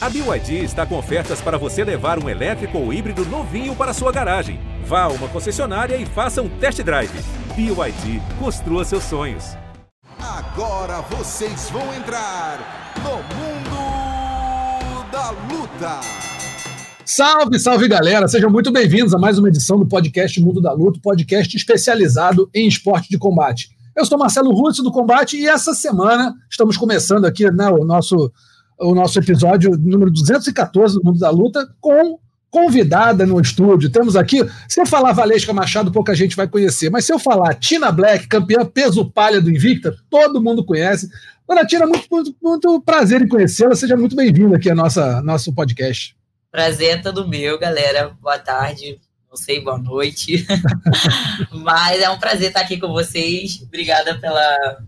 A 0.00 0.08
BYD 0.08 0.62
está 0.62 0.86
com 0.86 0.96
ofertas 0.96 1.40
para 1.40 1.58
você 1.58 1.82
levar 1.82 2.22
um 2.22 2.28
elétrico 2.28 2.78
ou 2.78 2.92
híbrido 2.92 3.24
novinho 3.24 3.74
para 3.74 3.92
sua 3.92 4.12
garagem. 4.12 4.60
Vá 4.84 5.02
a 5.02 5.08
uma 5.08 5.26
concessionária 5.26 5.96
e 5.96 6.06
faça 6.06 6.40
um 6.40 6.48
test 6.48 6.80
drive. 6.84 7.10
BYD, 7.56 8.22
construa 8.38 8.84
seus 8.84 9.02
sonhos. 9.02 9.56
Agora 10.20 11.00
vocês 11.00 11.68
vão 11.70 11.92
entrar 11.96 12.94
no 13.02 13.16
mundo 13.36 15.10
da 15.10 15.30
luta. 15.30 16.00
Salve, 17.04 17.58
salve 17.58 17.88
galera! 17.88 18.28
Sejam 18.28 18.50
muito 18.50 18.70
bem-vindos 18.70 19.12
a 19.12 19.18
mais 19.18 19.36
uma 19.36 19.48
edição 19.48 19.80
do 19.80 19.86
podcast 19.86 20.40
Mundo 20.40 20.60
da 20.60 20.72
Luta, 20.72 21.00
podcast 21.02 21.56
especializado 21.56 22.48
em 22.54 22.68
esporte 22.68 23.08
de 23.08 23.18
combate. 23.18 23.70
Eu 23.96 24.06
sou 24.06 24.16
Marcelo 24.16 24.52
Russo 24.52 24.80
do 24.80 24.92
Combate 24.92 25.36
e 25.36 25.48
essa 25.48 25.74
semana 25.74 26.32
estamos 26.48 26.76
começando 26.76 27.24
aqui 27.24 27.50
né, 27.50 27.68
o 27.68 27.84
nosso 27.84 28.30
o 28.78 28.94
nosso 28.94 29.18
episódio 29.18 29.76
número 29.76 30.10
214 30.10 30.94
do 30.94 31.04
Mundo 31.04 31.18
da 31.18 31.30
Luta 31.30 31.68
com 31.80 32.18
convidada 32.50 33.26
no 33.26 33.40
estúdio. 33.40 33.90
Temos 33.90 34.16
aqui, 34.16 34.38
se 34.68 34.80
eu 34.80 34.86
falar 34.86 35.12
Valesca 35.12 35.52
Machado, 35.52 35.92
pouca 35.92 36.14
gente 36.14 36.36
vai 36.36 36.48
conhecer, 36.48 36.90
mas 36.90 37.04
se 37.04 37.12
eu 37.12 37.18
falar 37.18 37.54
Tina 37.54 37.92
Black, 37.92 38.26
campeã 38.26 38.64
peso 38.64 39.10
palha 39.10 39.40
do 39.40 39.50
Invicta, 39.50 39.94
todo 40.08 40.42
mundo 40.42 40.64
conhece. 40.64 41.08
Dona 41.46 41.66
Tina, 41.66 41.86
muito, 41.86 42.06
muito, 42.10 42.36
muito 42.42 42.80
prazer 42.82 43.22
em 43.22 43.28
conhecê-la. 43.28 43.74
Seja 43.74 43.96
muito 43.96 44.14
bem-vinda 44.14 44.56
aqui 44.56 44.70
ao 44.70 44.76
nossa, 44.76 45.22
nosso 45.22 45.52
podcast. 45.52 46.16
Prazer 46.50 46.90
é 46.90 46.96
todo 46.96 47.28
meu, 47.28 47.58
galera. 47.58 48.16
Boa 48.20 48.38
tarde, 48.38 48.98
não 49.28 49.36
sei, 49.36 49.62
boa 49.62 49.78
noite. 49.78 50.46
mas 51.52 52.00
é 52.00 52.08
um 52.10 52.18
prazer 52.18 52.48
estar 52.48 52.60
aqui 52.60 52.78
com 52.78 52.88
vocês. 52.88 53.60
Obrigada 53.62 54.18
pela, 54.18 54.78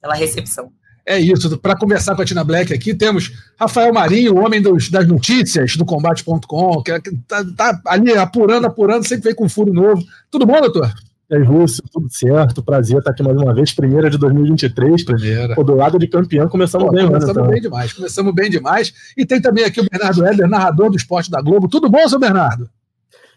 pela 0.00 0.14
recepção. 0.14 0.72
É 1.08 1.18
isso. 1.18 1.56
Para 1.56 1.74
conversar 1.74 2.14
com 2.14 2.20
a 2.20 2.24
Tina 2.26 2.44
Black 2.44 2.70
aqui, 2.70 2.94
temos 2.94 3.32
Rafael 3.58 3.94
Marinho, 3.94 4.34
o 4.34 4.44
homem 4.44 4.60
dos, 4.60 4.90
das 4.90 5.08
notícias 5.08 5.74
do 5.74 5.86
combate.com, 5.86 6.82
que 6.82 6.92
está 6.92 7.42
tá 7.56 7.80
ali 7.86 8.12
apurando, 8.12 8.66
apurando, 8.66 9.08
sempre 9.08 9.24
vem 9.24 9.34
com 9.34 9.48
furo 9.48 9.72
novo. 9.72 10.04
Tudo 10.30 10.44
bom, 10.44 10.60
doutor? 10.60 10.92
E 11.30 11.36
aí, 11.36 11.42
Rússio, 11.42 11.82
tudo 11.90 12.08
certo? 12.10 12.62
Prazer 12.62 12.98
estar 12.98 13.12
aqui 13.12 13.22
mais 13.22 13.38
uma 13.38 13.54
vez. 13.54 13.72
Primeira 13.72 14.10
de 14.10 14.18
2023. 14.18 15.02
Primeira. 15.02 15.54
Pô, 15.54 15.64
do 15.64 15.74
lado 15.74 15.98
de 15.98 16.06
campeão, 16.08 16.46
começamos 16.46 16.88
Pô, 16.88 16.92
bem, 16.92 17.06
Começamos 17.06 17.36
então. 17.38 17.48
bem 17.48 17.60
demais, 17.62 17.92
começamos 17.94 18.34
bem 18.34 18.50
demais. 18.50 18.92
E 19.16 19.24
tem 19.24 19.40
também 19.40 19.64
aqui 19.64 19.80
o 19.80 19.88
Bernardo 19.90 20.26
Éder, 20.26 20.46
narrador 20.46 20.90
do 20.90 20.96
esporte 20.96 21.30
da 21.30 21.40
Globo. 21.40 21.68
Tudo 21.68 21.88
bom, 21.88 22.06
seu 22.06 22.18
Bernardo? 22.18 22.68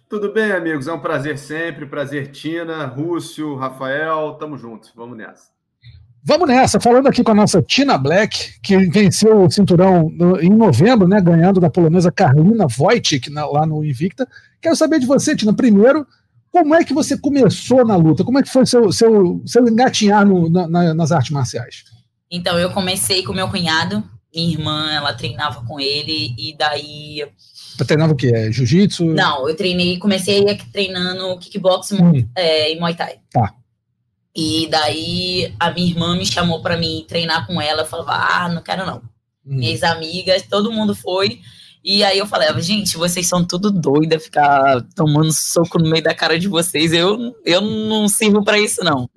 Tudo 0.10 0.34
bem, 0.34 0.52
amigos. 0.52 0.90
É 0.90 0.94
um 0.94 1.00
prazer 1.00 1.38
sempre. 1.38 1.86
Prazer, 1.86 2.32
Tina, 2.32 2.86
Rússio, 2.86 3.56
Rafael. 3.56 4.34
Tamo 4.34 4.58
junto. 4.58 4.90
Vamos 4.94 5.18
nessa. 5.18 5.61
Vamos 6.24 6.48
nessa, 6.48 6.80
falando 6.80 7.08
aqui 7.08 7.24
com 7.24 7.32
a 7.32 7.36
nossa 7.36 7.64
Tina 7.64 7.98
Black, 7.98 8.60
que 8.62 8.78
venceu 8.90 9.44
o 9.44 9.50
cinturão 9.50 10.08
no, 10.12 10.40
em 10.40 10.50
novembro, 10.50 11.08
né, 11.08 11.20
ganhando 11.20 11.60
da 11.60 11.70
polonesa 11.70 12.12
Karlina 12.12 12.68
Wojcik 12.78 13.32
na, 13.32 13.46
lá 13.48 13.66
no 13.66 13.84
Invicta. 13.84 14.28
Quero 14.62 14.76
saber 14.76 15.00
de 15.00 15.08
você, 15.08 15.36
Tina, 15.36 15.52
primeiro, 15.52 16.06
como 16.52 16.76
é 16.76 16.84
que 16.84 16.94
você 16.94 17.18
começou 17.18 17.84
na 17.84 17.96
luta? 17.96 18.24
Como 18.24 18.38
é 18.38 18.44
que 18.44 18.50
foi 18.50 18.68
seu, 18.68 18.92
seu, 18.92 19.42
seu 19.48 19.68
engatinhar 19.68 20.24
no, 20.24 20.48
na, 20.48 20.94
nas 20.94 21.12
artes 21.12 21.32
marciais? 21.32 21.86
Então, 22.30 22.60
eu 22.60 22.70
comecei 22.70 23.24
com 23.24 23.34
meu 23.34 23.50
cunhado, 23.50 24.04
minha 24.34 24.54
irmã, 24.54 24.92
ela 24.92 25.14
treinava 25.14 25.66
com 25.66 25.80
ele, 25.80 26.36
e 26.38 26.56
daí... 26.56 27.26
Você 27.76 27.84
treinava 27.84 28.14
o 28.14 28.16
quê? 28.16 28.32
É, 28.34 28.52
Jiu-jitsu? 28.52 29.06
Não, 29.06 29.50
eu 29.50 29.56
treinei, 29.56 29.98
comecei 29.98 30.46
treinando 30.72 31.40
kickboxing 31.40 32.02
hum. 32.02 32.30
é, 32.36 32.72
e 32.72 32.80
Muay 32.80 32.94
Thai. 32.94 33.16
Tá. 33.32 33.56
E 34.36 34.68
daí 34.70 35.54
a 35.60 35.72
minha 35.72 35.92
irmã 35.92 36.16
me 36.16 36.26
chamou 36.26 36.62
para 36.62 36.78
mim 36.78 37.06
treinar 37.08 37.46
com 37.46 37.62
ela. 37.62 37.82
Eu 37.82 37.86
falava, 37.86 38.14
ah, 38.14 38.50
não 38.50 38.62
quero 38.62 38.86
não. 38.86 38.98
Hum. 39.46 39.58
Minhas 39.58 39.84
amigas, 39.84 40.44
todo 40.44 40.72
mundo 40.72 40.96
foi. 40.96 41.42
E 41.84 42.04
aí 42.04 42.20
eu 42.20 42.28
falei, 42.28 42.48
gente, 42.62 42.96
vocês 42.96 43.28
são 43.28 43.44
tudo 43.44 43.72
doida, 43.72 44.20
ficar 44.20 44.82
tomando 44.96 45.32
soco 45.34 45.80
no 45.80 45.90
meio 45.90 46.04
da 46.04 46.14
cara 46.14 46.38
de 46.38 46.48
vocês. 46.48 46.94
Eu, 46.94 47.36
eu 47.44 47.60
não 47.62 48.08
sirvo 48.08 48.44
para 48.44 48.60
isso, 48.60 48.84
não. 48.84 49.10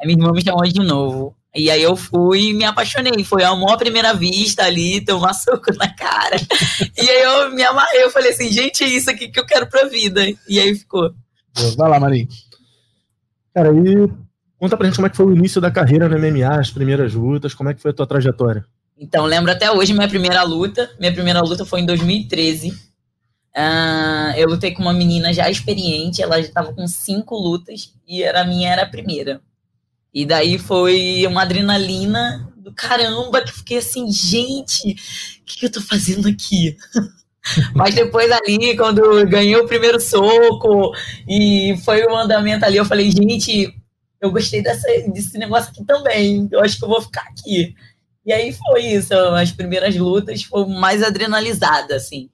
Aí 0.00 0.06
minha 0.06 0.18
irmã 0.18 0.32
me 0.32 0.42
chamou 0.42 0.62
de 0.62 0.80
novo. 0.80 1.36
E 1.56 1.70
aí 1.70 1.82
eu 1.82 1.96
fui 1.96 2.50
e 2.50 2.54
me 2.54 2.64
apaixonei. 2.64 3.24
Foi 3.24 3.42
amor 3.42 3.72
à 3.72 3.76
primeira 3.76 4.14
vista 4.14 4.64
ali, 4.64 5.04
tomar 5.04 5.34
soco 5.34 5.72
na 5.76 5.92
cara. 5.92 6.36
e 6.96 7.10
aí 7.10 7.22
eu 7.22 7.50
me 7.50 7.62
amarrei. 7.64 8.04
Eu 8.04 8.10
falei 8.10 8.30
assim, 8.30 8.50
gente, 8.50 8.84
é 8.84 8.88
isso 8.88 9.10
aqui 9.10 9.28
que 9.28 9.38
eu 9.38 9.46
quero 9.46 9.68
pra 9.68 9.86
vida. 9.86 10.22
E 10.48 10.60
aí 10.60 10.74
ficou. 10.74 11.12
Vai 11.76 11.90
lá, 11.90 11.98
Marinho. 11.98 12.28
Cara, 13.52 13.70
aí 13.70 14.08
Conta 14.64 14.78
pra 14.78 14.86
gente 14.86 14.96
como 14.96 15.06
é 15.06 15.10
que 15.10 15.16
foi 15.18 15.26
o 15.26 15.36
início 15.36 15.60
da 15.60 15.70
carreira 15.70 16.08
no 16.08 16.18
MMA, 16.18 16.58
as 16.58 16.70
primeiras 16.70 17.12
lutas, 17.12 17.52
como 17.52 17.68
é 17.68 17.74
que 17.74 17.82
foi 17.82 17.90
a 17.90 17.94
tua 17.94 18.06
trajetória? 18.06 18.64
Então, 18.98 19.26
lembro 19.26 19.52
até 19.52 19.70
hoje 19.70 19.92
minha 19.92 20.08
primeira 20.08 20.42
luta. 20.42 20.90
Minha 20.98 21.12
primeira 21.12 21.42
luta 21.42 21.66
foi 21.66 21.80
em 21.80 21.84
2013. 21.84 22.70
Uh, 22.70 24.32
eu 24.38 24.48
lutei 24.48 24.72
com 24.72 24.80
uma 24.80 24.94
menina 24.94 25.34
já 25.34 25.50
experiente, 25.50 26.22
ela 26.22 26.40
já 26.40 26.48
estava 26.48 26.72
com 26.72 26.88
cinco 26.88 27.36
lutas 27.36 27.92
e 28.08 28.22
era, 28.22 28.40
a 28.40 28.44
minha 28.46 28.72
era 28.72 28.84
a 28.84 28.88
primeira. 28.88 29.42
E 30.14 30.24
daí 30.24 30.56
foi 30.56 31.26
uma 31.26 31.42
adrenalina 31.42 32.50
do 32.56 32.72
caramba, 32.72 33.42
que 33.42 33.52
fiquei 33.52 33.76
assim, 33.76 34.10
gente, 34.10 34.92
o 34.92 35.44
que, 35.44 35.58
que 35.58 35.66
eu 35.66 35.72
tô 35.72 35.82
fazendo 35.82 36.26
aqui? 36.26 36.74
Mas 37.76 37.94
depois 37.94 38.32
ali, 38.32 38.74
quando 38.78 39.26
ganhei 39.26 39.56
o 39.56 39.66
primeiro 39.66 40.00
soco 40.00 40.94
e 41.28 41.76
foi 41.84 42.02
o 42.06 42.16
andamento 42.16 42.64
ali, 42.64 42.78
eu 42.78 42.86
falei, 42.86 43.10
gente, 43.10 43.83
eu 44.24 44.32
gostei 44.32 44.62
dessa, 44.62 44.88
desse 45.08 45.36
negócio 45.38 45.70
aqui 45.70 45.84
também, 45.84 46.48
eu 46.50 46.60
acho 46.60 46.78
que 46.78 46.84
eu 46.84 46.88
vou 46.88 47.00
ficar 47.02 47.22
aqui. 47.22 47.74
E 48.24 48.32
aí 48.32 48.52
foi 48.52 48.80
isso, 48.80 49.14
as 49.14 49.52
primeiras 49.52 49.94
lutas 49.96 50.42
foi 50.42 50.66
mais 50.66 51.02
adrenalizada, 51.02 51.94
assim, 51.94 52.30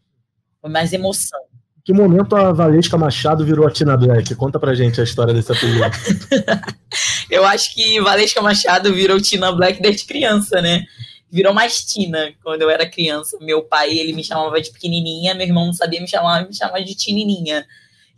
foi 0.60 0.70
mais 0.70 0.92
emoção. 0.92 1.40
Em 1.78 1.82
que 1.82 1.92
momento 1.92 2.36
a 2.36 2.52
Valesca 2.52 2.96
Machado 2.96 3.44
virou 3.44 3.66
a 3.66 3.70
Tina 3.70 3.96
Black? 3.96 4.34
Conta 4.36 4.60
pra 4.60 4.74
gente 4.74 5.00
a 5.00 5.04
história 5.04 5.34
desse 5.34 5.50
apelido. 5.50 5.80
eu 7.28 7.44
acho 7.44 7.74
que 7.74 8.00
Valesca 8.00 8.40
Machado 8.40 8.94
virou 8.94 9.20
Tina 9.20 9.50
Black 9.50 9.82
desde 9.82 10.04
criança, 10.04 10.60
né? 10.62 10.84
Virou 11.32 11.52
mais 11.52 11.84
Tina 11.84 12.32
quando 12.44 12.62
eu 12.62 12.70
era 12.70 12.88
criança. 12.88 13.36
Meu 13.40 13.62
pai, 13.62 13.98
ele 13.98 14.12
me 14.12 14.22
chamava 14.22 14.60
de 14.60 14.70
pequenininha, 14.70 15.34
meu 15.34 15.46
irmão 15.46 15.66
não 15.66 15.72
sabia 15.72 16.00
me 16.00 16.06
chamar, 16.06 16.46
me 16.46 16.54
chamava 16.54 16.84
de 16.84 16.94
Tinininha. 16.94 17.66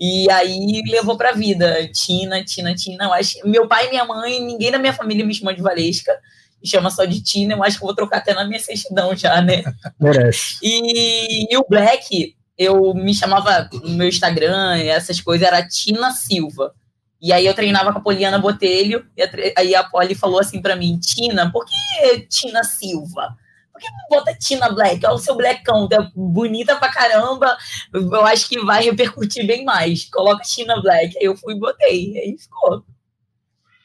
E 0.04 0.28
aí 0.32 0.82
levou 0.88 1.16
pra 1.16 1.30
vida. 1.30 1.88
Tina, 1.92 2.42
Tina, 2.42 2.74
Tina. 2.74 3.04
Eu 3.04 3.12
acho, 3.12 3.38
meu 3.44 3.68
pai 3.68 3.86
e 3.86 3.90
minha 3.90 4.04
mãe, 4.04 4.44
ninguém 4.44 4.72
da 4.72 4.78
minha 4.78 4.92
família 4.92 5.24
me 5.24 5.32
chama 5.32 5.54
de 5.54 5.62
Valesca. 5.62 6.12
Me 6.60 6.68
chama 6.68 6.90
só 6.90 7.04
de 7.04 7.22
Tina. 7.22 7.54
Eu 7.54 7.62
acho 7.62 7.78
que 7.78 7.84
eu 7.84 7.86
vou 7.86 7.94
trocar 7.94 8.16
até 8.16 8.34
na 8.34 8.44
minha 8.44 8.58
certidão 8.58 9.14
já, 9.14 9.40
né? 9.40 9.62
Merece. 10.00 10.58
E, 10.60 11.54
e 11.54 11.56
o 11.56 11.64
Black, 11.68 12.34
eu 12.58 12.92
me 12.94 13.14
chamava 13.14 13.70
no 13.72 13.90
meu 13.90 14.08
Instagram, 14.08 14.76
essas 14.78 15.20
coisas, 15.20 15.46
era 15.46 15.64
Tina 15.68 16.10
Silva. 16.10 16.74
E 17.20 17.32
aí 17.32 17.46
eu 17.46 17.54
treinava 17.54 17.92
com 17.92 18.00
a 18.00 18.02
Poliana 18.02 18.40
Botelho, 18.40 19.06
e 19.16 19.22
aí 19.56 19.72
a 19.76 19.84
Poli 19.84 20.16
falou 20.16 20.40
assim 20.40 20.60
para 20.60 20.74
mim, 20.74 20.98
Tina, 20.98 21.48
por 21.52 21.64
que 21.64 22.26
Tina 22.28 22.64
Silva? 22.64 23.36
Que 23.78 23.91
não 23.91 24.19
bota 24.19 24.34
Tina 24.34 24.71
Black? 24.71 25.05
Olha 25.05 25.15
o 25.15 25.19
seu 25.19 25.37
blackão, 25.37 25.88
tá 25.88 26.10
bonita 26.15 26.77
pra 26.77 26.93
caramba. 26.93 27.56
Eu 27.93 28.25
acho 28.27 28.49
que 28.49 28.60
vai 28.60 28.84
repercutir 28.84 29.47
bem 29.47 29.65
mais. 29.65 30.09
Coloca 30.10 30.43
Tina 30.43 30.81
Black. 30.81 31.16
Aí 31.19 31.25
eu 31.25 31.37
fui 31.37 31.55
e 31.55 31.59
botei. 31.59 32.19
Aí 32.19 32.37
ficou. 32.38 32.84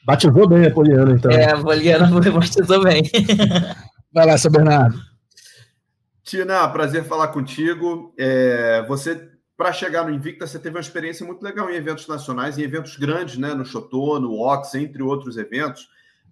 Batizou 0.04 0.48
bem 0.48 0.66
a 0.66 0.70
Poliana, 0.70 1.12
então. 1.12 1.30
É, 1.30 1.52
a 1.52 1.60
Poliana 1.60 2.08
batizou 2.32 2.82
bem. 2.82 3.02
Vai 4.12 4.26
lá, 4.26 4.38
seu 4.38 4.50
Bernardo. 4.50 4.98
Tina, 6.22 6.68
prazer 6.68 7.04
falar 7.04 7.28
contigo. 7.28 8.14
É, 8.18 8.84
você, 8.86 9.30
para 9.56 9.72
chegar 9.72 10.04
no 10.04 10.10
Invicta, 10.10 10.46
você 10.46 10.58
teve 10.58 10.76
uma 10.76 10.80
experiência 10.80 11.26
muito 11.26 11.42
legal 11.42 11.70
em 11.70 11.74
eventos 11.74 12.06
nacionais, 12.06 12.58
em 12.58 12.62
eventos 12.62 12.96
grandes, 12.96 13.38
né? 13.38 13.54
No 13.54 13.64
Chotô, 13.64 14.18
no 14.18 14.38
Ox, 14.40 14.74
entre 14.74 15.02
outros 15.02 15.36
eventos. 15.36 15.88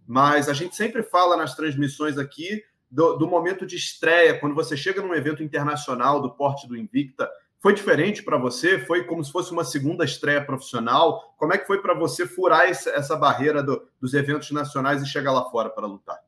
Mas 0.06 0.48
a 0.48 0.52
gente 0.52 0.76
sempre 0.76 1.02
fala 1.02 1.36
nas 1.36 1.54
transmissões 1.54 2.16
aqui 2.18 2.62
do, 2.96 3.14
do, 3.18 3.28
momento 3.28 3.66
de 3.66 3.76
estreia, 3.76 4.40
quando 4.40 4.54
você 4.54 4.74
chega 4.74 5.02
num 5.02 5.12
evento 5.12 5.42
internacional 5.42 6.18
do 6.18 6.30
porte 6.30 6.66
do 6.66 6.74
Invicta, 6.74 7.28
foi 7.60 7.74
diferente 7.74 8.22
para 8.22 8.38
você? 8.38 8.78
Foi 8.78 9.04
como 9.04 9.22
se 9.22 9.30
fosse 9.30 9.52
uma 9.52 9.64
segunda 9.64 10.02
estreia 10.02 10.42
profissional? 10.42 11.34
Como 11.36 11.52
é 11.52 11.58
que 11.58 11.66
foi 11.66 11.82
para 11.82 11.92
você 11.92 12.26
furar 12.26 12.62
essa, 12.62 12.88
essa 12.88 13.14
barreira 13.14 13.62
do, 13.62 13.86
dos 14.00 14.14
eventos 14.14 14.50
nacionais 14.50 15.02
e 15.02 15.06
chegar 15.06 15.32
lá 15.32 15.44
fora 15.50 15.68
para 15.68 15.86
lutar? 15.86 16.18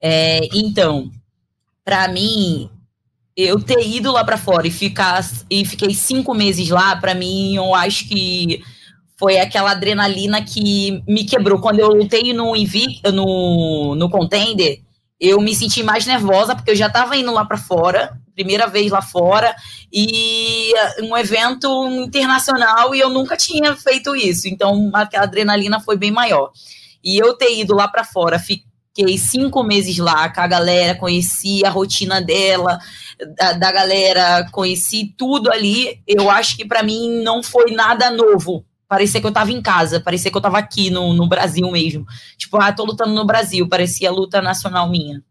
É, 0.00 0.40
então, 0.52 1.08
para 1.84 2.08
mim, 2.08 2.68
eu 3.36 3.62
ter 3.62 3.86
ido 3.86 4.10
lá 4.10 4.24
para 4.24 4.36
fora 4.36 4.66
e 4.66 4.72
ficar 4.72 5.20
e 5.48 5.64
fiquei 5.64 5.94
cinco 5.94 6.34
meses 6.34 6.68
lá, 6.68 6.96
para 6.96 7.14
mim, 7.14 7.54
eu 7.54 7.76
acho 7.76 8.08
que 8.08 8.60
foi 9.16 9.38
aquela 9.38 9.70
adrenalina 9.70 10.44
que 10.44 11.00
me 11.06 11.22
quebrou. 11.22 11.60
Quando 11.60 11.78
eu 11.78 11.90
lutei 11.90 12.32
no 12.32 12.54
no, 13.12 13.94
no 13.94 14.10
Contender, 14.10 14.80
eu 15.20 15.40
me 15.40 15.54
senti 15.54 15.82
mais 15.82 16.06
nervosa 16.06 16.54
porque 16.54 16.70
eu 16.70 16.76
já 16.76 16.86
estava 16.86 17.16
indo 17.16 17.32
lá 17.32 17.44
para 17.44 17.58
fora, 17.58 18.18
primeira 18.34 18.66
vez 18.66 18.90
lá 18.90 19.02
fora, 19.02 19.54
e 19.92 20.72
uh, 21.00 21.04
um 21.04 21.16
evento 21.16 21.86
internacional 21.88 22.94
e 22.94 23.00
eu 23.00 23.10
nunca 23.10 23.36
tinha 23.36 23.76
feito 23.76 24.16
isso, 24.16 24.48
então 24.48 24.90
aquela 24.94 25.24
adrenalina 25.24 25.78
foi 25.80 25.96
bem 25.96 26.10
maior. 26.10 26.50
E 27.04 27.18
eu 27.18 27.34
ter 27.34 27.58
ido 27.58 27.74
lá 27.74 27.86
para 27.86 28.04
fora, 28.04 28.38
fiquei 28.38 28.70
fiquei 28.94 29.16
cinco 29.16 29.62
meses 29.62 29.98
lá 29.98 30.28
com 30.28 30.40
a 30.40 30.46
galera, 30.46 30.98
conheci 30.98 31.64
a 31.64 31.70
rotina 31.70 32.20
dela, 32.20 32.78
da, 33.36 33.52
da 33.52 33.72
galera, 33.72 34.48
conheci 34.50 35.14
tudo 35.16 35.50
ali. 35.50 36.00
Eu 36.06 36.30
acho 36.30 36.56
que 36.56 36.64
para 36.64 36.82
mim 36.82 37.22
não 37.22 37.42
foi 37.42 37.70
nada 37.72 38.10
novo. 38.10 38.64
Parecia 38.90 39.20
que 39.20 39.26
eu 39.28 39.30
tava 39.30 39.52
em 39.52 39.62
casa, 39.62 40.00
parecia 40.00 40.32
que 40.32 40.36
eu 40.36 40.40
tava 40.40 40.58
aqui 40.58 40.90
no, 40.90 41.12
no 41.14 41.28
Brasil 41.28 41.70
mesmo. 41.70 42.04
Tipo, 42.36 42.56
ah, 42.56 42.72
tô 42.72 42.84
lutando 42.84 43.14
no 43.14 43.24
Brasil, 43.24 43.68
parecia 43.68 44.10
luta 44.10 44.42
nacional 44.42 44.90
minha. 44.90 45.22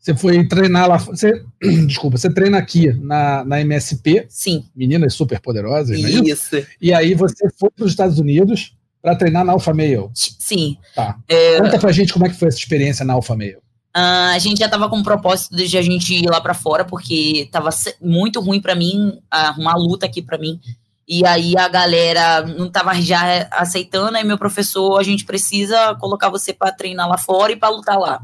Você 0.00 0.14
foi 0.16 0.42
treinar 0.48 0.88
lá. 0.88 0.96
Você, 0.96 1.44
desculpa, 1.86 2.16
você 2.16 2.32
treina 2.32 2.56
aqui 2.56 2.90
na, 2.94 3.44
na 3.44 3.60
MSP. 3.60 4.24
Sim. 4.30 4.64
Meninas 4.74 5.12
super 5.12 5.38
poderosas, 5.38 6.02
é 6.02 6.08
Isso. 6.08 6.56
E 6.80 6.94
aí 6.94 7.12
você 7.12 7.46
foi 7.60 7.68
para 7.76 7.84
os 7.84 7.90
Estados 7.90 8.18
Unidos 8.18 8.74
para 9.02 9.14
treinar 9.14 9.44
na 9.44 9.52
Alpha 9.52 9.74
Male. 9.74 10.08
Sim. 10.14 10.78
Tá. 10.96 11.18
É, 11.28 11.58
Conta 11.60 11.78
pra 11.78 11.92
gente 11.92 12.10
como 12.10 12.24
é 12.24 12.30
que 12.30 12.36
foi 12.38 12.48
essa 12.48 12.56
experiência 12.58 13.04
na 13.04 13.12
Alpha 13.12 13.36
Male. 13.36 13.58
Ah, 13.92 14.32
a 14.32 14.38
gente 14.38 14.58
já 14.60 14.68
tava 14.68 14.88
com 14.88 14.96
o 14.96 15.04
propósito 15.04 15.54
de 15.54 15.76
a 15.76 15.82
gente 15.82 16.14
ir 16.14 16.26
lá 16.28 16.40
pra 16.40 16.54
fora, 16.54 16.86
porque 16.86 17.50
tava 17.52 17.70
se- 17.70 17.94
muito 18.00 18.40
ruim 18.40 18.62
pra 18.62 18.74
mim, 18.74 19.18
arrumar 19.30 19.76
luta 19.76 20.06
aqui 20.06 20.22
pra 20.22 20.38
mim. 20.38 20.58
E 21.06 21.26
aí 21.26 21.54
a 21.56 21.68
galera 21.68 22.42
não 22.42 22.70
tava 22.70 22.94
já 23.00 23.46
aceitando, 23.50 24.16
aí 24.16 24.24
meu 24.24 24.38
professor, 24.38 24.98
a 24.98 25.02
gente 25.02 25.24
precisa 25.24 25.94
colocar 25.96 26.30
você 26.30 26.52
pra 26.52 26.72
treinar 26.72 27.08
lá 27.08 27.18
fora 27.18 27.52
e 27.52 27.56
pra 27.56 27.68
lutar 27.68 27.98
lá. 27.98 28.22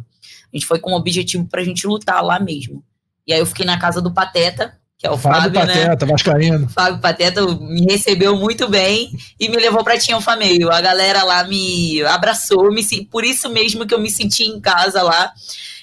A 0.53 0.57
gente 0.57 0.67
foi 0.67 0.79
com 0.79 0.93
o 0.93 0.97
objetivo 0.97 1.47
pra 1.47 1.63
gente 1.63 1.87
lutar 1.87 2.25
lá 2.25 2.41
mesmo. 2.41 2.83
E 3.27 3.33
aí 3.33 3.39
eu 3.39 3.47
fiquei 3.47 3.67
na 3.67 3.79
casa 3.79 4.01
do 4.01 4.13
Pateta, 4.13 4.75
que 4.99 5.07
é 5.07 5.11
o 5.11 5.17
Fábio, 5.17 5.55
Fábio, 5.55 5.67
né? 5.67 5.85
Pateta, 5.85 6.07
Vascaíno. 6.07 6.69
Fábio 6.69 7.01
Pateta 7.01 7.47
me 7.47 7.87
recebeu 7.91 8.37
muito 8.37 8.69
bem 8.69 9.11
e 9.39 9.49
me 9.49 9.57
levou 9.57 9.85
para 9.85 9.99
Tinha 9.99 10.21
Fameio. 10.21 10.71
A 10.71 10.81
galera 10.81 11.23
lá 11.23 11.45
me 11.45 12.03
abraçou, 12.03 12.71
me, 12.71 12.83
por 13.07 13.25
isso 13.25 13.49
mesmo 13.49 13.87
que 13.87 13.95
eu 13.95 14.01
me 14.01 14.11
senti 14.11 14.45
em 14.45 14.61
casa 14.61 15.03
lá. 15.03 15.33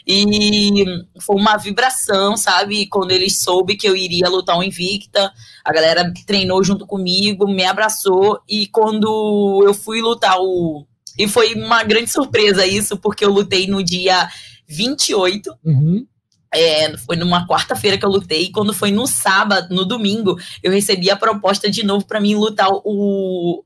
E 0.07 0.85
foi 1.19 1.35
uma 1.35 1.57
vibração, 1.57 2.37
sabe? 2.37 2.87
Quando 2.87 3.11
eles 3.11 3.39
soube 3.39 3.75
que 3.75 3.87
eu 3.87 3.95
iria 3.95 4.29
lutar 4.29 4.57
um 4.57 4.63
Invicta, 4.63 5.31
a 5.65 5.73
galera 5.73 6.13
treinou 6.25 6.63
junto 6.63 6.87
comigo, 6.87 7.45
me 7.45 7.65
abraçou. 7.65 8.39
E 8.47 8.67
quando 8.67 9.63
eu 9.65 9.73
fui 9.73 10.01
lutar 10.01 10.37
o. 10.39 10.87
E 11.19 11.27
foi 11.27 11.55
uma 11.55 11.83
grande 11.83 12.09
surpresa 12.09 12.65
isso, 12.65 12.95
porque 12.95 13.25
eu 13.25 13.31
lutei 13.31 13.67
no 13.67 13.83
dia 13.83 14.29
28 14.67 15.49
Uhum. 15.65 16.05
é, 16.53 16.95
foi 16.97 17.15
numa 17.15 17.45
quarta-feira 17.47 17.97
que 17.97 18.05
eu 18.05 18.09
lutei, 18.09 18.43
e 18.43 18.51
quando 18.51 18.73
foi 18.73 18.91
no 18.91 19.07
sábado, 19.07 19.73
no 19.73 19.83
domingo, 19.83 20.37
eu 20.63 20.71
recebi 20.71 21.09
a 21.09 21.15
proposta 21.15 21.69
de 21.69 21.83
novo 21.83 22.05
para 22.05 22.21
mim 22.21 22.35
lutar 22.35 22.69
o, 22.71 23.63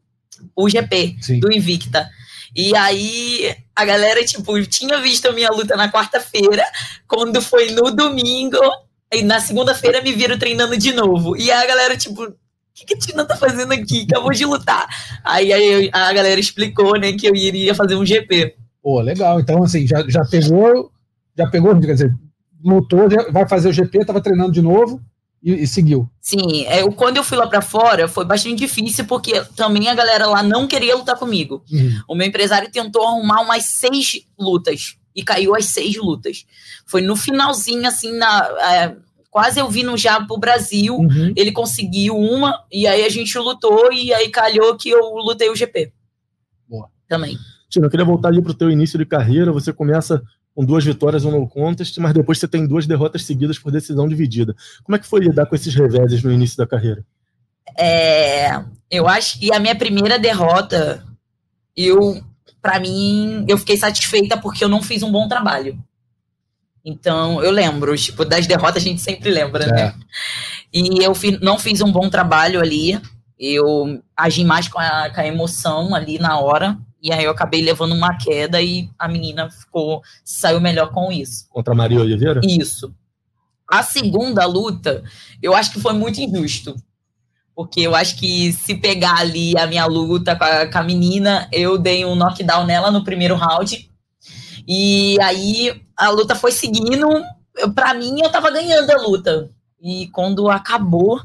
o 0.56 0.70
GP 0.70 1.18
Sim. 1.22 1.40
do 1.40 1.52
Invicta. 1.52 2.10
E 2.56 2.75
aí 2.75 3.56
a 3.75 3.86
galera, 3.86 4.24
tipo, 4.24 4.62
tinha 4.65 5.00
visto 5.00 5.27
a 5.27 5.31
minha 5.31 5.50
luta 5.50 5.75
na 5.75 5.92
quarta-feira, 5.92 6.63
quando 7.07 7.42
foi 7.42 7.71
no 7.71 7.92
domingo, 7.92 8.57
e 9.13 9.24
na 9.24 9.39
segunda-feira 9.39 10.01
me 10.01 10.13
viram 10.13 10.38
treinando 10.38 10.77
de 10.77 10.94
novo. 10.94 11.36
E 11.38 11.51
a 11.51 11.65
galera, 11.65 11.98
tipo, 11.98 12.24
o 12.24 12.33
que, 12.74 12.86
que 12.86 12.94
a 12.94 12.98
Tina 12.98 13.25
tá 13.25 13.36
fazendo 13.36 13.71
aqui? 13.74 14.06
Acabou 14.09 14.31
de 14.31 14.45
lutar. 14.45 14.88
Aí, 15.24 15.51
aí 15.51 15.89
a 15.92 16.13
galera 16.13 16.39
explicou, 16.39 16.98
né, 17.00 17.13
que 17.13 17.27
eu 17.27 17.36
iria 17.36 17.74
fazer 17.74 17.95
um 17.95 18.06
GP. 18.06 18.56
Pô, 18.81 19.00
legal. 19.01 19.39
Então, 19.39 19.63
assim, 19.63 19.88
já, 19.88 20.04
já 20.07 20.24
pegou, 20.25 20.92
já 21.38 21.47
pegou, 21.47 21.80
quer 21.80 21.94
dizer, 21.94 22.15
lutou, 22.63 23.07
vai 23.31 23.47
fazer 23.47 23.69
o 23.69 23.74
GP, 23.74 24.06
tava 24.06 24.21
treinando 24.21 24.51
de 24.51 24.62
novo 24.62 25.01
e, 25.44 25.64
e 25.64 25.68
seguiu. 25.68 26.10
Sim, 26.20 26.66
é, 26.66 26.82
eu- 26.82 26.92
quando 26.92 27.18
eu 27.18 27.24
fui 27.24 27.38
lá 27.38 27.48
pra 27.48 27.62
fora, 27.62 28.08
foi 28.08 28.26
bastante 28.26 28.56
difícil, 28.56 29.06
porque 29.06 29.42
também 29.56 29.88
a 29.90 29.96
galera 29.96 30.28
lá 30.28 30.44
não 30.44 30.68
queria 30.68 30.96
lutar 30.96 31.18
comigo. 31.18 31.64
Uhum. 31.72 32.00
O 32.08 32.16
meu 32.16 32.28
empresário 32.28 32.72
tentou 32.72 33.06
arrumar 33.08 33.42
umas 33.42 33.66
seis 33.66 34.22
lutas 34.40 34.98
e 35.16 35.24
caiu 35.24 35.56
as 35.56 35.66
seis 35.66 35.96
lutas. 35.98 36.46
Foi 36.86 37.02
no 37.02 37.16
finalzinho, 37.16 37.88
assim, 37.88 38.14
na, 38.18 38.48
é, 38.72 38.96
quase 39.30 39.60
eu 39.60 39.70
vindo 39.70 39.96
já 39.98 40.22
pro 40.24 40.38
Brasil. 40.38 40.96
Uhum. 40.96 41.34
Ele 41.36 41.52
conseguiu 41.52 42.18
uma, 42.18 42.64
e 42.72 42.86
aí 42.86 43.04
a 43.04 43.10
gente 43.10 43.38
lutou, 43.38 43.92
e 43.92 44.14
aí 44.14 44.30
calhou 44.30 44.76
que 44.78 44.90
eu 44.90 45.02
lutei 45.16 45.50
o 45.50 45.56
GP. 45.56 45.92
Boa. 46.70 46.88
Também. 47.08 47.38
Tino, 47.70 47.86
eu 47.86 47.90
queria 47.90 48.06
voltar 48.06 48.28
ali 48.28 48.42
pro 48.42 48.54
teu 48.54 48.70
início 48.70 49.00
de 49.00 49.06
carreira. 49.06 49.52
Você 49.52 49.72
começa 49.74 50.22
com 50.56 50.65
duas 50.65 50.83
vitórias 50.83 51.24
no 51.24 51.31
no 51.31 51.48
contest, 51.48 51.98
mas 52.00 52.13
depois 52.13 52.38
você 52.39 52.48
tem 52.48 52.68
duas 52.68 52.86
derrotas 52.86 53.24
seguidas 53.25 53.57
por 53.57 53.71
decisão 53.71 54.07
dividida. 54.07 54.56
Como 54.83 54.95
é 54.95 55.00
que 55.00 55.07
foi 55.07 55.21
lidar 55.21 55.45
com 55.45 55.56
esses 55.56 55.74
reveses 55.74 56.21
no 56.24 56.31
início 56.31 56.57
da 56.57 56.68
carreira? 56.68 57.06
É, 57.77 58.62
eu 58.89 59.07
acho 59.07 59.39
que 59.39 59.53
a 59.53 59.59
minha 59.59 59.75
primeira 59.75 60.19
derrota, 60.19 61.06
eu, 61.75 62.21
para 62.62 62.80
mim, 62.80 63.45
eu 63.48 63.57
fiquei 63.57 63.77
satisfeita 63.77 64.38
porque 64.38 64.63
eu 64.63 64.69
não 64.69 64.81
fiz 64.81 65.01
um 65.03 65.12
bom 65.12 65.27
trabalho. 65.27 65.81
Então, 66.83 67.42
eu 67.44 67.51
lembro, 67.51 67.95
tipo, 67.95 68.25
das 68.25 68.47
derrotas 68.47 68.83
a 68.83 68.86
gente 68.86 69.01
sempre 69.01 69.30
lembra, 69.30 69.68
né? 69.68 69.94
E 70.74 71.04
eu 71.04 71.13
fi- 71.13 71.38
não 71.42 71.59
fiz 71.59 71.80
um 71.81 71.92
bom 71.92 72.09
trabalho 72.09 72.59
ali. 72.59 73.00
Eu 73.39 74.01
agi 74.18 74.44
mais 74.44 74.68
com 74.68 74.80
a, 74.80 75.09
com 75.09 75.21
a 75.21 75.27
emoção 75.27 75.94
ali 75.95 76.18
na 76.19 76.39
hora. 76.39 76.77
E 77.01 77.12
aí 77.12 77.24
eu 77.24 77.31
acabei 77.31 77.62
levando 77.62 77.94
uma 77.94 78.15
queda 78.18 78.62
e 78.62 78.89
a 78.98 79.07
menina 79.07 79.50
ficou, 79.50 80.03
saiu 80.24 80.62
melhor 80.62 80.92
com 80.92 81.12
isso. 81.12 81.48
Contra 81.50 81.74
a 81.74 81.75
Maria 81.75 82.00
Oliveira? 82.00 82.42
Isso. 82.44 82.94
A 83.68 83.81
segunda 83.81 84.45
luta, 84.45 85.03
eu 85.42 85.56
acho 85.56 85.71
que 85.71 85.80
foi 85.80 85.94
muito 85.94 86.19
injusto. 86.19 86.75
Porque 87.56 87.81
eu 87.81 87.95
acho 87.95 88.18
que 88.18 88.53
se 88.53 88.75
pegar 88.75 89.18
ali 89.18 89.57
a 89.57 89.68
minha 89.68 89.86
luta 89.86 90.36
com 90.36 90.44
a, 90.44 90.65
com 90.68 90.77
a 90.77 90.83
menina, 90.83 91.48
eu 91.51 91.77
dei 91.77 92.06
um 92.06 92.15
knockdown 92.15 92.65
nela 92.65 92.92
no 92.92 93.04
primeiro 93.04 93.36
round. 93.36 93.89
E 94.68 95.18
aí 95.21 95.81
a 95.97 96.09
luta 96.09 96.36
foi 96.36 96.51
seguindo. 96.51 97.07
Pra 97.75 97.94
mim, 97.94 98.21
eu 98.21 98.31
tava 98.31 98.51
ganhando 98.51 98.89
a 98.89 99.01
luta. 99.01 99.50
E 99.81 100.07
quando 100.07 100.50
acabou, 100.50 101.19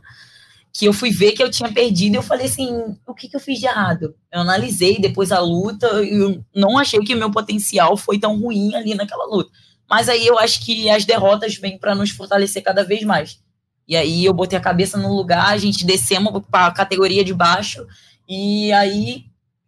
que 0.79 0.85
eu 0.85 0.93
fui 0.93 1.11
ver 1.11 1.33
que 1.33 1.43
eu 1.43 1.51
tinha 1.51 1.73
perdido, 1.73 2.17
eu 2.17 2.23
falei 2.23 2.47
assim: 2.47 2.97
o 3.07 3.15
que, 3.15 3.29
que 3.29 3.37
eu 3.37 3.41
fiz 3.41 3.59
de 3.59 3.67
errado? 3.67 4.15
Eu 4.31 4.41
analisei 4.41 4.99
depois 4.99 5.33
a 5.33 5.41
luta 5.41 6.05
e 6.05 6.13
eu 6.13 6.45
não 6.55 6.77
achei 6.77 7.01
que 7.01 7.15
meu 7.15 7.31
potencial 7.31 7.97
foi 7.97 8.19
tão 8.19 8.39
ruim 8.39 8.75
ali 8.75 8.95
naquela 8.95 9.25
luta. 9.25 9.51
Mas 9.89 10.09
aí 10.09 10.27
eu 10.27 10.39
acho 10.39 10.65
que 10.65 10.91
as 10.91 11.05
derrotas 11.05 11.57
vêm 11.57 11.79
para 11.79 11.95
nos 11.95 12.11
fortalecer 12.11 12.63
cada 12.63 12.85
vez 12.85 13.05
mais. 13.05 13.41
E 13.89 13.97
aí 13.97 14.25
eu 14.25 14.35
botei 14.35 14.59
a 14.59 14.63
cabeça 14.63 14.99
no 14.99 15.15
lugar, 15.15 15.49
a 15.49 15.57
gente 15.57 15.87
descemos 15.87 16.43
para 16.51 16.67
a 16.67 16.73
categoria 16.73 17.25
de 17.25 17.33
baixo 17.33 17.87
e 18.29 18.73
aí 18.73 19.25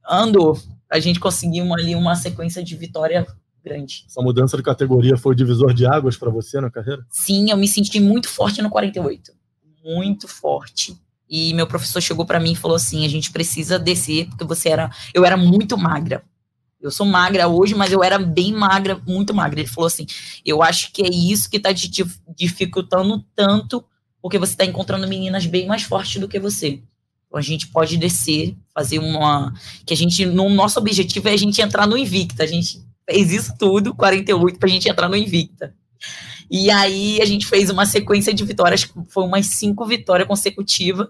andou. 0.08 0.60
A 0.90 0.98
gente 0.98 1.20
conseguiu 1.20 1.72
ali 1.72 1.94
uma 1.94 2.16
sequência 2.16 2.62
de 2.62 2.76
vitória 2.76 3.26
grande. 3.64 4.04
Essa 4.06 4.20
mudança 4.20 4.56
de 4.56 4.62
categoria 4.62 5.16
foi 5.16 5.32
o 5.32 5.36
divisor 5.36 5.72
de 5.72 5.86
águas 5.86 6.16
para 6.16 6.30
você 6.30 6.60
na 6.60 6.70
carreira? 6.70 7.02
Sim, 7.10 7.50
eu 7.50 7.56
me 7.56 7.68
senti 7.68 8.00
muito 8.00 8.28
forte 8.28 8.60
no 8.60 8.68
48. 8.68 9.37
Muito 9.84 10.26
forte. 10.28 10.96
E 11.28 11.52
meu 11.54 11.66
professor 11.66 12.00
chegou 12.00 12.24
para 12.24 12.40
mim 12.40 12.52
e 12.52 12.56
falou 12.56 12.76
assim: 12.76 13.04
a 13.04 13.08
gente 13.08 13.30
precisa 13.30 13.78
descer, 13.78 14.26
porque 14.28 14.44
você 14.44 14.70
era. 14.70 14.90
Eu 15.12 15.24
era 15.24 15.36
muito 15.36 15.76
magra. 15.76 16.24
Eu 16.80 16.90
sou 16.90 17.04
magra 17.04 17.48
hoje, 17.48 17.74
mas 17.74 17.92
eu 17.92 18.02
era 18.04 18.18
bem 18.18 18.52
magra, 18.52 19.00
muito 19.06 19.34
magra. 19.34 19.60
Ele 19.60 19.68
falou 19.68 19.88
assim: 19.88 20.06
eu 20.44 20.62
acho 20.62 20.92
que 20.92 21.02
é 21.02 21.10
isso 21.10 21.50
que 21.50 21.60
tá 21.60 21.74
te 21.74 21.88
dif- 21.88 22.20
dificultando 22.36 23.24
tanto, 23.34 23.84
porque 24.22 24.38
você 24.38 24.56
tá 24.56 24.64
encontrando 24.64 25.06
meninas 25.06 25.44
bem 25.44 25.66
mais 25.66 25.82
fortes 25.82 26.20
do 26.20 26.28
que 26.28 26.38
você. 26.38 26.80
Então 27.26 27.38
a 27.38 27.42
gente 27.42 27.66
pode 27.68 27.96
descer, 27.96 28.56
fazer 28.74 28.98
uma. 28.98 29.52
Que 29.84 29.92
a 29.92 29.96
gente. 29.96 30.24
No 30.24 30.48
nosso 30.48 30.78
objetivo 30.78 31.28
é 31.28 31.32
a 31.32 31.36
gente 31.36 31.60
entrar 31.60 31.86
no 31.86 31.96
Invicta. 31.98 32.42
A 32.42 32.46
gente 32.46 32.80
fez 33.08 33.32
isso 33.32 33.54
tudo, 33.58 33.94
48, 33.94 34.58
pra 34.58 34.68
gente 34.68 34.88
entrar 34.88 35.08
no 35.08 35.16
Invicta. 35.16 35.74
E 36.50 36.70
aí 36.70 37.20
a 37.20 37.24
gente 37.24 37.46
fez 37.46 37.70
uma 37.70 37.84
sequência 37.84 38.32
de 38.32 38.44
vitórias, 38.44 38.88
foi 39.08 39.24
umas 39.24 39.46
cinco 39.46 39.84
vitórias 39.84 40.26
consecutivas. 40.26 41.08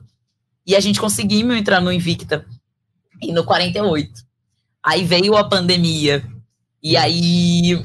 E 0.67 0.75
a 0.77 0.81
gente 0.81 1.01
conseguiu 1.01 1.53
entrar 1.53 1.81
no 1.81 1.93
Invicta. 1.93 2.45
E 3.23 3.33
no 3.33 3.45
48. 3.45 4.23
Aí 4.83 5.05
veio 5.05 5.37
a 5.37 5.49
pandemia. 5.49 6.25
E 6.83 6.97
aí, 6.97 7.85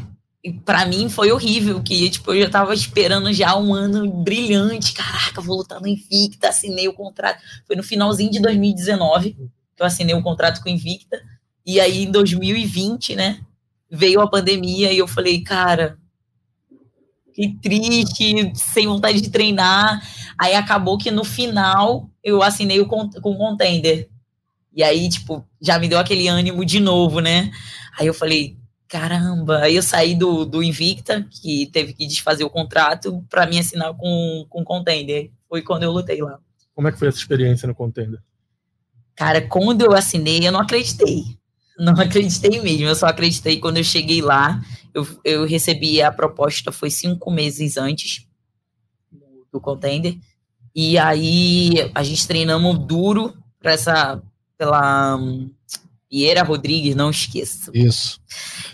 para 0.65 0.85
mim, 0.85 1.09
foi 1.09 1.31
horrível. 1.31 1.81
Que 1.81 2.09
tipo, 2.09 2.33
eu 2.33 2.43
já 2.43 2.49
tava 2.49 2.73
esperando 2.73 3.31
já 3.31 3.55
um 3.55 3.73
ano 3.73 4.11
brilhante. 4.23 4.93
Caraca, 4.93 5.41
vou 5.41 5.57
lutar 5.57 5.79
no 5.79 5.87
Invicta. 5.87 6.49
Assinei 6.49 6.87
o 6.87 6.93
contrato. 6.93 7.41
Foi 7.65 7.75
no 7.75 7.83
finalzinho 7.83 8.31
de 8.31 8.41
2019 8.41 9.37
que 9.75 9.81
eu 9.81 9.85
assinei 9.85 10.15
o 10.15 10.21
contrato 10.21 10.61
com 10.61 10.69
o 10.69 10.71
Invicta. 10.71 11.21
E 11.65 11.79
aí, 11.79 12.03
em 12.03 12.11
2020, 12.11 13.15
né? 13.15 13.39
Veio 13.89 14.21
a 14.21 14.29
pandemia 14.29 14.91
e 14.91 14.97
eu 14.97 15.07
falei, 15.07 15.41
cara, 15.41 15.97
Fiquei 17.33 17.55
triste, 17.61 18.53
sem 18.55 18.85
vontade 18.87 19.19
de 19.19 19.29
treinar. 19.29 20.01
Aí 20.37 20.53
acabou 20.53 20.97
que 20.97 21.09
no 21.09 21.23
final 21.23 22.09
eu 22.23 22.43
assinei 22.43 22.79
o 22.79 22.85
con- 22.85 23.09
com 23.09 23.31
o 23.31 23.37
contender. 23.37 24.07
E 24.75 24.83
aí, 24.83 25.09
tipo, 25.09 25.43
já 25.61 25.79
me 25.79 25.87
deu 25.87 25.97
aquele 25.99 26.27
ânimo 26.27 26.63
de 26.63 26.79
novo, 26.79 27.19
né? 27.19 27.51
Aí 27.99 28.05
eu 28.07 28.13
falei, 28.13 28.57
caramba. 28.87 29.59
Aí 29.59 29.75
eu 29.75 29.81
saí 29.83 30.15
do, 30.15 30.45
do 30.45 30.61
Invicta, 30.63 31.25
que 31.29 31.67
teve 31.67 31.93
que 31.93 32.05
desfazer 32.05 32.43
o 32.43 32.49
contrato, 32.49 33.23
pra 33.29 33.47
mim 33.47 33.59
assinar 33.59 33.93
com, 33.95 34.45
com 34.49 34.61
o 34.61 34.65
contender. 34.65 35.31
Foi 35.49 35.61
quando 35.61 35.83
eu 35.83 35.91
lutei 35.91 36.21
lá. 36.21 36.37
Como 36.75 36.87
é 36.87 36.91
que 36.91 36.99
foi 36.99 37.07
essa 37.07 37.17
experiência 37.17 37.67
no 37.67 37.75
contender? 37.75 38.19
Cara, 39.15 39.41
quando 39.41 39.81
eu 39.81 39.93
assinei, 39.93 40.47
eu 40.47 40.51
não 40.51 40.59
acreditei. 40.59 41.23
Não 41.77 41.93
acreditei 42.01 42.61
mesmo. 42.61 42.87
Eu 42.87 42.95
só 42.95 43.07
acreditei 43.07 43.59
quando 43.59 43.77
eu 43.77 43.83
cheguei 43.83 44.21
lá. 44.21 44.61
Eu, 44.93 45.07
eu 45.23 45.45
recebi 45.45 46.01
a 46.01 46.11
proposta, 46.11 46.71
foi 46.71 46.89
cinco 46.89 47.31
meses 47.31 47.77
antes 47.77 48.27
do, 49.11 49.47
do 49.51 49.61
contender. 49.61 50.17
E 50.75 50.97
aí 50.97 51.91
a 51.93 52.03
gente 52.03 52.27
treinamos 52.27 52.77
duro 52.79 53.33
para 53.59 53.71
essa 53.71 54.21
pela 54.57 55.15
um, 55.15 55.51
Vieira 56.09 56.43
Rodrigues, 56.43 56.95
não 56.95 57.09
esqueça. 57.09 57.71
Isso. 57.73 58.21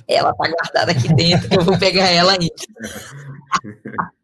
Ela 0.08 0.34
tá 0.34 0.50
guardada 0.50 0.92
aqui 0.92 1.08
dentro, 1.14 1.48
que 1.48 1.58
eu 1.58 1.64
vou 1.64 1.80
pegar 1.80 2.08
ela 2.08 2.34
aí. 2.34 2.50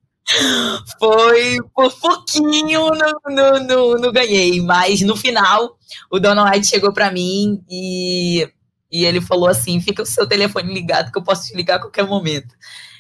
Foi 1.00 1.58
por 1.74 1.94
pouquinho 2.00 2.90
no, 3.30 3.98
no, 4.00 4.12
ganhei, 4.12 4.60
mas 4.60 5.02
no 5.02 5.16
final 5.16 5.78
o 6.12 6.20
Donald 6.20 6.50
White 6.50 6.68
chegou 6.68 6.92
para 6.92 7.12
mim 7.12 7.64
e, 7.70 8.50
e 8.96 9.06
ele 9.06 9.20
falou 9.20 9.50
assim: 9.50 9.82
fica 9.82 10.04
o 10.04 10.06
seu 10.06 10.26
telefone 10.26 10.74
ligado 10.74 11.12
que 11.12 11.18
eu 11.18 11.24
posso 11.24 11.48
te 11.48 11.56
ligar 11.56 11.76
a 11.76 11.82
qualquer 11.82 12.06
momento. 12.06 12.56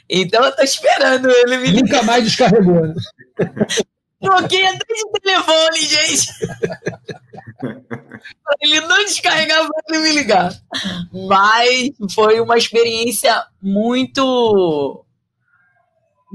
Então 0.10 0.44
eu 0.44 0.56
tô 0.56 0.62
esperando 0.62 1.30
ele 1.30 1.58
me 1.58 1.68
ligar. 1.68 1.84
Nunca 1.84 2.04
mais 2.04 2.24
descarregou, 2.25 2.82
né? 2.82 2.94
Troquei 4.22 4.66
até 4.66 4.94
de 4.94 5.22
telefone, 5.22 5.80
gente. 5.80 6.32
ele 8.62 8.82
não 8.82 8.98
descarregava 9.06 9.70
para 9.88 10.00
me 10.00 10.12
ligar. 10.12 10.54
Mas 11.14 11.92
foi 12.14 12.42
uma 12.42 12.58
experiência 12.58 13.46
muito 13.62 15.05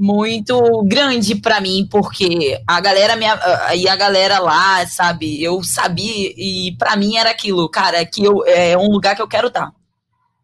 muito 0.01 0.81
grande 0.83 1.35
para 1.35 1.61
mim, 1.61 1.87
porque 1.87 2.59
a 2.65 2.81
galera 2.81 3.15
minha, 3.15 3.39
e 3.75 3.87
a 3.87 3.95
galera 3.95 4.39
lá, 4.39 4.83
sabe, 4.87 5.43
eu 5.43 5.61
sabia 5.63 6.33
e 6.35 6.75
para 6.75 6.95
mim 6.95 7.17
era 7.17 7.29
aquilo, 7.29 7.69
cara, 7.69 8.03
que 8.03 8.23
eu 8.23 8.43
é 8.47 8.75
um 8.75 8.87
lugar 8.87 9.15
que 9.15 9.21
eu 9.21 9.27
quero 9.27 9.49
estar. 9.49 9.67
Tá. 9.67 9.73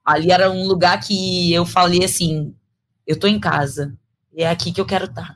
Ali 0.05 0.31
era 0.31 0.51
um 0.51 0.67
lugar 0.67 0.99
que 0.99 1.51
eu 1.51 1.65
falei 1.65 2.05
assim, 2.05 2.53
eu 3.07 3.17
tô 3.17 3.25
em 3.25 3.39
casa, 3.39 3.95
é 4.35 4.47
aqui 4.47 4.71
que 4.71 4.79
eu 4.79 4.85
quero 4.85 5.05
estar. 5.05 5.29
Tá. 5.29 5.35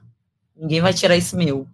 Ninguém 0.55 0.81
vai 0.81 0.93
tirar 0.93 1.17
isso 1.17 1.35
meu. 1.35 1.67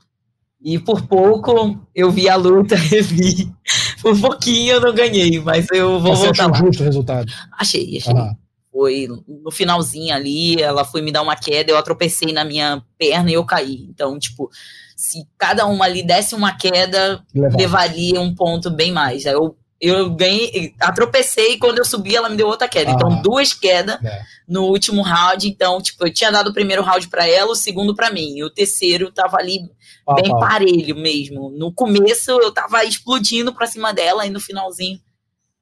E 0.64 0.80
por 0.80 1.06
pouco 1.06 1.78
eu 1.94 2.10
vi 2.10 2.30
a 2.30 2.38
luta, 2.38 2.76
revi. 2.80 3.54
Por 4.02 4.18
pouquinho 4.22 4.76
eu 4.76 4.82
não 4.82 4.96
ganhei, 4.96 5.38
mas 5.42 5.68
eu 5.74 6.00
vou 6.00 6.16
Você 6.16 6.28
voltar 6.28 6.44
achou 6.46 6.52
lá. 6.54 6.66
justo 6.66 6.82
o 6.82 6.86
resultado? 6.86 7.34
Achei, 7.60 7.98
achei. 7.98 8.14
Foi 8.78 9.08
no 9.28 9.50
finalzinho 9.50 10.14
ali, 10.14 10.62
ela 10.62 10.86
foi 10.86 11.02
me 11.02 11.12
dar 11.12 11.24
uma 11.24 11.36
queda, 11.36 11.72
eu 11.72 11.78
atropecei 11.78 12.32
na 12.32 12.46
minha 12.46 12.84
perna 12.96 13.32
e 13.32 13.34
eu 13.34 13.44
caí. 13.44 13.88
Então, 13.90 14.20
tipo, 14.20 14.52
se 14.96 15.28
cada 15.36 15.66
uma 15.66 15.86
ali 15.86 16.06
desse 16.06 16.36
uma 16.36 16.56
queda, 16.56 17.24
levaria 17.34 18.22
um 18.22 18.36
ponto 18.36 18.70
bem 18.70 18.92
mais. 18.92 19.26
Aí 19.26 19.34
eu 19.34 19.58
eu 19.80 20.10
ganhei, 20.10 20.74
atropecei 20.80 21.54
e 21.54 21.60
quando 21.60 21.78
eu 21.78 21.86
subi 21.86 22.16
ela 22.16 22.30
me 22.30 22.36
deu 22.36 22.48
outra 22.48 22.68
queda. 22.68 22.92
Então, 22.92 23.10
ah, 23.10 23.12
então, 23.14 23.22
duas 23.22 23.54
quedas 23.54 24.04
é. 24.04 24.22
no 24.48 24.64
último 24.64 25.02
round. 25.04 25.48
Então, 25.48 25.80
tipo, 25.82 26.06
eu 26.06 26.14
tinha 26.14 26.32
dado 26.32 26.50
o 26.50 26.54
primeiro 26.54 26.82
round 26.82 27.08
para 27.08 27.28
ela, 27.28 27.52
o 27.52 27.56
segundo 27.56 27.96
para 27.96 28.12
mim. 28.12 28.38
E 28.38 28.44
o 28.44 28.50
terceiro 28.50 29.12
tava 29.12 29.38
ali 29.38 29.70
ah, 30.08 30.16
bem 30.16 30.32
ah. 30.34 30.38
parelho 30.38 30.96
mesmo. 30.96 31.52
No 31.52 31.72
começo 31.72 32.32
eu 32.32 32.52
tava 32.52 32.84
explodindo 32.86 33.54
pra 33.54 33.68
cima 33.68 33.94
dela 33.94 34.26
e 34.26 34.30
no 34.30 34.40
finalzinho. 34.40 35.00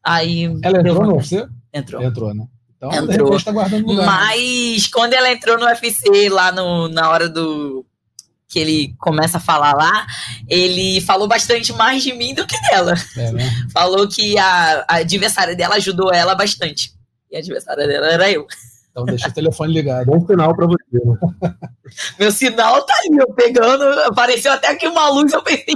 Aí. 0.02 0.46
Ela 0.64 0.80
entrou 0.80 1.04
no 1.04 1.16
UFC? 1.16 1.46
Entrou. 1.74 2.02
Entrou, 2.02 2.34
né? 2.34 2.48
Então, 2.78 2.92
entrou. 2.92 3.42
Tá 3.42 3.52
guardando 3.52 3.88
lugar, 3.88 4.06
né? 4.06 4.06
Mas 4.06 4.88
quando 4.88 5.14
ela 5.14 5.32
entrou 5.32 5.58
no 5.58 5.66
UFC 5.66 6.30
lá 6.30 6.52
no, 6.52 6.88
na 6.88 7.10
hora 7.10 7.30
do 7.30 7.86
que 8.48 8.60
ele 8.60 8.96
começa 9.00 9.38
a 9.38 9.42
falar 9.42 9.74
lá, 9.74 10.06
ele 10.48 11.02
falou 11.02 11.28
bastante 11.28 11.74
mais 11.74 12.04
de 12.04 12.14
mim 12.14 12.34
do 12.34 12.46
que 12.46 12.56
dela. 12.70 12.94
É, 13.18 13.32
né? 13.32 13.44
Falou 13.74 14.08
que 14.08 14.38
a, 14.38 14.86
a 14.88 14.96
adversária 14.98 15.56
dela 15.56 15.76
ajudou 15.76 16.14
ela 16.14 16.36
bastante. 16.36 16.94
E 17.30 17.36
a 17.36 17.40
adversária 17.40 17.86
dela 17.86 18.08
era 18.08 18.32
eu. 18.32 18.48
Então 18.92 19.04
deixa 19.04 19.28
o 19.28 19.34
telefone 19.34 19.74
ligado. 19.74 20.06
Bom 20.06 20.26
sinal 20.26 20.56
para 20.56 20.68
você. 20.68 20.78
Né? 20.94 21.18
Meu 22.18 22.32
sinal 22.32 22.86
tá 22.86 22.94
ali, 23.00 23.18
eu 23.18 23.34
pegando, 23.34 23.84
apareceu 24.04 24.54
até 24.54 24.70
aqui 24.70 24.88
uma 24.88 25.10
luz, 25.10 25.34
eu 25.34 25.44
pensei 25.44 25.76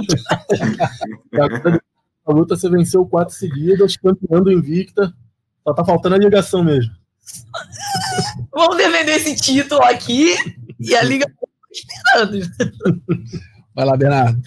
A 2.26 2.32
luta 2.32 2.56
você 2.56 2.70
venceu 2.70 3.04
quatro 3.04 3.34
seguidas, 3.34 3.96
campeando 3.96 4.50
invicta. 4.50 5.12
Só 5.64 5.74
tá 5.74 5.84
faltando 5.84 6.14
a 6.14 6.18
ligação 6.18 6.64
mesmo. 6.64 6.92
Vamos 8.52 8.76
defender 8.76 9.12
esse 9.12 9.36
título 9.36 9.82
aqui 9.82 10.34
e 10.78 10.94
a 10.94 11.02
ligação 11.02 11.36
esperando. 11.70 12.40
Vai 13.74 13.84
lá, 13.84 13.96
Bernardo. 13.96 14.40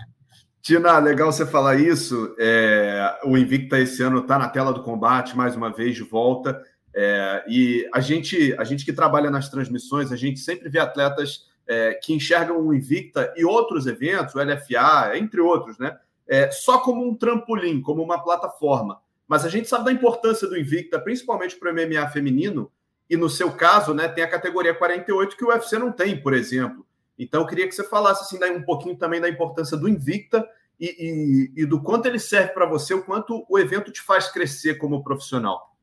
Tina, 0.62 0.98
legal 0.98 1.32
você 1.32 1.46
falar 1.46 1.76
isso. 1.76 2.34
É, 2.40 3.20
o 3.26 3.38
Invicta 3.38 3.80
esse 3.80 4.02
ano 4.02 4.20
está 4.20 4.40
na 4.40 4.48
tela 4.48 4.72
do 4.72 4.82
combate, 4.82 5.36
mais 5.36 5.56
uma 5.56 5.70
vez 5.70 5.96
de 5.96 6.04
volta. 6.04 6.62
É, 6.96 7.44
e 7.48 7.90
a 7.94 8.00
gente, 8.00 8.56
a 8.58 8.64
gente 8.64 8.86
que 8.86 8.94
trabalha 8.94 9.30
nas 9.30 9.50
transmissões, 9.50 10.12
a 10.12 10.16
gente 10.16 10.40
sempre 10.40 10.70
vê 10.70 10.80
atletas 10.80 11.48
é, 11.68 11.96
que 11.96 12.14
enxergam 12.14 12.66
o 12.66 12.74
Invicta 12.74 13.34
e 13.36 13.44
outros 13.44 13.88
eventos, 13.88 14.36
o 14.36 14.40
LFA, 14.40 15.18
entre 15.18 15.42
outros, 15.42 15.78
né? 15.78 15.98
É, 16.28 16.50
só 16.52 16.80
como 16.80 17.06
um 17.06 17.16
trampolim, 17.16 17.82
como 17.82 18.02
uma 18.02 18.24
plataforma. 18.24 19.00
Mas 19.28 19.46
a 19.46 19.50
gente 19.50 19.68
sabe 19.68 19.86
da 19.86 19.92
importância 19.92 20.48
do 20.48 20.58
Invicta, 20.58 21.00
principalmente 21.00 21.56
para 21.56 21.72
o 21.72 21.74
MMA 21.74 22.08
feminino, 22.10 22.72
e 23.10 23.16
no 23.16 23.30
seu 23.30 23.52
caso, 23.52 23.94
né, 23.94 24.08
tem 24.08 24.24
a 24.24 24.30
categoria 24.30 24.74
48 24.74 25.38
que 25.38 25.46
o 25.46 25.50
UFC 25.50 25.78
não 25.78 25.92
tem, 25.92 26.22
por 26.22 26.34
exemplo. 26.34 26.86
Então, 27.18 27.42
eu 27.42 27.48
queria 27.48 27.68
que 27.68 27.76
você 27.76 27.84
falasse 27.84 28.24
assim, 28.24 28.44
um 28.52 28.64
pouquinho 28.64 28.98
também 28.98 29.22
da 29.22 29.30
importância 29.30 29.78
do 29.78 29.88
Invicta 29.88 30.48
e, 30.80 31.52
e, 31.56 31.64
e 31.64 31.66
do 31.66 31.82
quanto 31.82 32.08
ele 32.08 32.20
serve 32.20 32.54
para 32.54 32.66
você, 32.66 32.94
o 32.94 33.04
quanto 33.04 33.46
o 33.50 33.60
evento 33.60 33.92
te 33.92 34.02
faz 34.02 34.32
crescer 34.32 34.76
como 34.76 35.04
profissional. 35.04 35.76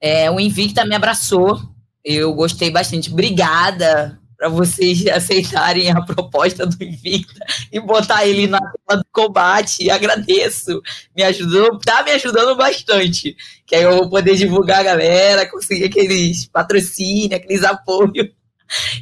É, 0.00 0.30
o 0.30 0.40
Invicta 0.40 0.84
me 0.84 0.94
abraçou, 0.94 1.60
eu 2.04 2.32
gostei 2.34 2.70
bastante. 2.70 3.12
Obrigada 3.12 4.19
para 4.40 4.48
vocês 4.48 5.04
aceitarem 5.12 5.90
a 5.90 6.00
proposta 6.00 6.64
do 6.64 6.82
Invicta 6.82 7.44
e 7.70 7.78
botar 7.78 8.26
ele 8.26 8.46
na 8.46 8.58
tela 8.58 9.02
do 9.02 9.06
combate. 9.12 9.90
Agradeço. 9.90 10.80
Me 11.14 11.22
ajudou, 11.24 11.78
tá 11.78 12.02
me 12.02 12.12
ajudando 12.12 12.56
bastante. 12.56 13.36
Que 13.66 13.76
aí 13.76 13.82
eu 13.82 13.98
vou 13.98 14.08
poder 14.08 14.36
divulgar 14.36 14.80
a 14.80 14.84
galera, 14.84 15.50
conseguir 15.50 15.84
aqueles 15.84 16.46
patrocínios, 16.46 17.34
aqueles 17.34 17.62
apoios 17.62 18.30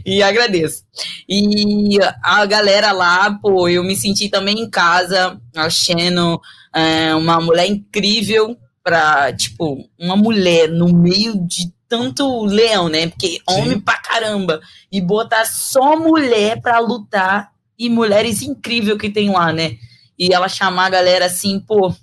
e 0.04 0.24
agradeço. 0.24 0.82
E 1.28 1.98
a 2.24 2.44
galera 2.44 2.90
lá, 2.90 3.38
pô, 3.40 3.68
eu 3.68 3.84
me 3.84 3.94
senti 3.94 4.28
também 4.28 4.58
em 4.58 4.68
casa, 4.68 5.40
achando 5.54 6.40
é, 6.74 7.14
uma 7.14 7.40
mulher 7.40 7.68
incrível 7.68 8.56
para 8.82 9.32
tipo, 9.34 9.88
uma 9.96 10.16
mulher 10.16 10.68
no 10.68 10.88
meio 10.88 11.46
de 11.46 11.70
tanto 11.88 12.44
leão, 12.44 12.88
né? 12.88 13.08
Porque 13.08 13.28
Sim. 13.28 13.40
homem 13.46 13.80
pra 13.80 13.98
caramba. 13.98 14.60
E 14.92 15.00
botar 15.00 15.44
só 15.44 15.98
mulher 15.98 16.60
pra 16.60 16.78
lutar 16.78 17.50
e 17.78 17.88
mulheres 17.88 18.42
incríveis 18.42 18.98
que 18.98 19.10
tem 19.10 19.30
lá, 19.30 19.52
né? 19.52 19.76
E 20.18 20.32
ela 20.32 20.48
chamar 20.48 20.86
a 20.86 20.90
galera 20.90 21.26
assim, 21.26 21.60
pô, 21.60 21.94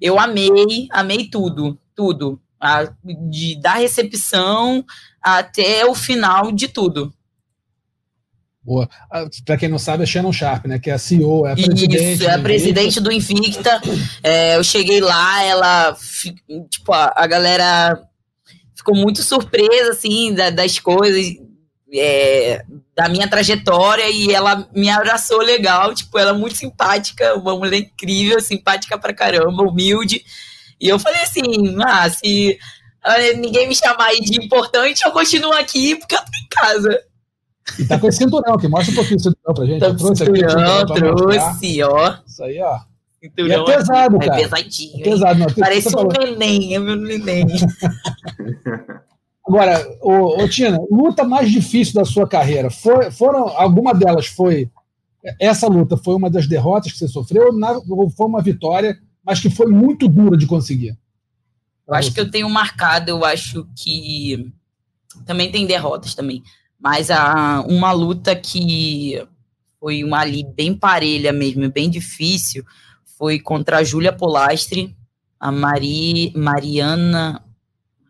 eu 0.00 0.18
amei, 0.18 0.88
amei 0.90 1.28
tudo, 1.28 1.78
tudo. 1.94 2.40
A, 2.60 2.88
de, 3.30 3.60
da 3.60 3.74
recepção 3.74 4.84
até 5.22 5.84
o 5.84 5.94
final 5.94 6.50
de 6.50 6.68
tudo. 6.68 7.12
Para 9.44 9.56
quem 9.56 9.68
não 9.68 9.78
sabe, 9.78 10.02
é 10.02 10.06
Shannon 10.06 10.32
Sharp, 10.32 10.66
né? 10.66 10.78
Que 10.78 10.90
é 10.90 10.94
a 10.94 10.98
CEO, 10.98 11.46
é 11.46 11.52
a 11.52 11.54
presidente. 11.54 12.14
Isso, 12.14 12.28
é 12.28 12.34
a 12.34 12.38
presidente 12.38 13.00
do 13.00 13.10
Invicta. 13.10 13.80
É, 14.22 14.56
eu 14.56 14.64
cheguei 14.64 15.00
lá, 15.00 15.42
ela, 15.42 15.96
tipo, 16.68 16.92
a, 16.92 17.12
a 17.16 17.26
galera 17.26 18.07
ficou 18.78 18.94
muito 18.94 19.22
surpresa, 19.24 19.90
assim, 19.90 20.32
da, 20.32 20.50
das 20.50 20.78
coisas, 20.78 21.34
é, 21.92 22.64
da 22.96 23.08
minha 23.08 23.28
trajetória, 23.28 24.08
e 24.08 24.32
ela 24.32 24.68
me 24.72 24.88
abraçou 24.88 25.38
legal, 25.38 25.92
tipo, 25.92 26.16
ela 26.16 26.30
é 26.30 26.34
muito 26.34 26.56
simpática, 26.56 27.34
uma 27.34 27.56
mulher 27.56 27.78
incrível, 27.78 28.40
simpática 28.40 28.96
pra 28.96 29.12
caramba, 29.12 29.64
humilde. 29.64 30.24
E 30.80 30.88
eu 30.88 30.98
falei 30.98 31.20
assim, 31.22 31.42
ah, 31.84 32.08
se 32.08 32.56
ninguém 33.36 33.66
me 33.68 33.74
chamar 33.74 34.06
aí 34.06 34.20
de 34.20 34.40
importante, 34.40 35.04
eu 35.04 35.10
continuo 35.10 35.52
aqui 35.54 35.96
porque 35.96 36.14
eu 36.14 36.20
tô 36.20 36.24
em 36.24 36.48
casa. 36.48 37.00
E 37.78 37.84
tá 37.84 37.98
com 37.98 38.08
esse 38.08 38.18
cinturão 38.18 38.54
aqui, 38.54 38.68
mostra 38.68 38.92
um 38.92 38.94
pouquinho 38.94 39.16
o 39.16 39.22
cinturão 39.22 39.54
pra 39.54 39.66
gente. 39.66 39.80
Tá 39.80 39.94
trouxe 39.94 40.22
aqui, 40.22 40.38
cinturão, 40.38 40.86
trouxe, 40.86 41.82
ó. 41.82 42.14
Isso 42.24 42.44
aí, 42.44 42.60
ó. 42.62 42.78
Cinturão 43.22 43.66
e 43.66 43.70
é 43.70 43.76
pesado, 43.76 44.16
é 44.16 44.26
cara. 44.26 44.40
É 44.40 44.42
pesadinho. 44.42 45.00
É 45.00 45.04
pesado, 45.04 45.40
não. 45.40 45.46
Parece 45.54 45.96
um 45.96 46.06
neném, 46.06 46.74
é 46.74 46.78
meu 46.78 46.96
neném. 46.96 47.46
Agora, 49.48 49.82
ô, 50.02 50.42
ô, 50.42 50.48
Tina, 50.48 50.78
luta 50.90 51.24
mais 51.24 51.50
difícil 51.50 51.94
da 51.94 52.04
sua 52.04 52.28
carreira, 52.28 52.70
foi, 52.70 53.10
foram, 53.10 53.48
alguma 53.48 53.94
delas 53.94 54.26
foi, 54.26 54.70
essa 55.40 55.66
luta 55.66 55.96
foi 55.96 56.14
uma 56.14 56.28
das 56.28 56.46
derrotas 56.46 56.92
que 56.92 56.98
você 56.98 57.08
sofreu 57.08 57.48
ou 57.88 58.10
foi 58.10 58.26
uma 58.26 58.42
vitória, 58.42 58.98
mas 59.24 59.40
que 59.40 59.48
foi 59.48 59.66
muito 59.66 60.06
dura 60.06 60.36
de 60.36 60.46
conseguir? 60.46 60.98
Eu 61.86 61.94
acho 61.94 62.12
que 62.12 62.20
eu 62.20 62.30
tenho 62.30 62.48
marcado, 62.50 63.10
eu 63.10 63.24
acho 63.24 63.66
que 63.74 64.52
também 65.24 65.50
tem 65.50 65.66
derrotas 65.66 66.14
também, 66.14 66.42
mas 66.78 67.10
a, 67.10 67.64
uma 67.66 67.90
luta 67.90 68.36
que 68.36 69.26
foi 69.80 70.04
uma 70.04 70.20
ali 70.20 70.44
bem 70.44 70.74
parelha 70.74 71.32
mesmo, 71.32 71.70
bem 71.70 71.88
difícil, 71.88 72.66
foi 73.18 73.40
contra 73.40 73.78
a 73.78 73.84
Júlia 73.84 74.12
Polastri, 74.12 74.96
a 75.40 75.50
Mari, 75.50 76.32
Mariana. 76.36 77.42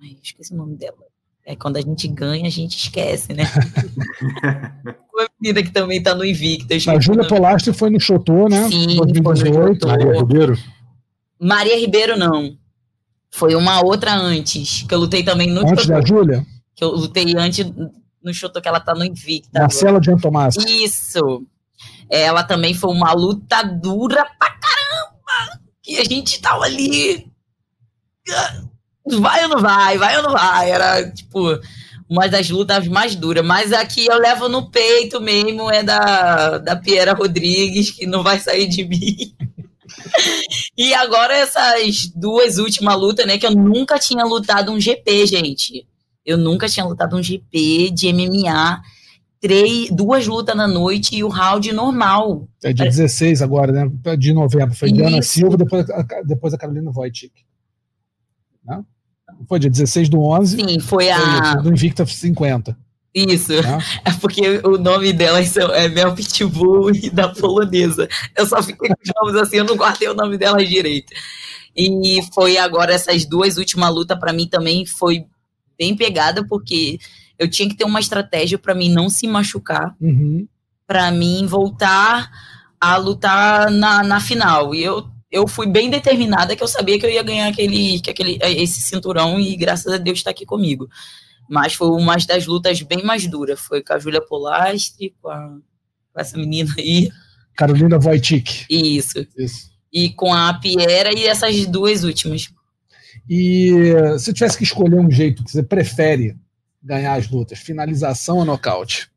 Ai, 0.02 0.18
esqueci 0.22 0.52
o 0.52 0.56
nome 0.56 0.76
dela. 0.76 1.08
É 1.46 1.56
quando 1.56 1.78
a 1.78 1.80
gente 1.80 2.06
ganha, 2.06 2.46
a 2.46 2.50
gente 2.50 2.76
esquece, 2.76 3.32
né? 3.32 3.44
Uma 5.14 5.26
menina 5.40 5.62
que 5.62 5.72
também 5.72 6.02
tá 6.02 6.14
no 6.14 6.24
Invicta. 6.24 6.74
A 6.92 7.00
Júlia 7.00 7.26
Polastri 7.26 7.72
foi 7.72 7.88
no 7.88 7.98
Chotô, 7.98 8.48
né? 8.50 8.68
Sim, 8.68 8.96
2018. 8.96 9.88
Foi 9.88 9.96
no 9.96 10.04
Maria 10.04 10.20
Ribeiro? 10.20 10.58
Maria 11.40 11.78
Ribeiro, 11.78 12.18
não. 12.18 12.56
Foi 13.30 13.54
uma 13.54 13.82
outra 13.82 14.14
antes, 14.14 14.82
que 14.82 14.94
eu 14.94 14.98
lutei 14.98 15.22
também 15.22 15.50
no 15.50 15.62
Antes 15.62 15.84
Chotô. 15.84 15.94
da 15.94 16.00
Júlia? 16.04 16.46
Que 16.76 16.84
eu 16.84 16.90
lutei 16.90 17.34
antes 17.36 17.66
no 18.22 18.32
Chotô, 18.34 18.60
que 18.60 18.68
ela 18.68 18.80
tá 18.80 18.94
no 18.94 19.04
Invicta. 19.04 19.58
Marcela 19.58 20.00
de 20.00 20.14
Tomás. 20.20 20.54
Isso. 20.56 21.46
Ela 22.10 22.42
também 22.42 22.74
foi 22.74 22.90
uma 22.90 23.12
luta 23.12 23.62
dura 23.62 24.26
pra 24.38 24.50
caramba. 24.50 24.57
Que 25.88 25.96
a 25.96 26.04
gente 26.04 26.38
tava 26.40 26.66
ali 26.66 27.26
vai 29.16 29.42
ou 29.44 29.48
não 29.48 29.60
vai, 29.60 29.96
vai 29.96 30.16
ou 30.18 30.22
não 30.22 30.32
vai. 30.32 30.70
Era, 30.70 31.10
tipo, 31.10 31.58
uma 32.08 32.28
das 32.28 32.50
lutas 32.50 32.86
mais 32.88 33.14
duras. 33.14 33.44
Mas 33.44 33.72
aqui 33.72 34.06
eu 34.06 34.18
levo 34.18 34.48
no 34.48 34.70
peito 34.70 35.20
mesmo, 35.20 35.70
é 35.70 35.82
da, 35.82 36.58
da 36.58 36.76
Piera 36.76 37.14
Rodrigues, 37.14 37.90
que 37.90 38.06
não 38.06 38.22
vai 38.22 38.38
sair 38.38 38.66
de 38.66 38.84
mim. 38.84 39.34
e 40.76 40.92
agora 40.92 41.34
essas 41.34 42.08
duas 42.14 42.58
últimas 42.58 42.96
lutas, 42.96 43.26
né? 43.26 43.38
Que 43.38 43.46
eu 43.46 43.52
nunca 43.52 43.98
tinha 43.98 44.24
lutado 44.24 44.72
um 44.72 44.80
GP, 44.80 45.26
gente. 45.26 45.86
Eu 46.26 46.36
nunca 46.36 46.68
tinha 46.68 46.84
lutado 46.84 47.16
um 47.16 47.22
GP 47.22 47.90
de 47.90 48.12
MMA. 48.12 48.82
Três, 49.40 49.90
duas 49.90 50.26
lutas 50.26 50.56
na 50.56 50.66
noite 50.66 51.14
e 51.14 51.22
o 51.22 51.28
round 51.28 51.70
normal. 51.72 52.48
É 52.62 52.72
de 52.72 52.82
16 52.82 53.40
agora, 53.40 53.72
né? 53.72 54.16
De 54.16 54.32
novembro. 54.32 54.74
Foi 54.74 54.90
Diana 54.90 55.22
Silva, 55.22 55.56
depois, 55.56 55.86
depois 56.26 56.54
a 56.54 56.58
Carolina 56.58 56.90
Wojcik. 56.90 57.32
Não? 58.64 58.84
Foi 59.48 59.58
dia 59.58 59.70
16 59.70 60.08
do 60.08 60.20
11. 60.20 60.56
Sim, 60.56 60.80
foi 60.80 61.10
a. 61.10 61.54
do 61.54 61.70
Invicta 61.70 62.04
50. 62.04 62.76
Isso. 63.14 63.52
Né? 63.52 63.78
É 64.04 64.12
porque 64.12 64.60
o 64.64 64.76
nome 64.78 65.12
delas 65.12 65.56
é 65.56 65.88
Mel 65.88 66.14
Pitbull 66.14 66.90
e 66.94 67.10
da 67.10 67.28
polonesa. 67.28 68.08
Eu 68.36 68.46
só 68.46 68.62
fiquei 68.62 68.88
com 68.88 68.94
os 69.02 69.12
nomes 69.16 69.40
assim, 69.40 69.56
eu 69.56 69.64
não 69.64 69.76
guardei 69.76 70.08
o 70.08 70.14
nome 70.14 70.36
delas 70.36 70.68
direito. 70.68 71.12
E 71.76 72.20
foi 72.34 72.58
agora 72.58 72.92
essas 72.92 73.24
duas 73.24 73.56
últimas 73.56 73.92
lutas 73.94 74.18
para 74.18 74.32
mim 74.32 74.48
também 74.48 74.84
foi 74.84 75.24
bem 75.78 75.96
pegada, 75.96 76.44
porque 76.46 76.98
eu 77.38 77.48
tinha 77.48 77.68
que 77.68 77.76
ter 77.76 77.84
uma 77.84 78.00
estratégia 78.00 78.58
para 78.58 78.74
mim 78.74 78.90
não 78.90 79.08
se 79.08 79.26
machucar, 79.26 79.94
uhum. 80.00 80.46
para 80.86 81.10
mim 81.10 81.46
voltar 81.46 82.30
a 82.80 82.96
lutar 82.96 83.70
na, 83.70 84.02
na 84.02 84.20
final. 84.20 84.74
E 84.74 84.82
eu 84.82 85.06
eu 85.30 85.46
fui 85.46 85.66
bem 85.66 85.90
determinada 85.90 86.56
que 86.56 86.62
eu 86.62 86.68
sabia 86.68 86.98
que 86.98 87.04
eu 87.04 87.10
ia 87.10 87.22
ganhar 87.22 87.48
aquele, 87.48 88.00
que 88.00 88.10
aquele, 88.10 88.38
esse 88.42 88.80
cinturão 88.80 89.38
e 89.38 89.54
graças 89.56 89.92
a 89.92 89.98
Deus 89.98 90.18
está 90.18 90.30
aqui 90.30 90.46
comigo. 90.46 90.88
Mas 91.48 91.74
foi 91.74 91.88
uma 91.88 92.16
das 92.16 92.46
lutas 92.46 92.80
bem 92.82 93.02
mais 93.02 93.26
duras. 93.26 93.60
Foi 93.60 93.82
com 93.82 93.92
a 93.92 93.98
Júlia 93.98 94.22
Polastri, 94.22 95.14
com, 95.20 95.28
a, 95.28 95.48
com 96.12 96.20
essa 96.20 96.36
menina 96.36 96.72
aí. 96.78 97.10
Carolina 97.54 97.98
Wojcik. 97.98 98.66
Isso. 98.70 99.26
Isso. 99.36 99.70
E 99.92 100.10
com 100.10 100.32
a 100.32 100.52
Piera 100.54 101.12
e 101.12 101.26
essas 101.26 101.66
duas 101.66 102.04
últimas. 102.04 102.48
E 103.28 103.72
se 104.18 104.32
tivesse 104.32 104.56
que 104.56 104.64
escolher 104.64 104.98
um 104.98 105.10
jeito 105.10 105.44
que 105.44 105.50
você 105.50 105.62
prefere 105.62 106.36
ganhar 106.82 107.14
as 107.14 107.28
lutas, 107.28 107.58
finalização 107.58 108.38
ou 108.38 108.44
nocaute? 108.44 109.10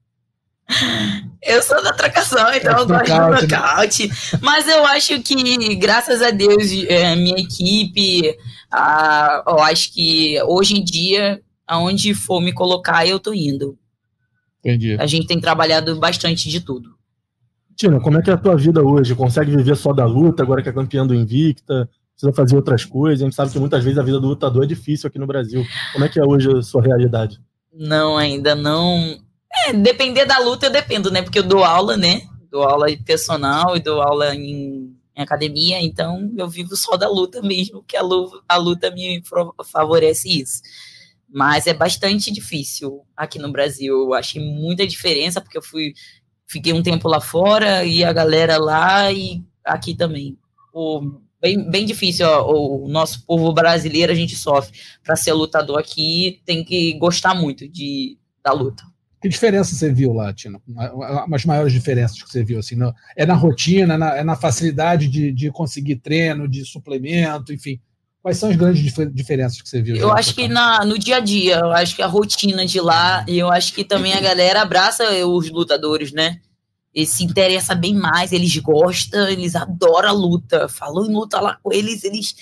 Eu 1.41 1.61
sou 1.61 1.81
da 1.83 1.91
trocação, 1.93 2.53
então 2.53 2.79
eu 2.79 2.87
gosto 2.87 3.05
do 3.07 3.29
né? 3.29 3.41
nocaute. 3.41 4.09
Mas 4.41 4.67
eu 4.67 4.85
acho 4.85 5.21
que, 5.21 5.75
graças 5.75 6.21
a 6.21 6.31
Deus, 6.31 6.71
é, 6.87 7.15
minha 7.15 7.39
equipe, 7.39 8.35
a, 8.71 9.43
eu 9.47 9.59
acho 9.59 9.93
que 9.93 10.41
hoje 10.43 10.77
em 10.77 10.83
dia, 10.83 11.41
aonde 11.67 12.13
for 12.13 12.41
me 12.41 12.53
colocar, 12.53 13.05
eu 13.05 13.19
tô 13.19 13.33
indo. 13.33 13.77
Entendi. 14.59 14.95
A 14.99 15.07
gente 15.07 15.27
tem 15.27 15.41
trabalhado 15.41 15.99
bastante 15.99 16.47
de 16.49 16.61
tudo. 16.61 16.95
Tina, 17.75 17.99
como 17.99 18.19
é 18.19 18.21
que 18.21 18.29
é 18.29 18.33
a 18.33 18.37
tua 18.37 18.55
vida 18.55 18.81
hoje? 18.83 19.15
Consegue 19.15 19.55
viver 19.55 19.75
só 19.75 19.91
da 19.91 20.05
luta, 20.05 20.43
agora 20.43 20.61
que 20.61 20.69
é 20.69 20.73
campeã 20.73 21.05
do 21.05 21.15
Invicta? 21.15 21.89
Precisa 22.13 22.33
fazer 22.33 22.55
outras 22.55 22.85
coisas? 22.85 23.21
A 23.21 23.25
gente 23.25 23.35
sabe 23.35 23.51
que 23.51 23.59
muitas 23.59 23.83
vezes 23.83 23.97
a 23.97 24.03
vida 24.03 24.19
do 24.19 24.27
lutador 24.27 24.63
é 24.63 24.67
difícil 24.67 25.07
aqui 25.07 25.17
no 25.17 25.25
Brasil. 25.25 25.65
Como 25.91 26.05
é 26.05 26.09
que 26.09 26.19
é 26.19 26.23
hoje 26.23 26.55
a 26.55 26.61
sua 26.61 26.83
realidade? 26.83 27.41
Não, 27.73 28.17
ainda 28.17 28.53
não 28.55 29.17
é, 29.67 29.73
depender 29.73 30.25
da 30.25 30.39
luta, 30.39 30.65
eu 30.65 30.71
dependo, 30.71 31.11
né? 31.11 31.21
Porque 31.21 31.39
eu 31.39 31.43
dou 31.43 31.63
aula, 31.63 31.97
né? 31.97 32.21
Dou 32.49 32.63
aula 32.63 32.87
personal 33.05 33.75
e 33.75 33.79
dou 33.79 34.01
aula 34.01 34.33
em, 34.35 34.95
em 35.15 35.21
academia, 35.21 35.81
então 35.81 36.31
eu 36.37 36.47
vivo 36.47 36.75
só 36.75 36.97
da 36.97 37.07
luta 37.09 37.41
mesmo, 37.41 37.83
que 37.83 37.97
a 37.97 38.01
luta, 38.01 38.41
a 38.47 38.57
luta 38.57 38.91
me 38.91 39.21
favorece 39.65 40.29
isso. 40.29 40.61
Mas 41.29 41.67
é 41.67 41.73
bastante 41.73 42.31
difícil 42.31 43.05
aqui 43.15 43.39
no 43.39 43.51
Brasil. 43.51 43.93
Eu 43.93 44.13
achei 44.13 44.41
muita 44.41 44.85
diferença, 44.85 45.39
porque 45.39 45.57
eu 45.57 45.61
fui, 45.61 45.93
fiquei 46.45 46.73
um 46.73 46.83
tempo 46.83 47.07
lá 47.07 47.21
fora 47.21 47.85
e 47.85 48.03
a 48.03 48.11
galera 48.11 48.57
lá 48.57 49.11
e 49.11 49.41
aqui 49.63 49.95
também. 49.95 50.37
O, 50.73 51.21
bem, 51.41 51.69
bem 51.69 51.85
difícil. 51.85 52.27
Ó, 52.27 52.85
o 52.85 52.87
nosso 52.87 53.25
povo 53.25 53.51
brasileiro, 53.51 54.11
a 54.11 54.15
gente 54.15 54.35
sofre. 54.35 54.77
Para 55.03 55.15
ser 55.15 55.33
lutador 55.33 55.79
aqui, 55.79 56.41
tem 56.45 56.63
que 56.63 56.93
gostar 56.93 57.33
muito 57.33 57.67
de, 57.67 58.17
da 58.43 58.51
luta. 58.51 58.83
Que 59.21 59.29
diferença 59.29 59.75
você 59.75 59.91
viu 59.93 60.13
lá, 60.13 60.33
Tina? 60.33 60.59
As 61.31 61.45
maiores 61.45 61.71
diferenças 61.71 62.21
que 62.21 62.29
você 62.29 62.43
viu? 62.43 62.59
Assim, 62.59 62.75
no, 62.75 62.91
é 63.15 63.23
na 63.23 63.35
rotina, 63.35 63.93
é 63.93 63.97
na, 63.97 64.17
é 64.17 64.23
na 64.23 64.35
facilidade 64.35 65.07
de, 65.07 65.31
de, 65.31 65.51
conseguir 65.51 65.97
treino, 65.97 66.47
de 66.47 66.65
suplemento, 66.65 67.53
enfim. 67.53 67.79
Quais 68.23 68.37
são 68.37 68.49
as 68.49 68.55
grandes 68.55 68.81
dif 68.81 69.05
diferenças 69.11 69.61
que 69.61 69.69
você 69.69 69.81
viu? 69.81 69.95
Eu 69.95 70.11
acho 70.11 70.33
que 70.33 70.47
na, 70.47 70.83
no 70.85 70.97
dia 70.97 71.17
a 71.17 71.19
dia, 71.19 71.57
eu 71.57 71.71
acho 71.71 71.95
que 71.95 72.01
a 72.01 72.07
rotina 72.07 72.65
de 72.65 72.79
lá, 72.79 73.23
e 73.27 73.37
eu 73.37 73.51
acho 73.51 73.73
que 73.73 73.83
também 73.83 74.13
a 74.13 74.21
galera 74.21 74.61
abraça 74.61 75.03
os 75.25 75.49
lutadores, 75.51 76.11
né? 76.11 76.39
Eles 76.93 77.09
se 77.09 77.23
interessam 77.23 77.77
bem 77.77 77.93
mais, 77.93 78.31
eles 78.31 78.55
gostam, 78.57 79.27
eles 79.27 79.55
adoram 79.55 80.09
a 80.09 80.11
luta. 80.11 80.67
Falou 80.67 81.05
em 81.05 81.13
luta 81.13 81.39
lá 81.39 81.57
com 81.61 81.71
eles, 81.71 82.03
eles 82.03 82.35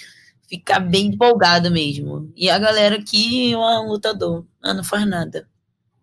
ficam 0.48 0.82
bem 0.82 1.08
empolgados 1.08 1.72
mesmo. 1.72 2.32
E 2.36 2.50
a 2.50 2.58
galera 2.58 2.96
aqui 2.96 3.54
é 3.54 3.58
um 3.58 3.88
lutador, 3.88 4.46
ah, 4.62 4.74
não 4.74 4.84
faz 4.84 5.08
nada. 5.08 5.48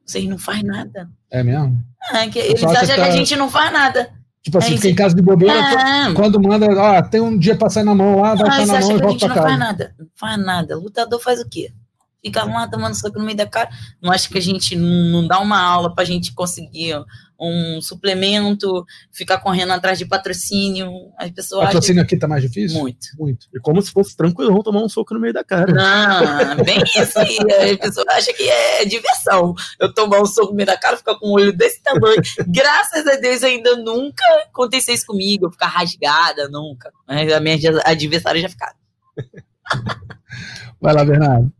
Vocês 0.04 0.24
não 0.28 0.38
fazem 0.38 0.62
nada. 0.62 1.10
É 1.30 1.42
mesmo? 1.42 1.84
É, 2.12 2.28
que 2.28 2.38
eles 2.38 2.62
acham 2.62 2.94
que, 2.94 3.00
a 3.00 3.10
gente 3.10 3.34
não 3.34 3.50
faz 3.50 3.72
nada. 3.72 4.12
Tipo 4.40 4.58
assim, 4.58 4.74
é 4.74 4.76
fica 4.76 4.88
em 4.88 4.94
casa 4.94 5.16
de 5.16 5.22
bobeira, 5.22 5.58
é. 5.58 6.14
quando 6.14 6.40
manda, 6.40 6.66
ó, 6.66 7.02
tem 7.02 7.20
um 7.20 7.36
dia 7.36 7.56
pra 7.56 7.68
sair 7.68 7.82
na 7.82 7.96
mão 7.96 8.20
lá, 8.20 8.36
vai 8.36 8.64
sair 8.64 8.66
na 8.66 8.80
mão 8.80 8.96
e 8.96 9.02
volta 9.02 9.26
pra 9.26 9.34
casa. 9.34 9.40
Não 9.40 9.48
faz 9.48 9.58
nada, 9.58 9.94
não 9.98 10.06
faz 10.14 10.38
nada. 10.38 10.76
Lutador 10.76 11.20
faz 11.20 11.40
o 11.40 11.48
quê? 11.48 11.72
Fica 12.26 12.42
lá 12.42 12.66
tomando 12.66 12.96
soco 12.96 13.20
no 13.20 13.24
meio 13.24 13.36
da 13.36 13.46
cara. 13.46 13.70
Não 14.02 14.10
acha 14.10 14.28
que 14.28 14.36
a 14.36 14.42
gente 14.42 14.74
não 14.74 15.28
dá 15.28 15.38
uma 15.38 15.62
aula 15.62 15.94
pra 15.94 16.04
gente 16.04 16.34
conseguir 16.34 16.96
um 17.38 17.80
suplemento, 17.80 18.84
ficar 19.12 19.38
correndo 19.38 19.72
atrás 19.72 19.96
de 19.96 20.06
patrocínio. 20.06 20.90
As 21.16 21.30
pessoas 21.30 21.66
patrocínio 21.66 22.02
aqui 22.02 22.16
tá 22.16 22.26
mais 22.26 22.42
difícil? 22.42 22.80
Muito. 22.80 23.06
Muito. 23.16 23.46
E 23.54 23.60
como 23.60 23.80
se 23.80 23.92
fosse 23.92 24.16
tranquilo 24.16 24.60
tomar 24.64 24.82
um 24.82 24.88
soco 24.88 25.14
no 25.14 25.20
meio 25.20 25.32
da 25.32 25.44
cara. 25.44 25.72
Não, 25.72 26.64
bem 26.64 26.82
isso 26.82 27.16
aí. 27.16 27.38
A 27.74 27.78
pessoa 27.78 28.04
acha 28.10 28.32
que 28.32 28.42
é 28.42 28.84
diversão. 28.84 29.54
Eu 29.78 29.94
tomar 29.94 30.20
um 30.20 30.26
soco 30.26 30.50
no 30.50 30.56
meio 30.56 30.66
da 30.66 30.76
cara, 30.76 30.96
ficar 30.96 31.14
com 31.14 31.28
um 31.28 31.32
olho 31.34 31.52
desse 31.52 31.80
tamanho. 31.80 32.20
Graças 32.48 33.06
a 33.06 33.14
Deus 33.14 33.44
ainda 33.44 33.76
nunca 33.76 34.24
aconteceu 34.48 34.96
isso 34.96 35.06
comigo, 35.06 35.48
ficar 35.52 35.68
rasgada, 35.68 36.48
nunca. 36.48 36.90
Mas 37.06 37.32
a 37.32 37.38
minha 37.38 37.56
adversária 37.84 38.40
já 38.40 38.48
ficaram. 38.48 38.74
Vai 40.80 40.92
lá, 40.92 41.04
Bernardo. 41.04 41.52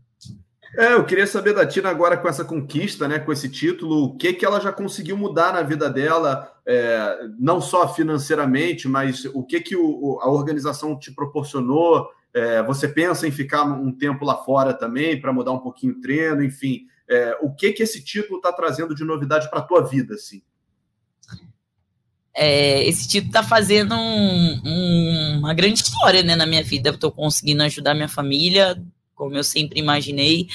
É, 0.77 0.93
eu 0.93 1.03
queria 1.03 1.25
saber 1.25 1.55
da 1.55 1.65
Tina 1.65 1.89
agora 1.89 2.15
com 2.15 2.27
essa 2.27 2.45
conquista, 2.45 3.07
né, 3.07 3.17
com 3.17 3.31
esse 3.33 3.49
título, 3.49 4.03
o 4.03 4.15
que 4.15 4.31
que 4.31 4.45
ela 4.45 4.59
já 4.59 4.71
conseguiu 4.71 5.17
mudar 5.17 5.51
na 5.51 5.63
vida 5.63 5.89
dela, 5.89 6.53
é, 6.67 7.27
não 7.39 7.59
só 7.59 7.91
financeiramente, 7.91 8.87
mas 8.87 9.25
o 9.33 9.43
que 9.43 9.59
que 9.59 9.75
o, 9.75 10.19
a 10.21 10.29
organização 10.29 10.97
te 10.97 11.11
proporcionou? 11.11 12.07
É, 12.31 12.61
você 12.61 12.87
pensa 12.87 13.27
em 13.27 13.31
ficar 13.31 13.63
um 13.63 13.91
tempo 13.91 14.23
lá 14.23 14.35
fora 14.43 14.71
também 14.71 15.19
para 15.19 15.33
mudar 15.33 15.51
um 15.51 15.57
pouquinho 15.57 15.93
o 15.93 15.99
treino, 15.99 16.43
enfim, 16.43 16.81
é, 17.09 17.35
o 17.41 17.51
que 17.51 17.73
que 17.73 17.81
esse 17.81 18.03
título 18.03 18.37
está 18.37 18.53
trazendo 18.53 18.93
de 18.93 19.03
novidade 19.03 19.49
para 19.49 19.59
a 19.59 19.63
tua 19.63 19.81
vida, 19.81 20.13
assim? 20.13 20.43
É, 22.35 22.87
esse 22.87 23.07
título 23.07 23.31
está 23.31 23.41
fazendo 23.41 23.95
um, 23.95 24.61
um, 24.63 25.37
uma 25.39 25.55
grande 25.55 25.81
história 25.81 26.21
né, 26.21 26.35
na 26.35 26.45
minha 26.45 26.63
vida. 26.63 26.91
Estou 26.91 27.11
conseguindo 27.11 27.63
ajudar 27.63 27.95
minha 27.95 28.07
família, 28.07 28.79
como 29.17 29.35
eu 29.35 29.43
sempre 29.43 29.79
imaginei, 29.79 30.47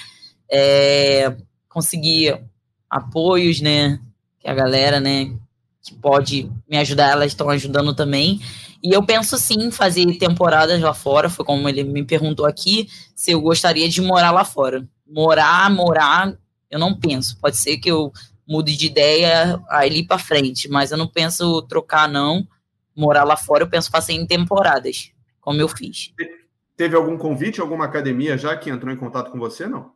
é, 0.50 1.36
conseguir 1.68 2.40
apoios, 2.88 3.60
né, 3.60 4.00
que 4.38 4.48
a 4.48 4.54
galera, 4.54 5.00
né, 5.00 5.36
que 5.82 5.92
pode 5.94 6.50
me 6.70 6.78
ajudar, 6.78 7.10
elas 7.10 7.32
estão 7.32 7.50
ajudando 7.50 7.92
também. 7.92 8.40
E 8.82 8.92
eu 8.92 9.04
penso 9.04 9.36
sim 9.36 9.70
fazer 9.70 10.06
temporadas 10.16 10.80
lá 10.80 10.94
fora, 10.94 11.28
foi 11.28 11.44
como 11.44 11.68
ele 11.68 11.82
me 11.82 12.04
perguntou 12.04 12.46
aqui, 12.46 12.88
se 13.14 13.32
eu 13.32 13.40
gostaria 13.40 13.88
de 13.88 14.00
morar 14.00 14.30
lá 14.30 14.44
fora. 14.44 14.86
Morar, 15.06 15.70
morar, 15.70 16.36
eu 16.70 16.78
não 16.78 16.94
penso. 16.94 17.36
Pode 17.40 17.56
ser 17.56 17.76
que 17.78 17.90
eu 17.90 18.12
mude 18.46 18.76
de 18.76 18.86
ideia 18.86 19.60
ali 19.68 20.06
para 20.06 20.18
frente, 20.18 20.68
mas 20.68 20.90
eu 20.90 20.98
não 20.98 21.06
penso 21.06 21.62
trocar 21.62 22.08
não. 22.08 22.46
Morar 22.94 23.24
lá 23.24 23.36
fora, 23.36 23.64
eu 23.64 23.68
penso 23.68 23.90
fazer 23.90 24.12
em 24.12 24.26
temporadas, 24.26 25.10
como 25.40 25.60
eu 25.60 25.68
fiz. 25.68 26.12
Teve 26.82 26.96
algum 26.96 27.16
convite, 27.16 27.60
alguma 27.60 27.84
academia 27.84 28.36
já 28.36 28.56
que 28.56 28.68
entrou 28.68 28.92
em 28.92 28.96
contato 28.96 29.30
com 29.30 29.38
você, 29.38 29.68
não? 29.68 29.92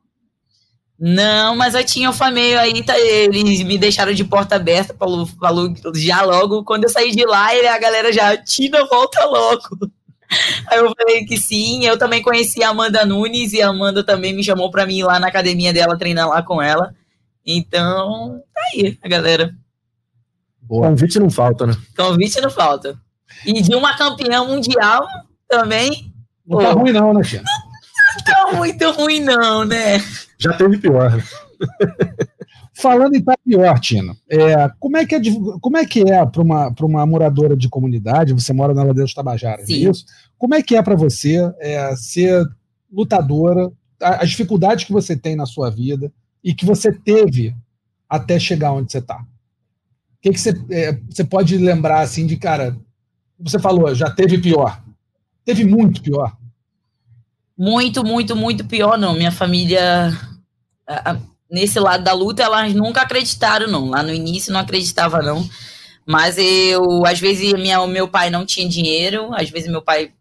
Não, 0.96 1.56
mas 1.56 1.74
eu 1.74 1.84
tinha 1.84 2.08
o 2.08 2.12
Fameio 2.12 2.60
aí, 2.60 2.80
tá, 2.84 2.96
eles 2.96 3.64
me 3.64 3.76
deixaram 3.76 4.12
de 4.12 4.22
porta 4.22 4.54
aberta, 4.54 4.94
falou, 4.96 5.26
falou 5.26 5.74
já 5.96 6.22
logo. 6.22 6.62
Quando 6.62 6.84
eu 6.84 6.88
saí 6.88 7.10
de 7.10 7.26
lá, 7.26 7.52
ele, 7.52 7.66
a 7.66 7.76
galera 7.76 8.12
já, 8.12 8.36
Tina, 8.36 8.86
volta 8.86 9.24
logo. 9.24 9.90
Aí 10.70 10.78
eu 10.78 10.94
falei 10.96 11.24
que 11.24 11.36
sim. 11.36 11.84
Eu 11.84 11.98
também 11.98 12.22
conheci 12.22 12.62
a 12.62 12.68
Amanda 12.68 13.04
Nunes 13.04 13.52
e 13.52 13.60
a 13.60 13.68
Amanda 13.68 14.04
também 14.04 14.32
me 14.32 14.44
chamou 14.44 14.70
para 14.70 14.86
mim 14.86 14.98
ir 14.98 15.04
lá 15.04 15.18
na 15.18 15.26
academia 15.26 15.72
dela, 15.72 15.98
treinar 15.98 16.28
lá 16.28 16.40
com 16.40 16.62
ela. 16.62 16.94
Então, 17.44 18.40
tá 18.54 18.60
aí, 18.72 18.96
a 19.02 19.08
galera. 19.08 19.52
Boa. 20.62 20.86
Convite 20.86 21.18
não 21.18 21.30
falta, 21.30 21.66
né? 21.66 21.76
Convite 21.96 22.40
não 22.40 22.50
falta. 22.50 22.96
E 23.44 23.60
de 23.60 23.74
uma 23.74 23.96
campeã 23.96 24.44
mundial 24.44 25.04
também. 25.48 26.15
Não 26.46 26.58
tá 26.58 26.72
ruim, 26.72 26.92
não, 26.92 27.12
né, 27.12 27.22
Tia? 27.22 27.42
Não 28.16 28.24
tá 28.24 28.56
muito 28.56 28.90
ruim, 28.92 29.20
não, 29.20 29.64
né? 29.64 29.98
Já 30.38 30.52
teve 30.52 30.78
pior. 30.78 31.16
Né? 31.16 31.22
Falando 32.74 33.14
em 33.14 33.22
tá 33.22 33.34
pior, 33.42 33.80
Tina, 33.80 34.14
é, 34.28 34.68
como 34.78 34.98
é 34.98 35.06
que 35.06 35.14
é, 35.14 35.20
como 35.62 35.76
é, 35.78 35.86
que 35.86 36.02
é 36.02 36.26
para 36.26 36.42
uma, 36.42 36.74
uma 36.78 37.06
moradora 37.06 37.56
de 37.56 37.70
comunidade? 37.70 38.34
Você 38.34 38.52
mora 38.52 38.74
na 38.74 38.82
Ladeira 38.82 39.04
dos 39.04 39.14
Tabajara, 39.14 39.62
é 39.62 39.72
isso? 39.72 40.04
Como 40.36 40.54
é 40.54 40.62
que 40.62 40.76
é 40.76 40.82
para 40.82 40.94
você 40.94 41.38
é, 41.58 41.96
ser 41.96 42.46
lutadora, 42.92 43.72
as 43.98 44.28
dificuldades 44.28 44.84
que 44.84 44.92
você 44.92 45.16
tem 45.16 45.34
na 45.34 45.46
sua 45.46 45.70
vida 45.70 46.12
e 46.44 46.54
que 46.54 46.66
você 46.66 46.92
teve 46.92 47.56
até 48.08 48.38
chegar 48.38 48.72
onde 48.72 48.92
você 48.92 48.98
está? 48.98 49.16
O 49.16 49.26
que, 50.20 50.30
que 50.32 50.40
você, 50.40 50.54
é, 50.70 50.98
você 51.08 51.24
pode 51.24 51.56
lembrar 51.56 52.00
assim 52.00 52.26
de 52.26 52.36
cara? 52.36 52.76
Você 53.40 53.58
falou, 53.58 53.94
já 53.94 54.10
teve 54.10 54.36
pior. 54.36 54.82
Teve 55.46 55.64
muito 55.64 56.02
pior. 56.02 56.36
Muito, 57.56 58.04
muito, 58.04 58.34
muito 58.34 58.64
pior, 58.64 58.98
não. 58.98 59.14
Minha 59.14 59.30
família. 59.30 60.12
Nesse 61.48 61.78
lado 61.78 62.02
da 62.02 62.12
luta, 62.12 62.42
elas 62.42 62.74
nunca 62.74 63.02
acreditaram, 63.02 63.68
não. 63.68 63.88
Lá 63.88 64.02
no 64.02 64.12
início 64.12 64.52
não 64.52 64.58
acreditava, 64.58 65.22
não. 65.22 65.48
Mas 66.04 66.36
eu, 66.36 67.06
às 67.06 67.20
vezes, 67.20 67.52
minha, 67.52 67.84
meu 67.86 68.08
pai 68.08 68.28
não 68.28 68.44
tinha 68.44 68.68
dinheiro, 68.68 69.32
às 69.32 69.48
vezes 69.48 69.70
meu 69.70 69.82
pai, 69.82 70.12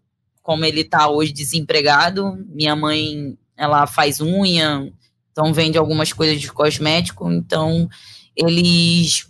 como 0.42 0.64
ele 0.64 0.84
tá 0.84 1.10
hoje 1.10 1.32
desempregado, 1.32 2.38
minha 2.50 2.76
mãe, 2.76 3.38
ela 3.58 3.86
faz 3.86 4.20
unha, 4.20 4.92
então 5.32 5.54
vende 5.54 5.78
algumas 5.78 6.12
coisas 6.12 6.40
de 6.42 6.52
cosmético, 6.52 7.32
então 7.32 7.88
eles 8.36 9.28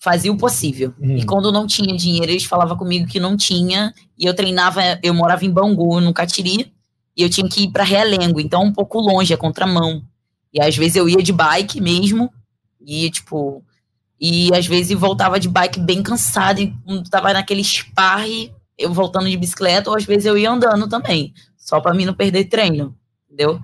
faziam 0.00 0.34
o 0.34 0.38
possível. 0.38 0.94
Hum. 1.00 1.16
E 1.16 1.24
quando 1.24 1.52
não 1.52 1.66
tinha 1.66 1.94
dinheiro, 1.94 2.32
eles 2.32 2.44
falavam 2.44 2.76
comigo 2.76 3.06
que 3.06 3.20
não 3.20 3.36
tinha, 3.36 3.94
e 4.18 4.24
eu 4.24 4.34
treinava, 4.34 4.80
eu 5.02 5.12
morava 5.12 5.44
em 5.44 5.50
Bangu, 5.50 6.00
no 6.00 6.12
Catiri, 6.12 6.72
e 7.16 7.22
eu 7.22 7.28
tinha 7.28 7.48
que 7.48 7.64
ir 7.64 7.70
para 7.70 7.84
Realengo, 7.84 8.40
então 8.40 8.64
um 8.64 8.72
pouco 8.72 8.98
longe, 8.98 9.34
a 9.34 9.36
contramão. 9.36 10.02
E 10.52 10.60
às 10.60 10.76
vezes 10.76 10.96
eu 10.96 11.08
ia 11.08 11.22
de 11.22 11.32
bike 11.32 11.80
mesmo, 11.80 12.32
e 12.80 13.10
tipo, 13.10 13.62
e 14.18 14.52
às 14.54 14.66
vezes 14.66 14.98
voltava 14.98 15.38
de 15.38 15.48
bike 15.48 15.78
bem 15.80 16.02
cansado, 16.02 16.60
e 16.60 16.74
quando 16.84 17.08
tava 17.10 17.32
naquele 17.34 17.62
sparre, 17.62 18.52
eu 18.78 18.92
voltando 18.94 19.28
de 19.28 19.36
bicicleta, 19.36 19.90
ou 19.90 19.96
às 19.96 20.04
vezes 20.04 20.24
eu 20.24 20.38
ia 20.38 20.50
andando 20.50 20.88
também, 20.88 21.34
só 21.58 21.78
para 21.78 21.92
mim 21.92 22.06
não 22.06 22.14
perder 22.14 22.46
treino, 22.46 22.96
entendeu? 23.26 23.60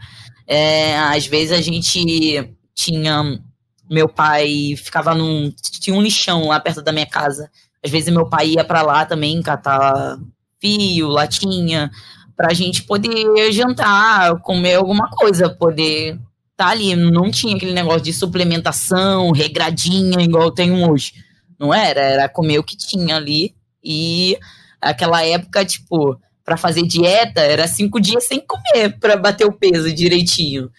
É, 0.46 0.96
às 0.98 1.26
vezes 1.26 1.52
a 1.52 1.62
gente 1.62 2.54
tinha. 2.74 3.42
Meu 3.90 4.08
pai 4.08 4.74
ficava 4.76 5.14
num. 5.14 5.52
Tinha 5.80 5.96
um 5.96 6.02
lixão 6.02 6.48
lá 6.48 6.58
perto 6.60 6.82
da 6.82 6.92
minha 6.92 7.06
casa. 7.06 7.50
Às 7.84 7.90
vezes 7.90 8.12
meu 8.12 8.28
pai 8.28 8.48
ia 8.50 8.64
para 8.64 8.82
lá 8.82 9.04
também 9.04 9.40
catar 9.42 10.18
fio, 10.60 11.08
latinha, 11.08 11.90
pra 12.36 12.52
gente 12.52 12.82
poder 12.82 13.52
jantar, 13.52 14.40
comer 14.40 14.74
alguma 14.74 15.08
coisa, 15.10 15.48
poder 15.48 16.18
tá 16.56 16.68
ali, 16.68 16.96
não 16.96 17.30
tinha 17.30 17.54
aquele 17.54 17.72
negócio 17.74 18.00
de 18.00 18.12
suplementação, 18.12 19.30
regradinha, 19.30 20.22
igual 20.22 20.50
tem 20.50 20.84
hoje. 20.84 21.12
Não 21.58 21.72
era, 21.72 22.00
era 22.00 22.28
comer 22.28 22.58
o 22.58 22.64
que 22.64 22.76
tinha 22.76 23.16
ali. 23.16 23.54
E 23.84 24.38
aquela 24.80 25.22
época, 25.24 25.64
tipo, 25.64 26.18
para 26.44 26.56
fazer 26.56 26.82
dieta, 26.82 27.40
era 27.40 27.68
cinco 27.68 28.00
dias 28.00 28.24
sem 28.24 28.40
comer 28.40 28.98
para 28.98 29.16
bater 29.16 29.46
o 29.46 29.52
peso 29.52 29.92
direitinho. 29.92 30.70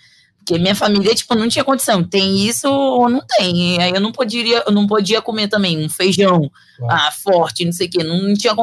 Porque 0.48 0.62
minha 0.62 0.76
família, 0.76 1.14
tipo, 1.14 1.36
não 1.36 1.50
tinha 1.50 1.66
condição. 1.66 2.02
Tem 2.02 2.48
isso 2.48 2.70
ou 2.70 3.10
não 3.10 3.20
tem. 3.38 3.76
E 3.76 3.82
aí 3.82 3.92
eu 3.92 4.00
não 4.00 4.14
podia, 4.14 4.64
eu 4.66 4.72
não 4.72 4.88
podia 4.88 5.22
comer 5.22 5.50
também 5.50 5.78
um 5.78 5.90
feijão 5.90 6.50
ah, 6.90 7.12
forte, 7.12 7.66
não 7.66 7.74
sei 7.74 7.88
o 7.88 7.90
quê. 7.90 8.02
Não, 8.02 8.22
não 8.22 8.34
tinha 8.34 8.56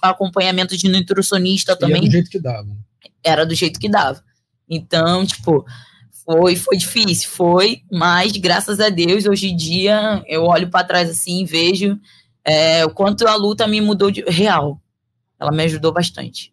acompanhamento 0.00 0.74
de 0.78 0.88
nutricionista 0.88 1.72
e 1.72 1.76
também. 1.76 1.96
Era 1.98 2.06
do 2.06 2.10
jeito 2.10 2.30
que 2.30 2.38
dava. 2.38 2.76
Era 3.22 3.46
do 3.46 3.54
jeito 3.54 3.78
que 3.78 3.86
dava. 3.86 4.24
Então, 4.66 5.26
tipo, 5.26 5.66
foi, 6.24 6.56
foi 6.56 6.78
difícil, 6.78 7.28
foi, 7.28 7.82
mas 7.92 8.32
graças 8.32 8.80
a 8.80 8.88
Deus, 8.88 9.26
hoje 9.26 9.48
em 9.48 9.56
dia, 9.56 10.24
eu 10.26 10.44
olho 10.44 10.70
para 10.70 10.86
trás 10.86 11.10
assim 11.10 11.42
e 11.42 11.44
vejo 11.44 12.00
é, 12.42 12.82
o 12.86 12.90
quanto 12.90 13.28
a 13.28 13.36
luta 13.36 13.66
me 13.66 13.82
mudou 13.82 14.10
de 14.10 14.22
real. 14.22 14.80
Ela 15.38 15.52
me 15.52 15.64
ajudou 15.64 15.92
bastante. 15.92 16.50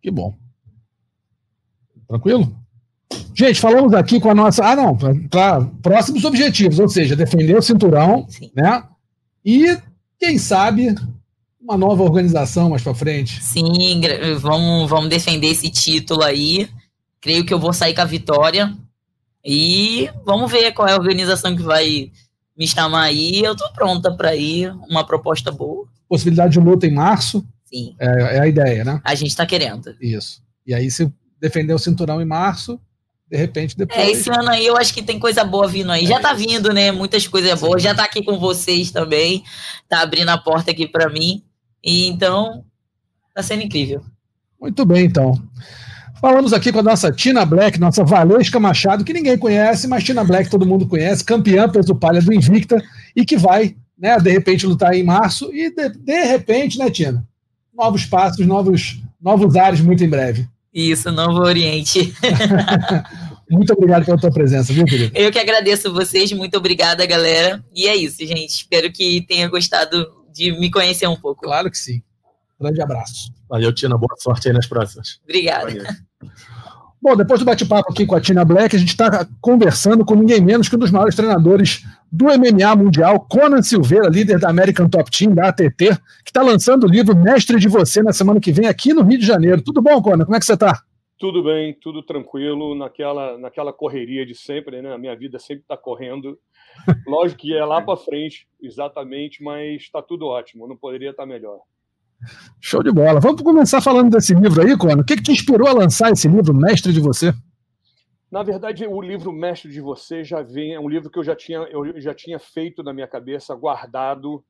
Que 0.00 0.12
bom. 0.12 0.32
Tranquilo? 2.06 2.61
Gente, 3.34 3.60
falamos 3.60 3.94
aqui 3.94 4.20
com 4.20 4.30
a 4.30 4.34
nossa. 4.34 4.64
Ah, 4.64 4.76
não, 4.76 4.96
para 5.28 5.64
próximos 5.82 6.24
objetivos, 6.24 6.78
ou 6.78 6.88
seja, 6.88 7.16
defender 7.16 7.56
o 7.56 7.62
cinturão, 7.62 8.26
Sim. 8.28 8.50
né? 8.54 8.84
E, 9.44 9.76
quem 10.18 10.38
sabe, 10.38 10.94
uma 11.60 11.76
nova 11.76 12.02
organização 12.02 12.70
mais 12.70 12.82
para 12.82 12.94
frente. 12.94 13.42
Sim, 13.42 14.00
vamos, 14.38 14.88
vamos 14.88 15.08
defender 15.08 15.48
esse 15.48 15.70
título 15.70 16.22
aí. 16.22 16.68
Creio 17.20 17.46
que 17.46 17.54
eu 17.54 17.58
vou 17.58 17.72
sair 17.72 17.94
com 17.94 18.00
a 18.00 18.06
vitória. 18.06 18.76
E 19.44 20.08
vamos 20.24 20.50
ver 20.50 20.72
qual 20.72 20.88
é 20.88 20.92
a 20.92 20.96
organização 20.96 21.56
que 21.56 21.62
vai 21.62 22.10
me 22.56 22.66
chamar 22.66 23.02
aí. 23.02 23.42
Eu 23.42 23.56
tô 23.56 23.68
pronta 23.72 24.12
para 24.12 24.36
ir, 24.36 24.72
uma 24.88 25.04
proposta 25.04 25.50
boa. 25.50 25.86
Possibilidade 26.08 26.52
de 26.52 26.60
luta 26.60 26.86
em 26.86 26.92
março. 26.92 27.44
Sim. 27.64 27.94
É, 27.98 28.36
é 28.36 28.40
a 28.40 28.46
ideia, 28.46 28.84
né? 28.84 29.00
A 29.04 29.14
gente 29.14 29.34
tá 29.34 29.46
querendo. 29.46 29.96
Isso. 30.00 30.42
E 30.66 30.74
aí, 30.74 30.90
se 30.90 31.12
defender 31.40 31.74
o 31.74 31.78
cinturão 31.78 32.20
em 32.20 32.26
março, 32.26 32.78
de 33.32 33.38
repente 33.38 33.74
depois. 33.78 33.98
É, 33.98 34.10
esse 34.10 34.28
ano 34.28 34.50
aí 34.50 34.66
eu 34.66 34.76
acho 34.76 34.92
que 34.92 35.02
tem 35.02 35.18
coisa 35.18 35.42
boa 35.42 35.66
vindo 35.66 35.90
aí. 35.90 36.04
É 36.04 36.06
já 36.06 36.20
tá 36.20 36.34
vindo, 36.34 36.70
né? 36.70 36.92
Muitas 36.92 37.26
coisas 37.26 37.58
Sim. 37.58 37.66
boas. 37.66 37.82
Já 37.82 37.94
tá 37.94 38.04
aqui 38.04 38.22
com 38.22 38.38
vocês 38.38 38.90
também. 38.90 39.42
Tá 39.88 40.02
abrindo 40.02 40.28
a 40.28 40.36
porta 40.36 40.70
aqui 40.70 40.86
para 40.86 41.08
mim. 41.08 41.42
E 41.82 42.06
então, 42.08 42.62
tá 43.34 43.42
sendo 43.42 43.62
incrível. 43.62 44.02
Muito 44.60 44.84
bem, 44.84 45.06
então. 45.06 45.42
Falamos 46.20 46.52
aqui 46.52 46.70
com 46.70 46.80
a 46.80 46.82
nossa 46.82 47.10
Tina 47.10 47.44
Black, 47.46 47.80
nossa 47.80 48.04
Valesca 48.04 48.60
Machado, 48.60 49.02
que 49.02 49.14
ninguém 49.14 49.38
conhece, 49.38 49.88
mas 49.88 50.04
Tina 50.04 50.22
Black 50.22 50.50
todo 50.50 50.66
mundo 50.66 50.86
conhece, 50.86 51.24
campeã 51.24 51.68
peso 51.68 51.94
palha 51.94 52.20
do 52.20 52.34
Invicta 52.34 52.80
e 53.16 53.24
que 53.24 53.36
vai, 53.36 53.74
né, 53.98 54.20
de 54.20 54.30
repente 54.30 54.66
lutar 54.66 54.94
em 54.94 55.02
março 55.02 55.52
e 55.52 55.74
de, 55.74 55.88
de 55.88 56.24
repente, 56.24 56.78
né, 56.78 56.90
Tina? 56.90 57.26
Novos 57.74 58.04
passos, 58.04 58.46
novos, 58.46 59.02
novos 59.20 59.56
ares 59.56 59.80
muito 59.80 60.04
em 60.04 60.08
breve. 60.08 60.46
Isso, 60.72 61.12
Novo 61.12 61.40
Oriente. 61.40 62.14
muito 63.50 63.72
obrigado 63.74 64.06
pela 64.06 64.18
tua 64.18 64.30
presença, 64.30 64.72
viu, 64.72 64.86
querido? 64.86 65.12
Eu 65.14 65.30
que 65.30 65.38
agradeço 65.38 65.92
vocês, 65.92 66.32
muito 66.32 66.56
obrigada, 66.56 67.04
galera. 67.04 67.62
E 67.74 67.86
é 67.86 67.94
isso, 67.94 68.18
gente. 68.26 68.50
Espero 68.50 68.90
que 68.90 69.20
tenha 69.26 69.48
gostado 69.48 70.10
de 70.32 70.52
me 70.52 70.70
conhecer 70.70 71.06
um 71.06 71.16
pouco. 71.16 71.42
Claro 71.42 71.70
que 71.70 71.76
sim. 71.76 72.02
Grande 72.58 72.80
abraço. 72.80 73.32
Valeu, 73.48 73.72
Tina. 73.74 73.98
Boa 73.98 74.16
sorte 74.18 74.48
aí 74.48 74.54
nas 74.54 74.66
próximas. 74.66 75.20
Obrigada. 75.24 75.66
Valeu. 75.66 75.84
Bom, 77.02 77.16
depois 77.16 77.40
do 77.40 77.44
bate-papo 77.44 77.90
aqui 77.90 78.06
com 78.06 78.14
a 78.14 78.20
Tina 78.20 78.44
Black, 78.44 78.76
a 78.76 78.78
gente 78.78 78.90
está 78.90 79.26
conversando 79.40 80.04
com 80.04 80.14
ninguém 80.14 80.40
menos 80.40 80.68
que 80.68 80.76
um 80.76 80.78
dos 80.78 80.92
maiores 80.92 81.16
treinadores 81.16 81.84
do 82.12 82.26
MMA 82.26 82.76
mundial, 82.76 83.26
Conan 83.28 83.60
Silveira, 83.60 84.08
líder 84.08 84.38
da 84.38 84.48
American 84.48 84.88
Top 84.88 85.10
Team, 85.10 85.34
da 85.34 85.48
ATT, 85.48 85.74
que 85.76 85.96
está 86.28 86.42
lançando 86.42 86.84
o 86.84 86.88
livro 86.88 87.16
Mestre 87.16 87.58
de 87.58 87.66
Você 87.66 88.04
na 88.04 88.12
semana 88.12 88.38
que 88.38 88.52
vem 88.52 88.68
aqui 88.68 88.94
no 88.94 89.02
Rio 89.02 89.18
de 89.18 89.26
Janeiro. 89.26 89.60
Tudo 89.60 89.82
bom, 89.82 90.00
Conan? 90.00 90.24
Como 90.24 90.36
é 90.36 90.38
que 90.38 90.46
você 90.46 90.52
está? 90.52 90.80
Tudo 91.18 91.42
bem, 91.42 91.74
tudo 91.74 92.04
tranquilo, 92.04 92.72
naquela, 92.76 93.36
naquela 93.36 93.72
correria 93.72 94.24
de 94.24 94.36
sempre, 94.36 94.80
né? 94.80 94.94
A 94.94 94.98
minha 94.98 95.16
vida 95.16 95.40
sempre 95.40 95.62
está 95.62 95.76
correndo. 95.76 96.38
Lógico 97.04 97.40
que 97.40 97.52
é 97.52 97.64
lá 97.64 97.82
para 97.82 97.96
frente, 97.96 98.46
exatamente, 98.62 99.42
mas 99.42 99.82
está 99.82 100.00
tudo 100.00 100.26
ótimo, 100.26 100.68
não 100.68 100.76
poderia 100.76 101.10
estar 101.10 101.24
tá 101.24 101.28
melhor. 101.28 101.58
Show 102.60 102.82
de 102.82 102.92
bola. 102.92 103.20
Vamos 103.20 103.42
começar 103.42 103.80
falando 103.80 104.10
desse 104.10 104.34
livro 104.34 104.62
aí, 104.62 104.76
Cono. 104.76 105.02
O 105.02 105.04
que, 105.04 105.16
que 105.16 105.22
te 105.22 105.32
inspirou 105.32 105.68
a 105.68 105.72
lançar 105.72 106.10
esse 106.12 106.28
livro, 106.28 106.54
Mestre 106.54 106.92
de 106.92 107.00
Você? 107.00 107.32
Na 108.30 108.42
verdade, 108.42 108.86
o 108.86 109.02
livro 109.02 109.30
Mestre 109.30 109.70
de 109.70 109.80
Você 109.80 110.24
já 110.24 110.40
vem, 110.40 110.72
é 110.72 110.80
um 110.80 110.88
livro 110.88 111.10
que 111.10 111.18
eu 111.18 111.24
já 111.24 111.36
tinha, 111.36 111.58
eu 111.58 112.00
já 112.00 112.14
tinha 112.14 112.38
feito 112.38 112.82
na 112.82 112.92
minha 112.92 113.06
cabeça, 113.06 113.54
guardado. 113.54 114.42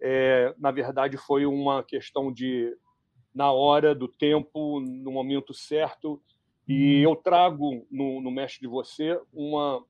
É, 0.00 0.54
na 0.58 0.70
verdade, 0.70 1.16
foi 1.16 1.46
uma 1.46 1.84
questão 1.84 2.32
de, 2.32 2.76
na 3.34 3.52
hora 3.52 3.94
do 3.94 4.08
tempo, 4.08 4.80
no 4.80 5.12
momento 5.12 5.54
certo. 5.54 6.20
E 6.66 7.00
eu 7.00 7.14
trago 7.14 7.86
no, 7.90 8.20
no 8.20 8.30
Mestre 8.30 8.62
de 8.62 8.66
Você 8.66 9.20
uma, 9.32 9.84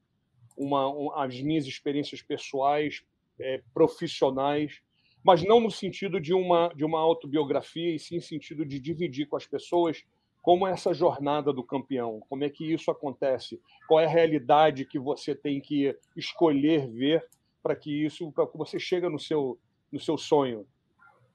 uma, 0.57 0.89
um, 0.89 1.13
as 1.15 1.41
minhas 1.41 1.65
experiências 1.65 2.21
pessoais, 2.21 3.03
é, 3.41 3.63
profissionais, 3.73 4.83
mas 5.25 5.43
não 5.43 5.61
no 5.61 5.71
sentido 5.71 6.21
de 6.21 6.33
uma, 6.33 6.69
de 6.75 6.85
uma 6.85 7.01
autobiografia, 7.01 7.95
e 7.95 7.99
sim 7.99 8.17
no 8.17 8.23
sentido 8.23 8.65
de 8.65 8.79
dividir 8.79 9.27
com 9.27 9.37
as 9.37 9.47
pessoas 9.47 10.05
como 10.41 10.67
é 10.67 10.73
essa 10.73 10.95
jornada 10.95 11.53
do 11.53 11.63
campeão, 11.63 12.21
como 12.29 12.45
é 12.45 12.49
que 12.49 12.73
isso 12.73 12.91
acontece, 12.91 13.61
qual 13.87 14.01
é 14.01 14.07
a 14.07 14.09
realidade 14.09 14.87
que 14.87 14.99
você 14.99 15.35
tem 15.35 15.61
que 15.61 15.95
escolher 16.17 16.89
ver 16.89 17.27
para 17.63 17.77
que 17.77 18.05
isso, 18.05 18.33
para 18.33 18.47
que 18.47 18.57
você 18.57 18.79
chegue 18.79 19.09
no 19.09 19.19
seu, 19.19 19.59
no 19.93 20.01
seu 20.01 20.17
sonho, 20.17 20.67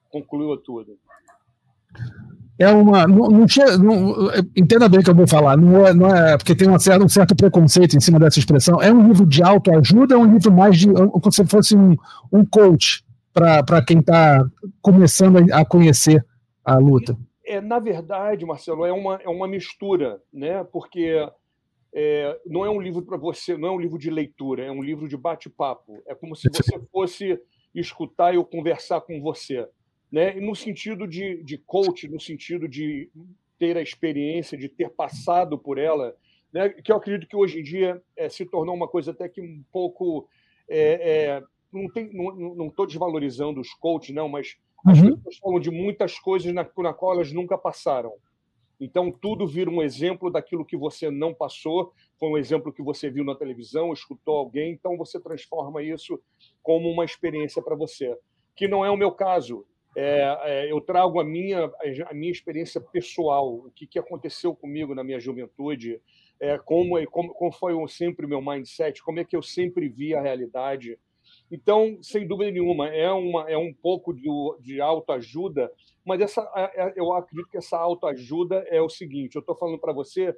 conclua 0.10 0.58
tudo 0.58 0.98
é 2.58 2.70
uma. 2.70 3.08
Não, 3.08 3.30
não, 3.30 3.46
não, 3.80 4.32
entenda 4.56 4.88
bem 4.88 5.00
o 5.00 5.04
que 5.04 5.10
eu 5.10 5.16
vou 5.16 5.28
falar, 5.28 5.58
não 5.58 5.86
é, 5.86 5.94
não 5.94 6.16
é 6.16 6.38
porque 6.38 6.56
tem 6.56 6.70
um 6.70 6.78
certo, 6.78 7.04
um 7.04 7.10
certo 7.10 7.36
preconceito 7.36 7.96
em 7.96 8.00
cima 8.00 8.20
dessa 8.20 8.40
expressão. 8.40 8.82
É 8.82 8.92
um 8.92 9.08
livro 9.08 9.26
de 9.26 9.42
autoajuda, 9.42 10.16
é 10.16 10.18
um 10.18 10.32
livro 10.32 10.52
mais 10.52 10.78
de. 10.78 10.92
como 10.92 11.32
se 11.32 11.46
fosse 11.46 11.76
um, 11.76 11.96
um 12.32 12.46
coach 12.46 13.03
para 13.34 13.84
quem 13.86 14.00
está 14.00 14.46
começando 14.82 15.40
a 15.52 15.66
conhecer 15.66 16.26
a 16.64 16.78
luta. 16.78 17.18
É, 17.46 17.60
na 17.60 17.80
verdade, 17.80 18.46
Marcelo, 18.46 18.86
é 18.86 18.94
uma, 18.94 19.16
é 19.16 19.28
uma 19.28 19.48
mistura, 19.48 20.22
né? 20.32 20.64
Porque 20.64 21.28
é, 21.94 22.40
não 22.46 22.66
é 22.66 22.70
um 22.70 22.80
livro 22.80 23.02
para 23.02 23.18
você, 23.18 23.58
não 23.58 23.68
é 23.68 23.72
um 23.72 23.80
livro 23.80 23.98
de 23.98 24.10
leitura, 24.10 24.64
é 24.64 24.72
um 24.72 24.82
livro 24.82 25.08
de 25.08 25.18
bate-papo. 25.18 26.02
É 26.08 26.16
como 26.16 26.36
se 26.36 26.50
você 26.50 26.80
fosse 26.92 27.40
escutar 27.76 28.32
e 28.32 28.36
eu 28.38 28.46
conversar 28.46 29.02
com 29.02 29.20
você 29.20 29.68
né? 30.14 30.36
no 30.36 30.56
sentido 30.56 31.08
de, 31.08 31.44
de 31.44 31.58
coach, 31.58 32.08
no 32.08 32.20
sentido 32.20 32.68
de 32.68 33.10
ter 33.58 33.76
a 33.76 33.82
experiência, 33.82 34.56
de 34.56 34.70
ter 34.70 34.92
passado 34.92 35.58
por 35.58 35.80
ela, 35.80 36.16
né? 36.54 36.70
que 36.70 36.92
eu 36.92 36.98
acredito 36.98 37.28
que 37.28 37.36
hoje 37.36 37.60
em 37.60 37.64
dia 37.64 38.00
é, 38.16 38.30
se 38.30 38.46
tornou 38.46 38.76
uma 38.76 38.88
coisa 38.88 39.10
até 39.10 39.28
que 39.28 39.42
um 39.42 39.64
pouco. 39.72 40.30
É, 40.70 40.78
é, 40.80 41.44
não 41.74 41.86
estou 41.86 42.04
não, 42.14 42.56
não 42.56 42.86
desvalorizando 42.86 43.60
os 43.60 43.74
coaches, 43.74 44.14
não, 44.14 44.30
mas 44.30 44.56
as 44.86 45.00
uhum. 45.00 45.16
pessoas 45.16 45.38
falam 45.38 45.60
de 45.60 45.72
muitas 45.72 46.20
coisas 46.20 46.54
na, 46.54 46.68
na 46.78 46.94
qual 46.94 47.14
elas 47.14 47.32
nunca 47.32 47.58
passaram. 47.58 48.14
Então, 48.80 49.12
tudo 49.12 49.48
vira 49.48 49.70
um 49.70 49.82
exemplo 49.82 50.30
daquilo 50.30 50.66
que 50.66 50.76
você 50.76 51.10
não 51.10 51.34
passou, 51.34 51.94
foi 52.20 52.30
um 52.30 52.38
exemplo 52.38 52.74
que 52.74 52.82
você 52.82 53.10
viu 53.10 53.24
na 53.24 53.36
televisão, 53.36 53.94
escutou 53.94 54.36
alguém, 54.36 54.74
então 54.74 54.98
você 54.98 55.20
transforma 55.20 55.82
isso 55.82 56.20
como 56.62 56.90
uma 56.90 57.06
experiência 57.06 57.62
para 57.62 57.76
você. 57.76 58.18
Que 58.56 58.68
não 58.68 58.84
é 58.84 58.92
o 58.92 58.98
meu 58.98 59.12
caso. 59.12 59.66
É, 59.96 60.38
é, 60.44 60.72
eu 60.72 60.82
trago 60.82 61.20
a 61.20 61.24
minha, 61.24 61.72
a 62.10 62.14
minha 62.14 62.32
experiência 62.32 62.82
pessoal, 62.82 63.54
o 63.54 63.72
que, 63.74 63.86
que 63.86 64.00
aconteceu 64.00 64.56
comigo 64.56 64.94
na 64.96 65.04
minha 65.04 65.20
juventude, 65.20 66.02
é, 66.40 66.58
como, 66.58 67.02
como, 67.08 67.34
como 67.34 67.52
foi 67.52 67.74
sempre 67.88 68.26
o 68.26 68.30
meu 68.30 68.42
mindset, 68.42 69.02
como 69.04 69.20
é 69.20 69.24
que 69.24 69.36
eu 69.36 69.42
sempre 69.42 69.88
vi 69.88 70.14
a 70.16 70.22
realidade. 70.22 71.00
Então, 71.52 71.98
sem 72.02 72.28
dúvida 72.28 72.52
nenhuma, 72.52 72.88
é, 72.90 73.12
uma, 73.12 73.50
é 73.50 73.58
um 73.58 73.74
pouco 73.74 74.14
de, 74.14 74.28
de 74.62 74.82
autoajuda, 74.82 75.72
mas 76.06 76.20
essa, 76.22 76.42
eu 76.96 77.14
acredito 77.14 77.50
que 77.50 77.58
essa 77.58 77.78
autoajuda 77.78 78.66
é 78.70 78.82
o 78.82 78.90
seguinte: 78.90 79.36
eu 79.36 79.42
estou 79.42 79.56
falando 79.56 79.80
para 79.80 79.94
você 79.94 80.36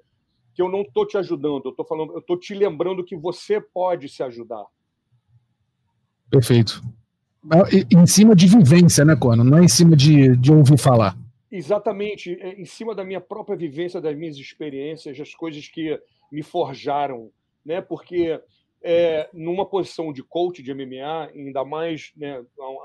que 0.54 0.62
eu 0.62 0.70
não 0.70 0.82
estou 0.82 1.06
te 1.06 1.18
ajudando, 1.18 1.66
eu 1.66 1.72
estou 1.72 1.86
falando, 1.86 2.14
eu 2.14 2.20
estou 2.20 2.38
te 2.38 2.54
lembrando 2.54 3.04
que 3.04 3.16
você 3.16 3.60
pode 3.60 4.10
se 4.10 4.24
ajudar. 4.24 4.66
Perfeito 6.30 6.82
em 7.92 8.06
cima 8.06 8.36
de 8.36 8.48
vivência, 8.48 9.06
né, 9.06 9.16
Conan? 9.16 9.44
Não 9.44 9.58
é 9.60 9.64
em 9.64 9.68
cima 9.68 9.96
de, 9.96 10.36
de 10.36 10.52
ouvir 10.52 10.78
falar. 10.78 11.18
Exatamente, 11.52 12.38
é 12.42 12.60
em 12.60 12.66
cima 12.66 12.96
da 12.96 13.04
minha 13.04 13.22
própria 13.22 13.56
vivência, 13.56 14.02
das 14.02 14.18
minhas 14.18 14.36
experiências, 14.36 15.20
as 15.20 15.34
coisas 15.34 15.68
que 15.68 16.00
me 16.32 16.42
forjaram, 16.42 17.30
né? 17.64 17.82
Porque 17.82 18.40
é, 18.88 19.28
numa 19.34 19.66
posição 19.66 20.14
de 20.14 20.22
coach 20.22 20.62
de 20.62 20.72
MMA, 20.72 21.32
ainda 21.34 21.66
mais 21.66 22.14
né, 22.16 22.40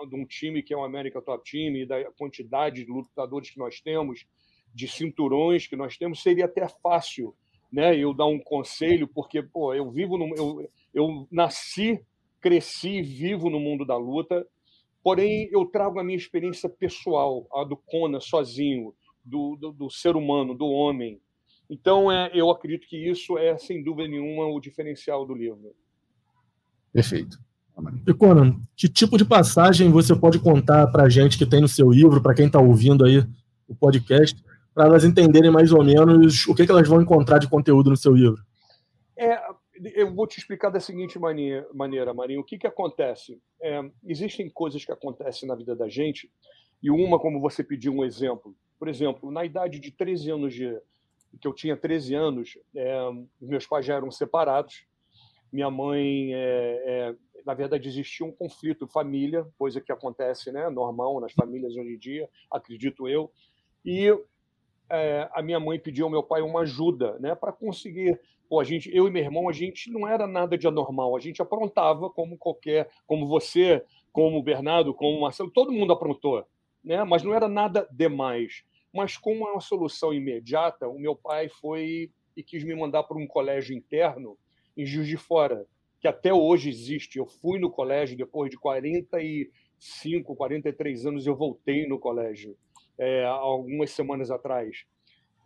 de 0.08 0.16
um 0.16 0.24
time 0.24 0.62
que 0.62 0.72
é 0.72 0.76
um 0.76 0.82
América 0.82 1.20
Top 1.20 1.48
Team, 1.48 1.76
e 1.76 1.84
da 1.84 2.10
quantidade 2.12 2.86
de 2.86 2.90
lutadores 2.90 3.50
que 3.50 3.58
nós 3.58 3.82
temos, 3.82 4.24
de 4.74 4.88
cinturões 4.88 5.66
que 5.66 5.76
nós 5.76 5.98
temos, 5.98 6.22
seria 6.22 6.46
até 6.46 6.66
fácil, 6.82 7.36
né? 7.70 7.94
Eu 7.94 8.14
dar 8.14 8.24
um 8.24 8.38
conselho, 8.38 9.06
porque 9.06 9.42
pô, 9.42 9.74
eu 9.74 9.90
vivo 9.90 10.16
no, 10.16 10.34
eu, 10.36 10.70
eu 10.94 11.28
nasci 11.30 12.00
cresci 12.40 13.02
vivo 13.02 13.50
no 13.50 13.60
mundo 13.60 13.84
da 13.84 13.98
luta, 13.98 14.46
porém 15.02 15.50
eu 15.52 15.66
trago 15.66 16.00
a 16.00 16.04
minha 16.04 16.16
experiência 16.16 16.70
pessoal, 16.70 17.46
a 17.52 17.62
do 17.62 17.76
Conan 17.76 18.20
sozinho, 18.20 18.94
do, 19.22 19.54
do, 19.56 19.70
do 19.70 19.90
ser 19.90 20.16
humano, 20.16 20.54
do 20.54 20.66
homem. 20.66 21.20
Então, 21.68 22.10
é, 22.10 22.30
eu 22.32 22.48
acredito 22.48 22.88
que 22.88 22.96
isso 22.96 23.36
é, 23.36 23.58
sem 23.58 23.84
dúvida 23.84 24.08
nenhuma, 24.08 24.46
o 24.46 24.58
diferencial 24.58 25.26
do 25.26 25.34
livro. 25.34 25.74
Perfeito. 26.92 27.38
E 28.06 28.12
Conan, 28.12 28.60
que 28.76 28.88
tipo 28.88 29.16
de 29.16 29.24
passagem 29.24 29.90
você 29.90 30.14
pode 30.14 30.38
contar 30.38 30.86
para 30.88 31.04
a 31.04 31.08
gente 31.08 31.38
que 31.38 31.46
tem 31.46 31.60
no 31.60 31.68
seu 31.68 31.90
livro, 31.90 32.22
para 32.22 32.34
quem 32.34 32.46
está 32.46 32.60
ouvindo 32.60 33.04
aí 33.04 33.24
o 33.66 33.74
podcast, 33.74 34.42
para 34.74 34.84
elas 34.84 35.04
entenderem 35.04 35.50
mais 35.50 35.72
ou 35.72 35.82
menos 35.82 36.46
o 36.46 36.54
que, 36.54 36.66
que 36.66 36.70
elas 36.70 36.86
vão 36.86 37.00
encontrar 37.00 37.38
de 37.38 37.48
conteúdo 37.48 37.90
no 37.90 37.96
seu 37.96 38.14
livro? 38.14 38.42
É, 39.16 39.38
eu 39.94 40.14
vou 40.14 40.26
te 40.26 40.38
explicar 40.38 40.70
da 40.70 40.80
seguinte 40.80 41.18
maneira, 41.18 41.66
maneira 41.72 42.12
Marinho. 42.12 42.40
O 42.40 42.44
que, 42.44 42.58
que 42.58 42.66
acontece? 42.66 43.40
É, 43.62 43.80
existem 44.06 44.50
coisas 44.50 44.84
que 44.84 44.92
acontecem 44.92 45.48
na 45.48 45.54
vida 45.54 45.74
da 45.74 45.88
gente, 45.88 46.30
e 46.82 46.90
uma, 46.90 47.18
como 47.18 47.40
você 47.40 47.62
pediu 47.62 47.92
um 47.92 48.04
exemplo. 48.04 48.54
Por 48.78 48.88
exemplo, 48.88 49.30
na 49.30 49.44
idade 49.44 49.78
de 49.78 49.90
13 49.90 50.30
anos, 50.30 50.54
de, 50.54 50.78
que 51.40 51.46
eu 51.46 51.54
tinha 51.54 51.76
13 51.76 52.14
anos, 52.14 52.58
é, 52.74 53.10
meus 53.40 53.66
pais 53.66 53.84
já 53.84 53.94
eram 53.94 54.10
separados. 54.10 54.84
Minha 55.52 55.70
mãe, 55.70 56.34
é, 56.34 56.82
é, 56.86 57.14
na 57.44 57.54
verdade, 57.54 57.88
existia 57.88 58.24
um 58.26 58.32
conflito 58.32 58.86
família, 58.86 59.46
coisa 59.58 59.80
que 59.80 59.92
acontece, 59.92 60.52
né, 60.52 60.68
normal 60.70 61.20
nas 61.20 61.32
famílias 61.32 61.74
hoje 61.76 61.94
em 61.94 61.98
dia, 61.98 62.28
acredito 62.50 63.08
eu. 63.08 63.30
E 63.84 64.08
é, 64.88 65.28
a 65.32 65.42
minha 65.42 65.58
mãe 65.58 65.78
pediu 65.78 66.06
ao 66.06 66.10
meu 66.10 66.22
pai 66.22 66.42
uma 66.42 66.60
ajuda, 66.60 67.18
né, 67.18 67.34
para 67.34 67.52
conseguir 67.52 68.20
pô, 68.50 68.58
a 68.58 68.64
gente, 68.64 68.90
eu 68.92 69.06
e 69.06 69.10
meu 69.12 69.22
irmão, 69.22 69.48
a 69.48 69.52
gente 69.52 69.88
não 69.92 70.08
era 70.08 70.26
nada 70.26 70.58
de 70.58 70.66
anormal, 70.66 71.16
a 71.16 71.20
gente 71.20 71.40
aprontava 71.40 72.10
como 72.10 72.36
qualquer, 72.36 72.90
como 73.06 73.28
você, 73.28 73.84
como 74.12 74.38
o 74.38 74.42
Bernardo, 74.42 74.92
como 74.92 75.16
o 75.16 75.20
Marcelo, 75.20 75.52
todo 75.52 75.70
mundo 75.70 75.92
aprontou, 75.92 76.44
né? 76.82 77.04
Mas 77.04 77.22
não 77.22 77.32
era 77.32 77.48
nada 77.48 77.88
demais. 77.92 78.64
Mas 78.92 79.16
com 79.16 79.32
uma 79.34 79.60
solução 79.60 80.12
imediata, 80.12 80.88
o 80.88 80.98
meu 80.98 81.14
pai 81.14 81.48
foi 81.48 82.10
e 82.36 82.42
quis 82.42 82.64
me 82.64 82.74
mandar 82.74 83.04
para 83.04 83.16
um 83.16 83.26
colégio 83.26 83.76
interno 83.76 84.36
em 84.80 84.86
Juiz 84.86 85.06
de 85.06 85.16
Fora, 85.16 85.66
que 86.00 86.08
até 86.08 86.32
hoje 86.32 86.70
existe. 86.70 87.18
Eu 87.18 87.26
fui 87.26 87.58
no 87.58 87.70
colégio 87.70 88.16
depois 88.16 88.50
de 88.50 88.56
45, 88.56 90.34
43 90.34 91.06
anos, 91.06 91.26
eu 91.26 91.36
voltei 91.36 91.86
no 91.86 91.98
colégio 91.98 92.56
é, 92.98 93.24
algumas 93.24 93.90
semanas 93.90 94.30
atrás 94.30 94.84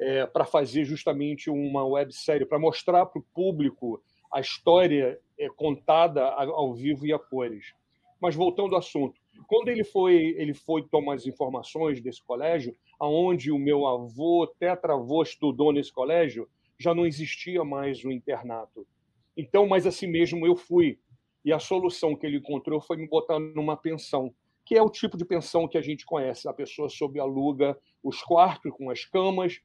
é, 0.00 0.26
para 0.26 0.44
fazer 0.44 0.84
justamente 0.84 1.50
uma 1.50 1.84
websérie, 1.84 2.46
para 2.46 2.58
mostrar 2.58 3.06
para 3.06 3.20
o 3.20 3.24
público 3.34 4.02
a 4.32 4.40
história 4.40 5.20
é, 5.38 5.48
contada 5.48 6.24
ao 6.24 6.74
vivo 6.74 7.06
e 7.06 7.12
a 7.12 7.18
cores. 7.18 7.72
Mas 8.20 8.34
voltando 8.34 8.74
ao 8.74 8.78
assunto, 8.78 9.20
quando 9.46 9.68
ele 9.68 9.84
foi 9.84 10.34
ele 10.38 10.54
foi 10.54 10.82
tomar 10.82 11.14
as 11.14 11.26
informações 11.26 12.00
desse 12.00 12.22
colégio, 12.22 12.74
aonde 12.98 13.50
o 13.50 13.58
meu 13.58 13.86
avô, 13.86 14.46
tetravô, 14.58 15.22
estudou 15.22 15.72
nesse 15.72 15.92
colégio, 15.92 16.48
já 16.78 16.94
não 16.94 17.06
existia 17.06 17.64
mais 17.64 18.04
o 18.04 18.10
internato. 18.10 18.86
Então, 19.36 19.66
mas 19.66 19.86
assim 19.86 20.06
mesmo 20.06 20.46
eu 20.46 20.56
fui. 20.56 20.98
E 21.44 21.52
a 21.52 21.58
solução 21.58 22.16
que 22.16 22.26
ele 22.26 22.38
encontrou 22.38 22.80
foi 22.80 22.96
me 22.96 23.08
botar 23.08 23.38
numa 23.38 23.76
pensão, 23.76 24.34
que 24.64 24.76
é 24.76 24.82
o 24.82 24.88
tipo 24.88 25.16
de 25.16 25.24
pensão 25.24 25.68
que 25.68 25.76
a 25.76 25.82
gente 25.82 26.06
conhece. 26.06 26.48
A 26.48 26.52
pessoa 26.52 26.88
sob 26.88 27.20
aluga 27.20 27.76
os 28.02 28.22
quartos 28.22 28.72
com 28.72 28.90
as 28.90 29.04
camas, 29.04 29.60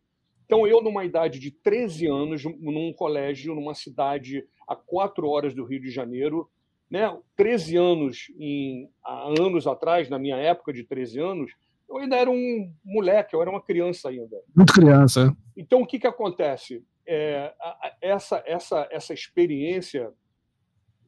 então, 0.50 0.66
eu, 0.66 0.82
numa 0.82 1.06
idade 1.06 1.38
de 1.38 1.52
13 1.52 2.08
anos, 2.08 2.44
num 2.44 2.92
colégio, 2.92 3.54
numa 3.54 3.76
cidade 3.76 4.44
a 4.68 4.76
quatro 4.76 5.28
horas 5.28 5.54
do 5.54 5.64
Rio 5.64 5.80
de 5.80 5.92
Janeiro, 5.92 6.50
né? 6.90 7.16
13 7.36 7.78
anos, 7.78 8.32
em, 8.36 8.90
há 9.06 9.32
anos 9.40 9.68
atrás, 9.68 10.10
na 10.10 10.18
minha 10.18 10.38
época 10.38 10.74
de 10.74 10.84
13 10.84 11.20
anos, 11.20 11.52
eu 11.88 11.98
ainda 11.98 12.16
era 12.16 12.32
um 12.32 12.74
moleque, 12.84 13.36
eu 13.36 13.44
era 13.44 13.52
uma 13.52 13.62
criança 13.62 14.10
ainda. 14.10 14.42
Muito 14.56 14.74
criança. 14.74 15.38
Então, 15.56 15.84
o 15.84 15.86
que, 15.86 16.00
que 16.00 16.08
acontece? 16.08 16.84
É, 17.12 17.56
essa, 18.00 18.44
essa, 18.46 18.88
essa 18.92 19.14
experiência, 19.16 20.14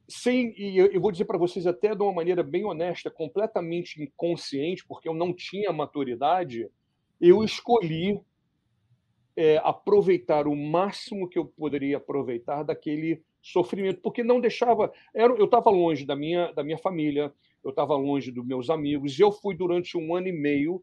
sem, 0.08 0.52
e 0.58 0.76
eu 0.76 1.00
vou 1.00 1.12
dizer 1.12 1.26
para 1.26 1.38
vocês 1.38 1.64
até 1.64 1.94
de 1.94 2.02
uma 2.02 2.12
maneira 2.12 2.42
bem 2.42 2.64
honesta, 2.64 3.08
completamente 3.08 4.02
inconsciente, 4.02 4.84
porque 4.84 5.08
eu 5.08 5.14
não 5.14 5.32
tinha 5.32 5.72
maturidade, 5.72 6.68
eu 7.20 7.44
escolhi 7.44 8.20
é, 9.36 9.58
aproveitar 9.58 10.48
o 10.48 10.56
máximo 10.56 11.28
que 11.28 11.38
eu 11.38 11.46
poderia 11.46 11.98
aproveitar 11.98 12.64
daquele 12.64 13.22
sofrimento, 13.40 14.00
porque 14.00 14.24
não 14.24 14.40
deixava. 14.40 14.92
Era, 15.14 15.32
eu 15.34 15.44
estava 15.44 15.70
longe 15.70 16.04
da 16.04 16.16
minha, 16.16 16.50
da 16.52 16.64
minha 16.64 16.78
família, 16.78 17.32
eu 17.62 17.70
estava 17.70 17.94
longe 17.94 18.32
dos 18.32 18.44
meus 18.44 18.70
amigos, 18.70 19.16
e 19.16 19.22
eu 19.22 19.30
fui 19.30 19.54
durante 19.54 19.96
um 19.96 20.14
ano 20.14 20.26
e 20.26 20.32
meio. 20.32 20.82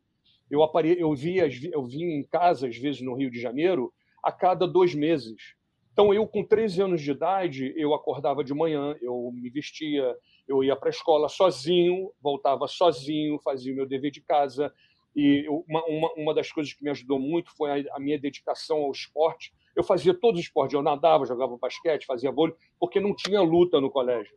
Eu, 0.50 0.64
apare, 0.64 1.00
eu, 1.00 1.14
via, 1.14 1.48
eu 1.72 1.86
vim 1.86 2.06
em 2.06 2.24
casa, 2.24 2.68
às 2.68 2.78
vezes, 2.78 3.02
no 3.02 3.14
Rio 3.14 3.30
de 3.30 3.40
Janeiro, 3.40 3.94
a 4.24 4.32
cada 4.32 4.68
dois 4.68 4.94
meses. 4.94 5.56
Então, 5.92 6.14
eu, 6.14 6.26
com 6.26 6.44
13 6.46 6.82
anos 6.82 7.02
de 7.02 7.12
idade, 7.12 7.74
eu 7.76 7.94
acordava 7.94 8.44
de 8.44 8.54
manhã, 8.54 8.96
eu 9.02 9.32
me 9.34 9.50
vestia, 9.50 10.16
eu 10.48 10.64
ia 10.64 10.76
para 10.76 10.90
a 10.90 10.92
escola 10.92 11.28
sozinho, 11.28 12.12
voltava 12.22 12.68
sozinho, 12.68 13.40
fazia 13.40 13.74
o 13.74 13.76
meu 13.76 13.86
dever 13.86 14.12
de 14.12 14.22
casa, 14.22 14.74
E 15.16 15.46
uma, 15.50 15.84
uma, 15.86 16.14
uma 16.16 16.34
das 16.34 16.52
coisas 16.52 16.72
que 16.72 16.84
me 16.84 16.90
ajudou 16.90 17.20
muito 17.20 17.52
foi 17.56 17.82
a, 17.82 17.96
a 17.96 18.00
minha 18.00 18.18
dedicação 18.18 18.78
ao 18.78 18.92
esporte. 18.92 19.52
Eu 19.76 19.84
fazia 19.84 20.14
todos 20.14 20.40
os 20.40 20.46
esportes, 20.46 20.74
eu 20.74 20.82
nadava, 20.82 21.26
jogava 21.26 21.58
basquete, 21.58 22.06
fazia 22.06 22.32
vôlei, 22.32 22.56
porque 22.80 23.00
não 23.00 23.14
tinha 23.14 23.42
luta 23.42 23.82
no 23.82 23.90
colégio. 23.90 24.34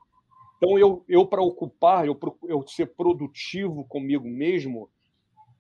Então, 0.57 0.79
eu, 0.79 1.05
eu 1.09 1.27
para 1.27 1.43
ocupar, 1.43 2.07
eu, 2.07 2.19
eu 2.49 2.67
ser 2.67 2.87
produtivo 2.95 3.85
comigo 3.85 4.29
mesmo, 4.29 4.89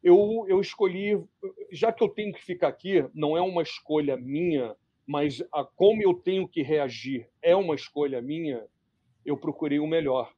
eu, 0.02 0.44
eu 0.48 0.60
escolhi, 0.60 1.22
já 1.70 1.92
que 1.92 2.02
eu 2.02 2.08
tenho 2.08 2.32
que 2.32 2.42
ficar 2.42 2.68
aqui, 2.68 3.04
não 3.14 3.36
é 3.36 3.40
uma 3.40 3.62
escolha 3.62 4.16
minha, 4.16 4.74
mas 5.06 5.42
a, 5.52 5.64
como 5.64 6.02
eu 6.02 6.14
tenho 6.14 6.48
que 6.48 6.62
reagir 6.62 7.28
é 7.40 7.54
uma 7.54 7.74
escolha 7.74 8.20
minha, 8.20 8.66
eu 9.24 9.36
procurei 9.36 9.78
o 9.78 9.86
melhor. 9.86 10.32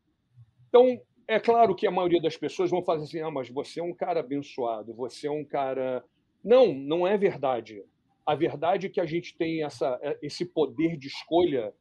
Então, 0.68 1.00
é 1.26 1.40
claro 1.40 1.74
que 1.74 1.86
a 1.86 1.90
maioria 1.90 2.20
das 2.20 2.36
pessoas 2.36 2.70
vão 2.70 2.84
fazer 2.84 3.04
assim: 3.04 3.20
ah, 3.20 3.30
mas 3.30 3.48
você 3.48 3.80
é 3.80 3.82
um 3.82 3.94
cara 3.94 4.20
abençoado, 4.20 4.92
você 4.92 5.26
é 5.26 5.30
um 5.30 5.44
cara. 5.44 6.04
Não, 6.42 6.74
não 6.74 7.06
é 7.06 7.16
verdade. 7.16 7.82
A 8.26 8.34
verdade 8.34 8.86
é 8.86 8.90
que 8.90 9.00
a 9.00 9.06
gente 9.06 9.36
tem 9.36 9.62
essa, 9.64 9.98
é, 10.02 10.18
esse 10.22 10.44
poder 10.44 10.96
de 10.96 11.08
escolha, 11.08 11.72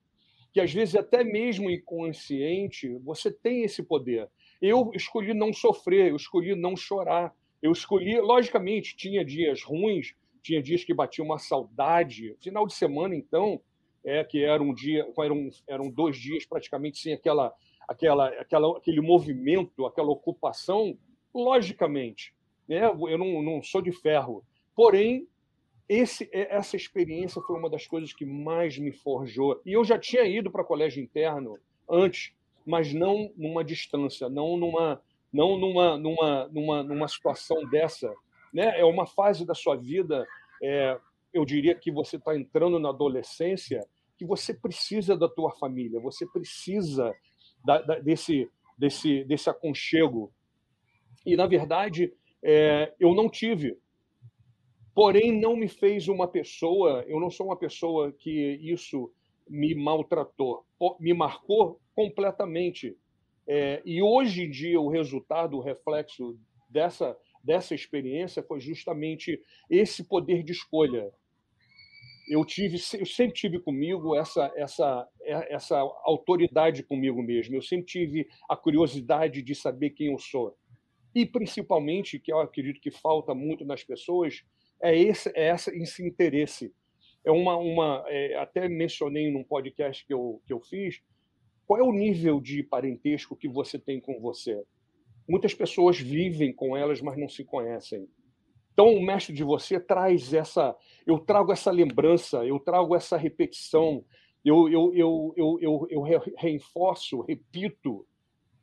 que 0.53 0.61
às 0.61 0.71
vezes 0.71 0.95
até 0.95 1.23
mesmo 1.23 1.69
inconsciente, 1.69 2.97
você 2.99 3.31
tem 3.31 3.63
esse 3.63 3.83
poder. 3.83 4.29
Eu 4.61 4.91
escolhi 4.93 5.33
não 5.33 5.51
sofrer, 5.51 6.09
eu 6.09 6.15
escolhi 6.15 6.55
não 6.55 6.75
chorar, 6.77 7.33
eu 7.63 7.71
escolhi, 7.71 8.19
logicamente, 8.19 8.93
tinha 8.93 9.23
dias 9.23 9.63
ruins, 9.63 10.13
tinha 10.41 10.62
dias 10.62 10.84
que 10.84 10.93
batia 10.93 11.23
uma 11.23 11.39
saudade. 11.39 12.36
Final 12.41 12.67
de 12.67 12.73
semana, 12.73 13.15
então, 13.15 13.62
é 14.04 14.21
que 14.21 14.43
era 14.43 14.62
um 14.62 14.73
dia, 14.73 15.08
eram, 15.17 15.49
eram 15.65 15.89
dois 15.89 16.17
dias 16.17 16.45
praticamente 16.45 16.99
sem 16.99 17.13
aquela, 17.13 17.54
aquela, 17.88 18.28
aquela, 18.28 18.78
aquele 18.78 18.99
movimento, 18.99 19.86
aquela 19.86 20.12
ocupação, 20.12 20.97
logicamente. 21.34 22.36
Né? 22.67 22.84
Eu 22.84 23.17
não, 23.17 23.41
não 23.41 23.63
sou 23.63 23.82
de 23.82 23.93
ferro. 23.93 24.43
Porém, 24.76 25.26
esse, 25.88 26.28
essa 26.34 26.76
experiência 26.76 27.41
foi 27.41 27.58
uma 27.58 27.69
das 27.69 27.88
coisas 27.88 28.12
que 28.12 28.26
mais 28.26 28.78
me 28.78 28.91
forjou. 28.91 29.62
E 29.65 29.71
eu 29.71 29.86
já 29.86 29.97
tinha 29.97 30.26
ido 30.26 30.52
para 30.52 30.65
colégio 30.65 31.02
interno 31.02 31.58
antes, 31.89 32.34
mas 32.65 32.93
não 32.93 33.32
numa 33.38 33.63
distância, 33.63 34.28
não 34.28 34.58
numa 34.58 35.02
não 35.33 35.57
numa, 35.57 35.97
numa, 35.97 36.47
numa, 36.49 36.83
numa 36.83 37.07
situação 37.07 37.67
dessa. 37.69 38.13
Né? 38.53 38.79
É 38.79 38.85
uma 38.85 39.07
fase 39.07 39.45
da 39.45 39.55
sua 39.55 39.75
vida, 39.75 40.27
é, 40.61 40.97
eu 41.33 41.43
diria 41.43 41.73
que 41.73 41.91
você 41.91 42.17
está 42.17 42.37
entrando 42.37 42.79
na 42.79 42.89
adolescência, 42.89 43.85
que 44.17 44.25
você 44.25 44.53
precisa 44.53 45.17
da 45.17 45.27
tua 45.27 45.51
família, 45.51 45.99
você 45.99 46.25
precisa 46.27 47.13
da, 47.65 47.81
da, 47.81 47.99
desse, 47.99 48.47
desse, 48.77 49.23
desse 49.23 49.49
aconchego. 49.49 50.31
E, 51.25 51.35
na 51.35 51.47
verdade, 51.47 52.13
é, 52.43 52.93
eu 52.99 53.15
não 53.15 53.27
tive. 53.27 53.77
Porém, 54.93 55.31
não 55.39 55.55
me 55.55 55.67
fez 55.67 56.07
uma 56.07 56.27
pessoa, 56.27 57.03
eu 57.07 57.19
não 57.19 57.31
sou 57.31 57.47
uma 57.47 57.57
pessoa 57.57 58.11
que 58.11 58.59
isso 58.61 59.11
me 59.49 59.73
maltratou, 59.73 60.63
me 60.99 61.13
marcou 61.13 61.79
completamente. 61.95 62.95
É, 63.47 63.82
e 63.86 64.01
hoje 64.01 64.43
em 64.43 64.49
dia, 64.49 64.79
o 64.79 64.89
resultado, 64.89 65.58
o 65.58 65.62
reflexo 65.62 66.38
dessa, 66.69 67.15
dessa 67.43 67.75
experiência 67.75 68.41
foi 68.41 68.60
justamente 68.60 69.41
esse 69.69 70.03
poder 70.03 70.43
de 70.43 70.51
escolha. 70.51 71.12
Eu, 72.29 72.45
tive, 72.45 72.77
eu 72.97 73.06
sempre 73.06 73.34
tive 73.34 73.60
comigo 73.60 74.15
essa, 74.15 74.51
essa, 74.56 75.08
essa 75.21 75.77
autoridade 76.03 76.82
comigo 76.82 77.21
mesmo. 77.21 77.56
Eu 77.56 77.62
sempre 77.62 77.86
tive 77.86 78.27
a 78.49 78.56
curiosidade 78.56 79.41
de 79.41 79.53
saber 79.53 79.89
quem 79.89 80.08
eu 80.08 80.17
sou. 80.17 80.56
E, 81.13 81.25
principalmente, 81.25 82.19
que 82.19 82.32
eu 82.32 82.39
acredito 82.39 82.79
que 82.79 82.89
falta 82.89 83.36
muito 83.36 83.65
nas 83.65 83.84
pessoas, 83.84 84.43
é 84.82 84.97
esse, 84.97 85.29
é 85.36 85.47
essa, 85.47 85.75
esse 85.75 86.06
interesse. 86.06 86.73
É 87.25 87.32
uma, 87.32 87.56
uma 87.58 88.03
é, 88.08 88.36
até 88.36 88.67
mencionei 88.67 89.32
num 89.32 89.43
podcast 89.43 90.06
que 90.06 90.13
eu, 90.13 90.41
que 90.45 90.53
eu 90.53 90.60
fiz, 90.62 91.01
qual 91.65 91.80
é 91.80 91.84
o 91.84 91.91
nível 91.91 92.39
de 92.39 92.63
parentesco 92.63 93.36
que 93.36 93.47
você 93.47 93.80
tem 93.80 93.99
com 93.99 94.19
você? 94.19 94.62
Muitas 95.28 95.54
pessoas 95.54 95.99
vivem 95.99 96.54
com 96.54 96.76
elas, 96.76 97.02
mas 97.02 97.17
não 97.17 97.30
se 97.30 97.43
conhecem. 97.43 98.08
Então, 98.73 98.93
o 98.93 99.06
mestre 99.06 99.34
de 99.34 99.43
você 99.43 99.80
traz 99.80 100.34
essa. 100.34 100.76
Eu 101.06 101.19
trago 101.19 101.52
essa 101.52 101.71
lembrança, 101.71 102.45
eu 102.45 102.60
trago 102.60 102.95
essa 102.95 103.15
repetição, 103.15 104.04
eu, 104.43 104.67
eu, 104.67 104.93
eu, 104.93 105.34
eu, 105.38 105.58
eu, 105.62 105.88
eu 105.89 106.02
reforço, 106.36 107.21
repito 107.21 108.06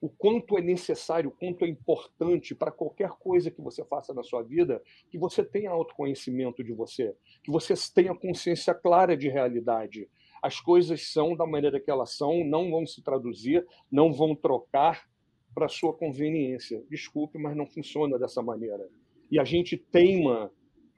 o 0.00 0.08
quanto 0.08 0.56
é 0.56 0.62
necessário, 0.62 1.28
o 1.28 1.32
quanto 1.32 1.64
é 1.64 1.68
importante 1.68 2.54
para 2.54 2.72
qualquer 2.72 3.10
coisa 3.10 3.50
que 3.50 3.60
você 3.60 3.84
faça 3.84 4.14
na 4.14 4.22
sua 4.22 4.42
vida, 4.42 4.82
que 5.10 5.18
você 5.18 5.44
tenha 5.44 5.70
autoconhecimento 5.70 6.64
de 6.64 6.72
você, 6.72 7.14
que 7.42 7.50
você 7.50 7.74
tenha 7.94 8.14
consciência 8.14 8.72
clara 8.72 9.14
de 9.14 9.28
realidade, 9.28 10.08
as 10.42 10.60
coisas 10.60 11.12
são 11.12 11.36
da 11.36 11.46
maneira 11.46 11.80
que 11.80 11.90
elas 11.90 12.16
são, 12.16 12.44
não 12.44 12.70
vão 12.70 12.86
se 12.86 13.02
traduzir, 13.02 13.66
não 13.90 14.12
vão 14.12 14.34
trocar 14.34 15.08
para 15.54 15.68
sua 15.68 15.92
conveniência. 15.92 16.82
Desculpe, 16.88 17.38
mas 17.38 17.56
não 17.56 17.66
funciona 17.66 18.18
dessa 18.18 18.42
maneira. 18.42 18.88
E 19.30 19.38
a 19.38 19.44
gente 19.44 19.76
teima 19.76 20.50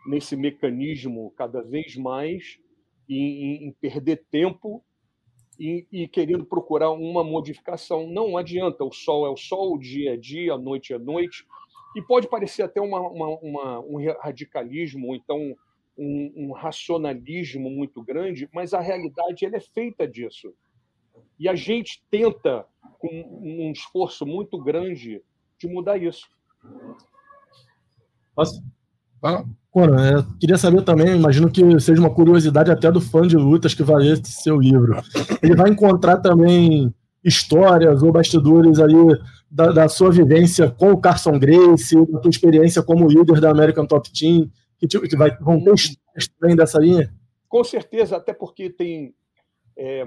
nesse 0.06 0.36
mecanismo 0.36 1.32
cada 1.36 1.62
vez 1.62 1.96
mais 1.96 2.58
em, 3.08 3.66
em 3.66 3.72
perder 3.72 4.24
tempo 4.30 4.84
e, 5.58 5.86
e, 5.92 6.08
querendo 6.08 6.44
procurar 6.44 6.90
uma 6.90 7.22
modificação. 7.22 8.06
Não 8.08 8.36
adianta, 8.36 8.84
o 8.84 8.92
sol 8.92 9.26
é 9.26 9.30
o 9.30 9.36
sol, 9.36 9.74
o 9.74 9.78
dia 9.78 10.14
é 10.14 10.16
dia, 10.16 10.54
a 10.54 10.58
noite 10.58 10.92
é 10.92 10.98
noite. 10.98 11.46
E 11.94 12.02
pode 12.02 12.28
parecer 12.28 12.62
até 12.62 12.80
uma, 12.80 13.00
uma, 13.00 13.28
uma, 13.38 13.80
um 13.80 13.96
radicalismo, 14.20 15.08
ou 15.08 15.14
então 15.14 15.54
um, 15.96 16.32
um, 16.36 16.52
racionalismo 16.52 17.70
muito 17.70 18.02
grande, 18.02 18.48
mas 18.52 18.72
a 18.74 18.80
realidade 18.80 19.44
ela 19.44 19.56
é 19.56 19.60
feita 19.60 20.06
disso. 20.06 20.52
E 21.38 21.48
a 21.48 21.54
gente 21.54 22.02
tenta, 22.10 22.66
com 22.98 23.08
um 23.08 23.72
esforço 23.72 24.24
muito 24.24 24.58
grande, 24.58 25.22
de 25.58 25.68
mudar 25.68 25.98
isso. 25.98 26.28
Posso? 28.34 28.62
Ah, 29.22 29.44
Cora, 29.72 30.26
queria 30.38 30.58
saber 30.58 30.82
também, 30.82 31.16
imagino 31.16 31.50
que 31.50 31.80
seja 31.80 31.98
uma 31.98 32.10
curiosidade 32.10 32.70
até 32.70 32.92
do 32.92 33.00
fã 33.00 33.26
de 33.26 33.38
lutas 33.38 33.72
que 33.72 33.82
vai 33.82 34.02
ler 34.02 34.20
esse 34.20 34.32
seu 34.42 34.60
livro. 34.60 35.00
Ele 35.42 35.56
vai 35.56 35.70
encontrar 35.70 36.18
também 36.18 36.92
histórias 37.24 38.02
ou 38.02 38.12
bastidores 38.12 38.78
ali 38.78 39.18
da, 39.50 39.72
da, 39.72 39.88
sua 39.88 40.10
vivência 40.10 40.70
com 40.70 40.92
o 40.92 41.00
Carson 41.00 41.38
Grace, 41.38 41.94
da 41.94 42.20
sua 42.20 42.30
experiência 42.30 42.82
como 42.82 43.08
líder 43.08 43.40
da 43.40 43.50
American 43.50 43.86
Top 43.86 44.10
Team, 44.12 44.50
que, 44.82 44.88
tipo, 44.88 45.08
que 45.08 45.16
vai, 45.16 45.30
vão 45.38 45.62
ter 45.62 45.74
também 46.40 46.56
dessa 46.56 46.76
linha? 46.80 47.14
Com 47.48 47.62
certeza, 47.62 48.16
até 48.16 48.34
porque 48.34 48.68
tem, 48.68 49.14
é, 49.76 50.04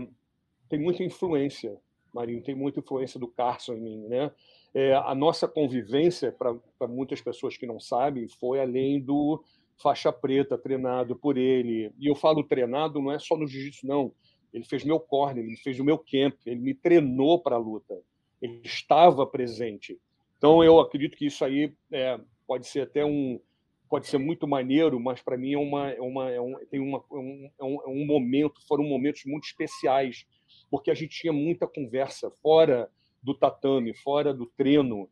tem 0.68 0.78
muita 0.78 1.02
influência, 1.02 1.78
Marinho, 2.14 2.44
tem 2.44 2.54
muita 2.54 2.82
influência 2.82 3.18
do 3.18 3.28
Carson 3.28 3.76
em 3.76 3.82
mim, 3.82 4.08
né? 4.10 4.32
É, 4.74 4.94
a 4.94 5.16
nossa 5.16 5.48
convivência, 5.48 6.34
para 6.34 6.88
muitas 6.90 7.22
pessoas 7.22 7.56
que 7.56 7.66
não 7.66 7.80
sabem, 7.80 8.28
foi 8.28 8.60
além 8.60 9.00
do 9.00 9.42
faixa 9.78 10.12
preta 10.12 10.58
treinado 10.58 11.16
por 11.16 11.38
ele. 11.38 11.94
E 11.98 12.08
eu 12.08 12.16
falo 12.16 12.44
treinado 12.44 13.02
não 13.02 13.14
é 13.14 13.18
só 13.18 13.38
no 13.38 13.48
jiu-jitsu, 13.48 13.88
não. 13.88 14.12
Ele 14.54 14.66
fez 14.66 14.84
meu 14.84 15.00
corner, 15.00 15.46
ele 15.46 15.56
fez 15.56 15.80
o 15.80 15.86
meu 15.86 15.98
camp, 15.98 16.36
ele 16.46 16.60
me 16.60 16.74
treinou 16.74 17.40
para 17.40 17.56
a 17.56 17.60
luta. 17.60 17.98
Ele 18.42 18.60
estava 18.66 19.26
presente. 19.26 19.98
Então 20.38 20.62
eu 20.62 20.82
acredito 20.82 21.16
que 21.16 21.28
isso 21.28 21.46
aí 21.46 21.74
é, 21.90 22.20
pode 22.46 22.68
ser 22.68 22.82
até 22.82 23.06
um, 23.06 23.40
pode 23.89 24.08
ser 24.08 24.17
muito 24.17 24.48
maneiro, 24.48 25.00
mas 25.00 25.21
para 25.21 25.38
mim 25.38 25.54
é 25.54 25.58
uma, 25.58 25.89
é 25.91 26.02
uma, 26.02 26.32
é 26.32 26.41
um, 26.41 26.56
tem 26.69 26.80
uma, 26.80 26.98
é 26.98 27.52
é 27.60 27.63
um, 27.63 27.82
é 27.84 27.88
um 27.88 28.06
momento, 28.06 28.65
foram 28.67 28.84
momentos 28.84 29.24
muito 29.26 29.45
especiais, 29.45 30.26
porque 30.69 30.91
a 30.91 30.95
gente 30.95 31.19
tinha 31.19 31.34
muita 31.34 31.67
conversa 31.67 32.30
fora 32.41 32.89
do 33.21 33.34
tatame, 33.34 33.93
fora 33.95 34.34
do 34.34 34.45
treino. 34.45 35.10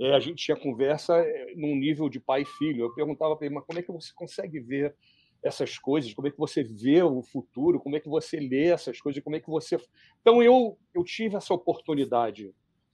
É, 0.00 0.14
a 0.14 0.20
gente 0.20 0.44
tinha 0.44 0.56
conversa 0.56 1.18
é, 1.18 1.54
num 1.56 1.76
nível 1.76 2.08
de 2.08 2.20
pai 2.20 2.42
e 2.42 2.46
filho. 2.46 2.84
Eu 2.84 2.94
perguntava 2.94 3.36
para 3.36 3.46
ele, 3.46 3.54
mas 3.54 3.64
como 3.64 3.78
é 3.78 3.82
que 3.82 3.92
você 3.92 4.12
consegue 4.14 4.60
ver 4.60 4.94
essas 5.42 5.78
coisas? 5.78 6.14
Como 6.14 6.28
é 6.28 6.30
que 6.30 6.38
você 6.38 6.62
vê 6.62 7.02
o 7.02 7.22
futuro? 7.22 7.80
Como 7.80 7.96
é 7.96 8.00
que 8.00 8.08
você 8.08 8.38
lê 8.38 8.66
essas 8.66 9.00
coisas? 9.00 9.22
Como 9.22 9.36
é 9.36 9.40
que 9.40 9.50
você. 9.50 9.76
Então 10.20 10.42
eu, 10.42 10.78
eu 10.94 11.04
tive 11.04 11.36
essa 11.36 11.52
oportunidade 11.52 12.52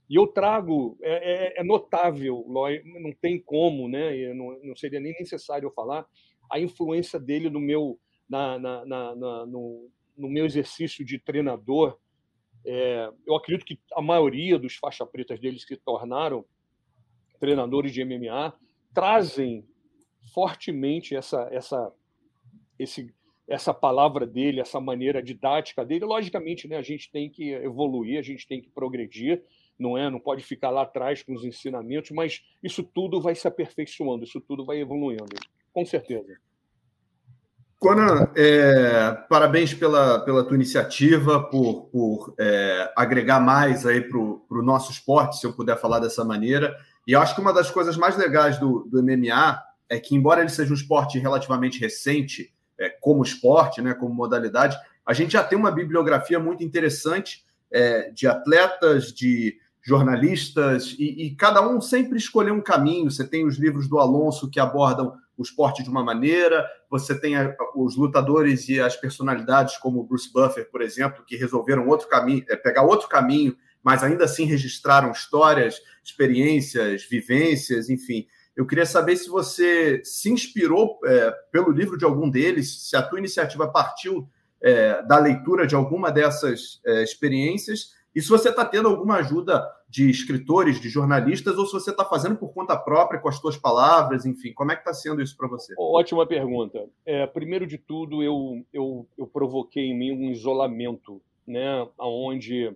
e 0.09 0.15
eu 0.15 0.25
trago, 0.25 0.97
é, 1.01 1.57
é, 1.57 1.59
é 1.59 1.63
notável, 1.63 2.43
não 2.47 3.13
tem 3.13 3.39
como, 3.39 3.87
né? 3.87 4.33
Não, 4.33 4.59
não, 4.63 4.75
seria 4.75 4.99
nem 4.99 5.13
necessário 5.13 5.67
eu 5.67 5.71
falar, 5.71 6.07
a 6.51 6.59
influência 6.59 7.19
dele 7.19 7.47
no 7.47 7.59
meu, 7.59 7.99
na, 8.27 8.57
na, 8.57 8.85
na, 8.85 9.15
na 9.15 9.45
no, 9.45 9.91
no, 10.17 10.27
meu 10.27 10.47
exercício 10.47 11.05
de 11.05 11.19
treinador. 11.19 11.99
É, 12.65 13.07
eu 13.27 13.35
acredito 13.35 13.63
que 13.63 13.79
a 13.93 14.01
maioria 14.01 14.57
dos 14.57 14.75
faixa 14.75 15.05
pretas 15.05 15.39
deles 15.39 15.63
que 15.63 15.77
tornaram 15.77 16.43
treinadores 17.39 17.93
de 17.93 18.03
MMA 18.03 18.53
trazem 18.93 19.63
fortemente 20.33 21.15
essa, 21.15 21.47
essa, 21.51 21.93
esse, 22.79 23.13
essa 23.47 23.73
palavra 23.75 24.25
dele, 24.25 24.59
essa 24.59 24.79
maneira 24.79 25.21
didática 25.21 25.85
dele. 25.85 26.03
Logicamente, 26.03 26.67
né, 26.67 26.77
a 26.77 26.81
gente 26.81 27.11
tem 27.11 27.29
que 27.29 27.51
evoluir, 27.51 28.17
a 28.17 28.23
gente 28.23 28.47
tem 28.47 28.59
que 28.59 28.69
progredir, 28.69 29.43
não 29.79 29.97
é? 29.97 30.09
Não 30.09 30.19
pode 30.19 30.43
ficar 30.43 30.69
lá 30.69 30.83
atrás 30.83 31.23
com 31.23 31.33
os 31.33 31.43
ensinamentos, 31.45 32.11
mas 32.11 32.41
isso 32.61 32.83
tudo 32.83 33.21
vai 33.21 33.33
se 33.33 33.47
aperfeiçoando, 33.47 34.25
isso 34.25 34.41
tudo 34.41 34.65
vai 34.65 34.79
evoluindo, 34.79 35.25
com 35.73 35.85
certeza. 35.85 36.37
Conan, 37.79 38.29
é, 38.35 39.13
parabéns 39.29 39.73
pela, 39.73 40.19
pela 40.25 40.43
tua 40.43 40.55
iniciativa, 40.55 41.41
por, 41.41 41.85
por 41.85 42.35
é, 42.37 42.91
agregar 42.93 43.39
mais 43.39 43.85
aí 43.85 44.01
para 44.01 44.17
o 44.17 44.61
nosso 44.61 44.91
esporte, 44.91 45.37
se 45.37 45.47
eu 45.47 45.53
puder 45.53 45.79
falar 45.79 45.99
dessa 45.99 46.25
maneira. 46.25 46.75
E 47.07 47.13
eu 47.13 47.21
acho 47.21 47.33
que 47.33 47.39
uma 47.39 47.53
das 47.53 47.71
coisas 47.71 47.95
mais 47.95 48.17
legais 48.17 48.59
do, 48.59 48.83
do 48.91 49.01
MMA 49.01 49.63
é 49.87 49.97
que, 49.97 50.13
embora 50.13 50.41
ele 50.41 50.49
seja 50.49 50.71
um 50.71 50.75
esporte 50.75 51.17
relativamente 51.19 51.79
recente, 51.79 52.53
é, 52.77 52.89
como 52.89 53.23
esporte, 53.23 53.81
né, 53.81 53.93
como 53.93 54.13
modalidade, 54.13 54.77
a 55.05 55.13
gente 55.13 55.31
já 55.31 55.43
tem 55.43 55.57
uma 55.57 55.71
bibliografia 55.71 56.37
muito 56.37 56.63
interessante 56.65 57.45
é, 57.71 58.11
de 58.11 58.27
atletas, 58.27 59.13
de 59.13 59.57
jornalistas, 59.89 60.95
e, 60.99 61.25
e, 61.25 61.35
cada 61.35 61.67
um 61.67 61.81
sempre 61.81 62.15
escolheu 62.15 62.53
um 62.53 62.61
caminho. 62.61 63.09
Você 63.09 63.27
tem 63.27 63.43
os 63.43 63.57
livros 63.57 63.89
do 63.89 63.97
Alonso 63.97 64.47
que 64.47 64.59
abordam 64.59 65.13
o 65.35 65.41
esporte 65.41 65.81
de 65.81 65.89
uma 65.89 66.03
maneira, 66.03 66.63
você 66.91 67.19
tem 67.19 67.35
a, 67.35 67.55
os 67.75 67.97
lutadores 67.97 68.69
e 68.69 68.79
as 68.79 68.95
personalidades, 68.95 69.77
como 69.77 70.03
Bruce 70.03 70.31
Buffer, 70.31 70.69
por 70.69 70.83
exemplo, 70.83 71.25
que 71.25 71.35
resolveram 71.35 71.87
outro 71.87 72.07
caminho, 72.07 72.45
é, 72.47 72.55
pegar 72.55 72.83
outro 72.83 73.07
caminho, 73.07 73.57
mas 73.81 74.03
ainda 74.03 74.25
assim 74.25 74.45
registraram 74.45 75.11
histórias, 75.11 75.81
experiências, 76.03 77.03
vivências, 77.09 77.89
enfim. 77.89 78.27
Eu 78.55 78.67
queria 78.67 78.85
saber 78.85 79.15
se 79.15 79.27
você 79.27 80.01
se 80.03 80.29
inspirou 80.29 80.99
é, 81.03 81.31
pelo 81.51 81.71
livro 81.71 81.97
de 81.97 82.05
algum 82.05 82.29
deles, 82.29 82.89
se 82.89 82.95
a 82.95 83.01
tua 83.01 83.17
iniciativa 83.17 83.67
partiu 83.67 84.29
é, 84.61 85.01
da 85.01 85.17
leitura 85.17 85.65
de 85.65 85.73
alguma 85.73 86.11
dessas 86.11 86.79
é, 86.85 87.01
experiências 87.01 87.97
e 88.13 88.21
se 88.21 88.29
você 88.29 88.49
está 88.49 88.65
tendo 88.65 88.89
alguma 88.89 89.17
ajuda 89.17 89.65
de 89.89 90.07
escritores, 90.07 90.79
de 90.79 90.87
jornalistas, 90.87 91.57
ou 91.57 91.65
se 91.65 91.73
você 91.73 91.89
está 91.89 92.05
fazendo 92.05 92.35
por 92.35 92.53
conta 92.53 92.77
própria, 92.77 93.19
com 93.19 93.27
as 93.27 93.37
suas 93.37 93.57
palavras, 93.57 94.23
enfim, 94.23 94.53
como 94.53 94.71
é 94.71 94.75
que 94.75 94.81
está 94.81 94.93
sendo 94.93 95.19
isso 95.19 95.35
para 95.35 95.47
você? 95.47 95.73
Ótima 95.79 96.27
pergunta. 96.27 96.87
É, 97.03 97.25
primeiro 97.25 97.65
de 97.65 97.79
tudo, 97.79 98.21
eu, 98.21 98.63
eu, 98.71 99.07
eu 99.17 99.25
provoquei 99.25 99.85
em 99.85 99.97
mim 99.97 100.11
um 100.11 100.29
isolamento, 100.29 101.19
né, 101.47 101.87
onde 101.97 102.71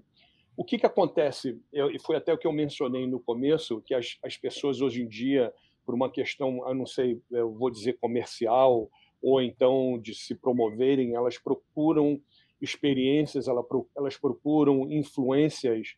o 0.57 0.63
que, 0.63 0.79
que 0.79 0.87
acontece? 0.87 1.59
E 1.71 1.99
foi 1.99 2.15
até 2.15 2.33
o 2.33 2.37
que 2.37 2.47
eu 2.47 2.51
mencionei 2.51 3.05
no 3.05 3.19
começo, 3.19 3.81
que 3.81 3.93
as, 3.93 4.17
as 4.23 4.35
pessoas 4.35 4.81
hoje 4.81 5.03
em 5.03 5.07
dia, 5.07 5.53
por 5.85 5.93
uma 5.93 6.09
questão, 6.09 6.67
eu 6.67 6.73
não 6.73 6.87
sei, 6.87 7.21
eu 7.29 7.51
vou 7.51 7.69
dizer 7.69 7.93
comercial, 7.99 8.89
ou 9.21 9.39
então 9.39 9.99
de 10.01 10.15
se 10.15 10.33
promoverem, 10.33 11.13
elas 11.13 11.37
procuram 11.37 12.19
experiências, 12.59 13.47
elas 13.47 14.17
procuram 14.17 14.91
influências 14.91 15.95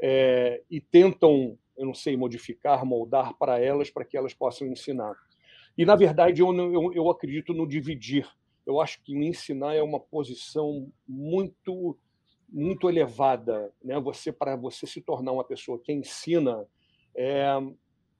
é, 0.00 0.62
e 0.70 0.80
tentam, 0.80 1.58
eu 1.76 1.86
não 1.86 1.94
sei, 1.94 2.16
modificar, 2.16 2.84
moldar 2.84 3.34
para 3.34 3.60
elas, 3.60 3.90
para 3.90 4.04
que 4.04 4.16
elas 4.16 4.34
possam 4.34 4.66
ensinar. 4.66 5.14
E, 5.76 5.84
na 5.84 5.96
verdade, 5.96 6.40
eu, 6.40 6.54
eu, 6.54 6.92
eu 6.92 7.10
acredito 7.10 7.52
no 7.52 7.66
dividir. 7.66 8.28
Eu 8.66 8.80
acho 8.80 9.02
que 9.02 9.14
ensinar 9.14 9.74
é 9.74 9.82
uma 9.82 10.00
posição 10.00 10.90
muito 11.06 11.96
muito 12.46 12.88
elevada, 12.88 13.72
né? 13.82 13.98
Você 13.98 14.30
para 14.30 14.54
você 14.54 14.86
se 14.86 15.00
tornar 15.00 15.32
uma 15.32 15.42
pessoa 15.42 15.76
que 15.76 15.92
ensina, 15.92 16.64
é, 17.14 17.46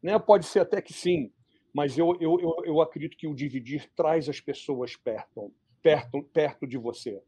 né? 0.03 0.19
Pode 0.19 0.47
ser 0.47 0.61
até 0.61 0.83
que 0.83 0.93
sim, 0.93 1.31
mas 1.73 1.97
eu, 1.97 2.17
eu, 2.21 2.41
eu, 2.41 2.57
eu 2.65 2.81
acredito 2.81 3.17
que 3.17 3.29
o 3.29 3.35
dividir 3.35 3.89
traz 3.95 4.29
as 4.29 4.41
pessoas 4.41 4.97
perto, 4.97 5.53
perto, 5.81 6.23
perto 6.33 6.67
de 6.67 6.77
você. 6.77 7.23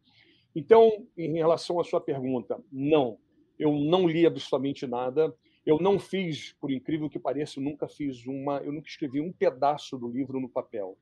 Então, 0.54 1.06
em 1.16 1.34
relação 1.34 1.78
à 1.78 1.84
sua 1.84 2.00
pergunta, 2.00 2.58
não, 2.72 3.18
eu 3.58 3.72
não 3.72 4.08
li 4.08 4.26
absolutamente 4.26 4.86
nada. 4.86 5.34
Eu 5.64 5.78
não 5.78 5.98
fiz, 5.98 6.54
por 6.60 6.70
incrível 6.70 7.10
que 7.10 7.18
pareça, 7.18 7.60
nunca 7.60 7.88
fiz 7.88 8.24
uma, 8.26 8.58
eu 8.58 8.72
nunca 8.72 8.88
escrevi 8.88 9.20
um 9.20 9.32
pedaço 9.32 9.98
do 9.98 10.08
livro 10.08 10.40
no 10.40 10.48
papel. 10.48 10.96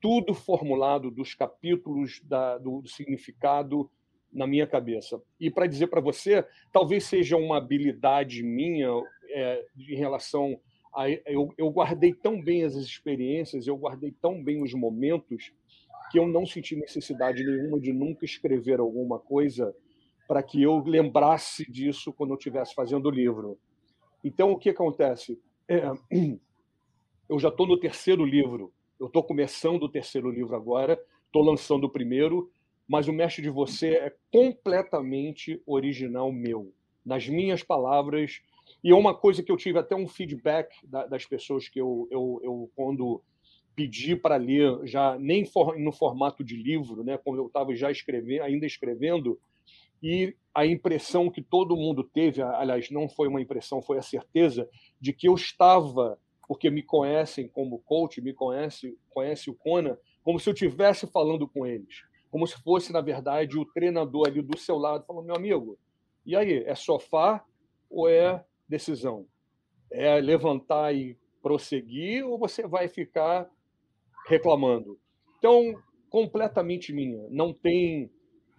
Tudo 0.00 0.32
formulado 0.32 1.10
dos 1.10 1.34
capítulos 1.34 2.20
da, 2.24 2.56
do, 2.56 2.80
do 2.80 2.88
significado 2.88 3.90
na 4.32 4.46
minha 4.46 4.66
cabeça. 4.66 5.20
E 5.38 5.50
para 5.50 5.66
dizer 5.66 5.88
para 5.88 6.00
você, 6.00 6.46
talvez 6.72 7.04
seja 7.04 7.36
uma 7.36 7.58
habilidade 7.58 8.42
minha 8.42 8.88
é, 9.28 9.66
em 9.76 9.96
relação 9.96 10.58
a. 10.94 11.10
Eu, 11.10 11.52
eu 11.58 11.70
guardei 11.70 12.14
tão 12.14 12.40
bem 12.40 12.64
as 12.64 12.74
experiências, 12.74 13.66
eu 13.66 13.76
guardei 13.76 14.12
tão 14.12 14.42
bem 14.42 14.62
os 14.62 14.72
momentos 14.72 15.52
que 16.10 16.18
eu 16.18 16.26
não 16.26 16.46
senti 16.46 16.74
necessidade 16.74 17.44
nenhuma 17.44 17.78
de 17.78 17.92
nunca 17.92 18.24
escrever 18.24 18.80
alguma 18.80 19.18
coisa 19.18 19.74
para 20.30 20.44
que 20.44 20.62
eu 20.62 20.78
lembrasse 20.86 21.68
disso 21.68 22.12
quando 22.12 22.30
eu 22.30 22.36
estivesse 22.36 22.72
fazendo 22.72 23.06
o 23.06 23.10
livro. 23.10 23.58
Então, 24.22 24.52
o 24.52 24.56
que 24.56 24.70
acontece? 24.70 25.36
É, 25.66 25.82
eu 27.28 27.36
já 27.40 27.48
estou 27.48 27.66
no 27.66 27.76
terceiro 27.76 28.24
livro, 28.24 28.72
eu 29.00 29.08
estou 29.08 29.24
começando 29.24 29.82
o 29.82 29.88
terceiro 29.88 30.30
livro 30.30 30.54
agora, 30.54 30.96
estou 31.26 31.42
lançando 31.42 31.82
o 31.82 31.90
primeiro, 31.90 32.48
mas 32.86 33.08
o 33.08 33.12
Mestre 33.12 33.42
de 33.42 33.50
Você 33.50 33.88
é 33.88 34.14
completamente 34.30 35.60
original 35.66 36.30
meu, 36.30 36.72
nas 37.04 37.28
minhas 37.28 37.64
palavras. 37.64 38.40
E 38.84 38.92
é 38.92 38.94
uma 38.94 39.16
coisa 39.16 39.42
que 39.42 39.50
eu 39.50 39.56
tive 39.56 39.80
até 39.80 39.96
um 39.96 40.06
feedback 40.06 40.72
das 40.86 41.26
pessoas 41.26 41.68
que 41.68 41.80
eu, 41.80 42.06
eu, 42.08 42.40
eu 42.44 42.70
quando 42.76 43.20
pedi 43.74 44.14
para 44.14 44.36
ler 44.36 44.78
já 44.84 45.18
nem 45.18 45.44
no 45.78 45.90
formato 45.90 46.44
de 46.44 46.54
livro, 46.54 47.02
né, 47.02 47.18
como 47.18 47.36
eu 47.36 47.48
estava 47.48 47.74
já 47.74 47.90
escrevendo, 47.90 48.42
ainda 48.42 48.64
escrevendo, 48.64 49.36
e 50.02 50.34
a 50.54 50.66
impressão 50.66 51.30
que 51.30 51.42
todo 51.42 51.76
mundo 51.76 52.02
teve, 52.02 52.42
aliás, 52.42 52.90
não 52.90 53.08
foi 53.08 53.28
uma 53.28 53.40
impressão, 53.40 53.82
foi 53.82 53.98
a 53.98 54.02
certeza 54.02 54.68
de 55.00 55.12
que 55.12 55.28
eu 55.28 55.34
estava, 55.34 56.18
porque 56.48 56.70
me 56.70 56.82
conhecem 56.82 57.48
como 57.48 57.78
coach, 57.80 58.20
me 58.20 58.32
conhece, 58.32 58.98
conhece 59.10 59.48
o 59.50 59.54
Conan, 59.54 59.96
como 60.22 60.40
se 60.40 60.48
eu 60.48 60.54
estivesse 60.54 61.06
falando 61.06 61.46
com 61.46 61.66
eles, 61.66 62.02
como 62.30 62.46
se 62.46 62.60
fosse 62.62 62.92
na 62.92 63.00
verdade 63.00 63.58
o 63.58 63.64
treinador 63.64 64.28
ali 64.28 64.42
do 64.42 64.58
seu 64.58 64.76
lado, 64.76 65.04
falando 65.06 65.26
meu 65.26 65.36
amigo, 65.36 65.78
e 66.24 66.36
aí, 66.36 66.62
é 66.64 66.74
sofá 66.74 67.44
ou 67.88 68.08
é 68.08 68.44
decisão? 68.68 69.26
É 69.90 70.20
levantar 70.20 70.94
e 70.94 71.18
prosseguir 71.42 72.24
ou 72.24 72.38
você 72.38 72.66
vai 72.66 72.88
ficar 72.88 73.50
reclamando. 74.26 74.98
Então, 75.38 75.74
completamente 76.08 76.92
minha. 76.92 77.26
Não 77.30 77.52
tem 77.52 78.10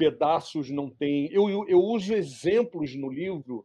pedaços, 0.02 0.72
não 0.72 0.90
tem. 0.90 1.32
Eu, 1.32 1.48
eu, 1.48 1.68
eu 1.68 1.80
uso 1.80 2.12
exemplos 2.16 2.96
no 2.96 3.08
livro 3.08 3.64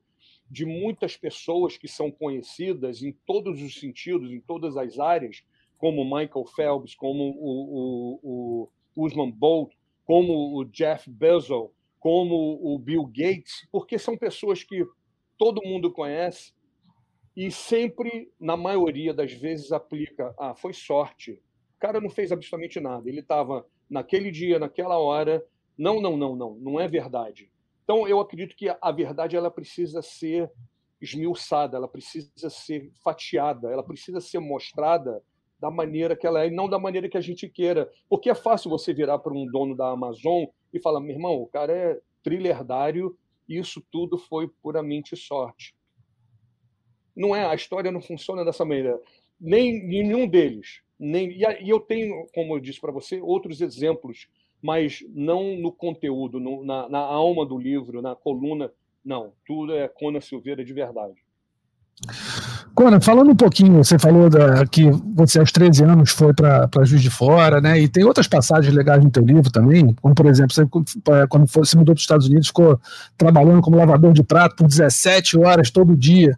de 0.51 0.67
muitas 0.67 1.17
pessoas 1.17 1.79
que 1.79 1.89
são 1.89 2.11
conhecidas 2.11 3.03
em 3.03 3.11
todos 3.25 3.63
os 3.63 3.81
sentidos, 3.81 4.31
em 4.31 4.39
todas 4.39 4.77
as 4.77 4.99
áreas, 4.99 5.43
como 5.79 6.05
Michael 6.05 6.45
Phelps, 6.55 6.95
como 6.95 7.23
o, 7.39 8.21
o, 8.23 8.69
o 8.95 9.05
Usman 9.07 9.31
Bolt, 9.31 9.73
como 10.05 10.59
o 10.59 10.65
Jeff 10.67 11.09
Bezos, 11.09 11.71
como 11.99 12.61
o 12.63 12.79
Bill 12.79 13.07
Gates, 13.07 13.67
porque 13.73 13.99
são 13.99 14.15
pessoas 14.15 14.63
que 14.63 14.85
todo 15.39 15.65
mundo 15.65 15.91
conhece 15.91 16.53
e 17.35 17.51
sempre, 17.51 18.31
na 18.39 18.59
maioria 18.59 19.15
das 19.15 19.33
vezes, 19.33 19.73
aplica: 19.73 20.35
ah, 20.39 20.55
foi 20.55 20.75
sorte, 20.75 21.33
o 21.33 21.79
cara 21.79 21.99
não 21.99 22.11
fez 22.11 22.31
absolutamente 22.31 22.79
nada. 22.79 23.09
Ele 23.09 23.21
estava 23.21 23.67
naquele 23.89 24.31
dia, 24.31 24.59
naquela 24.59 24.99
hora. 24.99 25.43
Não, 25.77 26.01
não, 26.01 26.17
não, 26.17 26.35
não. 26.35 26.55
Não 26.57 26.81
é 26.81 26.89
verdade. 26.89 27.51
Então, 27.85 28.09
eu 28.09 28.19
acredito 28.19 28.57
que 28.57 28.69
a 28.69 28.91
verdade 28.91 29.37
ela 29.37 29.51
precisa 29.51 30.03
ser 30.03 30.51
esmiuçada, 31.01 31.77
ela 31.77 31.87
precisa 31.87 32.51
ser 32.51 32.91
fatiada, 33.05 33.71
ela 33.71 33.83
precisa 33.83 34.21
ser 34.21 34.39
mostrada 34.41 35.23
da 35.61 35.71
maneira 35.71 36.17
que 36.17 36.27
ela 36.27 36.43
é 36.43 36.49
e 36.49 36.51
não 36.51 36.69
da 36.69 36.79
maneira 36.79 37.09
que 37.09 37.17
a 37.17 37.21
gente 37.21 37.49
queira. 37.49 37.91
Porque 38.09 38.31
é 38.31 38.35
fácil 38.35 38.71
você 38.71 38.93
virar 38.93 39.19
para 39.19 39.33
um 39.33 39.47
dono 39.47 39.77
da 39.77 39.91
Amazon 39.91 40.45
e 40.73 40.81
falar: 40.81 41.01
meu 41.01 41.15
irmão, 41.15 41.35
o 41.35 41.47
cara 41.47 41.73
é 41.73 42.01
trilhardário 42.23 43.17
e 43.49 43.59
isso 43.59 43.83
tudo 43.93 44.19
foi 44.19 44.49
puramente 44.63 45.17
sorte. 45.17 45.75
Não 47.15 47.35
é, 47.35 47.47
a 47.47 47.55
história 47.55 47.93
não 47.93 48.01
funciona 48.01 48.45
dessa 48.45 48.65
maneira. 48.65 49.01
Nem 49.39 49.87
nenhum 49.87 50.27
deles 50.27 50.83
nem, 50.99 51.31
e 51.31 51.69
eu 51.69 51.79
tenho, 51.81 52.27
como 52.35 52.55
eu 52.55 52.61
disse 52.61 52.81
para 52.81 52.93
você, 52.93 53.21
outros 53.21 53.61
exemplos, 53.61 54.29
mas 54.67 54.99
não 55.15 55.57
no 55.57 55.71
conteúdo, 55.71 56.41
no, 56.41 56.65
na, 56.65 56.89
na, 56.89 56.99
alma 56.99 57.47
do 57.47 57.57
livro, 57.57 58.03
na 58.03 58.17
coluna. 58.17 58.69
Não, 59.05 59.31
tudo 59.47 59.73
é 59.73 59.87
Cona 59.87 60.21
Silveira 60.21 60.65
de 60.65 60.73
verdade. 60.73 61.15
Cona, 62.75 63.01
falando 63.01 63.31
um 63.31 63.37
pouquinho, 63.37 63.85
você 63.85 63.97
falou 63.97 64.29
da, 64.29 64.67
que 64.67 64.91
você 65.15 65.39
aos 65.39 65.53
13 65.53 65.85
anos 65.85 66.11
foi 66.11 66.35
para 66.35 66.85
Juiz 66.85 67.01
de 67.01 67.11
Fora, 67.11 67.61
né? 67.61 67.79
E 67.79 67.89
tem 67.89 68.03
outras 68.03 68.27
passagens 68.27 68.75
legais 68.75 69.05
no 69.05 69.11
teu 69.11 69.25
livro 69.25 69.53
também, 69.53 69.95
como 70.03 70.17
por 70.17 70.27
exemplo, 70.27 70.53
você, 70.53 70.67
quando 71.29 71.47
você 71.47 71.77
mudou 71.77 71.95
para 71.95 72.01
os 72.01 72.03
Estados 72.03 72.27
Unidos, 72.27 72.49
ficou 72.49 72.79
trabalhando 73.17 73.63
como 73.63 73.77
lavador 73.77 74.13
de 74.13 74.25
prato 74.25 74.57
por 74.57 74.67
17 74.67 75.39
horas 75.39 75.71
todo 75.71 75.97
dia. 75.97 76.37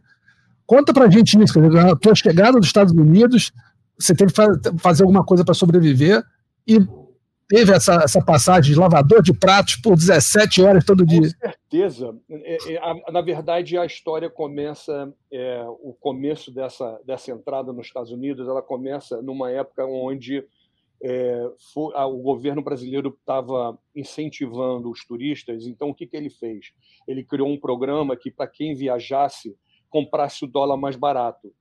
Conta 0.66 0.92
pra 0.92 1.08
gente 1.08 1.42
isso, 1.42 1.58
a 1.78 1.96
tua 1.96 2.14
chegada 2.14 2.58
dos 2.58 2.66
Estados 2.66 2.92
Unidos, 2.92 3.52
você 3.98 4.14
teve 4.14 4.34
que 4.34 4.78
fazer 4.78 5.02
alguma 5.02 5.24
coisa 5.24 5.42
para 5.46 5.54
sobreviver 5.54 6.22
e 6.66 6.78
teve 7.48 7.72
essa, 7.72 7.94
essa 8.04 8.22
passagem 8.22 8.74
de 8.74 8.78
lavador 8.78 9.22
de 9.22 9.32
pratos 9.32 9.76
por 9.76 9.96
17 9.96 10.62
horas 10.62 10.84
todo 10.84 11.06
dia. 11.06 11.20
Com 11.20 11.48
certeza. 11.48 12.14
É, 12.30 12.74
é, 12.74 13.12
na 13.12 13.20
verdade, 13.20 13.78
a 13.78 13.86
história 13.86 14.28
começa, 14.28 15.12
é, 15.32 15.64
o 15.80 15.94
começo 15.98 16.52
dessa, 16.52 17.00
dessa 17.04 17.32
entrada 17.32 17.72
nos 17.72 17.86
Estados 17.86 18.12
Unidos, 18.12 18.46
ela 18.46 18.62
começa 18.62 19.22
numa 19.22 19.50
época 19.50 19.86
onde 19.86 20.44
é, 21.02 21.50
foi, 21.72 21.94
a, 21.94 22.06
o 22.06 22.18
governo 22.18 22.62
brasileiro 22.62 23.16
estava 23.18 23.78
incentivando 23.94 24.90
os 24.90 25.04
turistas, 25.06 25.66
então 25.66 25.90
o 25.90 25.94
que, 25.94 26.06
que 26.06 26.16
ele 26.16 26.30
fez? 26.30 26.72
Ele 27.06 27.24
criou 27.24 27.48
um 27.48 27.58
programa 27.58 28.16
que, 28.16 28.30
para 28.30 28.46
quem 28.46 28.74
viajasse, 28.74 29.56
comprasse 29.88 30.44
o 30.44 30.48
dólar 30.48 30.76
mais 30.76 30.96
barato. 30.96 31.52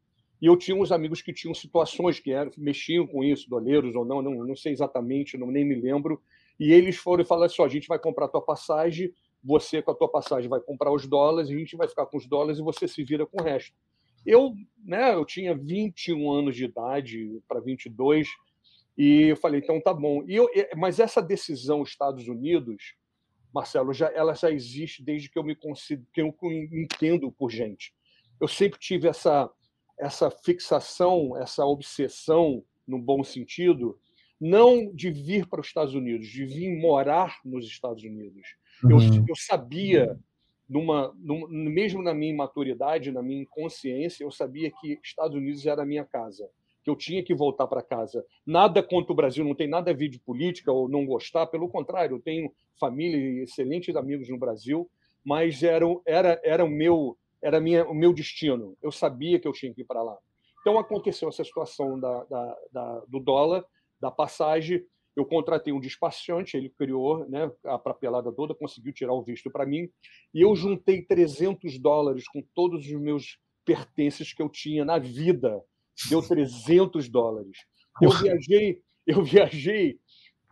E 0.42 0.46
eu 0.46 0.56
tinha 0.56 0.78
uns 0.78 0.92
amigos 0.92 1.22
que 1.22 1.34
tinham 1.34 1.54
situações 1.54 2.20
que 2.20 2.32
eram, 2.32 2.52
mexiam 2.58 3.08
com 3.08 3.24
isso, 3.24 3.50
doleiros 3.50 3.96
ou 3.96 4.06
não, 4.06 4.22
não, 4.22 4.46
não 4.46 4.56
sei 4.56 4.72
exatamente, 4.72 5.38
não, 5.38 5.50
nem 5.50 5.66
me 5.66 5.76
lembro. 5.76 6.22
E 6.60 6.72
eles 6.72 6.98
foram 6.98 7.24
e 7.24 7.26
falaram 7.26 7.48
assim: 7.48 7.64
a 7.64 7.68
gente 7.68 7.88
vai 7.88 8.00
comprar 8.00 8.26
a 8.26 8.30
tua 8.30 8.42
passagem, 8.42 9.12
você 9.44 9.82
com 9.82 9.92
a 9.92 9.96
tua 9.96 10.10
passagem 10.10 10.50
vai 10.50 10.60
comprar 10.60 10.92
os 10.92 11.08
dólares, 11.08 11.50
a 11.50 11.54
gente 11.54 11.76
vai 11.76 11.88
ficar 11.88 12.06
com 12.06 12.18
os 12.18 12.28
dólares 12.28 12.60
e 12.60 12.64
você 12.64 12.88
se 12.88 13.04
vira 13.04 13.26
com 13.26 13.42
o 13.42 13.44
resto. 13.44 13.74
Eu, 14.26 14.54
né, 14.84 15.14
eu 15.14 15.26
tinha 15.26 15.56
21 15.56 16.30
anos 16.30 16.56
de 16.56 16.66
idade 16.66 17.42
para 17.48 17.60
22 17.60 18.28
e 18.98 19.30
eu 19.30 19.38
falei, 19.38 19.62
então 19.62 19.80
tá 19.80 19.94
bom. 19.94 20.24
E 20.28 20.36
eu, 20.36 20.50
mas 20.76 21.00
essa 21.00 21.22
decisão 21.22 21.84
Estados 21.84 22.28
Unidos, 22.28 22.96
Marcelo, 23.54 23.94
já, 23.94 24.08
ela 24.12 24.34
já 24.34 24.52
existe 24.52 25.04
desde 25.04 25.30
que 25.30 25.40
eu 25.40 25.44
me 25.44 25.56
consigo, 25.56 26.06
que 26.12 26.22
eu 26.22 26.36
entendo 26.44 27.32
por 27.32 27.50
gente. 27.50 27.94
Eu 28.42 28.48
sempre 28.48 28.80
tive 28.80 29.08
essa 29.08 29.50
essa 30.00 30.30
fixação, 30.30 31.36
essa 31.38 31.66
obsessão, 31.66 32.64
no 32.88 33.00
bom 33.00 33.24
sentido, 33.24 34.00
não 34.40 34.94
de 34.94 35.10
vir 35.10 35.48
para 35.48 35.62
os 35.62 35.68
Estados 35.68 35.96
Unidos, 35.96 36.28
de 36.28 36.46
vir 36.46 36.80
morar 36.80 37.40
nos 37.44 37.66
Estados 37.66 38.04
Unidos. 38.04 38.56
Uhum. 38.84 38.92
Eu, 38.92 39.26
eu 39.30 39.36
sabia, 39.36 40.18
numa, 40.70 41.14
numa, 41.18 41.48
mesmo 41.50 42.04
na 42.04 42.14
minha 42.14 42.36
maturidade, 42.36 43.12
na 43.12 43.24
minha 43.24 43.46
consciência, 43.48 44.24
eu 44.24 44.32
sabia 44.32 44.72
que 44.72 45.00
Estados 45.04 45.36
Unidos 45.36 45.66
era 45.66 45.82
a 45.82 45.86
minha 45.86 46.06
casa, 46.06 46.48
que 46.84 46.90
eu 46.90 46.96
tinha 46.96 47.24
que 47.24 47.34
voltar 47.34 47.68
para 47.68 47.82
casa. 47.82 48.24
Nada 48.46 48.84
contra 48.84 49.12
o 49.12 49.16
Brasil, 49.16 49.44
não 49.44 49.56
tem 49.56 49.68
nada 49.68 49.92
a 49.92 49.94
ver 49.94 50.10
de 50.10 50.20
política 50.20 50.72
ou 50.72 50.88
não 50.88 51.06
gostar, 51.06 51.48
pelo 51.48 51.68
contrário, 51.68 52.16
eu 52.16 52.22
tenho 52.22 52.52
família 52.80 53.18
e 53.18 53.44
excelentes 53.44 53.96
amigos 53.96 54.30
no 54.30 54.38
Brasil, 54.38 54.90
mas 55.26 55.64
era, 55.64 55.86
era, 56.06 56.40
era 56.44 56.64
o 56.64 56.70
meu 56.70 57.18
era 57.42 57.60
minha, 57.60 57.86
o 57.86 57.94
meu 57.94 58.14
destino. 58.14 58.78
Eu 58.82 58.92
sabia 58.92 59.40
que 59.40 59.48
eu 59.48 59.54
tinha 59.54 59.74
que 59.74 59.82
ir 59.82 59.86
para 59.86 60.02
lá. 60.02 60.18
Então 60.62 60.78
aconteceu 60.78 61.30
essa 61.30 61.44
situação 61.44 62.00
da, 62.00 62.24
da, 62.26 62.58
da, 62.72 63.00
do 63.08 63.20
dólar, 63.20 63.64
da 64.00 64.12
passagem. 64.12 64.84
Eu 65.16 65.26
contratei 65.26 65.74
um 65.74 65.80
despachante, 65.80 66.56
ele 66.56 66.70
criou 66.70 67.28
né, 67.28 67.52
a 67.66 67.80
papelada 67.80 68.32
toda, 68.32 68.54
conseguiu 68.54 68.94
tirar 68.94 69.14
o 69.14 69.24
visto 69.24 69.50
para 69.50 69.66
mim. 69.66 69.90
E 70.34 70.42
eu 70.42 70.56
juntei 70.56 71.02
300 71.02 71.80
dólares 71.80 72.28
com 72.28 72.44
todos 72.54 72.86
os 72.86 73.02
meus 73.02 73.40
pertences 73.66 74.34
que 74.34 74.42
eu 74.42 74.50
tinha 74.50 74.86
na 74.86 75.00
vida. 75.00 75.62
Deu 76.10 76.22
300 76.22 77.10
dólares. 77.10 77.58
Eu 78.02 78.12
viajei, 78.12 78.82
eu 79.08 79.24
viajei 79.24 80.00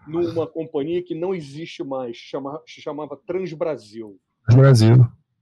numa 0.08 0.48
companhia 0.48 1.04
que 1.04 1.14
não 1.14 1.34
existe 1.34 1.84
mais, 1.84 2.18
chama, 2.18 2.62
se 2.66 2.82
chamava 2.82 3.18
Transbrasil. 3.18 4.20
Brasil 4.48 4.96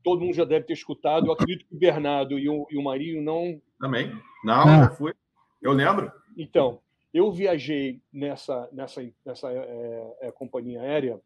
todo 0.04 0.22
mundo 0.22 0.34
já 0.34 0.44
deve 0.44 0.66
ter 0.66 0.74
escutado. 0.74 1.28
Eu 1.28 1.32
acredito 1.32 1.66
que 1.66 1.76
o 1.76 1.80
Bernardo 1.80 2.38
e 2.38 2.50
o, 2.50 2.68
e 2.70 2.78
o 2.78 2.84
Marinho 2.84 3.22
não. 3.22 3.62
Também. 3.80 4.12
Não, 4.44 4.62
ah. 4.62 4.84
já 4.84 4.90
fui. 4.92 5.14
Eu 5.62 5.72
lembro. 5.72 6.12
Então, 6.38 6.80
eu 7.14 7.32
viajei 7.32 8.02
nessa, 8.12 8.68
nessa, 8.72 9.02
nessa 9.26 9.52
é, 9.52 10.18
é, 10.22 10.32
companhia 10.32 10.82
aérea 10.82 11.22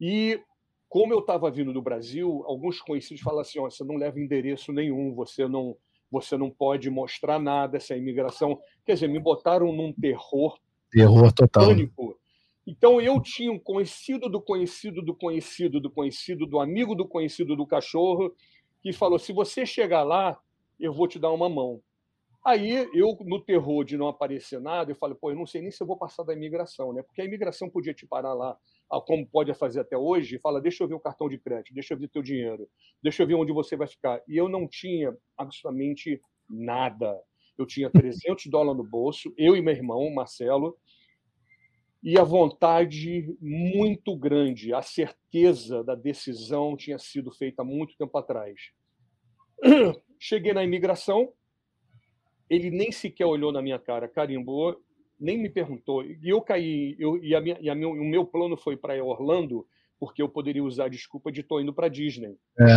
e, 0.00 0.40
como 0.88 1.12
eu 1.12 1.20
estava 1.20 1.50
vindo 1.50 1.72
do 1.72 1.82
Brasil, 1.82 2.42
alguns 2.46 2.80
conhecidos 2.80 3.22
falam 3.22 3.40
assim: 3.40 3.58
oh, 3.58 3.70
você 3.70 3.84
não 3.84 3.96
leva 3.96 4.20
endereço 4.20 4.72
nenhum, 4.72 5.14
você 5.14 5.48
não, 5.48 5.76
você 6.10 6.36
não 6.36 6.50
pode 6.50 6.90
mostrar 6.90 7.38
nada, 7.38 7.76
essa 7.76 7.96
imigração. 7.96 8.58
Quer 8.84 8.94
dizer, 8.94 9.08
me 9.08 9.18
botaram 9.18 9.72
num 9.72 9.92
terror. 9.92 10.58
Terror 10.90 11.32
total. 11.32 11.66
Pânico 11.66 12.18
então 12.68 13.00
eu 13.00 13.18
tinha 13.22 13.50
um 13.50 13.58
conhecido 13.58 14.28
do 14.28 14.42
conhecido 14.42 15.00
do 15.00 15.14
conhecido 15.14 15.80
do 15.80 15.90
conhecido 15.90 16.46
do 16.46 16.60
amigo 16.60 16.94
do 16.94 17.08
conhecido 17.08 17.56
do 17.56 17.66
cachorro 17.66 18.34
que 18.82 18.92
falou: 18.92 19.18
se 19.18 19.32
você 19.32 19.64
chegar 19.64 20.02
lá, 20.02 20.38
eu 20.78 20.92
vou 20.92 21.08
te 21.08 21.18
dar 21.18 21.32
uma 21.32 21.48
mão. 21.48 21.80
Aí 22.44 22.88
eu, 22.94 23.16
no 23.26 23.42
terror 23.42 23.84
de 23.84 23.96
não 23.96 24.08
aparecer 24.08 24.60
nada, 24.60 24.90
eu 24.90 24.96
falei: 24.96 25.16
pô, 25.20 25.30
eu 25.30 25.36
não 25.36 25.46
sei 25.46 25.60
nem 25.60 25.70
se 25.70 25.82
eu 25.82 25.86
vou 25.86 25.96
passar 25.96 26.22
da 26.24 26.32
imigração, 26.34 26.92
né? 26.92 27.02
Porque 27.02 27.20
a 27.20 27.24
imigração 27.24 27.68
podia 27.68 27.92
te 27.92 28.06
parar 28.06 28.32
lá, 28.34 28.56
como 29.06 29.26
pode 29.26 29.52
fazer 29.54 29.80
até 29.80 29.96
hoje, 29.96 30.36
e 30.36 30.38
fala: 30.38 30.60
deixa 30.60 30.84
eu 30.84 30.88
ver 30.88 30.94
o 30.94 31.00
cartão 31.00 31.28
de 31.28 31.38
crédito, 31.38 31.74
deixa 31.74 31.94
eu 31.94 31.98
ver 31.98 32.08
teu 32.08 32.22
dinheiro, 32.22 32.68
deixa 33.02 33.22
eu 33.22 33.26
ver 33.26 33.34
onde 33.34 33.52
você 33.52 33.76
vai 33.76 33.86
ficar. 33.86 34.22
E 34.28 34.36
eu 34.36 34.48
não 34.48 34.68
tinha 34.68 35.16
absolutamente 35.36 36.20
nada. 36.48 37.18
Eu 37.58 37.66
tinha 37.66 37.90
300 37.90 38.46
dólares 38.46 38.78
no 38.78 38.88
bolso, 38.88 39.34
eu 39.36 39.56
e 39.56 39.60
meu 39.60 39.74
irmão, 39.74 40.08
Marcelo, 40.14 40.76
e 42.02 42.18
a 42.18 42.22
vontade 42.22 43.36
muito 43.40 44.16
grande, 44.16 44.72
a 44.72 44.82
certeza 44.82 45.82
da 45.82 45.94
decisão 45.94 46.76
tinha 46.76 46.98
sido 46.98 47.30
feita 47.30 47.62
há 47.62 47.64
muito 47.64 47.96
tempo 47.96 48.16
atrás. 48.16 48.70
Cheguei 50.18 50.52
na 50.52 50.62
imigração, 50.62 51.32
ele 52.48 52.70
nem 52.70 52.92
sequer 52.92 53.26
olhou 53.26 53.52
na 53.52 53.60
minha 53.60 53.78
cara, 53.78 54.08
carimbou, 54.08 54.80
nem 55.18 55.36
me 55.36 55.48
perguntou. 55.48 56.04
E 56.04 56.20
eu 56.28 56.40
caí, 56.40 56.96
eu, 56.98 57.22
e, 57.22 57.34
a 57.34 57.40
minha, 57.40 57.58
e 57.60 57.68
a 57.68 57.74
meu, 57.74 57.90
o 57.90 58.04
meu 58.04 58.24
plano 58.24 58.56
foi 58.56 58.76
para 58.76 59.02
Orlando, 59.04 59.66
porque 59.98 60.22
eu 60.22 60.28
poderia 60.28 60.62
usar 60.62 60.84
a 60.84 60.88
desculpa 60.88 61.32
de 61.32 61.40
estou 61.40 61.60
indo 61.60 61.74
para 61.74 61.88
Disney. 61.88 62.38
É. 62.58 62.76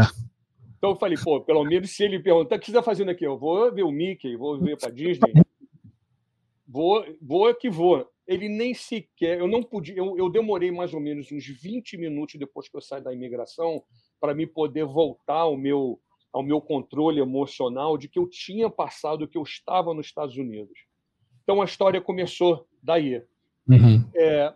Então 0.78 0.90
eu 0.90 0.96
falei, 0.96 1.18
pô, 1.24 1.40
pelo 1.42 1.64
menos 1.64 1.92
se 1.92 2.04
ele 2.04 2.20
perguntar, 2.20 2.56
o 2.56 2.60
que 2.60 2.66
você 2.66 2.72
está 2.72 2.82
fazendo 2.82 3.12
aqui? 3.12 3.24
Eu 3.24 3.38
vou 3.38 3.72
ver 3.72 3.84
o 3.84 3.92
Mickey, 3.92 4.36
vou 4.36 4.60
ver 4.60 4.78
para 4.78 4.90
Disney. 4.90 5.32
Vou, 6.74 7.04
vou 7.22 7.54
que 7.54 7.70
vou 7.70 8.10
ele 8.28 8.48
nem 8.48 8.74
sequer. 8.74 9.40
Eu 9.40 9.48
não 9.48 9.64
podia. 9.64 9.96
Eu, 9.96 10.18
eu, 10.18 10.30
demorei 10.30 10.72
mais 10.72 10.94
ou 10.94 11.00
menos 11.00 11.32
uns 11.32 11.46
20 11.46 11.98
minutos 11.98 12.40
depois 12.40 12.70
que 12.70 12.78
eu 12.78 12.82
saí 12.82 13.02
da 13.02 13.14
imigração 13.14 13.84
para 14.20 14.34
me 14.34 14.46
poder 14.46 14.86
voltar 14.86 15.40
ao 15.40 15.58
meu, 15.58 16.00
ao 16.32 16.44
meu 16.44 16.62
controle 16.62 17.20
emocional 17.20 17.98
de 17.98 18.08
que 18.08 18.20
eu 18.20 18.28
tinha 18.28 18.70
passado, 18.70 19.28
que 19.28 19.38
eu 19.38 19.44
estava 19.44 19.94
nos 19.94 20.08
Estados 20.08 20.38
Unidos. 20.38 20.78
Então 21.44 21.62
a 21.62 21.66
história 21.66 22.00
começou 22.00 22.68
daí. 22.82 23.24
Uhum. 23.68 24.10
É, 24.16 24.54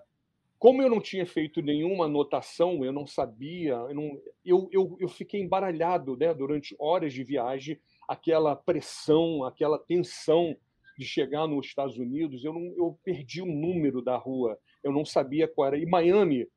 como 0.58 0.82
eu 0.82 0.90
não 0.90 1.02
tinha 1.02 1.26
feito 1.26 1.62
nenhuma 1.62 2.06
anotação, 2.06 2.84
eu 2.84 2.92
não 2.92 3.06
sabia, 3.06 3.74
eu, 3.74 3.94
não, 3.94 4.22
eu, 4.44 4.70
eu, 4.72 4.98
eu 5.00 5.08
fiquei 5.08 5.42
embaralhado 5.42 6.16
né, 6.18 6.34
durante 6.34 6.76
horas 6.80 7.14
de 7.14 7.24
viagem, 7.24 7.80
aquela 8.08 8.56
pressão, 8.56 9.44
aquela 9.44 9.78
tensão 9.78 10.56
de 10.98 11.06
chegar 11.06 11.48
nos 11.48 11.68
Estados 11.68 11.98
Unidos, 11.98 12.44
eu, 12.44 12.54
não, 12.54 12.74
eu 12.78 12.98
perdi 13.04 13.42
o 13.42 13.46
número 13.46 14.02
da 14.02 14.18
rua, 14.18 14.58
eu 14.84 14.92
não 14.92 15.06
sabia 15.06 15.48
qual 15.48 15.68
era. 15.68 15.78
E 15.78 15.86
Miami, 15.86 16.48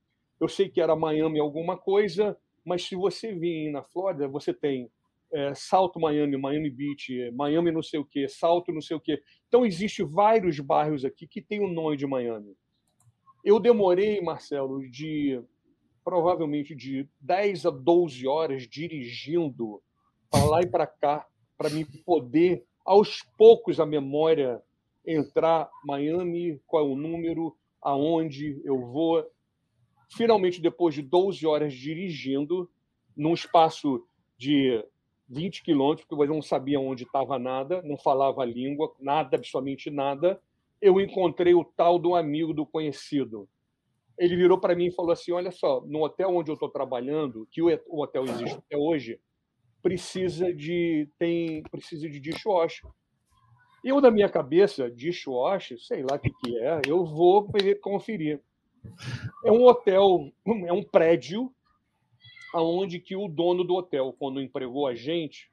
eu 0.41 0.49
sei 0.49 0.69
que 0.69 0.81
era 0.81 0.95
Miami 0.95 1.41
alguma 1.41 1.77
coisa, 1.77 2.37
mas 2.65 2.85
se 2.85 2.95
você 2.95 3.33
vir 3.33 3.71
na 3.71 3.83
Flórida, 3.83 4.29
você 4.29 4.53
tem 4.53 4.91
é, 5.33 5.55
Salto 5.55 6.01
Miami, 6.01 6.37
Miami 6.37 6.71
Beach, 6.71 7.31
Miami 7.33 7.71
não 7.71 7.83
sei 7.83 8.01
o 8.01 8.05
quê, 8.05 8.29
Salto 8.29 8.73
não 8.73 8.81
sei 8.81 8.97
o 8.97 9.01
quê. 9.01 9.21
Então, 9.49 9.67
existem 9.67 10.07
vários 10.07 10.59
bairros 10.61 11.05
aqui 11.05 11.27
que 11.27 11.43
têm 11.43 11.61
o 11.61 11.69
nome 11.69 11.97
de 11.97 12.07
Miami. 12.07 12.57
Eu 13.45 13.59
demorei, 13.61 14.21
Marcelo, 14.21 14.81
de 14.91 15.41
provavelmente 16.05 16.75
de 16.75 17.07
10 17.21 17.67
a 17.67 17.71
12 17.71 18.27
horas 18.27 18.63
dirigindo 18.67 19.83
para 20.31 20.45
lá 20.45 20.61
e 20.63 20.67
para 20.67 20.87
cá, 20.87 21.27
para 21.57 21.69
me 21.69 21.85
poder 21.85 22.65
aos 22.89 23.23
poucos 23.37 23.79
a 23.79 23.85
memória 23.85 24.63
entrar 25.07 25.71
Miami, 25.85 26.59
qual 26.67 26.87
é 26.87 26.89
o 26.89 26.97
número, 26.97 27.55
aonde 27.83 28.63
eu 28.65 28.81
vou. 28.81 29.31
Finalmente, 30.17 30.59
depois 30.59 30.95
de 30.95 31.03
12 31.03 31.47
horas 31.47 31.75
dirigindo, 31.75 32.71
num 33.15 33.35
espaço 33.35 34.07
de 34.39 34.83
20 35.29 35.63
quilômetros, 35.63 36.07
porque 36.09 36.23
eu 36.23 36.35
não 36.35 36.41
sabia 36.41 36.81
onde 36.81 37.05
estava 37.05 37.39
nada, 37.39 37.83
não 37.83 37.99
falava 37.99 38.41
a 38.41 38.47
língua, 38.47 38.91
nada, 38.99 39.37
absolutamente 39.37 39.91
nada, 39.91 40.41
eu 40.81 40.99
encontrei 40.99 41.53
o 41.53 41.65
tal 41.65 41.99
do 41.99 42.15
amigo 42.15 42.55
do 42.55 42.65
conhecido. 42.65 43.47
Ele 44.17 44.35
virou 44.35 44.59
para 44.59 44.75
mim 44.75 44.87
e 44.87 44.95
falou 44.95 45.13
assim: 45.13 45.33
Olha 45.33 45.51
só, 45.51 45.83
no 45.83 46.05
hotel 46.05 46.35
onde 46.35 46.51
eu 46.51 46.55
estou 46.55 46.71
trabalhando, 46.71 47.47
que 47.51 47.61
o 47.63 48.01
hotel 48.01 48.25
existe 48.25 48.57
até 48.57 48.79
hoje, 48.79 49.21
precisa 49.83 50.53
de 50.53 51.09
tem 51.19 51.63
precisa 51.65 52.09
de 52.09 52.21
dishwasher. 52.21 52.89
Eu, 53.85 54.01
na 54.01 54.11
minha 54.11 54.29
cabeça, 54.29 54.91
dishwasher, 54.91 55.79
sei 55.79 56.03
lá 56.03 56.17
o 56.17 56.19
que, 56.19 56.31
que 56.31 56.59
é, 56.59 56.81
eu 56.87 57.05
vou 57.05 57.49
conferir. 57.81 58.41
É 59.45 59.53
um 59.53 59.65
hotel, 59.65 60.33
é 60.67 60.73
um 60.73 60.83
prédio 60.83 61.53
aonde 62.53 62.99
que 62.99 63.15
o 63.15 63.29
dono 63.29 63.63
do 63.63 63.75
hotel, 63.75 64.15
quando 64.19 64.41
empregou 64.41 64.87
a 64.87 64.95
gente, 64.95 65.51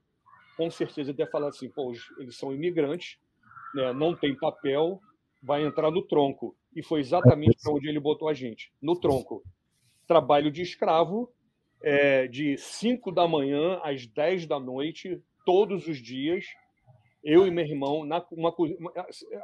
com 0.58 0.72
certeza 0.72 1.14
deve 1.14 1.30
falar 1.30 1.50
assim, 1.50 1.70
pô, 1.70 1.92
eles 2.18 2.38
são 2.38 2.54
imigrantes, 2.54 3.20
né, 3.74 3.92
não 3.94 4.16
tem 4.16 4.36
papel, 4.36 5.02
vai 5.44 5.66
entrar 5.66 5.92
no 5.92 6.02
tronco. 6.02 6.56
E 6.76 6.82
foi 6.82 7.00
exatamente 7.00 7.58
para 7.62 7.74
onde 7.74 7.88
ele 7.88 8.00
botou 8.00 8.28
a 8.28 8.34
gente, 8.34 8.74
no 8.82 9.00
tronco. 9.00 9.44
Trabalho 10.08 10.52
de 10.52 10.62
escravo, 10.62 11.32
é, 11.86 12.28
de 12.28 12.58
5 12.58 13.12
da 13.12 13.28
manhã 13.28 13.80
às 13.84 14.08
10 14.08 14.48
da 14.48 14.60
noite, 14.60 15.22
todos 15.46 15.88
os 15.88 16.02
dias, 16.02 16.44
eu 17.24 17.46
e 17.46 17.52
meu 17.52 17.64
irmão, 17.64 18.04
na, 18.04 18.26
uma, 18.32 18.50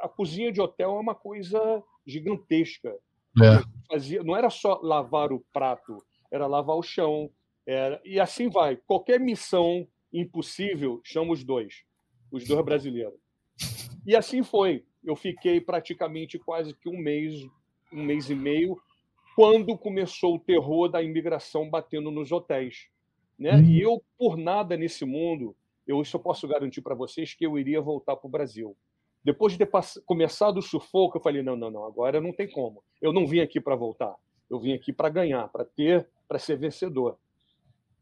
a 0.00 0.08
cozinha 0.08 0.50
de 0.50 0.60
hotel 0.60 0.90
é 0.96 1.00
uma 1.00 1.14
coisa 1.14 1.82
gigantesca. 2.04 2.92
É. 3.40 3.62
Fazia, 3.88 4.24
não 4.24 4.36
era 4.36 4.50
só 4.50 4.80
lavar 4.82 5.32
o 5.32 5.44
prato, 5.52 6.04
era 6.32 6.48
lavar 6.48 6.76
o 6.76 6.82
chão. 6.82 7.30
Era, 7.64 8.00
e 8.04 8.18
assim 8.18 8.50
vai. 8.50 8.76
Qualquer 8.76 9.20
missão 9.20 9.86
impossível, 10.12 11.00
chama 11.04 11.32
os 11.32 11.44
dois, 11.44 11.84
os 12.32 12.44
dois 12.44 12.64
brasileiros. 12.64 13.14
E 14.04 14.16
assim 14.16 14.42
foi. 14.42 14.84
Eu 15.04 15.14
fiquei 15.14 15.60
praticamente 15.60 16.40
quase 16.40 16.74
que 16.74 16.88
um 16.88 16.98
mês, 16.98 17.34
um 17.92 18.02
mês 18.02 18.28
e 18.28 18.34
meio, 18.34 18.76
quando 19.34 19.76
começou 19.76 20.36
o 20.36 20.38
terror 20.38 20.88
da 20.88 21.02
imigração 21.02 21.68
batendo 21.68 22.10
nos 22.10 22.32
hotéis. 22.32 22.88
Né? 23.38 23.54
Uhum. 23.54 23.64
E 23.64 23.80
eu, 23.80 24.02
por 24.18 24.36
nada 24.36 24.76
nesse 24.76 25.04
mundo, 25.04 25.56
eu 25.86 26.02
eu 26.12 26.20
posso 26.20 26.46
garantir 26.46 26.80
para 26.80 26.94
vocês 26.94 27.34
que 27.34 27.44
eu 27.44 27.58
iria 27.58 27.80
voltar 27.80 28.16
para 28.16 28.26
o 28.26 28.30
Brasil. 28.30 28.76
Depois 29.24 29.52
de 29.52 29.58
ter 29.58 29.70
começado 30.04 30.58
o 30.58 30.62
sufoco, 30.62 31.16
eu 31.16 31.22
falei: 31.22 31.42
não, 31.42 31.56
não, 31.56 31.70
não, 31.70 31.84
agora 31.84 32.20
não 32.20 32.32
tem 32.32 32.48
como. 32.50 32.82
Eu 33.00 33.12
não 33.12 33.26
vim 33.26 33.40
aqui 33.40 33.60
para 33.60 33.76
voltar. 33.76 34.14
Eu 34.50 34.58
vim 34.58 34.72
aqui 34.72 34.92
para 34.92 35.08
ganhar, 35.08 35.48
para 35.48 35.64
ter, 35.64 36.06
para 36.28 36.38
ser 36.38 36.56
vencedor. 36.56 37.16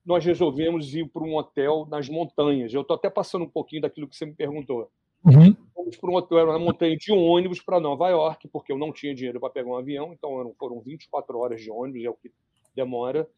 Nós 0.05 0.24
resolvemos 0.24 0.95
ir 0.95 1.09
para 1.09 1.22
um 1.22 1.37
hotel 1.37 1.87
nas 1.89 2.09
montanhas. 2.09 2.72
Eu 2.72 2.81
estou 2.81 2.97
até 2.97 3.11
passando 3.11 3.45
um 3.45 3.51
pouquinho 3.51 3.83
daquilo 3.83 4.09
que 4.09 4.16
você 4.16 4.26
me 4.26 4.35
perguntou. 4.35 4.91
Uhum. 5.24 5.55
Fomos 5.91 5.97
para 5.97 6.11
um 6.11 6.14
hotel 6.14 6.47
na 6.47 6.59
montanha 6.59 6.97
de 6.97 7.12
um 7.12 7.24
ônibus 7.24 7.61
para 7.61 7.80
Nova 7.80 8.09
York, 8.09 8.49
porque 8.49 8.72
eu 8.72 8.78
não 8.78 8.93
tinha 8.93 9.14
dinheiro 9.14 9.41
para 9.41 9.51
pegar 9.51 9.68
um 9.68 9.76
avião, 9.76 10.12
então 10.12 10.55
foram 10.59 10.80
24 10.80 11.38
horas 11.38 11.61
de 11.61 11.70
ônibus, 11.70 12.05
é 12.05 12.11
o 12.11 12.14
que 12.14 12.30
demora. 12.74 13.28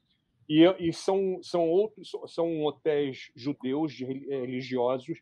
E, 0.49 0.65
e 0.79 0.93
são, 0.93 1.39
são, 1.43 1.69
outros, 1.69 2.11
são 2.27 2.65
hotéis 2.65 3.31
judeus 3.35 3.99
eh, 4.01 4.41
religiosos 4.41 5.21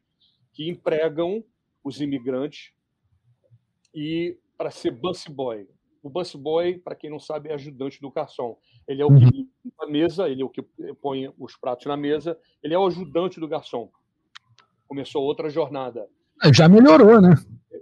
que 0.53 0.69
empregam 0.69 1.45
os 1.85 2.01
imigrantes 2.01 2.73
e 3.95 4.37
para 4.57 4.71
ser 4.71 4.91
bus 4.91 5.25
boy. 5.27 5.69
O 6.03 6.09
bus 6.09 6.35
boy, 6.35 6.79
para 6.79 6.97
quem 6.97 7.11
não 7.11 7.21
sabe, 7.21 7.51
é 7.51 7.55
ajudante 7.55 8.01
do 8.01 8.11
garçom. 8.11 8.59
Ele 8.89 9.03
é 9.03 9.05
o 9.05 9.15
que 9.15 9.25
uhum. 9.25 9.49
limpa 9.65 9.85
a 9.85 9.87
mesa, 9.87 10.29
ele 10.29 10.43
é 10.43 10.45
o 10.45 10.49
que 10.49 10.63
põe 11.01 11.33
os 11.39 11.57
pratos 11.57 11.87
na 11.87 11.97
mesa, 11.97 12.39
ele 12.63 12.75
é 12.75 12.79
o 12.79 12.87
ajudante 12.87 13.39
do 13.39 13.47
garçom. 13.47 13.91
Começou 14.89 15.23
outra 15.23 15.51
jornada. 15.51 16.09
É, 16.43 16.53
já 16.53 16.69
melhorou, 16.69 17.21
né? 17.21 17.35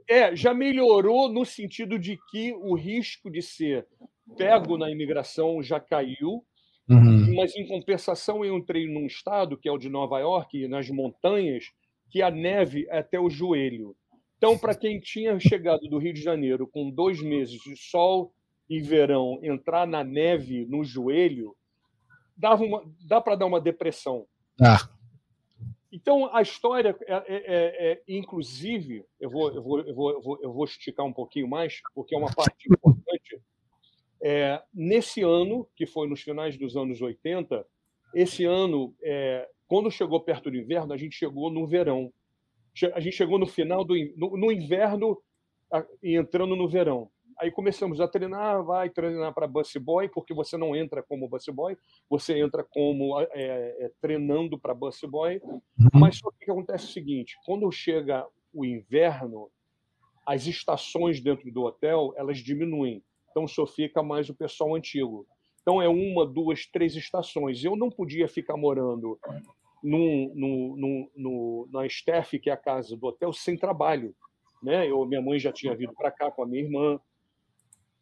É, 0.09 0.35
já 0.35 0.55
melhorou 0.55 1.31
no 1.31 1.45
sentido 1.45 1.99
de 1.99 2.19
que 2.31 2.53
o 2.55 2.75
risco 2.75 3.31
de 3.31 3.43
ser 3.43 3.87
pego 4.37 4.79
na 4.79 4.91
imigração 4.91 5.63
já 5.63 5.79
caiu, 5.79 6.45
Uhum. 6.89 7.35
Mas, 7.35 7.55
em 7.55 7.67
compensação, 7.67 8.45
eu 8.45 8.57
entrei 8.57 8.89
num 8.89 9.07
estado, 9.07 9.59
que 9.59 9.69
é 9.69 9.73
o 9.73 9.77
de 9.77 9.91
Nova 9.91 10.19
York, 10.21 10.67
nas 10.69 10.89
montanhas, 10.89 11.67
que 12.11 12.23
a 12.23 12.31
neve 12.31 12.87
é 12.89 13.01
até 13.01 13.21
o 13.21 13.29
joelho. 13.29 13.95
Então, 14.39 14.57
para 14.57 14.75
quem 14.75 14.99
tinha 14.99 15.39
chegado 15.39 15.87
do 15.89 15.99
Rio 15.99 16.15
de 16.15 16.23
Janeiro 16.23 16.67
com 16.67 16.91
dois 16.91 17.21
meses 17.21 17.61
de 17.61 17.77
sol 17.77 18.33
e 18.71 18.81
verão, 18.81 19.39
entrar 19.43 19.87
na 19.87 20.03
neve 20.03 20.65
no 20.67 20.83
joelho, 20.83 21.55
dava 22.35 22.65
uma, 22.65 22.83
dá 23.07 23.21
para 23.21 23.37
dar 23.37 23.47
uma 23.47 23.61
depressão. 23.61 24.25
Ah. 24.61 24.89
Então, 26.01 26.33
a 26.33 26.41
história, 26.41 26.97
é, 27.07 27.13
é, 27.13 27.23
é, 27.27 27.93
é, 27.93 28.03
inclusive, 28.07 29.05
eu 29.19 29.29
vou, 29.29 29.53
eu, 29.53 29.61
vou, 29.61 29.81
eu, 29.81 29.95
vou, 29.95 30.39
eu, 30.41 30.53
vou, 30.53 30.65
esticar 30.65 31.05
um 31.05 31.13
pouquinho 31.13 31.49
mais, 31.49 31.81
porque 31.93 32.15
é 32.15 32.19
uma 32.19 32.33
parte 32.33 32.71
importante 32.71 33.41
é, 34.23 34.63
nesse 34.73 35.23
ano, 35.23 35.69
que 35.75 35.87
foi 35.87 36.09
nos 36.09 36.23
finais 36.23 36.57
dos 36.57 36.77
anos 36.77 37.03
80, 37.03 37.67
esse 38.15 38.45
ano, 38.45 38.95
é, 39.03 39.49
quando 39.67 39.91
chegou 39.91 40.21
perto 40.21 40.53
do 40.53 40.57
inverno, 40.57 40.93
a 40.93 40.97
gente 40.97 41.17
chegou 41.17 41.51
no 41.51 41.67
verão. 41.67 42.13
A 42.95 43.01
gente 43.01 43.17
chegou 43.17 43.37
no 43.37 43.47
final 43.47 43.85
do 43.85 43.95
no, 44.17 44.37
no 44.37 44.53
inverno 44.53 45.21
e 46.01 46.17
entrando 46.17 46.55
no 46.55 46.69
verão. 46.69 47.11
Aí 47.41 47.51
começamos 47.51 48.01
a 48.01 48.09
treinar, 48.09 48.65
vai 48.65 48.91
treinar 48.91 49.33
para 49.33 49.47
bus 49.47 49.73
boy, 49.81 50.09
porque 50.09 50.35
você 50.35 50.57
não 50.57 50.75
entra 50.75 51.03
como 51.03 51.29
bus 51.29 51.45
boy, 51.47 51.77
você 52.09 52.39
entra 52.39 52.65
como 52.65 53.21
é, 53.21 53.27
é, 53.33 53.91
treinando 54.01 54.59
para 54.59 54.75
bus 54.75 55.01
boy. 55.03 55.41
Uhum. 55.45 55.61
Mas 55.95 56.19
só 56.19 56.31
que 56.31 56.51
acontece 56.51 56.85
é 56.85 56.89
o 56.89 56.93
seguinte: 56.93 57.37
quando 57.47 57.71
chega 57.71 58.27
o 58.53 58.65
inverno, 58.65 59.51
as 60.27 60.47
estações 60.47 61.21
dentro 61.21 61.51
do 61.53 61.63
hotel 61.63 62.13
elas 62.17 62.39
diminuem 62.39 63.03
então 63.31 63.47
só 63.47 63.67
fica 63.67 64.03
mais 64.03 64.29
o 64.29 64.35
pessoal 64.35 64.75
antigo. 64.75 65.25
Então 65.63 65.81
é 65.81 65.89
uma, 65.89 66.27
duas, 66.27 66.67
três 66.67 66.97
estações. 66.97 67.63
Eu 67.63 67.77
não 67.77 67.89
podia 67.89 68.27
ficar 68.27 68.57
morando 68.57 69.19
no, 69.83 71.69
na 71.71 71.87
staff, 71.87 72.37
que 72.39 72.51
é 72.51 72.53
a 72.53 72.57
casa 72.57 72.97
do 72.97 73.07
hotel, 73.07 73.33
sem 73.33 73.57
trabalho. 73.57 74.13
Né? 74.61 74.91
Eu, 74.91 75.05
minha 75.07 75.23
mãe 75.23 75.39
já 75.39 75.53
tinha 75.53 75.77
vindo 75.77 75.93
para 75.93 76.11
cá 76.11 76.31
com 76.31 76.43
a 76.43 76.47
minha 76.47 76.65
irmã. 76.65 76.99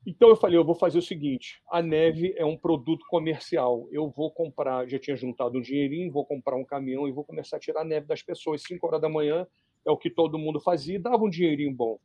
Então 0.06 0.28
eu 0.28 0.36
falei, 0.36 0.56
eu 0.56 0.64
vou 0.64 0.74
fazer 0.74 0.98
o 0.98 1.02
seguinte: 1.02 1.60
a 1.70 1.82
neve 1.82 2.32
é 2.36 2.44
um 2.44 2.56
produto 2.56 3.04
comercial. 3.08 3.88
Eu 3.90 4.08
vou 4.08 4.30
comprar, 4.30 4.88
já 4.88 4.98
tinha 4.98 5.16
juntado 5.16 5.58
um 5.58 5.60
dinheirinho, 5.60 6.12
vou 6.12 6.24
comprar 6.24 6.56
um 6.56 6.64
caminhão 6.64 7.08
e 7.08 7.12
vou 7.12 7.24
começar 7.24 7.56
a 7.56 7.60
tirar 7.60 7.80
a 7.80 7.84
neve 7.84 8.06
das 8.06 8.22
pessoas. 8.22 8.62
Cinco 8.62 8.86
horas 8.86 9.00
da 9.00 9.08
manhã 9.08 9.46
é 9.84 9.90
o 9.90 9.96
que 9.96 10.08
todo 10.08 10.38
mundo 10.38 10.60
fazia 10.60 10.94
e 10.94 10.98
dava 10.98 11.24
um 11.24 11.30
dinheirinho 11.30 11.74
bom. 11.74 11.98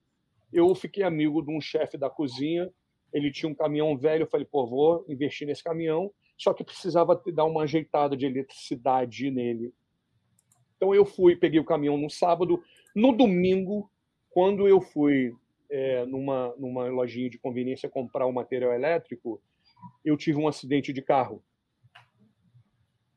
Eu 0.51 0.73
fiquei 0.73 1.03
amigo 1.03 1.41
de 1.41 1.51
um 1.51 1.61
chefe 1.61 1.97
da 1.97 2.09
cozinha 2.09 2.71
ele 3.13 3.31
tinha 3.31 3.49
um 3.49 3.55
caminhão 3.55 3.97
velho, 3.97 4.23
eu 4.23 4.27
falei, 4.27 4.45
pô, 4.49 4.65
vou 4.65 5.05
investir 5.07 5.45
nesse 5.45 5.63
caminhão, 5.63 6.11
só 6.37 6.53
que 6.53 6.63
precisava 6.63 7.21
dar 7.33 7.45
uma 7.45 7.63
ajeitada 7.63 8.15
de 8.15 8.25
eletricidade 8.25 9.29
nele. 9.29 9.73
Então 10.77 10.95
eu 10.95 11.05
fui, 11.05 11.35
peguei 11.35 11.59
o 11.59 11.65
caminhão 11.65 11.97
no 11.97 12.09
sábado, 12.09 12.63
no 12.95 13.11
domingo, 13.11 13.89
quando 14.29 14.67
eu 14.67 14.81
fui 14.81 15.33
é, 15.71 16.05
numa, 16.05 16.53
numa 16.57 16.89
lojinha 16.89 17.29
de 17.29 17.39
conveniência 17.39 17.89
comprar 17.89 18.25
o 18.25 18.29
um 18.29 18.33
material 18.33 18.73
elétrico, 18.73 19.41
eu 20.03 20.17
tive 20.17 20.37
um 20.37 20.47
acidente 20.47 20.91
de 20.91 21.01
carro. 21.01 21.41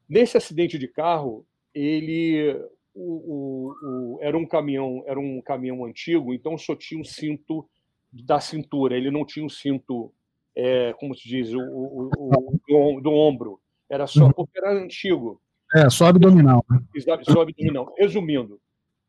Nesse 0.09 0.36
acidente 0.36 0.78
de 0.78 0.86
carro, 0.86 1.44
ele 1.74 2.55
o, 2.94 3.02
o, 3.02 3.74
o, 3.82 4.18
era 4.22 4.38
um 4.38 4.46
caminhão 4.46 5.02
era 5.07 5.18
um 5.18 5.42
caminhão 5.42 5.84
antigo, 5.84 6.32
então 6.32 6.57
só 6.57 6.76
tinha 6.76 7.00
um 7.00 7.05
cinto 7.05 7.68
da 8.12 8.38
cintura, 8.38 8.96
ele 8.96 9.11
não 9.11 9.26
tinha 9.26 9.44
o 9.44 9.50
cinto, 9.50 10.12
é, 10.55 10.92
como 10.94 11.14
se 11.16 11.28
diz, 11.28 11.52
o, 11.52 11.61
o, 11.61 12.11
o 12.16 12.61
do, 12.68 13.00
do, 13.00 13.11
ombro. 13.11 13.61
Era 13.90 14.07
só, 14.07 14.26
uhum. 14.26 14.32
porque 14.32 14.57
era 14.59 14.72
antigo. 14.72 15.40
É, 15.74 15.90
só 15.90 16.07
abdominal. 16.07 16.64
Né? 16.70 16.80
Só 17.24 17.42
abdominal. 17.42 17.92
Resumindo, 17.98 18.61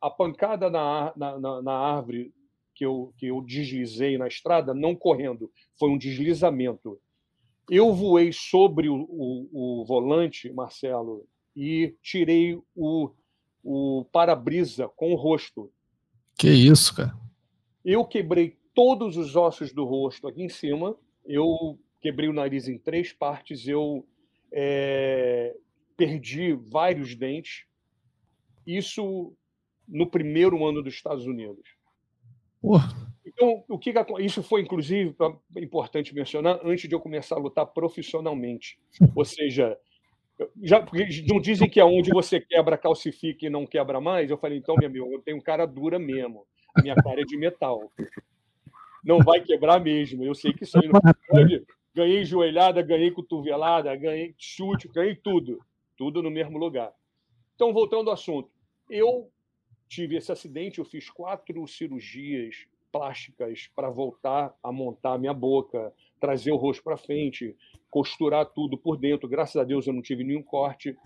a 0.01 0.09
pancada 0.09 0.69
na, 0.69 1.13
na, 1.15 1.39
na, 1.39 1.61
na 1.61 1.71
árvore 1.71 2.33
que 2.75 2.85
eu, 2.85 3.13
que 3.17 3.27
eu 3.27 3.41
deslizei 3.41 4.17
na 4.17 4.27
estrada, 4.27 4.73
não 4.73 4.95
correndo, 4.95 5.49
foi 5.79 5.89
um 5.89 5.97
deslizamento. 5.97 6.99
Eu 7.69 7.93
voei 7.93 8.31
sobre 8.31 8.89
o, 8.89 8.95
o, 9.09 9.81
o 9.81 9.85
volante, 9.85 10.51
Marcelo, 10.51 11.25
e 11.55 11.95
tirei 12.01 12.59
o, 12.75 13.09
o 13.63 14.05
para-brisa 14.11 14.89
com 14.89 15.13
o 15.13 15.15
rosto. 15.15 15.71
Que 16.37 16.49
isso, 16.49 16.93
cara? 16.93 17.15
Eu 17.83 18.05
quebrei 18.05 18.57
todos 18.73 19.15
os 19.15 19.35
ossos 19.35 19.71
do 19.71 19.85
rosto 19.85 20.27
aqui 20.27 20.43
em 20.43 20.49
cima. 20.49 20.95
Eu 21.25 21.79
quebrei 22.01 22.27
o 22.27 22.33
nariz 22.33 22.67
em 22.67 22.77
três 22.77 23.13
partes. 23.13 23.67
Eu 23.67 24.05
é, 24.51 25.55
perdi 25.95 26.53
vários 26.53 27.15
dentes. 27.15 27.65
Isso 28.67 29.33
no 29.87 30.09
primeiro 30.09 30.65
ano 30.65 30.83
dos 30.83 30.93
Estados 30.93 31.25
Unidos. 31.25 31.74
Então, 33.25 33.63
o 33.67 33.77
que, 33.77 33.93
isso 34.19 34.41
foi 34.41 34.61
inclusive 34.61 35.15
importante 35.57 36.13
mencionar 36.15 36.59
antes 36.63 36.87
de 36.87 36.95
eu 36.95 36.99
começar 36.99 37.35
a 37.35 37.39
lutar 37.39 37.65
profissionalmente. 37.65 38.79
Ou 39.15 39.25
seja, 39.25 39.77
já 40.61 40.85
não 41.27 41.39
dizem 41.39 41.69
que 41.69 41.79
aonde 41.79 42.11
você 42.11 42.39
quebra 42.39 42.77
calcifica 42.77 43.45
e 43.45 43.49
não 43.49 43.65
quebra 43.65 43.99
mais. 43.99 44.29
Eu 44.29 44.37
falei, 44.37 44.57
então, 44.57 44.75
meu 44.77 44.87
amigo, 44.87 45.11
eu 45.11 45.21
tenho 45.21 45.41
cara 45.41 45.65
dura 45.65 45.99
mesmo. 45.99 46.45
A 46.75 46.81
minha 46.81 46.95
cara 46.95 47.21
é 47.21 47.25
de 47.25 47.37
metal 47.37 47.89
não 49.05 49.19
vai 49.19 49.39
quebrar 49.39 49.79
mesmo. 49.79 50.23
Eu 50.23 50.33
sei 50.33 50.51
que 50.51 50.63
isso 50.63 50.77
aí 50.79 50.87
não 50.87 50.99
pode. 51.29 51.63
Ganhei 51.93 52.25
joelhada, 52.25 52.81
ganhei 52.81 53.11
cotovelada, 53.11 53.95
ganhei 53.95 54.33
chute, 54.37 54.89
ganhei 54.89 55.15
tudo. 55.15 55.59
Tudo 55.95 56.21
no 56.21 56.31
mesmo 56.31 56.57
lugar. 56.57 56.91
Então, 57.53 57.71
voltando 57.71 58.09
ao 58.09 58.15
assunto. 58.15 58.49
Eu 58.89 59.31
tive 59.95 60.17
esse 60.17 60.29
acidente, 60.29 60.79
eu 60.79 60.85
fiz 60.85 61.09
quatro 61.09 61.65
cirurgias 61.67 62.67
plásticas 62.91 63.69
para 63.73 63.89
voltar 63.89 64.53
a 64.61 64.69
montar 64.71 65.17
minha 65.17 65.33
boca, 65.33 65.93
trazer 66.19 66.51
o 66.51 66.57
rosto 66.57 66.83
para 66.83 66.97
frente, 66.97 67.55
costurar 67.89 68.45
tudo 68.45 68.77
por 68.77 68.97
dentro. 68.97 69.29
Graças 69.29 69.55
a 69.55 69.63
Deus 69.63 69.87
eu 69.87 69.93
não 69.93 70.01
tive 70.01 70.23
nenhum 70.23 70.43
corte. 70.43 70.97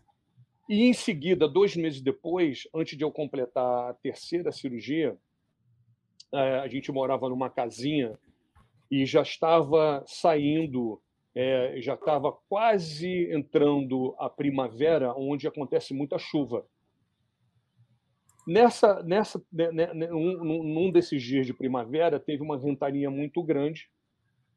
E 0.67 0.83
em 0.85 0.93
seguida, 0.93 1.47
dois 1.47 1.75
meses 1.75 2.01
depois, 2.01 2.67
antes 2.73 2.97
de 2.97 3.03
eu 3.03 3.11
completar 3.11 3.91
a 3.91 3.93
terceira 3.93 4.51
cirurgia, 4.51 5.15
é, 6.31 6.59
a 6.59 6.67
gente 6.67 6.91
morava 6.91 7.29
numa 7.29 7.49
casinha 7.49 8.17
e 8.89 9.05
já 9.05 9.21
estava 9.21 10.03
saindo, 10.07 10.99
é, 11.35 11.75
já 11.79 11.93
estava 11.93 12.31
quase 12.49 13.31
entrando 13.31 14.15
a 14.17 14.29
primavera, 14.29 15.13
onde 15.15 15.47
acontece 15.47 15.93
muita 15.93 16.17
chuva. 16.17 16.65
Nessa, 18.49 19.03
nessa, 19.03 19.39
né, 19.53 19.71
né, 19.71 19.93
né 19.93 20.07
num, 20.07 20.63
num 20.63 20.91
desses 20.91 21.21
dias 21.21 21.45
de 21.45 21.53
primavera, 21.53 22.19
teve 22.19 22.41
uma 22.41 22.57
ventania 22.57 23.09
muito 23.09 23.43
grande 23.43 23.87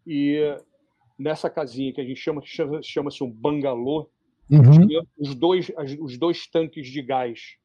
e 0.07 0.41
nessa 1.19 1.51
casinha 1.51 1.93
que 1.93 2.01
a 2.01 2.05
gente 2.05 2.19
chama, 2.19 2.41
chama-se 2.83 3.23
um 3.23 3.31
bangalô, 3.31 4.09
uhum. 4.51 5.05
os, 5.19 5.35
dois, 5.35 5.71
os 6.01 6.17
dois 6.17 6.47
tanques 6.47 6.89
de 6.89 7.03
gás 7.03 7.59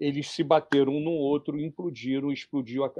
eles 0.00 0.30
se 0.30 0.44
bateram 0.44 0.92
um 0.92 1.00
no 1.00 1.10
outro, 1.10 1.58
implodiram, 1.58 2.30
explodiu, 2.30 2.84
a, 2.84 2.90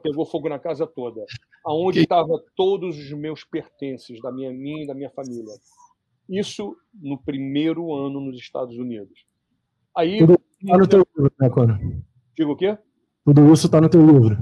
pegou 0.00 0.24
fogo 0.24 0.48
na 0.48 0.60
casa 0.60 0.86
toda, 0.86 1.24
aonde 1.64 2.02
estavam 2.02 2.40
todos 2.54 2.96
os 2.96 3.10
meus 3.14 3.42
pertences 3.42 4.20
da 4.20 4.30
minha 4.30 4.52
minha 4.52 4.84
e 4.84 4.86
da 4.86 4.94
minha 4.94 5.10
família. 5.10 5.52
Isso 6.28 6.76
no 6.94 7.18
primeiro 7.18 7.92
ano 7.92 8.20
nos 8.20 8.38
Estados 8.38 8.78
Unidos. 8.78 9.26
Aí 9.96 10.20
está 10.60 10.78
no 10.78 10.86
teu 10.86 11.06
livro, 11.16 11.32
né, 11.40 11.50
Cona? 11.50 11.80
Digo 12.36 12.52
o 12.52 12.56
quê? 12.56 12.78
Tudo 13.24 13.52
isso 13.52 13.66
está 13.66 13.80
no 13.80 13.88
teu 13.88 14.04
livro. 14.04 14.36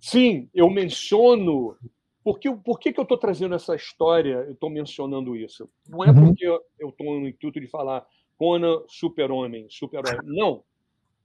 Sim, 0.00 0.48
eu 0.54 0.70
menciono. 0.70 1.76
Por 2.22 2.38
que, 2.38 2.50
por 2.50 2.78
que, 2.78 2.92
que 2.92 2.98
eu 2.98 3.04
estou 3.04 3.18
trazendo 3.18 3.54
essa 3.54 3.74
história? 3.74 4.44
Eu 4.46 4.52
estou 4.52 4.70
mencionando 4.70 5.36
isso. 5.36 5.68
Não 5.88 6.04
é 6.04 6.10
uhum. 6.10 6.26
porque 6.26 6.46
eu 6.46 6.88
estou 6.88 7.20
no 7.20 7.28
intuito 7.28 7.60
de 7.60 7.66
falar 7.68 8.04
Conan 8.36 8.82
super-homem, 8.88 9.66
super-homem. 9.70 10.20
Não 10.24 10.64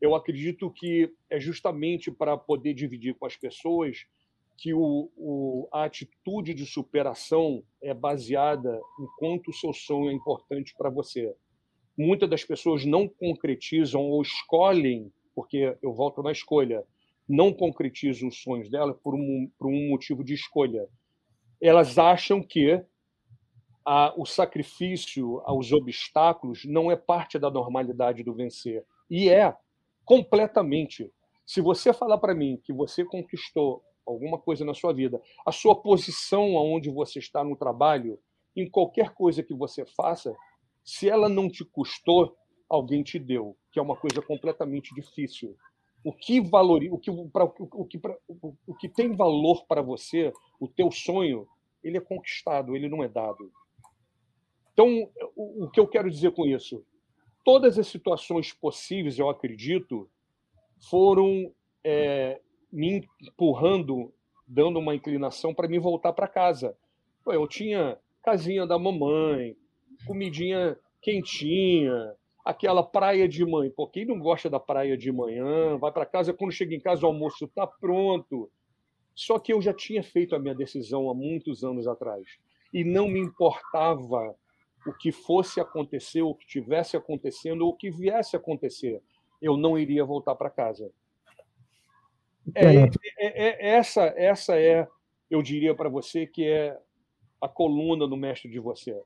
eu 0.01 0.15
acredito 0.15 0.69
que 0.71 1.13
é 1.29 1.39
justamente 1.39 2.11
para 2.11 2.35
poder 2.35 2.73
dividir 2.73 3.13
com 3.13 3.25
as 3.27 3.37
pessoas 3.37 4.07
que 4.57 4.73
o, 4.73 5.11
o, 5.15 5.69
a 5.71 5.83
atitude 5.83 6.53
de 6.53 6.65
superação 6.65 7.63
é 7.81 7.93
baseada 7.93 8.81
em 8.99 9.05
quanto 9.17 9.51
o 9.51 9.53
seu 9.53 9.71
sonho 9.71 10.09
é 10.09 10.13
importante 10.13 10.73
para 10.75 10.89
você. 10.89 11.33
Muitas 11.97 12.29
das 12.29 12.43
pessoas 12.43 12.85
não 12.85 13.07
concretizam 13.07 14.01
ou 14.01 14.21
escolhem, 14.21 15.11
porque 15.35 15.77
eu 15.81 15.93
volto 15.93 16.23
na 16.23 16.31
escolha, 16.31 16.83
não 17.27 17.53
concretizam 17.53 18.27
os 18.27 18.41
sonhos 18.41 18.69
dela 18.69 18.93
por 18.93 19.15
um, 19.15 19.49
por 19.57 19.67
um 19.67 19.89
motivo 19.89 20.23
de 20.23 20.33
escolha. 20.33 20.87
Elas 21.61 21.97
acham 21.97 22.41
que 22.41 22.83
a, 23.85 24.13
o 24.17 24.25
sacrifício 24.25 25.41
aos 25.45 25.71
obstáculos 25.71 26.65
não 26.65 26.91
é 26.91 26.95
parte 26.95 27.39
da 27.39 27.49
normalidade 27.49 28.23
do 28.23 28.33
vencer. 28.33 28.85
E 29.09 29.29
é, 29.29 29.55
completamente. 30.05 31.11
Se 31.45 31.61
você 31.61 31.91
falar 31.93 32.17
para 32.17 32.35
mim 32.35 32.59
que 32.63 32.71
você 32.71 33.03
conquistou 33.03 33.83
alguma 34.05 34.37
coisa 34.37 34.63
na 34.65 34.73
sua 34.73 34.93
vida, 34.93 35.21
a 35.45 35.51
sua 35.51 35.75
posição 35.75 36.57
aonde 36.57 36.89
você 36.89 37.19
está 37.19 37.43
no 37.43 37.55
trabalho, 37.55 38.19
em 38.55 38.69
qualquer 38.69 39.11
coisa 39.13 39.43
que 39.43 39.53
você 39.53 39.85
faça, 39.85 40.35
se 40.83 41.09
ela 41.09 41.29
não 41.29 41.49
te 41.49 41.63
custou, 41.63 42.35
alguém 42.69 43.03
te 43.03 43.19
deu, 43.19 43.55
que 43.71 43.79
é 43.79 43.81
uma 43.81 43.95
coisa 43.95 44.21
completamente 44.21 44.93
difícil. 44.93 45.55
O 46.03 46.11
que 46.11 46.41
valoriza, 46.41 46.93
o 46.95 46.97
que, 46.97 47.11
pra, 47.31 47.43
o, 47.43 47.85
que 47.85 47.99
pra, 47.99 48.17
o 48.65 48.75
que 48.75 48.89
tem 48.89 49.15
valor 49.15 49.65
para 49.67 49.81
você, 49.81 50.33
o 50.59 50.67
teu 50.67 50.89
sonho, 50.91 51.47
ele 51.83 51.97
é 51.97 52.01
conquistado, 52.01 52.75
ele 52.75 52.89
não 52.89 53.03
é 53.03 53.07
dado. 53.07 53.51
Então, 54.73 55.09
o, 55.35 55.65
o 55.65 55.69
que 55.69 55.79
eu 55.79 55.87
quero 55.87 56.09
dizer 56.09 56.31
com 56.31 56.45
isso? 56.45 56.83
todas 57.43 57.77
as 57.77 57.87
situações 57.87 58.53
possíveis, 58.53 59.17
eu 59.17 59.29
acredito, 59.29 60.09
foram 60.89 61.51
é, 61.83 62.39
me 62.71 63.07
empurrando, 63.21 64.13
dando 64.47 64.79
uma 64.79 64.95
inclinação 64.95 65.53
para 65.53 65.67
me 65.67 65.79
voltar 65.79 66.13
para 66.13 66.27
casa. 66.27 66.75
Eu 67.25 67.47
tinha 67.47 67.97
casinha 68.23 68.65
da 68.65 68.77
mamãe, 68.77 69.55
comidinha 70.05 70.77
quentinha, 71.01 72.13
aquela 72.45 72.83
praia 72.83 73.27
de 73.27 73.45
manhã. 73.45 73.71
Pô, 73.75 73.87
quem 73.87 74.05
não 74.05 74.19
gosta 74.19 74.49
da 74.49 74.59
praia 74.59 74.97
de 74.97 75.11
manhã, 75.11 75.77
vai 75.77 75.91
para 75.91 76.05
casa, 76.05 76.33
quando 76.33 76.51
chega 76.51 76.75
em 76.75 76.79
casa 76.79 77.03
o 77.03 77.07
almoço 77.07 77.45
está 77.45 77.65
pronto. 77.65 78.51
Só 79.13 79.37
que 79.39 79.53
eu 79.53 79.61
já 79.61 79.73
tinha 79.73 80.03
feito 80.03 80.35
a 80.35 80.39
minha 80.39 80.55
decisão 80.55 81.09
há 81.09 81.13
muitos 81.13 81.63
anos 81.63 81.87
atrás. 81.87 82.25
E 82.73 82.83
não 82.83 83.07
me 83.07 83.19
importava 83.19 84.35
o 84.87 84.93
que 84.93 85.11
fosse 85.11 85.59
acontecer, 85.59 86.21
o 86.21 86.33
que 86.33 86.47
tivesse 86.47 86.97
acontecendo, 86.97 87.61
ou 87.61 87.71
o 87.71 87.75
que 87.75 87.91
viesse 87.91 88.35
acontecer, 88.35 89.01
eu 89.41 89.57
não 89.57 89.77
iria 89.77 90.03
voltar 90.05 90.35
para 90.35 90.49
casa. 90.49 90.91
É, 92.55 92.65
é, 92.65 92.89
é, 93.19 93.69
essa, 93.75 94.05
essa 94.17 94.59
é, 94.59 94.87
eu 95.29 95.41
diria 95.41 95.75
para 95.75 95.89
você, 95.89 96.25
que 96.25 96.45
é 96.47 96.77
a 97.39 97.47
coluna 97.47 98.07
do 98.07 98.17
mestre 98.17 98.49
de 98.49 98.59
você. 98.59 98.99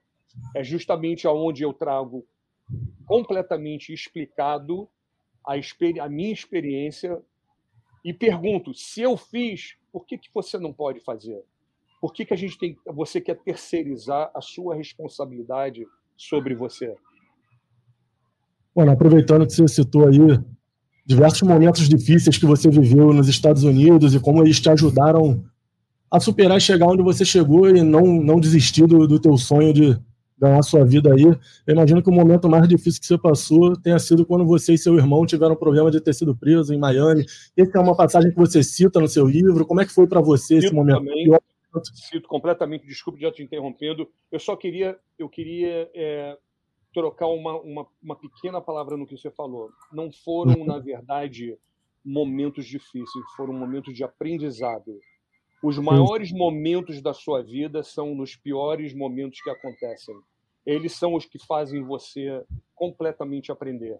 É 0.55 0.63
justamente 0.63 1.27
aonde 1.27 1.63
eu 1.63 1.73
trago 1.73 2.25
completamente 3.05 3.93
explicado 3.93 4.89
a, 5.45 5.53
a 5.53 6.09
minha 6.09 6.33
experiência 6.33 7.21
e 8.03 8.13
pergunto: 8.13 8.73
se 8.73 9.01
eu 9.01 9.15
fiz, 9.17 9.75
por 9.91 10.05
que, 10.05 10.17
que 10.17 10.29
você 10.33 10.57
não 10.57 10.73
pode 10.73 10.99
fazer? 10.99 11.43
Por 12.01 12.13
que, 12.13 12.25
que 12.25 12.33
a 12.33 12.37
gente 12.37 12.57
tem, 12.57 12.77
você 12.85 13.19
quer 13.19 13.35
terceirizar 13.35 14.29
a 14.35 14.41
sua 14.41 14.75
responsabilidade 14.75 15.85
sobre 16.15 16.53
você? 16.53 16.93
Bueno, 18.75 18.91
aproveitando 18.91 19.47
que 19.47 19.53
você 19.53 19.67
citou 19.67 20.07
aí 20.07 20.19
diversos 21.05 21.41
momentos 21.43 21.87
difíceis 21.87 22.37
que 22.37 22.45
você 22.45 22.69
viveu 22.69 23.13
nos 23.13 23.27
Estados 23.27 23.63
Unidos 23.63 24.13
e 24.13 24.19
como 24.19 24.43
eles 24.43 24.59
te 24.59 24.69
ajudaram 24.69 25.45
a 26.11 26.19
superar 26.19 26.57
e 26.57 26.61
chegar 26.61 26.87
onde 26.87 27.03
você 27.03 27.23
chegou 27.23 27.69
e 27.69 27.81
não, 27.81 28.05
não 28.21 28.39
desistir 28.39 28.85
do, 28.85 29.07
do 29.07 29.19
teu 29.19 29.37
sonho 29.37 29.73
de 29.73 29.97
ganhar 30.37 30.61
sua 30.63 30.83
vida 30.85 31.13
aí. 31.13 31.23
Eu 31.23 31.73
imagino 31.73 32.01
que 32.01 32.09
o 32.09 32.13
momento 32.13 32.49
mais 32.49 32.67
difícil 32.67 32.99
que 32.99 33.07
você 33.07 33.17
passou 33.17 33.75
tenha 33.75 33.99
sido 33.99 34.25
quando 34.25 34.45
você 34.45 34.73
e 34.73 34.77
seu 34.77 34.95
irmão 34.95 35.25
tiveram 35.25 35.55
problema 35.55 35.89
de 35.89 36.01
ter 36.01 36.13
sido 36.13 36.35
preso 36.35 36.73
em 36.73 36.77
Miami. 36.77 37.25
Essa 37.55 37.77
é 37.77 37.81
uma 37.81 37.95
passagem 37.95 38.31
que 38.31 38.37
você 38.37 38.63
cita 38.63 38.99
no 38.99 39.07
seu 39.07 39.25
livro. 39.25 39.65
Como 39.65 39.81
é 39.81 39.85
que 39.85 39.93
foi 39.93 40.07
para 40.07 40.21
você 40.21 40.57
esse 40.57 40.73
momento? 40.73 40.99
Também. 40.99 41.27
Cito 41.93 42.27
completamente, 42.27 42.87
desculpe 42.87 43.19
já 43.19 43.31
te 43.31 43.43
interrompendo. 43.43 44.07
Eu 44.31 44.39
só 44.39 44.55
queria, 44.55 44.97
eu 45.19 45.27
queria 45.27 45.89
é, 45.93 46.37
trocar 46.93 47.27
uma, 47.27 47.59
uma, 47.59 47.85
uma, 48.01 48.15
pequena 48.15 48.61
palavra 48.61 48.95
no 48.95 49.05
que 49.05 49.17
você 49.17 49.29
falou. 49.29 49.69
Não 49.91 50.09
foram, 50.09 50.65
na 50.65 50.79
verdade, 50.79 51.57
momentos 52.03 52.65
difíceis, 52.65 53.25
foram 53.35 53.53
momentos 53.53 53.93
de 53.93 54.03
aprendizado. 54.03 54.97
Os 55.65 55.79
maiores 55.79 56.31
momentos 56.31 57.01
da 57.01 57.11
sua 57.11 57.41
vida 57.41 57.81
são 57.81 58.13
nos 58.13 58.35
piores 58.35 58.93
momentos 58.93 59.41
que 59.41 59.49
acontecem. 59.49 60.15
Eles 60.63 60.93
são 60.93 61.15
os 61.15 61.25
que 61.25 61.39
fazem 61.43 61.83
você 61.83 62.43
completamente 62.75 63.51
aprender. 63.51 63.99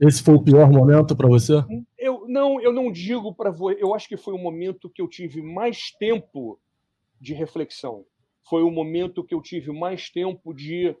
Esse 0.00 0.22
foi 0.22 0.36
o 0.36 0.42
pior 0.42 0.70
momento 0.72 1.14
para 1.14 1.28
você? 1.28 1.62
Eu 1.98 2.26
não, 2.26 2.58
eu 2.62 2.72
não 2.72 2.90
digo 2.90 3.34
para 3.34 3.50
você. 3.50 3.76
Eu 3.78 3.94
acho 3.94 4.08
que 4.08 4.16
foi 4.16 4.32
o 4.32 4.38
momento 4.38 4.88
que 4.88 5.02
eu 5.02 5.08
tive 5.08 5.42
mais 5.42 5.90
tempo 5.90 6.58
de 7.20 7.34
reflexão. 7.34 8.06
Foi 8.48 8.62
o 8.62 8.70
momento 8.70 9.22
que 9.22 9.34
eu 9.34 9.42
tive 9.42 9.70
mais 9.70 10.08
tempo 10.08 10.54
de 10.54 10.96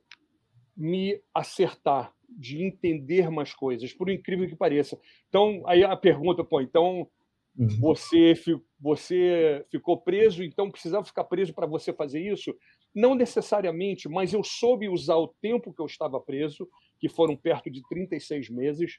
me 0.76 1.22
acertar, 1.34 2.12
de 2.28 2.62
entender 2.62 3.30
mais 3.30 3.54
coisas, 3.54 3.94
por 3.94 4.10
incrível 4.10 4.46
que 4.46 4.56
pareça. 4.56 5.00
Então, 5.30 5.62
aí 5.66 5.82
a 5.82 5.96
pergunta, 5.96 6.44
pô, 6.44 6.60
então 6.60 7.08
uhum. 7.56 7.68
você, 7.80 8.34
você 8.80 9.64
ficou 9.70 10.00
preso, 10.00 10.42
então 10.42 10.70
precisava 10.70 11.04
ficar 11.04 11.24
preso 11.24 11.54
para 11.54 11.66
você 11.66 11.92
fazer 11.92 12.20
isso? 12.20 12.54
Não 12.94 13.14
necessariamente, 13.14 14.08
mas 14.08 14.32
eu 14.32 14.42
soube 14.44 14.88
usar 14.88 15.16
o 15.16 15.28
tempo 15.28 15.72
que 15.72 15.80
eu 15.80 15.86
estava 15.86 16.20
preso, 16.20 16.68
que 16.98 17.08
foram 17.08 17.36
perto 17.36 17.70
de 17.70 17.82
36 17.88 18.50
meses. 18.50 18.98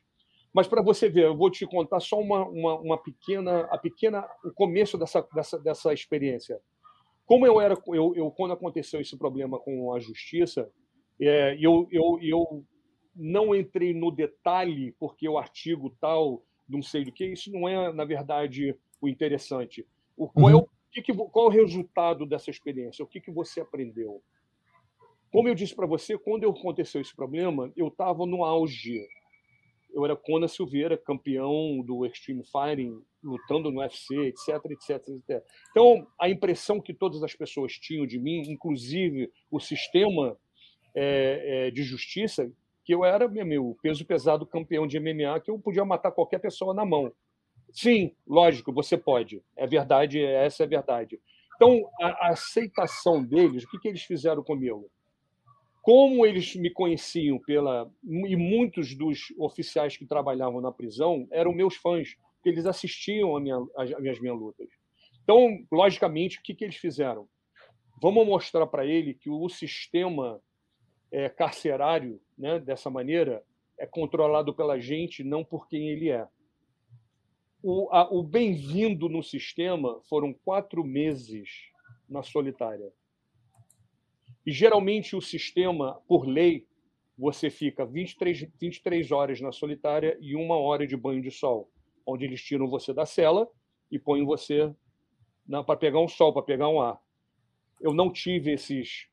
Mas 0.54 0.68
para 0.68 0.82
você 0.82 1.10
ver, 1.10 1.26
eu 1.26 1.36
vou 1.36 1.50
te 1.50 1.66
contar 1.66 2.00
só 2.00 2.20
uma, 2.20 2.46
uma, 2.48 2.80
uma 2.80 2.98
pequena, 2.98 3.62
a 3.72 3.78
pequena, 3.78 4.28
o 4.44 4.52
começo 4.52 4.98
dessa, 4.98 5.28
dessa, 5.34 5.60
dessa 5.60 5.94
experiência. 5.94 6.60
Como 7.26 7.48
eu 7.48 7.60
era, 7.60 7.76
eu, 7.88 8.14
eu 8.16 8.30
quando 8.32 8.54
aconteceu 8.54 9.00
esse 9.00 9.18
problema 9.18 9.58
com 9.58 9.94
a 9.94 10.00
justiça, 10.00 10.70
é, 11.20 11.58
eu, 11.60 11.88
eu, 11.92 12.20
eu 12.22 12.66
não 13.16 13.56
entrei 13.56 13.94
no 13.94 14.12
detalhe 14.12 14.94
porque 15.00 15.28
o 15.28 15.38
artigo 15.38 15.96
tal, 16.00 16.44
não 16.68 16.82
sei 16.82 17.04
do 17.04 17.12
que, 17.12 17.26
isso 17.26 17.52
não 17.52 17.68
é, 17.68 17.92
na 17.94 18.06
verdade, 18.06 18.76
o 19.02 19.08
interessante. 19.08 19.86
O, 20.16 20.28
qual, 20.28 20.50
é 20.50 20.56
o, 20.56 20.60
uhum. 20.60 20.68
que, 20.92 21.14
qual 21.14 21.46
é 21.46 21.50
o 21.50 21.52
resultado 21.52 22.26
dessa 22.26 22.50
experiência? 22.50 23.04
O 23.04 23.08
que, 23.08 23.20
que 23.20 23.32
você 23.32 23.62
aprendeu? 23.62 24.22
Como 25.32 25.48
eu 25.48 25.56
disse 25.56 25.76
para 25.76 25.88
você, 25.88 26.18
quando 26.18 26.50
aconteceu 26.50 27.02
esse 27.02 27.16
problema, 27.16 27.72
eu 27.76 27.88
estava 27.88 28.26
no 28.26 28.44
auge 28.44 29.08
eu 29.94 30.04
era 30.04 30.16
Conan 30.16 30.48
Silveira, 30.48 30.98
campeão 30.98 31.82
do 31.86 32.06
Extreme 32.06 32.44
Fighting, 32.44 33.00
lutando 33.24 33.72
no 33.72 33.80
UFC, 33.80 34.16
etc, 34.16 34.50
etc, 34.72 35.08
etc. 35.10 35.44
Então, 35.70 36.08
a 36.20 36.30
impressão 36.30 36.82
que 36.82 36.94
todas 36.94 37.22
as 37.24 37.36
pessoas 37.36 37.74
tinham 37.74 38.06
de 38.06 38.20
mim, 38.20 38.42
inclusive 38.48 39.32
o 39.52 39.60
sistema 39.60 40.36
é, 40.96 41.68
é, 41.68 41.72
de 41.72 41.84
justiça, 41.84 42.52
que 42.84 42.94
eu 42.94 43.06
era 43.06 43.28
meu 43.28 43.78
peso 43.82 44.06
pesado 44.06 44.46
campeão 44.46 44.86
de 44.86 45.00
MMA, 45.00 45.40
que 45.40 45.50
eu 45.50 45.58
podia 45.58 45.86
matar 45.86 46.12
qualquer 46.12 46.40
pessoa 46.40 46.74
na 46.74 46.86
mão. 46.86 47.12
Sim, 47.72 48.12
lógico, 48.28 48.72
você 48.72 48.98
pode. 48.98 49.42
É 49.56 49.66
verdade, 49.66 50.24
essa 50.24 50.64
é 50.64 50.66
a 50.66 50.70
verdade. 50.70 51.20
Então, 51.56 51.90
a, 52.02 52.28
a 52.28 52.30
aceitação 52.30 53.24
deles, 53.24 53.64
o 53.64 53.70
que, 53.70 53.80
que 53.80 53.88
eles 53.88 54.04
fizeram 54.04 54.44
comigo? 54.44 54.90
Como 55.82 56.26
eles 56.26 56.56
me 56.56 56.70
conheciam 56.70 57.40
pela 57.40 57.92
e 58.04 58.36
muitos 58.36 58.96
dos 58.96 59.34
oficiais 59.38 59.98
que 59.98 60.06
trabalhavam 60.06 60.62
na 60.62 60.72
prisão 60.72 61.28
eram 61.32 61.52
meus 61.52 61.76
fãs, 61.76 62.16
porque 62.36 62.50
eles 62.50 62.66
assistiam 62.66 63.36
a 63.36 63.40
minha, 63.40 63.58
as, 63.78 63.92
as 63.92 64.20
minhas 64.20 64.38
lutas. 64.38 64.68
Então, 65.24 65.58
logicamente, 65.72 66.40
o 66.40 66.44
que, 66.44 66.54
que 66.54 66.64
eles 66.64 66.76
fizeram? 66.76 67.28
Vamos 68.02 68.26
mostrar 68.28 68.68
para 68.68 68.86
ele 68.86 69.14
que 69.14 69.30
o 69.30 69.48
sistema 69.50 70.42
é, 71.14 71.30
carcerário, 71.30 72.20
né, 72.36 72.60
dessa 72.60 72.90
maneira, 72.90 73.46
é 73.78 73.86
controlado 73.86 74.52
pela 74.52 74.80
gente, 74.80 75.24
não 75.24 75.46
por 75.46 75.68
quem 75.68 75.90
ele 75.90 76.10
é. 76.10 76.28
O, 77.62 77.88
o 78.18 78.24
bem-vindo 78.24 79.08
no 79.08 79.22
sistema 79.22 80.02
foram 80.10 80.34
quatro 80.34 80.84
meses 80.84 81.70
na 82.10 82.24
solitária. 82.24 82.92
E 84.44 84.52
geralmente 84.52 85.16
o 85.16 85.22
sistema, 85.22 86.02
por 86.08 86.28
lei, 86.28 86.68
você 87.16 87.52
fica 87.52 87.86
23, 87.86 88.50
23 88.60 89.12
horas 89.12 89.40
na 89.40 89.52
solitária 89.52 90.18
e 90.20 90.36
uma 90.36 90.58
hora 90.58 90.88
de 90.88 90.98
banho 90.98 91.22
de 91.22 91.30
sol, 91.30 91.70
onde 92.08 92.26
eles 92.26 92.44
tiram 92.44 92.68
você 92.68 92.92
da 92.92 93.06
cela 93.06 93.48
e 93.92 94.00
põem 94.00 94.26
você 94.26 94.74
para 95.48 95.78
pegar 95.78 96.00
um 96.00 96.08
sol, 96.08 96.34
para 96.34 96.42
pegar 96.42 96.70
um 96.70 96.82
ar. 96.82 97.00
Eu 97.80 97.94
não 97.94 98.12
tive 98.12 98.52
esses 98.52 99.13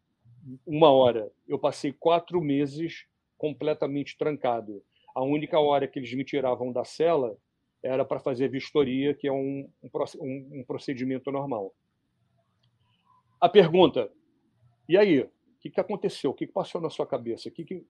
uma 0.67 0.91
hora. 0.91 1.31
Eu 1.47 1.59
passei 1.59 1.93
quatro 1.93 2.41
meses 2.41 3.07
completamente 3.37 4.17
trancado. 4.17 4.83
A 5.15 5.23
única 5.23 5.59
hora 5.59 5.89
que 5.89 5.99
eles 5.99 6.13
me 6.15 6.25
tiravam 6.25 6.73
da 6.73 6.85
cela 6.85 7.37
era 7.83 8.05
para 8.05 8.21
fazer 8.21 8.49
vistoria, 8.49 9.15
que 9.15 9.27
é 9.27 9.33
um, 9.33 9.69
um, 9.83 10.61
um, 10.61 10.65
procedimento 10.65 11.33
normal. 11.33 11.75
A 13.41 13.49
pergunta: 13.49 14.11
e 14.89 14.97
aí? 14.97 15.21
O 15.21 15.31
que, 15.61 15.71
que 15.71 15.81
aconteceu? 15.81 16.31
O 16.31 16.35
que, 16.35 16.47
que 16.47 16.53
passou 16.53 16.81
na 16.81 16.89
sua 16.89 17.07
cabeça? 17.07 17.51
que, 17.51 17.65
que... 17.65 17.85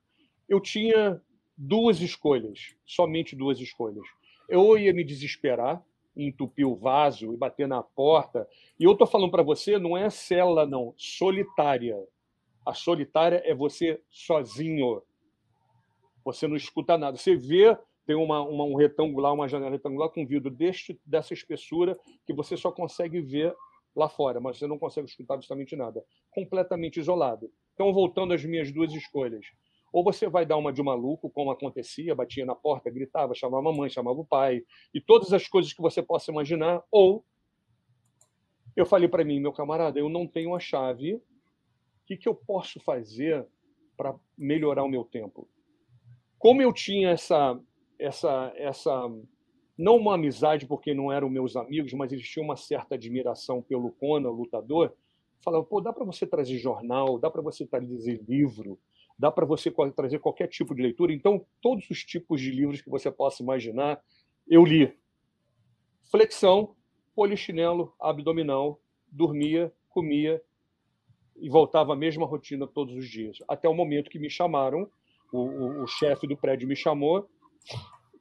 Eu 0.48 0.61
tinha 0.61 1.22
duas 1.57 2.01
escolhas, 2.01 2.74
somente 2.84 3.36
duas 3.36 3.61
escolhas. 3.61 4.05
Eu 4.48 4.76
ia 4.76 4.92
me 4.92 5.05
desesperar, 5.05 5.80
entupir 6.16 6.66
o 6.66 6.74
vaso 6.74 7.32
e 7.32 7.36
bater 7.36 7.68
na 7.68 7.82
porta. 7.82 8.48
E 8.78 8.84
eu 8.84 8.92
estou 8.92 9.07
falando 9.07 9.30
para 9.30 9.42
você, 9.42 9.78
não 9.78 9.96
é 9.96 10.11
cela, 10.11 10.66
não, 10.66 10.92
solitária. 10.96 11.96
A 12.64 12.74
solitária 12.74 13.42
é 13.44 13.54
você 13.54 14.00
sozinho. 14.11 15.02
Você 16.24 16.46
não 16.46 16.56
escuta 16.56 16.98
nada. 16.98 17.16
Você 17.16 17.34
vê, 17.34 17.76
tem 18.06 18.16
uma, 18.16 18.42
uma, 18.42 18.64
um 18.64 18.74
retangular, 18.74 19.32
uma 19.32 19.48
janela 19.48 19.70
retangular 19.70 20.11
com 20.11 20.26
vidro 20.26 20.50
deste, 20.50 21.00
dessa 21.04 21.32
espessura 21.32 21.98
que 22.26 22.34
você 22.34 22.56
só 22.56 22.70
consegue 22.70 23.20
ver 23.20 23.54
lá 23.94 24.08
fora, 24.08 24.40
mas 24.40 24.58
você 24.58 24.66
não 24.66 24.78
consegue 24.78 25.08
escutar 25.08 25.34
absolutamente 25.34 25.74
nada. 25.74 26.04
Completamente 26.30 27.00
isolado. 27.00 27.50
Então, 27.74 27.92
voltando 27.92 28.34
às 28.34 28.44
minhas 28.44 28.70
duas 28.70 28.92
escolhas. 28.92 29.46
Ou 29.92 30.04
você 30.04 30.28
vai 30.28 30.46
dar 30.46 30.56
uma 30.56 30.72
de 30.72 30.82
maluco, 30.82 31.28
como 31.30 31.50
acontecia, 31.50 32.14
batia 32.14 32.46
na 32.46 32.54
porta, 32.54 32.90
gritava, 32.90 33.34
chamava 33.34 33.58
a 33.58 33.72
mamãe, 33.72 33.90
chamava 33.90 34.20
o 34.20 34.24
pai, 34.24 34.62
e 34.94 35.00
todas 35.00 35.32
as 35.32 35.48
coisas 35.48 35.72
que 35.72 35.82
você 35.82 36.00
possa 36.00 36.30
imaginar, 36.30 36.82
ou 36.92 37.24
eu 38.76 38.86
falei 38.86 39.08
para 39.08 39.24
mim, 39.24 39.40
meu 39.40 39.52
camarada, 39.52 39.98
eu 39.98 40.08
não 40.08 40.28
tenho 40.28 40.54
a 40.54 40.61
chave, 40.61 41.20
que, 42.11 42.16
que 42.16 42.28
eu 42.28 42.34
posso 42.34 42.80
fazer 42.80 43.46
para 43.96 44.18
melhorar 44.36 44.82
o 44.82 44.88
meu 44.88 45.04
tempo? 45.04 45.48
Como 46.38 46.61
eu 46.61 46.72
tinha 46.72 47.11
essa, 47.11 47.61
essa, 47.98 48.52
essa, 48.56 49.08
não 49.78 49.96
uma 49.96 50.14
amizade, 50.14 50.66
porque 50.66 50.92
não 50.92 51.12
eram 51.12 51.28
meus 51.28 51.54
amigos, 51.54 51.92
mas 51.92 52.11
eles 52.11 52.28
tinham 52.28 52.44
uma 52.44 52.56
certa 52.56 52.96
admiração 52.96 53.62
pelo 53.62 53.92
Conan, 53.92 54.30
lutador, 54.30 54.92
falava, 55.40 55.64
pô, 55.64 55.80
dá 55.80 55.92
para 55.92 56.04
você 56.04 56.26
trazer 56.26 56.58
jornal, 56.58 57.18
dá 57.18 57.30
para 57.30 57.42
você 57.42 57.64
trazer 57.64 58.20
livro, 58.26 58.78
dá 59.16 59.30
para 59.30 59.46
você 59.46 59.72
trazer 59.94 60.18
qualquer 60.18 60.48
tipo 60.48 60.74
de 60.74 60.82
leitura. 60.82 61.12
Então, 61.12 61.46
todos 61.62 61.88
os 61.90 62.04
tipos 62.04 62.40
de 62.40 62.50
livros 62.50 62.80
que 62.80 62.90
você 62.90 63.11
possa 63.11 63.42
imaginar, 63.42 64.02
eu 64.48 64.64
li. 64.64 64.92
Flexão, 66.11 66.74
polichinelo, 67.14 67.94
abdominal, 68.00 68.80
dormia, 69.12 69.72
comia 69.90 70.42
e 71.41 71.49
voltava 71.49 71.93
à 71.93 71.97
mesma 71.97 72.26
rotina 72.26 72.66
todos 72.66 72.95
os 72.95 73.09
dias. 73.09 73.38
Até 73.49 73.68
o 73.68 73.74
momento 73.74 74.11
que 74.11 74.18
me 74.18 74.30
chamaram, 74.30 74.88
o, 75.32 75.38
o, 75.38 75.82
o 75.84 75.86
chefe 75.86 76.26
do 76.26 76.36
prédio 76.36 76.68
me 76.68 76.76
chamou, 76.76 77.28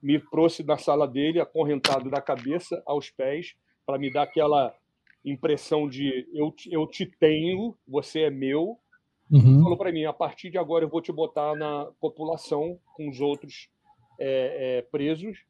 me 0.01 0.19
trouxe 0.19 0.63
na 0.63 0.77
sala 0.77 1.07
dele, 1.07 1.39
acorrentado 1.39 2.09
da 2.09 2.21
cabeça 2.21 2.81
aos 2.85 3.09
pés, 3.09 3.55
para 3.85 3.97
me 3.97 4.11
dar 4.11 4.23
aquela 4.23 4.73
impressão 5.25 5.89
de 5.89 6.27
eu, 6.33 6.53
eu 6.69 6.87
te 6.87 7.05
tenho, 7.05 7.75
você 7.87 8.21
é 8.21 8.29
meu, 8.29 8.79
Uhum. 9.31 9.61
Falou 9.61 9.77
para 9.77 9.91
mim: 9.91 10.05
a 10.05 10.13
partir 10.13 10.49
de 10.49 10.57
agora 10.57 10.83
eu 10.83 10.89
vou 10.89 11.01
te 11.01 11.11
botar 11.11 11.55
na 11.55 11.85
população 11.99 12.79
com 12.95 13.09
os 13.09 13.21
outros 13.21 13.69
é, 14.19 14.79
é, 14.79 14.81
presos, 14.81 15.45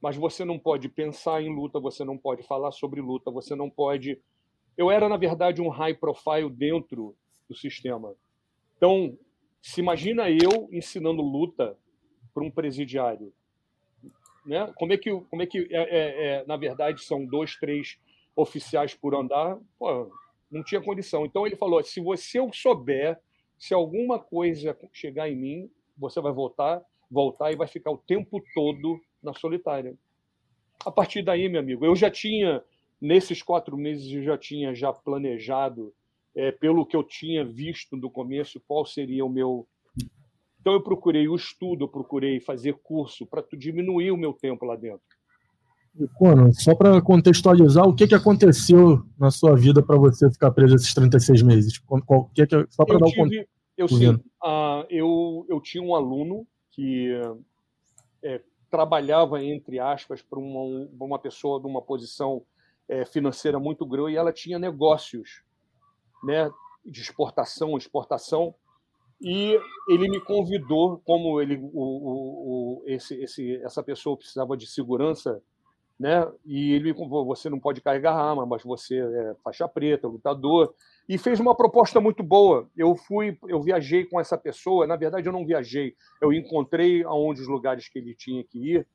mas 0.00 0.16
você 0.16 0.44
não 0.44 0.58
pode 0.58 0.88
pensar 0.88 1.42
em 1.42 1.54
luta, 1.54 1.80
você 1.80 2.04
não 2.04 2.18
pode 2.18 2.42
falar 2.42 2.72
sobre 2.72 3.00
luta, 3.00 3.30
você 3.30 3.54
não 3.54 3.70
pode. 3.70 4.20
Eu 4.76 4.90
era, 4.90 5.08
na 5.08 5.16
verdade, 5.16 5.60
um 5.60 5.68
high 5.68 5.94
profile 5.94 6.50
dentro 6.50 7.14
do 7.48 7.54
sistema. 7.54 8.14
Então, 8.76 9.16
se 9.60 9.80
imagina 9.80 10.28
eu 10.30 10.68
ensinando 10.72 11.22
luta 11.22 11.76
para 12.34 12.42
um 12.42 12.50
presidiário. 12.50 13.32
Né? 14.44 14.72
Como 14.76 14.92
é 14.92 14.98
que, 14.98 15.10
como 15.10 15.42
é 15.42 15.46
que 15.46 15.68
é, 15.70 15.82
é, 15.82 16.26
é, 16.26 16.46
na 16.46 16.56
verdade, 16.56 17.02
são 17.04 17.24
dois, 17.24 17.54
três 17.56 17.98
oficiais 18.34 18.94
por 18.94 19.14
andar? 19.14 19.58
Pô, 19.78 20.10
não 20.50 20.62
tinha 20.64 20.80
condição. 20.80 21.24
Então 21.24 21.46
ele 21.46 21.56
falou: 21.56 21.82
se 21.82 22.00
você 22.00 22.38
souber, 22.52 23.18
se 23.58 23.72
alguma 23.72 24.18
coisa 24.18 24.76
chegar 24.92 25.30
em 25.30 25.36
mim, 25.36 25.70
você 25.96 26.20
vai 26.20 26.32
voltar, 26.32 26.82
voltar 27.10 27.52
e 27.52 27.56
vai 27.56 27.68
ficar 27.68 27.92
o 27.92 27.98
tempo 27.98 28.42
todo 28.52 29.00
na 29.22 29.32
solitária. 29.32 29.96
A 30.84 30.90
partir 30.90 31.22
daí, 31.22 31.48
meu 31.48 31.60
amigo, 31.60 31.86
eu 31.86 31.94
já 31.94 32.10
tinha 32.10 32.62
nesses 33.02 33.42
quatro 33.42 33.76
meses 33.76 34.10
eu 34.12 34.22
já 34.22 34.38
tinha 34.38 34.72
já 34.72 34.92
planejado 34.92 35.92
é, 36.34 36.52
pelo 36.52 36.86
que 36.86 36.96
eu 36.96 37.02
tinha 37.02 37.44
visto 37.44 37.96
do 37.96 38.08
começo 38.08 38.62
qual 38.66 38.86
seria 38.86 39.24
o 39.24 39.28
meu 39.28 39.66
então 40.60 40.74
eu 40.74 40.80
procurei 40.80 41.26
o 41.26 41.34
estudo, 41.34 41.84
eu 41.84 41.88
procurei 41.88 42.38
fazer 42.38 42.78
curso 42.84 43.26
para 43.26 43.44
diminuir 43.58 44.12
o 44.12 44.16
meu 44.16 44.32
tempo 44.32 44.64
lá 44.64 44.76
dentro. 44.76 45.02
E, 45.98 46.06
Conan, 46.06 46.52
só 46.52 46.72
para 46.72 47.02
contextualizar, 47.02 47.84
o 47.84 47.92
que, 47.92 48.06
que 48.06 48.14
aconteceu 48.14 49.02
na 49.18 49.32
sua 49.32 49.56
vida 49.56 49.82
para 49.82 49.98
você 49.98 50.30
ficar 50.30 50.52
preso 50.52 50.76
esses 50.76 50.94
36 50.94 51.42
meses? 51.42 51.78
Qual, 51.78 52.30
que 52.32 52.46
que, 52.46 52.66
só 52.70 52.84
para 52.84 52.96
dar 52.96 53.06
um 53.06 53.28
tive, 53.28 53.48
eu, 53.76 53.88
sim, 53.88 54.14
uh, 54.14 54.86
eu, 54.88 55.44
eu 55.48 55.60
tinha 55.60 55.82
um 55.82 55.96
aluno 55.96 56.46
que 56.70 57.10
é, 58.22 58.40
trabalhava, 58.70 59.42
entre 59.42 59.80
aspas, 59.80 60.22
para 60.22 60.38
uma, 60.38 60.88
uma 60.98 61.18
pessoa 61.18 61.60
de 61.60 61.66
uma 61.66 61.82
posição 61.82 62.42
é, 62.92 63.04
financeira 63.04 63.58
muito 63.58 63.86
grande 63.86 64.12
e 64.12 64.16
ela 64.16 64.32
tinha 64.32 64.58
negócios 64.58 65.42
né, 66.22 66.50
de 66.84 67.00
exportação, 67.00 67.76
exportação, 67.76 68.54
e 69.20 69.56
ele 69.88 70.08
me 70.08 70.20
convidou, 70.20 71.00
como 71.04 71.40
ele, 71.40 71.56
o, 71.56 71.68
o, 71.72 72.82
o, 72.82 72.84
esse, 72.86 73.14
esse, 73.22 73.56
essa 73.62 73.82
pessoa 73.82 74.16
precisava 74.16 74.56
de 74.56 74.66
segurança 74.66 75.40
né? 76.02 76.28
E 76.44 76.72
ele 76.72 76.92
você 76.92 77.48
não 77.48 77.60
pode 77.60 77.80
carregar 77.80 78.16
arma, 78.16 78.44
mas 78.44 78.64
você 78.64 78.98
é 78.98 79.36
faixa 79.44 79.68
preta, 79.68 80.08
lutador, 80.08 80.74
e 81.08 81.16
fez 81.16 81.38
uma 81.38 81.54
proposta 81.54 82.00
muito 82.00 82.24
boa. 82.24 82.68
Eu 82.76 82.96
fui, 82.96 83.38
eu 83.48 83.62
viajei 83.62 84.04
com 84.04 84.20
essa 84.20 84.36
pessoa. 84.36 84.84
Na 84.84 84.96
verdade, 84.96 85.28
eu 85.28 85.32
não 85.32 85.46
viajei. 85.46 85.94
Eu 86.20 86.32
encontrei 86.32 87.04
aonde 87.04 87.40
os 87.40 87.46
lugares 87.46 87.88
que 87.88 88.00
ele 88.00 88.16
tinha 88.16 88.42
que 88.42 88.58
ir 88.74 88.86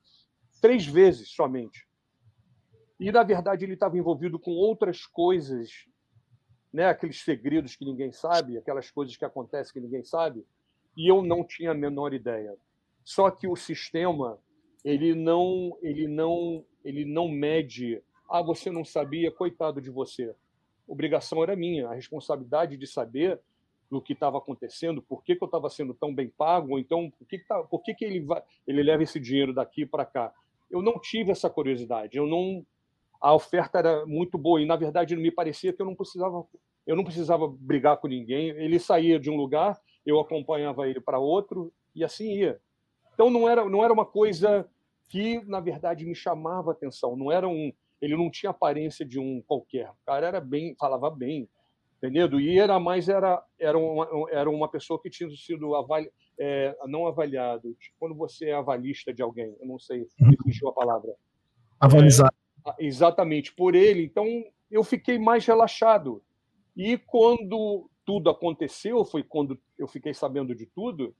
três 0.61 0.85
vezes 0.85 1.29
somente. 1.29 1.86
E 2.99 3.11
na 3.11 3.23
verdade 3.23 3.65
ele 3.65 3.73
estava 3.73 3.97
envolvido 3.97 4.39
com 4.39 4.51
outras 4.51 5.05
coisas, 5.05 5.85
né? 6.73 6.87
Aqueles 6.87 7.21
segredos 7.21 7.75
que 7.75 7.85
ninguém 7.85 8.11
sabe, 8.11 8.57
aquelas 8.57 8.89
coisas 8.89 9.15
que 9.15 9.25
acontecem 9.25 9.73
que 9.73 9.79
ninguém 9.79 10.03
sabe. 10.03 10.45
E 10.95 11.07
eu 11.07 11.21
não 11.21 11.43
tinha 11.43 11.71
a 11.71 11.75
menor 11.75 12.13
ideia. 12.13 12.55
Só 13.03 13.29
que 13.29 13.47
o 13.47 13.55
sistema 13.55 14.39
ele 14.83 15.13
não, 15.13 15.77
ele 15.81 16.07
não 16.07 16.65
ele 16.83 17.03
não 17.03 17.27
mede, 17.27 18.01
ah, 18.29 18.41
você 18.41 18.71
não 18.71 18.85
sabia, 18.85 19.31
coitado 19.31 19.81
de 19.81 19.89
você. 19.89 20.29
A 20.29 20.91
obrigação 20.91 21.43
era 21.43 21.55
minha, 21.55 21.89
a 21.89 21.93
responsabilidade 21.93 22.77
de 22.77 22.87
saber 22.87 23.39
do 23.89 24.01
que 24.01 24.13
estava 24.13 24.37
acontecendo, 24.37 25.01
por 25.01 25.23
que, 25.23 25.35
que 25.35 25.43
eu 25.43 25.47
estava 25.47 25.69
sendo 25.69 25.93
tão 25.93 26.13
bem 26.13 26.29
pago, 26.29 26.71
ou 26.73 26.79
então 26.79 27.11
por 27.11 27.27
que, 27.27 27.39
que, 27.39 27.45
tá, 27.45 27.61
por 27.63 27.81
que, 27.81 27.93
que 27.93 28.05
ele, 28.05 28.21
vai, 28.21 28.41
ele 28.65 28.83
leva 28.83 29.03
esse 29.03 29.19
dinheiro 29.19 29.53
daqui 29.53 29.85
para 29.85 30.05
cá. 30.05 30.33
Eu 30.69 30.81
não 30.81 30.99
tive 30.99 31.31
essa 31.31 31.49
curiosidade, 31.49 32.17
eu 32.17 32.27
não 32.27 32.65
a 33.19 33.33
oferta 33.33 33.79
era 33.79 34.05
muito 34.05 34.37
boa 34.37 34.61
e 34.61 34.65
na 34.65 34.75
verdade 34.75 35.15
me 35.15 35.31
parecia 35.31 35.73
que 35.73 35.81
eu 35.81 35.85
não 35.85 35.95
precisava 35.95 36.45
eu 36.85 36.95
não 36.95 37.03
precisava 37.03 37.47
brigar 37.47 37.97
com 37.97 38.07
ninguém. 38.07 38.49
Ele 38.49 38.79
saía 38.79 39.19
de 39.19 39.29
um 39.29 39.35
lugar, 39.35 39.77
eu 40.05 40.19
acompanhava 40.21 40.87
ele 40.87 41.01
para 41.01 41.19
outro 41.19 41.73
e 41.93 42.01
assim 42.03 42.31
ia. 42.31 42.61
Então 43.13 43.29
não 43.29 43.47
era 43.49 43.67
não 43.69 43.83
era 43.83 43.91
uma 43.91 44.05
coisa 44.05 44.65
que 45.09 45.43
na 45.45 45.59
verdade 45.59 46.05
me 46.05 46.15
chamava 46.15 46.71
atenção. 46.71 47.17
Não 47.17 47.29
era 47.31 47.47
um, 47.47 47.73
ele 48.01 48.15
não 48.15 48.31
tinha 48.31 48.51
aparência 48.51 49.05
de 49.05 49.19
um 49.19 49.41
qualquer. 49.45 49.89
O 49.89 50.05
cara 50.05 50.27
era 50.27 50.39
bem, 50.39 50.75
falava 50.79 51.09
bem, 51.09 51.49
entendeu? 51.97 52.39
E 52.39 52.57
era 52.57 52.79
mais 52.79 53.09
era 53.09 53.43
era 53.59 53.77
uma, 53.77 54.07
era 54.31 54.49
uma 54.49 54.69
pessoa 54.69 55.01
que 55.01 55.09
tinha 55.09 55.29
sido 55.31 55.75
avali, 55.75 56.09
é, 56.39 56.77
não 56.85 57.05
avaliado. 57.05 57.73
Tipo, 57.73 57.95
quando 57.99 58.15
você 58.15 58.49
é 58.49 58.53
avalista 58.53 59.13
de 59.13 59.21
alguém, 59.21 59.55
eu 59.59 59.67
não 59.67 59.77
sei, 59.77 60.07
me 60.19 60.37
fugiu 60.41 60.69
a 60.69 60.73
palavra. 60.73 61.13
Avalizado. 61.79 62.33
É, 62.33 62.46
exatamente 62.79 63.53
por 63.53 63.75
ele. 63.75 64.03
Então 64.03 64.25
eu 64.69 64.83
fiquei 64.83 65.17
mais 65.17 65.45
relaxado. 65.45 66.23
E 66.75 66.97
quando 66.97 67.89
tudo 68.05 68.29
aconteceu, 68.29 69.03
foi 69.03 69.23
quando 69.23 69.59
eu 69.77 69.87
fiquei 69.87 70.13
sabendo 70.13 70.55
de 70.55 70.65
tudo, 70.65 71.15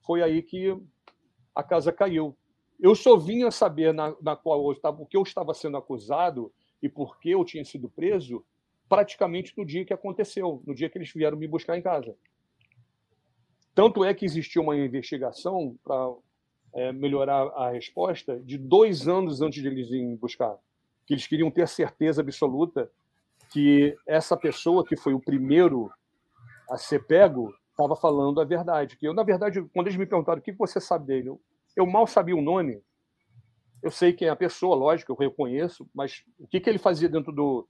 foi 0.00 0.22
aí 0.22 0.42
que 0.42 0.76
a 1.54 1.62
casa 1.62 1.92
caiu. 1.92 2.36
Eu 2.78 2.94
só 2.94 3.16
vinha 3.16 3.50
saber 3.50 3.92
na, 3.92 4.14
na 4.22 4.36
qual 4.36 4.64
eu 4.64 4.72
estava, 4.72 5.02
o 5.02 5.06
que 5.06 5.16
eu 5.16 5.22
estava 5.22 5.52
sendo 5.52 5.76
acusado 5.76 6.52
e 6.82 6.88
por 6.88 7.18
que 7.18 7.30
eu 7.30 7.44
tinha 7.44 7.64
sido 7.64 7.88
preso 7.88 8.44
praticamente 8.88 9.56
no 9.56 9.64
dia 9.64 9.84
que 9.84 9.92
aconteceu, 9.92 10.60
no 10.66 10.74
dia 10.74 10.88
que 10.88 10.98
eles 10.98 11.12
vieram 11.12 11.36
me 11.36 11.46
buscar 11.46 11.78
em 11.78 11.82
casa. 11.82 12.14
Tanto 13.74 14.04
é 14.04 14.12
que 14.12 14.24
existiu 14.24 14.62
uma 14.62 14.76
investigação 14.76 15.78
para 15.84 16.12
é, 16.74 16.92
melhorar 16.92 17.48
a 17.54 17.70
resposta 17.70 18.40
de 18.40 18.58
dois 18.58 19.06
anos 19.06 19.40
antes 19.40 19.62
de 19.62 19.68
eles 19.68 19.88
irem 19.90 20.16
buscar, 20.16 20.58
que 21.10 21.14
eles 21.14 21.26
queriam 21.26 21.50
ter 21.50 21.66
certeza 21.66 22.22
absoluta 22.22 22.88
que 23.50 23.96
essa 24.06 24.36
pessoa 24.36 24.84
que 24.84 24.96
foi 24.96 25.12
o 25.12 25.18
primeiro 25.18 25.92
a 26.70 26.76
ser 26.76 27.04
pego 27.04 27.52
estava 27.72 27.96
falando 27.96 28.40
a 28.40 28.44
verdade. 28.44 28.96
Que 28.96 29.08
eu, 29.08 29.12
na 29.12 29.24
verdade, 29.24 29.60
quando 29.74 29.88
eles 29.88 29.98
me 29.98 30.06
perguntaram 30.06 30.38
o 30.38 30.42
que 30.42 30.52
você 30.52 30.80
sabe 30.80 31.06
dele, 31.06 31.30
eu, 31.30 31.40
eu 31.74 31.84
mal 31.84 32.06
sabia 32.06 32.36
o 32.36 32.40
nome. 32.40 32.80
Eu 33.82 33.90
sei 33.90 34.12
quem 34.12 34.28
é 34.28 34.30
a 34.30 34.36
pessoa, 34.36 34.76
lógico, 34.76 35.10
eu 35.10 35.16
reconheço, 35.16 35.90
mas 35.92 36.24
o 36.38 36.46
que, 36.46 36.60
que 36.60 36.70
ele 36.70 36.78
fazia 36.78 37.08
dentro 37.08 37.32
do, 37.32 37.68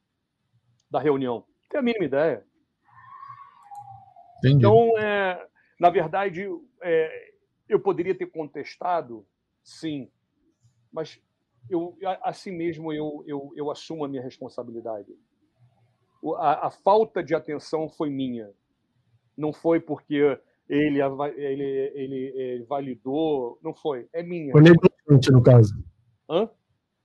da 0.91 1.01
reunião? 1.01 1.37
Não 1.37 1.69
tenho 1.71 1.81
a 1.81 1.85
mínima 1.85 2.05
ideia. 2.05 2.45
Entendi. 4.37 4.57
Então, 4.57 4.99
é, 4.99 5.49
na 5.81 5.89
verdade, 5.89 6.47
é, 6.83 7.33
eu 7.67 7.81
poderia 7.81 8.15
ter 8.15 8.27
contestado, 8.27 9.27
sim, 9.65 10.11
mas 10.93 11.23
eu, 11.69 11.97
assim 12.23 12.51
mesmo 12.53 12.93
eu, 12.93 13.25
eu, 13.27 13.53
eu 13.57 13.71
assumo 13.71 14.05
a 14.05 14.09
minha 14.09 14.23
responsabilidade. 14.23 15.13
A, 16.39 16.67
a 16.67 16.71
falta 16.71 17.23
de 17.23 17.35
atenção 17.35 17.89
foi 17.89 18.11
minha. 18.11 18.51
Não 19.37 19.53
foi 19.53 19.81
porque 19.81 20.39
ele, 20.69 21.01
ele, 21.37 21.93
ele, 21.95 22.33
ele 22.37 22.65
validou, 22.65 23.59
não 23.63 23.75
foi, 23.75 24.09
é 24.13 24.23
minha. 24.23 24.53
Foi 24.53 24.63
negligente, 24.63 25.33
no 25.33 25.43
caso. 25.43 25.75
Hã? 26.29 26.49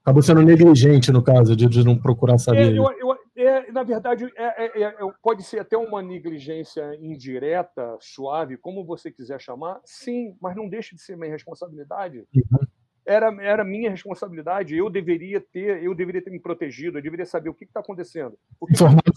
Acabou 0.03 0.21
sendo 0.21 0.43
negligente, 0.43 1.11
no 1.11 1.23
caso, 1.23 1.55
de, 1.55 1.67
de 1.67 1.83
não 1.83 1.97
procurar 1.97 2.37
saber. 2.37 2.73
É, 2.73 2.77
eu, 2.77 2.83
eu, 2.99 3.17
é, 3.35 3.71
na 3.71 3.81
verdade, 3.81 4.31
é, 4.37 4.65
é, 4.65 4.83
é, 4.83 4.93
pode 5.21 5.41
ser 5.41 5.59
até 5.59 5.75
uma 5.75 5.99
negligência 5.99 6.95
indireta, 7.01 7.97
suave, 7.99 8.55
como 8.55 8.85
você 8.85 9.11
quiser 9.11 9.41
chamar, 9.41 9.81
sim, 9.83 10.37
mas 10.39 10.55
não 10.55 10.69
deixa 10.69 10.95
de 10.95 11.01
ser 11.01 11.17
minha 11.17 11.31
responsabilidade. 11.31 12.19
Uhum. 12.35 12.67
Era, 13.05 13.27
era 13.43 13.63
minha 13.63 13.91
responsabilidade, 13.91 14.75
eu 14.75 14.89
deveria 14.89 15.39
ter, 15.39 15.83
eu 15.83 15.93
deveria 15.93 16.23
ter 16.23 16.31
me 16.31 16.39
protegido, 16.39 16.97
eu 16.97 17.03
deveria 17.03 17.25
saber 17.25 17.49
o 17.49 17.53
que 17.53 17.63
está 17.63 17.79
acontecendo. 17.79 18.37
O 18.59 18.65
que 18.65 18.73
Informado 18.73 19.11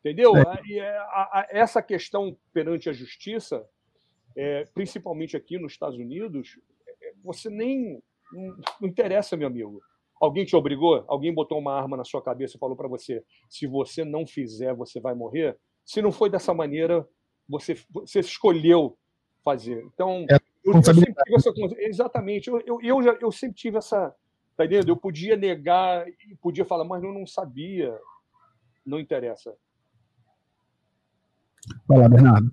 Entendeu? 0.00 0.36
É. 0.36 0.62
E 0.66 0.80
é, 0.80 1.06
essa 1.50 1.82
questão 1.82 2.36
perante 2.52 2.88
a 2.88 2.92
justiça, 2.92 3.64
é, 4.36 4.64
principalmente 4.74 5.36
aqui 5.36 5.58
nos 5.58 5.72
Estados 5.72 5.98
Unidos, 5.98 6.60
é, 6.86 7.12
você 7.24 7.48
nem. 7.48 8.02
Não, 8.32 8.56
não 8.80 8.88
interessa, 8.88 9.36
meu 9.36 9.46
amigo. 9.46 9.80
Alguém 10.20 10.44
te 10.44 10.56
obrigou? 10.56 11.04
Alguém 11.06 11.32
botou 11.32 11.58
uma 11.58 11.74
arma 11.74 11.96
na 11.96 12.04
sua 12.04 12.22
cabeça 12.22 12.56
e 12.56 12.60
falou 12.60 12.76
para 12.76 12.88
você: 12.88 13.22
se 13.48 13.66
você 13.66 14.04
não 14.04 14.26
fizer, 14.26 14.74
você 14.74 15.00
vai 15.00 15.14
morrer? 15.14 15.56
Se 15.84 16.02
não 16.02 16.10
foi 16.10 16.30
dessa 16.30 16.52
maneira, 16.54 17.06
você, 17.48 17.76
você 17.90 18.20
escolheu 18.20 18.96
fazer. 19.44 19.84
Então, 19.92 20.26
é 20.28 20.38
eu, 20.66 20.72
eu, 20.74 20.82
sempre 20.82 21.14
tive 21.14 21.36
essa. 21.36 21.52
Exatamente. 21.78 22.48
Eu, 22.48 22.60
eu, 22.66 22.78
eu, 22.82 23.02
já, 23.02 23.16
eu 23.20 23.30
sempre 23.30 23.56
tive 23.56 23.78
essa. 23.78 24.12
Tá 24.56 24.64
entendendo? 24.64 24.88
Eu 24.88 24.96
podia 24.96 25.36
negar, 25.36 26.04
podia 26.40 26.64
falar, 26.64 26.84
mas 26.84 27.02
eu 27.04 27.12
não 27.12 27.26
sabia. 27.26 27.96
Não 28.84 28.98
interessa. 28.98 29.54
Vai 31.86 31.98
lá, 31.98 32.08
Bernardo. 32.08 32.50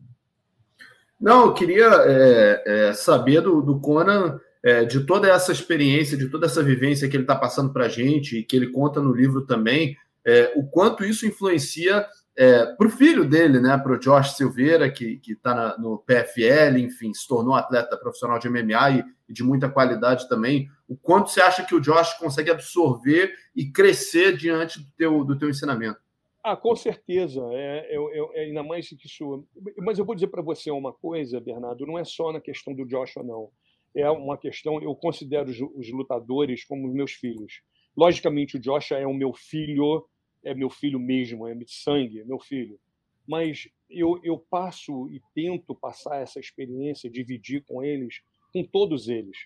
Não, 1.20 1.46
eu 1.46 1.54
queria 1.54 1.88
é, 2.06 2.64
é, 2.66 2.94
saber 2.94 3.42
do, 3.42 3.62
do 3.62 3.80
Conan, 3.80 4.40
é, 4.62 4.84
de 4.84 5.06
toda 5.06 5.30
essa 5.30 5.52
experiência, 5.52 6.18
de 6.18 6.30
toda 6.30 6.46
essa 6.46 6.62
vivência 6.62 7.08
que 7.08 7.16
ele 7.16 7.24
está 7.24 7.36
passando 7.36 7.72
para 7.72 7.86
a 7.86 7.90
gente 7.90 8.38
e 8.38 8.44
que 8.44 8.56
ele 8.56 8.72
conta 8.72 9.02
no 9.02 9.14
livro 9.14 9.46
também, 9.46 9.96
é, 10.26 10.52
o 10.56 10.66
quanto 10.66 11.04
isso 11.04 11.26
influencia 11.26 12.06
é, 12.36 12.66
para 12.66 12.88
o 12.88 12.90
filho 12.90 13.30
dele, 13.30 13.60
né, 13.60 13.78
para 13.78 13.94
o 13.94 14.00
Josh 14.00 14.36
Silveira, 14.36 14.92
que 14.92 15.22
está 15.28 15.78
no 15.78 16.00
PFL, 16.00 16.78
enfim, 16.80 17.14
se 17.14 17.28
tornou 17.28 17.54
atleta 17.54 17.96
profissional 17.96 18.40
de 18.40 18.50
MMA 18.50 18.90
e, 18.90 19.06
e, 19.30 19.34
de 19.34 19.44
muita 19.44 19.70
qualidade 19.70 20.28
também. 20.28 20.68
O 20.88 20.98
quanto 20.98 21.30
você 21.30 21.42
acha 21.42 21.64
que 21.64 21.76
o 21.76 21.80
Josh 21.80 22.14
consegue 22.16 22.50
absorver 22.50 23.34
e 23.56 23.72
crescer 23.72 24.36
diante 24.36 24.80
do 24.80 24.92
teu, 24.98 25.24
do 25.24 25.38
teu 25.38 25.50
ensinamento? 25.50 26.00
Ah, 26.44 26.58
com 26.58 26.76
certeza. 26.76 27.42
É, 27.54 27.96
eu, 27.96 28.10
eu, 28.14 28.32
é 28.34 28.42
ainda 28.46 28.64
mais 28.64 28.90
que 28.90 29.06
isso. 29.06 29.48
Mas 29.78 29.98
eu 29.98 30.04
vou 30.04 30.16
dizer 30.16 30.28
para 30.28 30.42
você 30.42 30.72
uma 30.72 30.92
coisa, 30.92 31.40
Bernardo, 31.40 31.86
não 31.86 31.98
é 31.98 32.04
só 32.04 32.34
na 32.34 32.42
questão 32.42 32.74
do 32.74 32.86
Joshua, 32.86 33.24
não. 33.24 33.50
É 33.96 34.10
uma 34.10 34.38
questão. 34.38 34.82
Eu 34.82 34.94
considero 34.96 35.50
os, 35.50 35.62
os 35.62 35.92
lutadores 35.92 36.66
como 36.66 36.92
meus 36.92 37.14
filhos. 37.14 37.62
Logicamente, 37.96 38.58
o 38.58 38.60
Joshua 38.60 38.98
é 38.98 39.06
o 39.06 39.14
meu 39.14 39.34
filho, 39.34 40.04
é 40.44 40.54
meu 40.54 40.70
filho 40.70 41.00
mesmo, 41.00 41.48
é 41.48 41.56
de 41.56 41.72
sangue, 41.72 42.20
é 42.20 42.26
meu 42.26 42.40
filho. 42.40 42.80
Mas 43.28 43.70
eu, 43.90 44.20
eu 44.24 44.38
passo 44.38 45.10
e 45.10 45.22
tento 45.34 45.74
passar 45.74 46.22
essa 46.22 46.40
experiência, 46.40 47.10
dividir 47.10 47.64
com 47.64 47.84
eles, 47.84 48.22
com 48.52 48.64
todos 48.64 49.08
eles. 49.08 49.38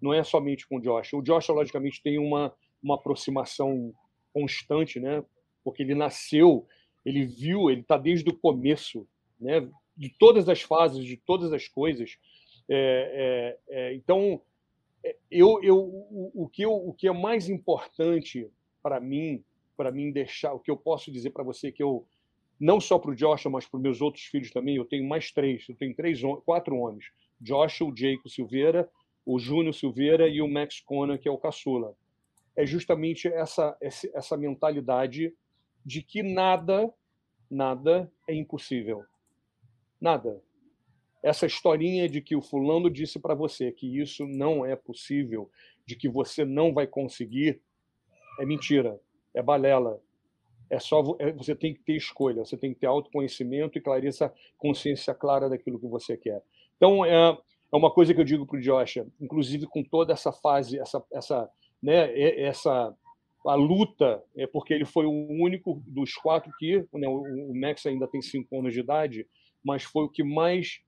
Não 0.00 0.12
é 0.12 0.24
somente 0.24 0.66
com 0.66 0.76
o 0.76 0.80
Joshua. 0.80 1.20
O 1.20 1.22
Joshua, 1.22 1.56
logicamente, 1.56 2.02
tem 2.02 2.18
uma, 2.18 2.54
uma 2.82 2.94
aproximação 2.94 3.94
constante, 4.32 5.00
né? 5.00 5.24
porque 5.64 5.82
ele 5.82 5.94
nasceu, 5.94 6.66
ele 7.04 7.24
viu, 7.24 7.70
ele 7.70 7.80
está 7.80 7.98
desde 7.98 8.28
o 8.30 8.36
começo, 8.36 9.06
né? 9.40 9.68
de 9.96 10.10
todas 10.10 10.48
as 10.48 10.62
fases, 10.62 11.04
de 11.04 11.16
todas 11.16 11.52
as 11.52 11.66
coisas. 11.68 12.18
É, 12.68 13.56
é, 13.68 13.76
é, 13.76 13.94
então, 13.94 14.40
é, 15.04 15.16
eu, 15.30 15.62
eu, 15.62 15.78
o, 15.78 16.44
o, 16.44 16.48
que 16.48 16.62
eu, 16.62 16.72
o 16.74 16.92
que 16.92 17.08
é 17.08 17.12
mais 17.12 17.48
importante 17.48 18.50
para 18.82 19.00
mim, 19.00 19.42
para 19.76 19.92
mim 19.92 20.10
deixar, 20.10 20.52
o 20.52 20.60
que 20.60 20.70
eu 20.70 20.76
posso 20.76 21.10
dizer 21.10 21.30
para 21.30 21.44
você 21.44 21.70
que 21.70 21.82
eu 21.82 22.06
não 22.58 22.80
só 22.80 22.98
para 22.98 23.10
o 23.10 23.14
Joshua, 23.14 23.52
mas 23.52 23.66
para 23.66 23.76
os 23.76 23.82
meus 23.82 24.00
outros 24.00 24.24
filhos 24.24 24.50
também, 24.50 24.76
eu 24.76 24.84
tenho 24.84 25.06
mais 25.06 25.30
três, 25.30 25.68
eu 25.68 25.74
tenho 25.74 25.94
três, 25.94 26.20
quatro 26.44 26.76
homens: 26.76 27.10
Joshua, 27.40 27.90
o 27.90 27.96
Jacob 27.96 28.28
Silveira, 28.28 28.88
o 29.24 29.38
Júnior 29.38 29.74
Silveira 29.74 30.28
e 30.28 30.40
o 30.40 30.48
Max 30.48 30.80
Conan, 30.80 31.18
que 31.18 31.28
é 31.28 31.30
o 31.30 31.38
caçula. 31.38 31.94
É 32.54 32.64
justamente 32.64 33.28
essa, 33.28 33.76
essa 33.80 34.36
mentalidade 34.36 35.34
de 35.84 36.02
que 36.02 36.22
nada, 36.22 36.92
nada 37.50 38.10
é 38.26 38.34
impossível. 38.34 39.04
Nada. 40.00 40.42
Essa 41.22 41.44
historinha 41.44 42.08
de 42.08 42.22
que 42.22 42.36
o 42.36 42.40
fulano 42.40 42.88
disse 42.88 43.18
para 43.18 43.34
você 43.34 43.72
que 43.72 44.00
isso 44.00 44.26
não 44.26 44.64
é 44.64 44.76
possível, 44.76 45.50
de 45.84 45.96
que 45.96 46.08
você 46.08 46.44
não 46.44 46.72
vai 46.72 46.86
conseguir, 46.86 47.60
é 48.38 48.46
mentira, 48.46 48.98
é 49.36 49.42
balela. 49.42 50.00
É 50.68 50.80
só 50.80 51.00
é, 51.20 51.30
você 51.30 51.54
tem 51.54 51.72
que 51.72 51.80
ter 51.80 51.94
escolha, 51.94 52.44
você 52.44 52.56
tem 52.56 52.74
que 52.74 52.80
ter 52.80 52.86
autoconhecimento 52.86 53.78
e 53.78 53.80
clareza, 53.80 54.32
consciência 54.58 55.14
clara 55.14 55.48
daquilo 55.48 55.78
que 55.78 55.86
você 55.86 56.16
quer. 56.16 56.42
Então 56.76 57.04
é, 57.04 57.38
é 57.72 57.76
uma 57.76 57.90
coisa 57.90 58.12
que 58.12 58.20
eu 58.20 58.24
digo 58.24 58.44
para 58.44 58.58
o 58.58 58.60
Josh, 58.60 58.98
inclusive 59.20 59.66
com 59.66 59.84
toda 59.84 60.12
essa 60.12 60.32
fase, 60.32 60.78
essa 60.80 61.04
essa 61.12 61.48
né, 61.80 62.18
essa 62.40 62.92
a 63.46 63.54
luta, 63.54 64.24
é 64.36 64.44
porque 64.44 64.74
ele 64.74 64.84
foi 64.84 65.06
o 65.06 65.12
único 65.40 65.80
dos 65.86 66.14
quatro 66.14 66.52
que, 66.58 66.84
né, 66.92 67.06
o 67.06 67.54
Max 67.54 67.86
ainda 67.86 68.08
tem 68.08 68.20
cinco 68.20 68.58
anos 68.58 68.72
de 68.72 68.80
idade, 68.80 69.24
mas 69.64 69.84
foi 69.84 70.04
o 70.04 70.08
que 70.08 70.24
mais, 70.24 70.80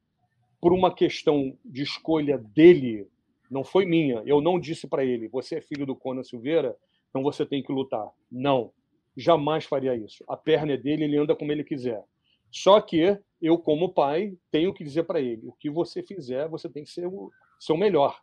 por 0.60 0.72
uma 0.72 0.92
questão 0.92 1.56
de 1.64 1.82
escolha 1.82 2.36
dele, 2.36 3.06
não 3.48 3.62
foi 3.62 3.86
minha. 3.86 4.22
Eu 4.26 4.40
não 4.40 4.58
disse 4.58 4.88
para 4.88 5.04
ele: 5.04 5.28
você 5.28 5.56
é 5.56 5.60
filho 5.60 5.86
do 5.86 5.94
Conan 5.94 6.24
Silveira, 6.24 6.76
então 7.08 7.22
você 7.22 7.44
tem 7.44 7.62
que 7.62 7.72
lutar. 7.72 8.08
Não, 8.30 8.72
jamais 9.16 9.64
faria 9.64 9.94
isso. 9.96 10.24
A 10.28 10.36
perna 10.36 10.72
é 10.72 10.76
dele, 10.76 11.04
ele 11.04 11.18
anda 11.18 11.34
como 11.34 11.52
ele 11.52 11.64
quiser. 11.64 12.04
Só 12.50 12.80
que 12.80 13.18
eu, 13.40 13.58
como 13.58 13.92
pai, 13.92 14.36
tenho 14.50 14.72
que 14.72 14.84
dizer 14.84 15.04
para 15.04 15.20
ele: 15.20 15.46
o 15.46 15.52
que 15.52 15.70
você 15.70 16.02
fizer, 16.02 16.48
você 16.48 16.68
tem 16.68 16.84
que 16.84 16.90
ser 16.90 17.06
o, 17.06 17.30
ser 17.58 17.72
o 17.72 17.76
melhor. 17.76 18.20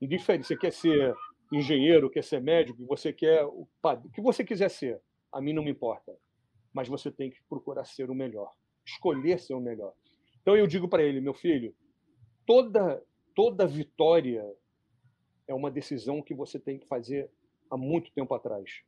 Indiferente, 0.00 0.46
você 0.46 0.56
quer 0.56 0.72
ser 0.72 1.14
engenheiro, 1.52 2.10
quer 2.10 2.24
ser 2.24 2.40
médico, 2.40 2.84
você 2.86 3.12
quer 3.12 3.44
o 3.44 3.68
que 4.12 4.20
você 4.20 4.42
quiser 4.44 4.70
ser, 4.70 5.00
a 5.30 5.40
mim 5.40 5.52
não 5.52 5.62
me 5.62 5.70
importa. 5.70 6.12
Mas 6.72 6.88
você 6.88 7.10
tem 7.10 7.30
que 7.30 7.38
procurar 7.48 7.84
ser 7.84 8.10
o 8.10 8.14
melhor, 8.14 8.50
escolher 8.84 9.38
ser 9.38 9.54
o 9.54 9.60
melhor. 9.60 9.92
Então 10.40 10.56
eu 10.56 10.66
digo 10.66 10.88
para 10.88 11.02
ele, 11.02 11.20
meu 11.20 11.34
filho, 11.34 11.74
toda 12.46 13.02
toda 13.34 13.66
vitória 13.66 14.44
é 15.46 15.54
uma 15.54 15.70
decisão 15.70 16.22
que 16.22 16.34
você 16.34 16.58
tem 16.58 16.78
que 16.78 16.86
fazer 16.86 17.30
há 17.72 17.76
muito 17.76 18.12
tempo 18.12 18.34
atrás. 18.34 18.82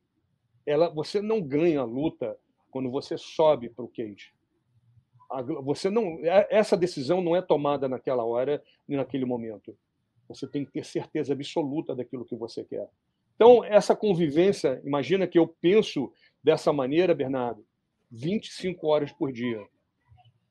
Ela, 0.65 0.89
você 0.89 1.21
não 1.21 1.41
ganha 1.41 1.81
a 1.81 1.85
luta 1.85 2.37
quando 2.69 2.91
você 2.91 3.17
sobe 3.17 3.69
para 3.69 3.83
o 3.83 3.89
cage. 3.89 4.31
Você 5.63 5.89
não, 5.89 6.19
é, 6.23 6.47
essa 6.51 6.77
decisão 6.77 7.19
não 7.19 7.35
é 7.35 7.41
tomada 7.41 7.89
naquela 7.89 8.23
hora 8.23 8.63
e 8.87 8.95
naquele 8.95 9.25
momento. 9.25 9.75
Você 10.29 10.47
tem 10.47 10.63
que 10.63 10.71
ter 10.71 10.85
certeza 10.85 11.33
absoluta 11.33 11.95
daquilo 11.95 12.25
que 12.25 12.35
você 12.35 12.63
quer. 12.63 12.87
Então, 13.35 13.63
essa 13.63 13.95
convivência, 13.95 14.79
imagina 14.85 15.27
que 15.27 15.37
eu 15.37 15.47
penso 15.47 16.11
dessa 16.43 16.71
maneira, 16.71 17.15
Bernardo, 17.15 17.65
25 18.11 18.87
horas 18.87 19.11
por 19.11 19.31
dia. 19.31 19.65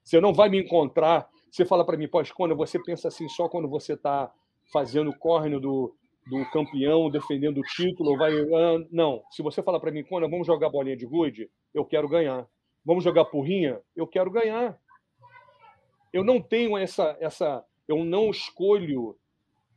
Você 0.03 0.20
não 0.20 0.35
vai 0.35 0.49
me 0.49 0.61
encontrar. 0.61 1.28
Você 1.51 1.64
fala 1.64 1.85
para 1.85 1.97
mim, 1.97 2.09
pós 2.09 2.32
quando 2.32 2.57
você 2.57 2.82
pensa 2.82 3.09
assim 3.09 3.28
só 3.28 3.49
quando 3.49 3.68
você 3.68 3.95
está 3.95 4.32
fazendo 4.72 5.11
o 5.11 5.18
córneo 5.18 5.61
do, 5.61 5.95
do 6.27 6.45
campeão, 6.51 7.11
defendendo 7.11 7.59
o 7.59 7.62
título, 7.62 8.16
vai. 8.16 8.33
Ah, 8.33 8.87
não. 8.91 9.22
Se 9.31 9.43
você 9.43 9.62
falar 9.62 9.81
para 9.81 9.91
mim, 9.91 10.05
quando 10.05 10.29
vamos 10.29 10.47
jogar 10.47 10.70
bolinha 10.70 10.97
de 10.97 11.07
gude, 11.07 11.51
eu 11.72 11.85
quero 11.85 12.09
ganhar. 12.09 12.49
Vamos 12.85 13.05
jogar 13.05 13.25
porrinha, 13.27 13.81
eu 13.97 14.07
quero 14.07 14.31
ganhar. 14.31 14.79
Eu 16.12 16.22
não 16.22 16.41
tenho 16.41 16.77
essa, 16.77 17.16
essa, 17.20 17.64
eu 17.89 18.05
não 18.05 18.31
escolho 18.31 19.18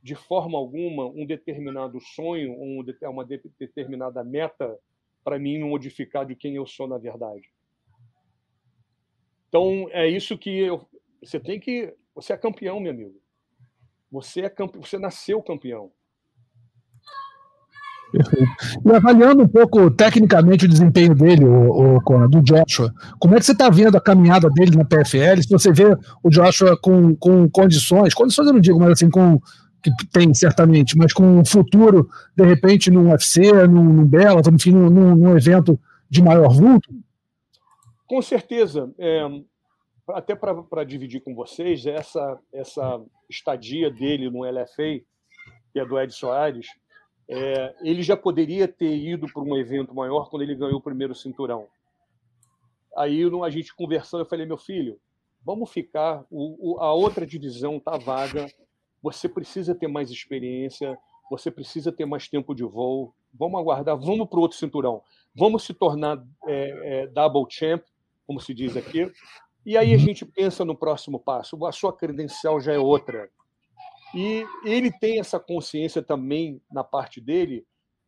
de 0.03 0.15
forma 0.15 0.57
alguma 0.57 1.05
um 1.05 1.25
determinado 1.25 1.99
sonho, 1.99 2.51
um, 2.51 2.83
uma 3.03 3.25
determinada 3.59 4.23
meta 4.23 4.77
para 5.23 5.39
mim 5.39 5.59
modificar 5.59 6.25
de 6.25 6.35
quem 6.35 6.55
eu 6.55 6.65
sou 6.65 6.87
na 6.87 6.97
verdade. 6.97 7.49
Então 9.49 9.87
é 9.91 10.07
isso 10.07 10.37
que 10.37 10.49
eu, 10.49 10.87
você 11.21 11.39
tem 11.39 11.59
que, 11.59 11.93
você 12.13 12.33
é 12.33 12.37
campeão, 12.37 12.79
meu 12.79 12.91
amigo. 12.91 13.21
Você 14.11 14.41
é 14.41 14.49
campeão, 14.49 14.81
você 14.81 14.97
nasceu 14.97 15.41
campeão. 15.41 15.91
E 18.13 18.95
avaliando 18.95 19.43
um 19.43 19.47
pouco 19.47 19.91
tecnicamente 19.91 20.65
o 20.65 20.69
desempenho 20.69 21.13
dele, 21.13 21.45
o, 21.45 21.97
o 21.97 22.27
do 22.27 22.41
Joshua, 22.41 22.93
como 23.19 23.35
é 23.35 23.39
que 23.39 23.45
você 23.45 23.51
está 23.51 23.69
vendo 23.69 23.97
a 23.97 24.01
caminhada 24.01 24.49
dele 24.49 24.77
na 24.77 24.85
PFL? 24.85 25.41
Se 25.41 25.49
você 25.49 25.71
vê 25.71 25.95
o 26.23 26.29
Joshua 26.29 26.77
com, 26.81 27.15
com 27.15 27.49
condições, 27.49 28.13
condições 28.13 28.47
eu 28.47 28.53
não 28.53 28.61
digo, 28.61 28.79
mas 28.79 28.91
assim, 28.91 29.09
com 29.09 29.39
que 29.81 29.91
tem 30.11 30.33
certamente, 30.33 30.97
mas 30.97 31.13
com 31.13 31.39
um 31.39 31.45
futuro, 31.45 32.09
de 32.35 32.43
repente, 32.43 32.89
num 32.89 33.11
UFC, 33.11 33.51
num, 33.67 33.83
num 33.83 34.05
Bela, 34.05 34.41
enfim, 34.53 34.71
num, 34.71 35.15
num, 35.15 35.37
evento 35.37 35.79
de 36.09 36.21
maior 36.21 36.49
vulto? 36.49 36.89
Com 38.07 38.21
certeza. 38.21 38.91
É, 38.97 39.21
até 40.09 40.35
para 40.35 40.83
dividir 40.83 41.21
com 41.21 41.35
vocês, 41.35 41.85
essa, 41.85 42.39
essa 42.53 43.01
estadia 43.29 43.91
dele 43.91 44.29
no 44.29 44.43
LFA, 44.43 45.01
que 45.71 45.79
é 45.79 45.85
do 45.85 45.99
Ed 45.99 46.13
Soares, 46.13 46.67
é, 47.29 47.75
ele 47.81 48.01
já 48.01 48.15
poderia 48.15 48.67
ter 48.67 48.95
ido 48.95 49.27
para 49.31 49.41
um 49.41 49.57
evento 49.57 49.93
maior 49.93 50.29
quando 50.29 50.43
ele 50.43 50.55
ganhou 50.55 50.77
o 50.77 50.81
primeiro 50.81 51.13
cinturão. 51.13 51.67
Aí 52.95 53.21
a 53.43 53.49
gente 53.49 53.75
conversando, 53.75 54.21
eu 54.21 54.25
falei, 54.25 54.45
meu 54.45 54.57
filho, 54.57 54.99
vamos 55.45 55.69
ficar, 55.69 56.25
o, 56.31 56.73
o, 56.75 56.79
a 56.79 56.93
outra 56.93 57.25
divisão 57.25 57.77
está 57.77 57.97
vaga, 57.97 58.47
você 59.01 59.29
precisa 59.29 59.75
ter 59.75 59.87
mais 59.87 60.09
experiência, 60.09 60.97
você 61.29 61.51
precisa 61.51 61.91
ter 61.91 62.05
mais 62.05 62.27
tempo 62.27 62.55
de 62.55 62.63
voo, 62.63 63.13
vamos 63.33 63.59
aguardar, 63.59 63.97
vamos 63.97 64.27
para 64.27 64.39
outro 64.39 64.57
cinturão, 64.57 65.01
vamos 65.35 65.63
se 65.63 65.73
tornar 65.73 66.23
é, 66.47 67.03
é, 67.03 67.07
double 67.07 67.45
champ, 67.49 67.83
como 68.25 68.39
se 68.39 68.53
diz 68.53 68.75
aqui, 68.75 69.11
e 69.65 69.77
aí 69.77 69.93
a 69.93 69.97
gente 69.97 70.25
pensa 70.25 70.65
no 70.65 70.75
próximo 70.75 71.19
passo, 71.19 71.63
a 71.65 71.71
sua 71.71 71.93
credencial 71.93 72.59
já 72.59 72.73
é 72.73 72.79
outra, 72.79 73.29
e 74.13 74.45
ele 74.63 74.91
tem 74.91 75.19
essa 75.19 75.39
consciência 75.39 76.01
também 76.01 76.61
na 76.71 76.83
parte 76.83 77.19
dele 77.19 77.65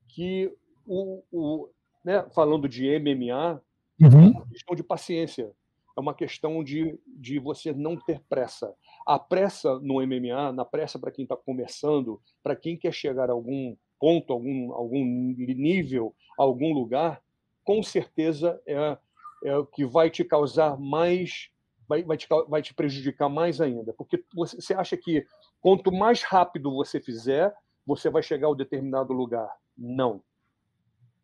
que 0.07 0.51
o, 0.85 1.23
o 1.31 1.69
né, 2.03 2.25
falando 2.33 2.67
de 2.67 2.87
MMA, 2.99 3.61
uhum. 4.01 4.25
é 4.25 4.31
uma 4.31 4.47
questão 4.47 4.75
de 4.75 4.83
paciência, 4.83 5.51
é 5.97 5.99
uma 5.99 6.13
questão 6.13 6.63
de, 6.63 6.97
de 7.05 7.39
você 7.39 7.73
não 7.73 7.97
ter 7.97 8.21
pressa. 8.29 8.73
A 9.05 9.19
pressa 9.19 9.77
no 9.79 9.95
MMA, 9.95 10.51
na 10.53 10.65
pressa 10.65 10.97
para 10.97 11.11
quem 11.11 11.23
está 11.23 11.35
começando, 11.35 12.21
para 12.41 12.55
quem 12.55 12.77
quer 12.77 12.93
chegar 12.93 13.29
a 13.29 13.33
algum 13.33 13.75
ponto, 13.99 14.31
algum, 14.31 14.71
algum 14.71 15.03
nível, 15.03 16.15
algum 16.37 16.73
lugar, 16.73 17.21
com 17.63 17.83
certeza 17.83 18.59
é, 18.65 18.97
é 19.43 19.57
o 19.57 19.65
que 19.65 19.85
vai 19.85 20.09
te 20.09 20.23
causar 20.23 20.79
mais, 20.79 21.49
vai, 21.87 22.01
vai, 22.03 22.15
te, 22.17 22.27
vai 22.47 22.61
te 22.61 22.73
prejudicar 22.73 23.27
mais 23.27 23.59
ainda, 23.59 23.93
porque 23.93 24.23
você, 24.33 24.55
você 24.55 24.73
acha 24.73 24.95
que 24.95 25.25
Quanto 25.61 25.91
mais 25.91 26.23
rápido 26.23 26.71
você 26.71 26.99
fizer, 26.99 27.53
você 27.85 28.09
vai 28.09 28.23
chegar 28.23 28.47
a 28.47 28.51
um 28.51 28.55
determinado 28.55 29.13
lugar. 29.13 29.49
Não. 29.77 30.21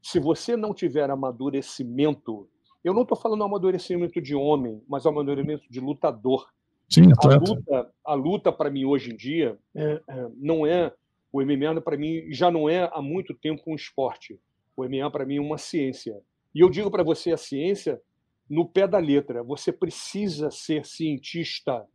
Se 0.01 0.19
você 0.19 0.55
não 0.55 0.73
tiver 0.73 1.09
amadurecimento, 1.09 2.49
eu 2.83 2.93
não 2.93 3.01
estou 3.01 3.17
falando 3.17 3.43
amadurecimento 3.43 4.21
de 4.21 4.35
homem, 4.35 4.81
mas 4.87 5.05
amadurecimento 5.05 5.63
de 5.69 5.79
lutador. 5.79 6.47
Sim, 6.89 7.11
a 7.17 7.35
luta, 7.35 7.93
a 8.05 8.13
luta 8.13 8.51
para 8.51 8.69
mim 8.69 8.85
hoje 8.85 9.11
em 9.11 9.15
dia 9.15 9.57
é, 9.73 10.01
é, 10.07 10.29
não 10.35 10.67
é 10.67 10.93
o 11.35 11.41
MMA 11.43 11.81
para 11.81 11.97
mim 11.97 12.31
já 12.31 12.49
não 12.49 12.69
é 12.69 12.89
há 12.93 13.01
muito 13.01 13.33
tempo 13.33 13.63
um 13.67 13.75
esporte. 13.75 14.39
O 14.77 14.85
MMA 14.85 15.11
para 15.11 15.25
mim 15.25 15.35
é 15.35 15.41
uma 15.41 15.57
ciência. 15.57 16.17
E 16.53 16.61
eu 16.61 16.69
digo 16.69 16.89
para 16.89 17.03
você 17.03 17.33
a 17.33 17.37
ciência 17.37 18.01
no 18.49 18.65
pé 18.65 18.87
da 18.87 18.99
letra. 18.99 19.43
Você 19.43 19.73
precisa 19.73 20.49
ser 20.49 20.85
cientista 20.85 21.85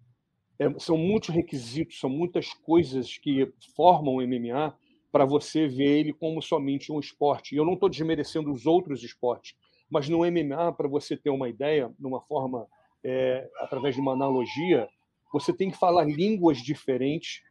é, 0.61 0.79
são 0.79 0.99
muitos 0.99 1.31
requisitos, 1.31 1.99
são 1.99 2.11
muitas 2.11 2.53
coisas 2.53 3.17
que 3.17 3.51
formam 3.75 4.17
o 4.17 4.23
MMA 4.23 4.77
para 5.11 5.25
você 5.25 5.67
ver 5.67 5.99
ele 5.99 6.13
como 6.13 6.43
somente 6.43 6.93
um 6.93 7.01
esporte. 7.01 7.55
E 7.55 7.59
eu 7.59 7.65
não 7.65 7.73
estou 7.73 7.89
desmerecendo 7.89 8.53
os 8.53 8.67
outros 8.67 9.03
esportes, 9.03 9.57
mas 9.91 10.07
no 10.07 10.19
MMA, 10.19 10.73
para 10.75 10.87
você 10.87 11.17
ter 11.17 11.31
uma 11.31 11.49
ideia, 11.49 11.91
numa 11.99 12.21
forma, 12.21 12.67
é, 13.03 13.49
através 13.59 13.95
de 13.95 14.03
uma 14.03 14.13
analogia, 14.13 14.87
você 15.33 15.51
tem 15.51 15.71
que 15.71 15.79
falar 15.79 16.05
línguas 16.05 16.59
diferentes 16.59 17.43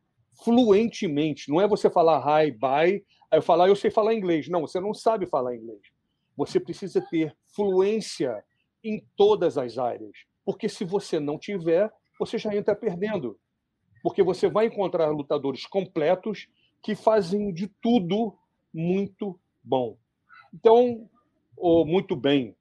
fluentemente. 0.43 1.49
Não 1.49 1.59
é 1.59 1.67
você 1.67 1.89
falar 1.89 2.43
hi, 2.43 2.51
bye, 2.51 3.03
aí 3.31 3.39
eu 3.39 3.41
falar 3.41 3.67
eu 3.67 3.75
sei 3.75 3.89
falar 3.89 4.13
inglês. 4.13 4.47
Não, 4.47 4.61
você 4.61 4.79
não 4.79 4.93
sabe 4.93 5.25
falar 5.25 5.55
inglês. 5.55 5.81
Você 6.37 6.59
precisa 6.59 7.01
ter 7.09 7.35
fluência 7.55 8.43
em 8.83 9.03
todas 9.17 9.57
as 9.57 9.79
áreas. 9.79 10.11
Porque 10.45 10.69
se 10.69 10.85
você 10.85 11.19
não 11.19 11.37
tiver, 11.37 11.91
você 12.19 12.37
já 12.37 12.53
entra 12.53 12.75
perdendo. 12.75 13.39
Porque 14.03 14.21
você 14.21 14.49
vai 14.49 14.65
encontrar 14.65 15.09
lutadores 15.09 15.65
completos 15.65 16.47
que 16.83 16.93
fazem 16.95 17.53
de 17.53 17.67
tudo 17.81 18.37
muito 18.73 19.39
bom. 19.63 19.97
Então, 20.53 21.09
ou 21.57 21.85
muito 21.85 22.15
bem, 22.15 22.55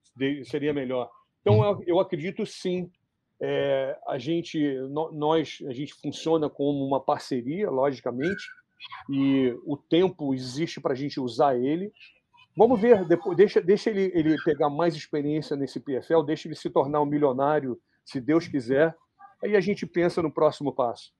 seria 0.44 0.72
melhor. 0.72 1.10
Então, 1.40 1.82
eu 1.86 1.98
acredito 1.98 2.46
sim. 2.46 2.90
É, 3.40 3.96
a 4.08 4.18
gente, 4.18 4.58
nós, 5.12 5.58
a 5.68 5.72
gente 5.72 5.94
funciona 5.94 6.50
como 6.50 6.84
uma 6.84 7.00
parceria, 7.00 7.70
logicamente, 7.70 8.44
e 9.08 9.56
o 9.64 9.76
tempo 9.76 10.34
existe 10.34 10.80
para 10.80 10.92
a 10.92 10.96
gente 10.96 11.20
usar 11.20 11.56
ele. 11.56 11.92
Vamos 12.56 12.80
ver, 12.80 13.06
depois, 13.06 13.36
deixa, 13.36 13.60
deixa 13.60 13.90
ele, 13.90 14.10
ele 14.12 14.36
pegar 14.42 14.68
mais 14.68 14.96
experiência 14.96 15.56
nesse 15.56 15.78
PFL, 15.78 16.24
deixa 16.26 16.48
ele 16.48 16.56
se 16.56 16.68
tornar 16.68 17.00
um 17.00 17.06
milionário, 17.06 17.80
se 18.04 18.20
Deus 18.20 18.48
quiser, 18.48 18.96
Aí 19.42 19.56
a 19.56 19.60
gente 19.60 19.86
pensa 19.86 20.22
no 20.22 20.32
próximo 20.32 20.72
passo. 20.72 21.12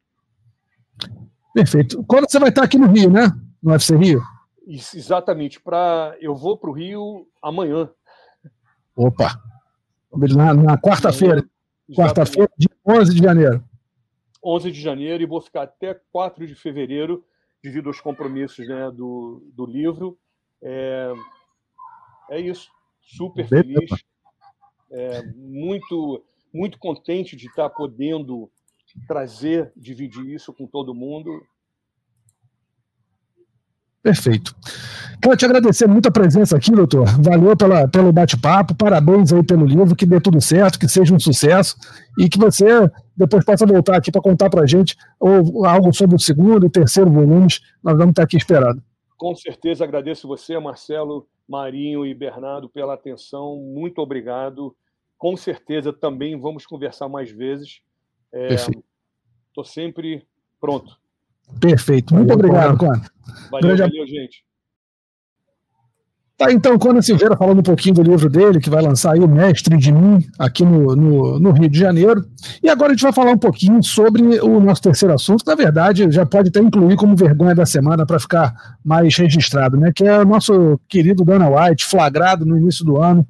Perfeito. 1.54 2.04
Quando 2.04 2.30
você 2.30 2.38
vai 2.38 2.48
estar 2.50 2.64
aqui 2.64 2.78
no 2.78 2.88
Rio, 2.88 3.10
né? 3.10 3.28
No 3.62 3.72
UFC 3.72 3.96
Rio? 3.96 4.20
Isso, 4.66 4.96
exatamente. 4.96 5.60
Pra... 5.60 6.16
Eu 6.20 6.34
vou 6.34 6.56
para 6.56 6.70
o 6.70 6.72
Rio 6.72 7.28
amanhã. 7.42 7.90
Opa! 8.94 9.40
Na, 10.12 10.54
na 10.54 10.78
quarta-feira. 10.78 11.44
Quarta-feira, 11.94 12.50
dia 12.58 12.70
11 12.86 13.14
de 13.14 13.22
janeiro. 13.22 13.64
11 14.44 14.70
de 14.70 14.80
janeiro 14.80 15.22
e 15.22 15.26
vou 15.26 15.40
ficar 15.40 15.62
até 15.62 15.94
4 16.12 16.46
de 16.46 16.54
fevereiro, 16.54 17.24
devido 17.62 17.88
aos 17.88 18.00
compromissos 18.00 18.66
né, 18.66 18.90
do, 18.90 19.42
do 19.54 19.66
livro. 19.66 20.18
É, 20.62 21.12
é 22.30 22.40
isso. 22.40 22.70
Super 23.00 23.46
feliz. 23.46 23.90
É, 24.90 25.22
muito 25.34 26.24
muito 26.52 26.78
contente 26.78 27.36
de 27.36 27.46
estar 27.46 27.68
podendo 27.70 28.50
trazer, 29.06 29.72
dividir 29.76 30.26
isso 30.26 30.52
com 30.52 30.66
todo 30.66 30.94
mundo. 30.94 31.30
Perfeito. 34.02 34.54
Quero 35.20 35.36
te 35.36 35.44
agradecer 35.44 35.86
muito 35.88 36.08
a 36.08 36.12
presença 36.12 36.56
aqui, 36.56 36.70
doutor. 36.70 37.04
Valeu 37.20 37.56
pela, 37.56 37.88
pelo 37.88 38.12
bate-papo, 38.12 38.74
parabéns 38.74 39.32
aí 39.32 39.42
pelo 39.42 39.66
livro, 39.66 39.96
que 39.96 40.06
dê 40.06 40.20
tudo 40.20 40.40
certo, 40.40 40.78
que 40.78 40.88
seja 40.88 41.14
um 41.14 41.18
sucesso 41.18 41.76
e 42.18 42.28
que 42.28 42.38
você 42.38 42.64
depois 43.16 43.44
possa 43.44 43.66
voltar 43.66 43.96
aqui 43.96 44.12
para 44.12 44.22
contar 44.22 44.48
para 44.48 44.62
a 44.62 44.66
gente 44.66 44.96
ou 45.18 45.66
algo 45.66 45.92
sobre 45.92 46.14
o 46.14 46.18
segundo 46.18 46.64
e 46.64 46.70
terceiro 46.70 47.10
volumes. 47.10 47.60
Nós 47.82 47.98
vamos 47.98 48.10
estar 48.10 48.22
aqui 48.22 48.36
esperando. 48.36 48.80
Com 49.16 49.34
certeza 49.34 49.82
agradeço 49.82 50.28
você, 50.28 50.56
Marcelo, 50.58 51.26
Marinho 51.48 52.06
e 52.06 52.14
Bernardo 52.14 52.68
pela 52.68 52.94
atenção. 52.94 53.56
Muito 53.56 53.98
obrigado 53.98 54.74
com 55.18 55.36
certeza 55.36 55.92
também 55.92 56.38
vamos 56.38 56.64
conversar 56.64 57.08
mais 57.08 57.30
vezes. 57.30 57.82
Estou 58.32 59.64
é, 59.64 59.66
sempre 59.66 60.26
pronto. 60.60 60.96
Perfeito. 61.60 62.14
Muito 62.14 62.28
valeu, 62.28 62.44
obrigado, 62.44 62.78
Conan. 62.78 63.02
Valeu, 63.50 63.76
Grande... 63.76 63.82
valeu, 63.82 64.06
gente. 64.06 64.48
Tá, 66.38 66.52
então, 66.52 66.78
Conan 66.78 67.02
Silveira 67.02 67.36
falando 67.36 67.58
um 67.58 67.64
pouquinho 67.64 67.96
do 67.96 68.02
livro 68.02 68.30
dele, 68.30 68.60
que 68.60 68.70
vai 68.70 68.80
lançar 68.80 69.14
aí, 69.14 69.18
o 69.18 69.26
Mestre 69.26 69.76
de 69.76 69.90
Mim, 69.90 70.24
aqui 70.38 70.64
no, 70.64 70.94
no, 70.94 71.40
no, 71.40 71.50
Rio 71.50 71.68
de 71.68 71.76
Janeiro. 71.76 72.24
E 72.62 72.68
agora 72.68 72.92
a 72.92 72.94
gente 72.94 73.02
vai 73.02 73.12
falar 73.12 73.32
um 73.32 73.38
pouquinho 73.38 73.82
sobre 73.82 74.22
o 74.38 74.60
nosso 74.60 74.80
terceiro 74.80 75.12
assunto, 75.12 75.42
que 75.42 75.50
na 75.50 75.56
verdade 75.56 76.08
já 76.12 76.24
pode 76.24 76.50
até 76.50 76.60
incluir 76.60 76.94
como 76.94 77.16
vergonha 77.16 77.56
da 77.56 77.66
semana 77.66 78.06
para 78.06 78.20
ficar 78.20 78.54
mais 78.84 79.16
registrado, 79.16 79.76
né? 79.76 79.90
Que 79.92 80.04
é 80.04 80.20
o 80.20 80.24
nosso 80.24 80.78
querido 80.88 81.24
Dana 81.24 81.48
White, 81.48 81.84
flagrado 81.84 82.46
no 82.46 82.56
início 82.56 82.84
do 82.84 83.02
ano, 83.02 83.26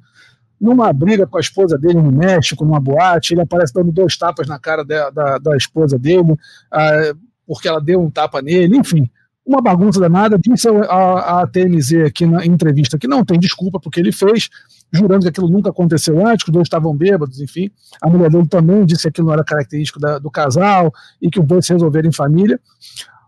numa 0.59 0.91
briga 0.91 1.25
com 1.25 1.37
a 1.37 1.41
esposa 1.41 1.77
dele 1.77 2.01
no 2.01 2.11
México, 2.11 2.65
numa 2.65 2.79
boate. 2.79 3.33
Ele 3.33 3.41
aparece 3.41 3.73
dando 3.73 3.91
dois 3.91 4.17
tapas 4.17 4.47
na 4.47 4.59
cara 4.59 4.83
da, 4.83 5.09
da, 5.09 5.37
da 5.37 5.57
esposa 5.57 5.97
dele, 5.97 6.35
ah, 6.71 7.13
porque 7.47 7.67
ela 7.67 7.79
deu 7.79 8.01
um 8.01 8.11
tapa 8.11 8.41
nele, 8.41 8.77
enfim 8.77 9.09
uma 9.49 9.61
bagunça 9.61 9.99
danada. 9.99 10.37
Disse 10.37 10.67
a, 10.69 11.41
a 11.41 11.47
TMZ 11.47 12.05
aqui 12.05 12.25
na 12.25 12.45
entrevista 12.45 12.99
que 12.99 13.07
não 13.07 13.25
tem 13.25 13.39
desculpa 13.39 13.79
porque 13.79 13.99
ele 13.99 14.11
fez, 14.11 14.49
jurando 14.93 15.23
que 15.23 15.29
aquilo 15.29 15.49
nunca 15.49 15.71
aconteceu 15.71 16.25
antes, 16.25 16.43
que 16.43 16.51
os 16.51 16.53
dois 16.53 16.67
estavam 16.67 16.95
bêbados, 16.95 17.41
enfim. 17.41 17.71
A 17.99 18.07
mulher 18.07 18.29
dele 18.29 18.47
também 18.47 18.85
disse 18.85 19.01
que 19.03 19.07
aquilo 19.07 19.27
não 19.27 19.33
era 19.33 19.43
característico 19.43 19.99
da, 19.99 20.19
do 20.19 20.29
casal 20.29 20.93
e 21.19 21.31
que 21.31 21.39
os 21.39 21.45
dois 21.45 21.65
se 21.65 21.73
resolveram 21.73 22.09
em 22.09 22.13
família. 22.13 22.59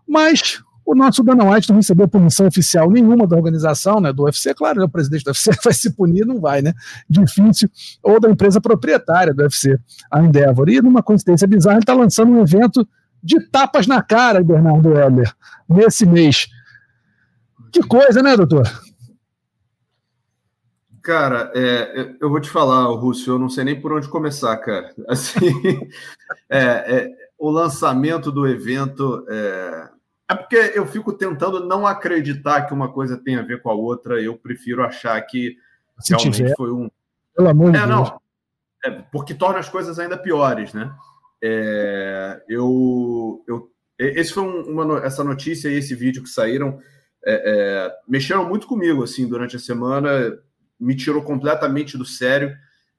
Mas 0.06 0.62
o 0.84 0.94
nosso 0.94 1.22
Dana 1.22 1.44
White 1.44 1.68
não 1.70 1.76
recebeu 1.76 2.08
punição 2.08 2.46
oficial 2.46 2.90
nenhuma 2.90 3.26
da 3.26 3.36
organização, 3.36 4.00
né, 4.00 4.12
do 4.12 4.24
UFC, 4.24 4.54
claro, 4.54 4.80
né, 4.80 4.84
o 4.84 4.88
presidente 4.88 5.24
do 5.24 5.28
UFC 5.28 5.50
vai 5.62 5.72
se 5.72 5.90
punir, 5.90 6.26
não 6.26 6.40
vai, 6.40 6.62
né, 6.62 6.72
difícil, 7.08 7.70
ou 8.02 8.20
da 8.20 8.30
empresa 8.30 8.60
proprietária 8.60 9.32
do 9.32 9.42
UFC, 9.42 9.78
a 10.10 10.22
Endeavor. 10.22 10.68
E 10.68 10.80
numa 10.80 11.02
coincidência 11.02 11.46
bizarra, 11.46 11.76
ele 11.76 11.82
está 11.82 11.94
lançando 11.94 12.32
um 12.32 12.40
evento 12.40 12.86
de 13.22 13.40
tapas 13.48 13.86
na 13.86 14.02
cara, 14.02 14.42
Bernardo 14.42 14.92
Heller, 14.92 15.32
nesse 15.68 16.04
mês. 16.04 16.48
Que 17.70 17.80
coisa, 17.80 18.22
né, 18.22 18.36
doutor? 18.36 18.68
Cara, 21.02 21.50
é, 21.54 22.14
eu 22.20 22.30
vou 22.30 22.40
te 22.40 22.48
falar, 22.48 22.84
Rússio, 22.94 23.34
eu 23.34 23.38
não 23.38 23.48
sei 23.48 23.64
nem 23.64 23.80
por 23.80 23.92
onde 23.92 24.08
começar, 24.08 24.56
cara. 24.58 24.94
Assim, 25.08 25.40
é, 26.48 26.60
é, 26.60 27.10
o 27.36 27.50
lançamento 27.50 28.30
do 28.30 28.46
evento 28.46 29.26
é, 29.28 29.88
é 30.32 30.34
porque 30.34 30.72
eu 30.74 30.86
fico 30.86 31.12
tentando 31.12 31.66
não 31.66 31.86
acreditar 31.86 32.62
que 32.62 32.74
uma 32.74 32.92
coisa 32.92 33.16
tem 33.16 33.36
a 33.36 33.42
ver 33.42 33.62
com 33.62 33.70
a 33.70 33.74
outra. 33.74 34.20
Eu 34.20 34.36
prefiro 34.36 34.84
achar 34.84 35.20
que 35.22 35.56
Se 35.98 36.12
realmente 36.14 36.36
tiver, 36.36 36.54
foi 36.56 36.72
um. 36.72 36.90
Pelo 37.34 37.48
amor 37.48 37.70
de 37.70 37.78
é, 37.78 37.86
Deus. 37.86 37.90
Não, 37.90 38.20
é, 38.84 38.90
porque 39.12 39.34
torna 39.34 39.58
as 39.58 39.68
coisas 39.68 39.98
ainda 39.98 40.16
piores, 40.16 40.72
né? 40.72 40.92
É, 41.42 42.42
eu, 42.48 43.44
eu, 43.46 43.70
esse 43.98 44.32
foi 44.32 44.42
uma, 44.42 45.04
essa 45.04 45.24
notícia 45.24 45.68
e 45.68 45.74
esse 45.74 45.94
vídeo 45.94 46.22
que 46.22 46.28
saíram 46.28 46.78
é, 47.24 47.34
é, 47.34 47.92
mexeram 48.08 48.48
muito 48.48 48.66
comigo 48.66 49.02
assim 49.02 49.28
durante 49.28 49.56
a 49.56 49.60
semana, 49.60 50.38
me 50.78 50.96
tirou 50.96 51.22
completamente 51.22 51.96
do 51.96 52.04
sério. 52.04 52.56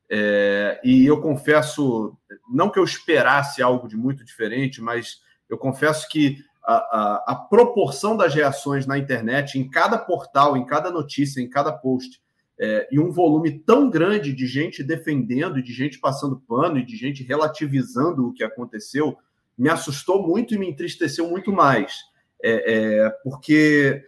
É, 0.10 0.80
e 0.84 1.06
eu 1.06 1.22
confesso, 1.22 2.16
não 2.52 2.70
que 2.70 2.80
eu 2.80 2.84
esperasse 2.84 3.62
algo 3.62 3.88
de 3.88 3.98
muito 3.98 4.24
diferente, 4.24 4.82
mas 4.82 5.22
eu 5.50 5.58
confesso 5.58 6.08
que 6.08 6.38
a, 6.66 7.24
a, 7.28 7.36
proporção 7.36 8.16
das 8.16 8.34
reações 8.34 8.86
na 8.86 8.98
internet, 8.98 9.60
em 9.60 9.70
cada 9.70 9.98
portal, 9.98 10.56
em 10.56 10.66
cada 10.66 10.90
notícia, 10.90 11.42
em 11.42 11.50
cada 11.50 11.74
post, 11.74 12.22
é, 12.60 12.88
e 12.92 13.00
um 13.00 13.12
volume 13.12 13.60
tão 13.60 13.90
grande 13.90 14.32
de 14.32 14.48
gente 14.48 14.84
defendendo, 14.84 15.62
de 15.62 15.74
gente 15.74 16.00
passando 16.00 16.42
pano 16.48 16.78
e 16.78 16.86
de 16.86 16.96
gente 16.96 17.24
relativizando 17.24 18.28
o 18.28 18.34
que 18.34 18.44
aconteceu, 18.44 19.18
me 19.58 19.70
assustou 19.70 20.26
muito 20.26 20.54
e 20.54 20.58
me 20.58 20.70
entristeceu 20.70 21.30
muito 21.30 21.52
mais. 21.52 21.94
É, 22.42 22.74
é, 22.74 23.10
porque 23.24 24.04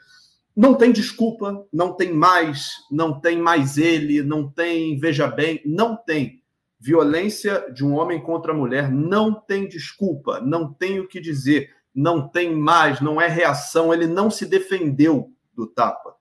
não 0.55 0.75
tem 0.75 0.91
desculpa, 0.91 1.65
não 1.71 1.93
tem 1.93 2.13
mais, 2.13 2.71
não 2.89 3.19
tem 3.19 3.37
mais 3.37 3.77
ele, 3.77 4.21
não 4.21 4.49
tem, 4.49 4.97
veja 4.97 5.27
bem, 5.27 5.61
não 5.65 5.97
tem. 5.97 6.41
Violência 6.79 7.71
de 7.73 7.83
um 7.83 7.93
homem 7.93 8.21
contra 8.21 8.53
a 8.53 8.55
mulher 8.55 8.89
não 8.91 9.33
tem 9.33 9.67
desculpa, 9.67 10.39
não 10.39 10.71
tem 10.71 10.99
o 10.99 11.07
que 11.07 11.19
dizer, 11.19 11.69
não 11.95 12.27
tem 12.27 12.53
mais, 12.53 12.99
não 12.99 13.21
é 13.21 13.27
reação, 13.27 13.93
ele 13.93 14.05
não 14.05 14.29
se 14.29 14.45
defendeu 14.45 15.31
do 15.55 15.65
tapa. 15.65 16.13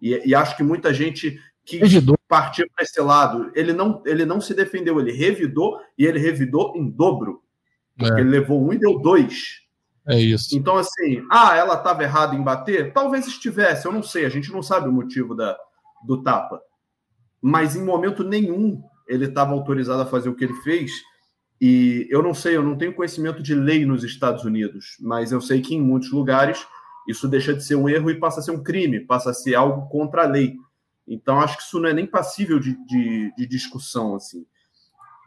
E, 0.00 0.28
e 0.28 0.34
acho 0.34 0.56
que 0.56 0.62
muita 0.62 0.92
gente 0.92 1.40
que 1.64 1.78
revidou. 1.78 2.16
partiu 2.28 2.66
para 2.74 2.84
esse 2.84 3.00
lado. 3.00 3.50
Ele 3.54 3.72
não, 3.72 4.02
ele 4.06 4.24
não 4.24 4.40
se 4.40 4.54
defendeu, 4.54 5.00
ele 5.00 5.12
revidou 5.12 5.80
e 5.98 6.04
ele 6.04 6.18
revidou 6.18 6.74
em 6.76 6.88
dobro. 6.88 7.42
É. 8.00 8.20
Ele 8.20 8.30
levou 8.30 8.62
um 8.62 8.72
e 8.72 8.78
deu 8.78 8.98
dois. 8.98 9.62
É 10.06 10.20
isso. 10.20 10.56
Então, 10.56 10.76
assim, 10.76 11.26
ah, 11.30 11.56
ela 11.56 11.74
estava 11.74 12.04
errada 12.04 12.36
em 12.36 12.42
bater? 12.42 12.92
Talvez 12.92 13.26
estivesse, 13.26 13.86
eu 13.86 13.92
não 13.92 14.02
sei, 14.02 14.24
a 14.24 14.28
gente 14.28 14.52
não 14.52 14.62
sabe 14.62 14.88
o 14.88 14.92
motivo 14.92 15.34
da, 15.34 15.56
do 16.06 16.22
tapa. 16.22 16.60
Mas 17.42 17.74
em 17.74 17.82
momento 17.82 18.22
nenhum 18.22 18.80
ele 19.08 19.26
estava 19.26 19.52
autorizado 19.52 20.02
a 20.02 20.06
fazer 20.06 20.28
o 20.28 20.34
que 20.34 20.44
ele 20.44 20.54
fez. 20.62 20.92
E 21.60 22.06
eu 22.10 22.22
não 22.22 22.34
sei, 22.34 22.56
eu 22.56 22.62
não 22.62 22.76
tenho 22.76 22.94
conhecimento 22.94 23.42
de 23.42 23.54
lei 23.54 23.86
nos 23.86 24.04
Estados 24.04 24.44
Unidos, 24.44 24.96
mas 25.00 25.32
eu 25.32 25.40
sei 25.40 25.60
que 25.60 25.74
em 25.74 25.80
muitos 25.80 26.10
lugares 26.12 26.66
isso 27.08 27.28
deixa 27.28 27.54
de 27.54 27.64
ser 27.64 27.76
um 27.76 27.88
erro 27.88 28.10
e 28.10 28.18
passa 28.18 28.40
a 28.40 28.42
ser 28.42 28.50
um 28.50 28.62
crime, 28.62 29.00
passa 29.00 29.30
a 29.30 29.34
ser 29.34 29.54
algo 29.54 29.88
contra 29.88 30.24
a 30.24 30.26
lei. 30.26 30.56
Então, 31.06 31.40
acho 31.40 31.56
que 31.56 31.62
isso 31.62 31.78
não 31.78 31.88
é 31.88 31.92
nem 31.92 32.06
passível 32.06 32.58
de, 32.58 32.76
de, 32.86 33.32
de 33.36 33.46
discussão. 33.46 34.16
assim. 34.16 34.44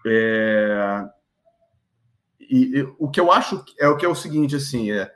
É... 0.05 1.05
E, 2.39 2.79
e, 2.79 2.93
o 2.97 3.09
que 3.09 3.19
eu 3.19 3.31
acho 3.31 3.63
é 3.79 3.87
o 3.87 3.95
que 3.95 4.05
é 4.05 4.09
o 4.09 4.15
seguinte, 4.15 4.55
assim, 4.55 4.91
é, 4.91 5.11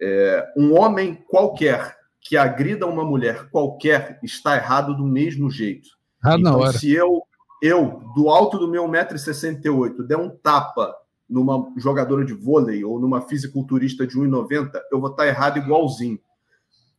é, 0.00 0.52
um 0.56 0.78
homem 0.78 1.14
qualquer 1.14 1.96
que 2.20 2.36
agrida 2.36 2.86
uma 2.86 3.04
mulher 3.04 3.50
qualquer 3.50 4.18
está 4.22 4.56
errado 4.56 4.96
do 4.96 5.04
mesmo 5.04 5.50
jeito. 5.50 5.88
Ah, 6.22 6.36
então, 6.38 6.66
se 6.72 6.90
eu, 6.90 7.22
eu, 7.62 8.02
do 8.14 8.28
alto 8.28 8.58
do 8.58 8.68
meu 8.68 8.84
1,68m, 8.84 10.06
der 10.06 10.16
um 10.16 10.30
tapa 10.30 10.94
numa 11.28 11.72
jogadora 11.76 12.24
de 12.24 12.34
vôlei 12.34 12.84
ou 12.84 12.98
numa 12.98 13.20
fisiculturista 13.20 14.06
de 14.06 14.18
1,90m, 14.18 14.70
eu 14.90 15.00
vou 15.00 15.10
estar 15.10 15.26
errado 15.26 15.58
igualzinho. 15.58 16.18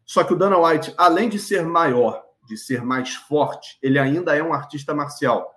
Só 0.05 0.23
que 0.23 0.33
o 0.33 0.37
Dana 0.37 0.57
White, 0.57 0.93
além 0.97 1.29
de 1.29 1.39
ser 1.39 1.65
maior 1.65 2.23
de 2.47 2.57
ser 2.57 2.83
mais 2.83 3.15
forte, 3.15 3.77
ele 3.81 3.97
ainda 3.99 4.35
é 4.35 4.43
um 4.43 4.53
artista 4.53 4.93
marcial. 4.93 5.53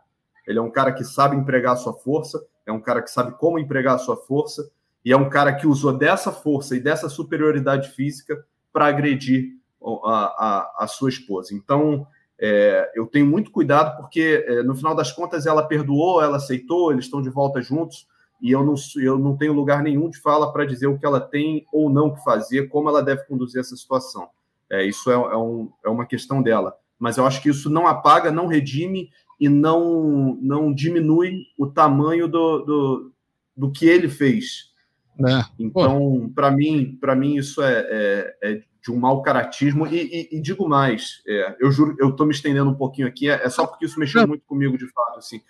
Ele 0.47 0.59
é 0.59 0.63
um 0.63 0.71
cara 0.71 0.93
que 0.93 1.05
sabe 1.05 1.37
empregar 1.37 1.73
a 1.73 1.77
sua 1.77 1.95
força, 1.95 2.45
é 2.67 2.73
um 2.73 2.81
cara 2.81 3.03
que 3.03 3.11
sabe 3.11 3.37
como 3.39 3.59
empregar 3.59 3.95
a 3.95 3.99
sua 3.99 4.17
força, 4.17 4.71
e 5.05 5.13
é 5.13 5.17
um 5.17 5.29
cara 5.29 5.53
que 5.55 5.67
usou 5.67 5.93
dessa 5.93 6.33
força 6.33 6.77
e 6.77 6.81
dessa 6.81 7.09
superioridade 7.09 7.91
física 7.91 8.45
para 8.73 8.87
agredir 8.87 9.53
a, 9.83 10.09
a, 10.09 10.85
a, 10.85 10.87
sua 10.87 11.11
esposa. 11.11 11.55
Então, 11.55 12.07
é, 12.45 12.93
eu 12.95 13.07
tenho 13.07 13.27
muito 13.27 13.51
cuidado, 13.51 13.97
porque 13.97 14.45
é, 14.47 14.63
no 14.63 14.75
final 14.75 14.95
das 14.95 15.13
contas 15.13 15.47
ela 15.47 15.67
perdoou, 15.67 16.23
ela 16.23 16.37
aceitou, 16.37 16.93
eles 16.93 17.07
estão 17.07 17.23
de 17.23 17.31
volta 17.31 17.63
juntos, 17.63 18.07
e 18.43 18.51
eu 18.51 18.65
não, 18.65 18.75
eu 18.97 19.19
não 19.19 19.37
tenho 19.37 19.53
lugar 19.53 19.83
nenhum 19.83 20.11
de 20.11 20.21
fala 20.21 20.53
para 20.53 20.67
dizer 20.67 20.87
o 20.87 20.99
que 20.99 21.07
ela 21.07 21.21
tem 21.21 21.65
ou 21.73 21.89
não 21.89 22.15
que 22.15 22.23
fazer, 22.23 22.69
como 22.69 22.89
ela 22.89 23.03
deve 23.03 23.25
conduzir 23.27 23.61
essa 23.61 23.77
situação. 23.77 24.29
É, 24.71 24.85
isso 24.85 25.11
é, 25.11 25.15
é, 25.15 25.37
um, 25.37 25.71
é 25.85 25.89
uma 25.89 26.07
questão 26.07 26.43
dela 26.43 26.77
mas 26.99 27.17
eu 27.17 27.27
acho 27.27 27.43
que 27.43 27.51
isso 27.51 27.69
não 27.69 27.87
apaga, 27.87 28.31
não 28.31 28.47
redime 28.47 29.11
e 29.39 29.49
não, 29.49 30.39
não 30.41 30.73
diminui 30.73 31.43
o 31.59 31.67
tamanho 31.67 32.29
do, 32.29 32.59
do, 32.61 33.13
do 33.57 33.71
que 33.71 33.87
ele 33.87 34.09
fez. 34.09 34.73
É. 35.21 35.45
Então, 35.59 36.33
para 36.35 36.51
mim, 36.51 36.97
para 37.01 37.15
mim 37.15 37.37
isso 37.37 37.63
é, 37.63 37.87
é, 37.91 38.37
é, 38.43 38.63
de 38.85 38.93
um 38.93 38.97
mau 38.97 39.23
caratismo 39.23 39.87
e, 39.87 40.29
e, 40.31 40.37
e 40.37 40.41
digo 40.43 40.69
mais, 40.69 41.23
é, 41.27 41.57
eu 41.59 41.73
juro, 41.73 41.97
eu 41.99 42.11
estou 42.11 42.27
me 42.27 42.35
estendendo 42.35 42.71
um 42.71 42.75
pouquinho 42.75 43.09
aqui, 43.09 43.31
é, 43.31 43.45
é, 43.45 43.49
só 43.49 43.67
porque 43.67 43.87
isso 43.87 43.99
mexeu 43.99 44.29
muito 44.29 44.45
comigo 44.45 44.77
de 44.77 44.87
fato, 44.93 45.19
assim. 45.19 45.41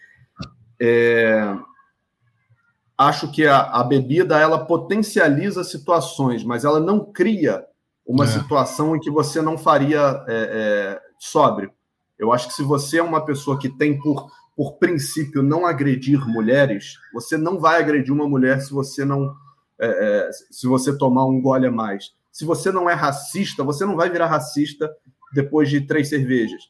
É, 0.81 1.57
acho 2.97 3.31
que 3.33 3.45
a, 3.47 3.59
a, 3.59 3.83
bebida 3.83 4.39
ela 4.39 4.65
potencializa 4.65 5.65
situações, 5.65 6.45
mas 6.45 6.65
ela 6.65 6.79
não 6.79 7.05
cria 7.13 7.65
uma 8.07 8.27
situação 8.27 8.95
em 8.95 9.01
que 9.01 9.11
você 9.11 9.41
não 9.43 9.57
faria 9.57 10.23
sóbrio. 11.19 11.73
Eu 12.19 12.33
acho 12.33 12.49
que 12.49 12.55
se 12.55 12.63
você 12.63 12.99
é 12.99 13.03
uma 13.03 13.25
pessoa 13.25 13.59
que 13.59 13.69
tem 13.69 13.99
por, 13.99 14.31
por 14.55 14.75
princípio 14.75 15.43
não 15.43 15.65
agredir 15.65 16.21
mulheres, 16.29 16.99
você 17.13 17.37
não 17.37 17.59
vai 17.59 17.81
agredir 17.81 18.13
uma 18.13 18.29
mulher 18.29 18.61
se 18.61 18.73
você 18.73 19.05
não 19.05 19.35
é, 19.81 19.87
é, 19.87 20.31
se 20.51 20.67
você 20.67 20.97
tomar 20.97 21.25
um 21.27 21.41
gole 21.41 21.67
a 21.67 21.71
mais. 21.71 22.13
Se 22.35 22.45
você 22.45 22.73
não 22.73 22.91
é 22.91 22.95
racista, 22.95 23.63
você 23.63 23.87
não 23.87 23.95
vai 23.95 24.11
virar 24.11 24.27
racista 24.27 24.91
depois 25.33 25.71
de 25.71 25.83
três 25.83 26.09
cervejas. 26.09 26.65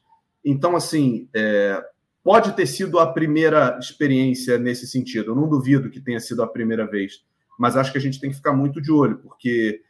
Então, 0.45 0.75
assim, 0.75 1.27
é, 1.35 1.83
pode 2.23 2.53
ter 2.53 2.67
sido 2.67 2.99
a 2.99 3.11
primeira 3.11 3.75
experiência 3.79 4.59
nesse 4.59 4.85
sentido. 4.85 5.31
Eu 5.31 5.35
não 5.35 5.49
duvido 5.49 5.89
que 5.89 5.99
tenha 5.99 6.19
sido 6.19 6.43
a 6.43 6.47
primeira 6.47 6.85
vez, 6.85 7.23
mas 7.57 7.75
acho 7.75 7.91
que 7.91 7.97
a 7.97 8.01
gente 8.01 8.19
tem 8.21 8.29
que 8.29 8.35
ficar 8.35 8.53
muito 8.53 8.79
de 8.79 8.91
olho, 8.91 9.17
porque 9.17 9.81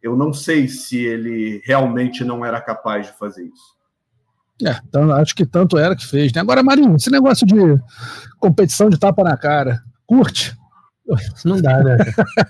eu 0.00 0.16
não 0.16 0.32
sei 0.32 0.68
se 0.68 1.04
ele 1.04 1.60
realmente 1.64 2.22
não 2.22 2.44
era 2.44 2.60
capaz 2.60 3.08
de 3.08 3.18
fazer 3.18 3.42
isso. 3.42 3.76
É, 4.64 4.80
então, 4.86 5.10
acho 5.10 5.34
que 5.34 5.44
tanto 5.44 5.76
era 5.76 5.96
que 5.96 6.06
fez. 6.06 6.32
Né? 6.32 6.40
Agora, 6.40 6.62
Marinho, 6.62 6.94
esse 6.94 7.10
negócio 7.10 7.44
de 7.44 7.56
competição 8.38 8.88
de 8.88 9.00
tapa 9.00 9.24
na 9.24 9.36
cara, 9.36 9.82
curte? 10.06 10.56
Não 11.44 11.60
dá, 11.60 11.82
né? 11.82 11.96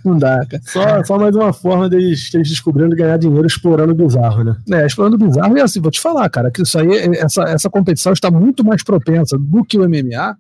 Não 0.05 0.19
dá, 0.19 0.45
cara. 0.47 0.63
Só, 0.65 1.05
só 1.05 1.19
mais 1.19 1.35
uma 1.35 1.53
forma 1.53 1.89
deles, 1.89 2.33
eles 2.35 2.49
descobrindo 2.49 2.95
ganhar 2.97 3.17
dinheiro 3.19 3.47
explorando 3.47 3.93
o 3.93 3.95
bizarro, 3.95 4.45
né? 4.45 4.57
É, 4.71 4.87
explorando 4.87 5.17
o 5.17 5.19
bizarro. 5.19 5.57
E 5.57 5.61
assim, 5.61 5.81
vou 5.81 5.91
te 5.91 6.01
falar, 6.01 6.29
cara, 6.31 6.51
que 6.51 6.63
isso 6.63 6.79
aí, 6.79 6.89
essa, 7.17 7.43
essa 7.45 7.69
competição 7.71 8.13
está 8.13 8.31
muito 8.31 8.65
mais 8.65 8.83
propensa 8.83 9.37
do 9.39 9.65
que 9.65 9.79
o 9.79 9.89
MMA 9.89 10.37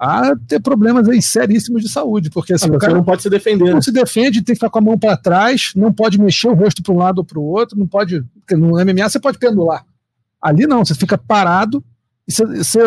a 0.00 0.32
ter 0.46 0.60
problemas 0.60 1.08
aí 1.08 1.20
seríssimos 1.20 1.82
de 1.82 1.88
saúde, 1.88 2.30
porque 2.30 2.52
assim, 2.52 2.70
Ah, 2.70 2.76
o 2.76 2.78
cara 2.78 2.94
não 2.94 3.02
pode 3.02 3.20
se 3.22 3.28
defender. 3.28 3.64
né? 3.64 3.72
não 3.72 3.82
se 3.82 3.90
defende, 3.90 4.42
tem 4.42 4.54
que 4.54 4.60
ficar 4.60 4.70
com 4.70 4.78
a 4.78 4.82
mão 4.82 4.96
para 4.96 5.16
trás, 5.16 5.72
não 5.74 5.92
pode 5.92 6.20
mexer 6.20 6.46
o 6.48 6.54
rosto 6.54 6.82
para 6.84 6.94
um 6.94 6.98
lado 6.98 7.18
ou 7.18 7.24
para 7.24 7.38
o 7.38 7.42
outro, 7.42 7.76
não 7.76 7.86
pode. 7.86 8.22
No 8.52 8.76
MMA 8.84 9.08
você 9.08 9.18
pode 9.18 9.38
pendular. 9.38 9.84
Ali 10.40 10.68
não, 10.68 10.84
você 10.84 10.94
fica 10.94 11.18
parado 11.18 11.82
e 12.28 12.32
você, 12.32 12.46
você 12.46 12.78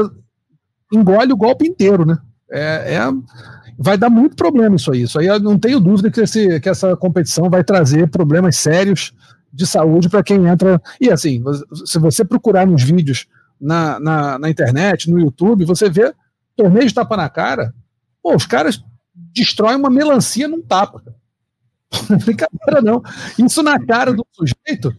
engole 0.93 1.33
o 1.33 1.37
golpe 1.37 1.67
inteiro, 1.67 2.05
né? 2.05 2.17
É, 2.49 2.95
é- 2.95 3.11
vai 3.81 3.97
dar 3.97 4.09
muito 4.09 4.35
problema 4.35 4.75
isso 4.75 4.91
aí. 4.91 5.01
Isso 5.01 5.19
aí 5.19 5.27
eu 5.27 5.39
não 5.39 5.57
tenho 5.57 5.79
dúvida 5.79 6.11
que, 6.11 6.21
esse, 6.21 6.59
que 6.59 6.69
essa 6.69 6.95
competição 6.95 7.49
vai 7.49 7.63
trazer 7.63 8.09
problemas 8.09 8.57
sérios 8.57 9.13
de 9.51 9.65
saúde 9.65 10.07
para 10.07 10.23
quem 10.23 10.47
entra. 10.47 10.81
E 10.99 11.09
assim, 11.11 11.43
se 11.85 11.97
você 11.99 12.23
procurar 12.23 12.65
nos 12.65 12.83
vídeos 12.83 13.27
na, 13.59 13.99
na, 13.99 14.39
na 14.39 14.49
internet, 14.49 15.09
no 15.09 15.19
YouTube, 15.19 15.65
você 15.65 15.89
vê 15.89 16.13
torneio 16.55 16.87
de 16.87 16.93
tapa 16.93 17.17
na 17.17 17.27
cara. 17.27 17.73
Pô, 18.21 18.35
os 18.35 18.45
caras 18.45 18.81
destroem 19.33 19.77
uma 19.77 19.89
melancia 19.89 20.47
num 20.47 20.61
tapa. 20.61 21.01
Não 22.09 22.15
é 22.15 22.19
brincadeira, 22.23 22.81
não. 22.81 23.01
Isso 23.37 23.63
na 23.63 23.83
cara 23.83 24.13
do 24.13 24.25
sujeito, 24.31 24.95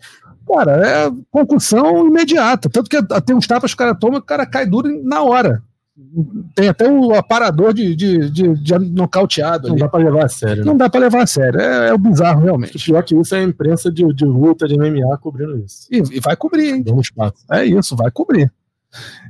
cara, 0.47 0.87
é 0.87 1.11
concussão 1.31 2.07
imediata. 2.07 2.69
Tanto 2.69 2.91
que 2.91 3.01
tem 3.25 3.37
uns 3.37 3.47
tapas 3.47 3.71
que 3.71 3.77
o 3.77 3.79
cara 3.79 3.95
toma 3.95 4.19
que 4.19 4.25
o 4.25 4.27
cara 4.27 4.45
cai 4.45 4.67
duro 4.67 4.89
na 5.05 5.23
hora. 5.23 5.63
Tem 6.55 6.69
até 6.69 6.90
o 6.90 7.14
aparador 7.14 7.74
de, 7.74 7.94
de, 7.94 8.31
de, 8.31 8.55
de 8.55 8.78
nocauteado 8.78 9.69
Não 9.69 9.74
ali. 9.74 9.82
dá 9.82 9.89
pra 9.89 10.01
levar 10.01 10.24
a 10.24 10.28
sério. 10.28 10.64
Né? 10.64 10.64
Não 10.64 10.77
dá 10.77 10.89
pra 10.89 11.01
levar 11.01 11.23
a 11.23 11.27
sério. 11.27 11.60
É, 11.60 11.89
é 11.89 11.93
o 11.94 11.98
bizarro, 11.98 12.40
O 12.40 12.44
realmente. 12.44 12.82
pior 12.82 13.02
que 13.02 13.14
isso 13.14 13.35
é 13.35 13.40
a 13.40 13.43
imprensa 13.43 13.93
de, 13.93 14.06
de 14.14 14.24
luta 14.24 14.66
de 14.66 14.77
MMA 14.77 15.19
cobrindo 15.19 15.59
isso. 15.59 15.86
E, 15.90 15.98
e 16.16 16.20
vai 16.20 16.35
cobrir, 16.35 16.70
hein? 16.74 16.85
Espaço. 16.98 17.44
É 17.51 17.64
isso, 17.64 17.94
vai 17.94 18.10
cobrir. 18.10 18.51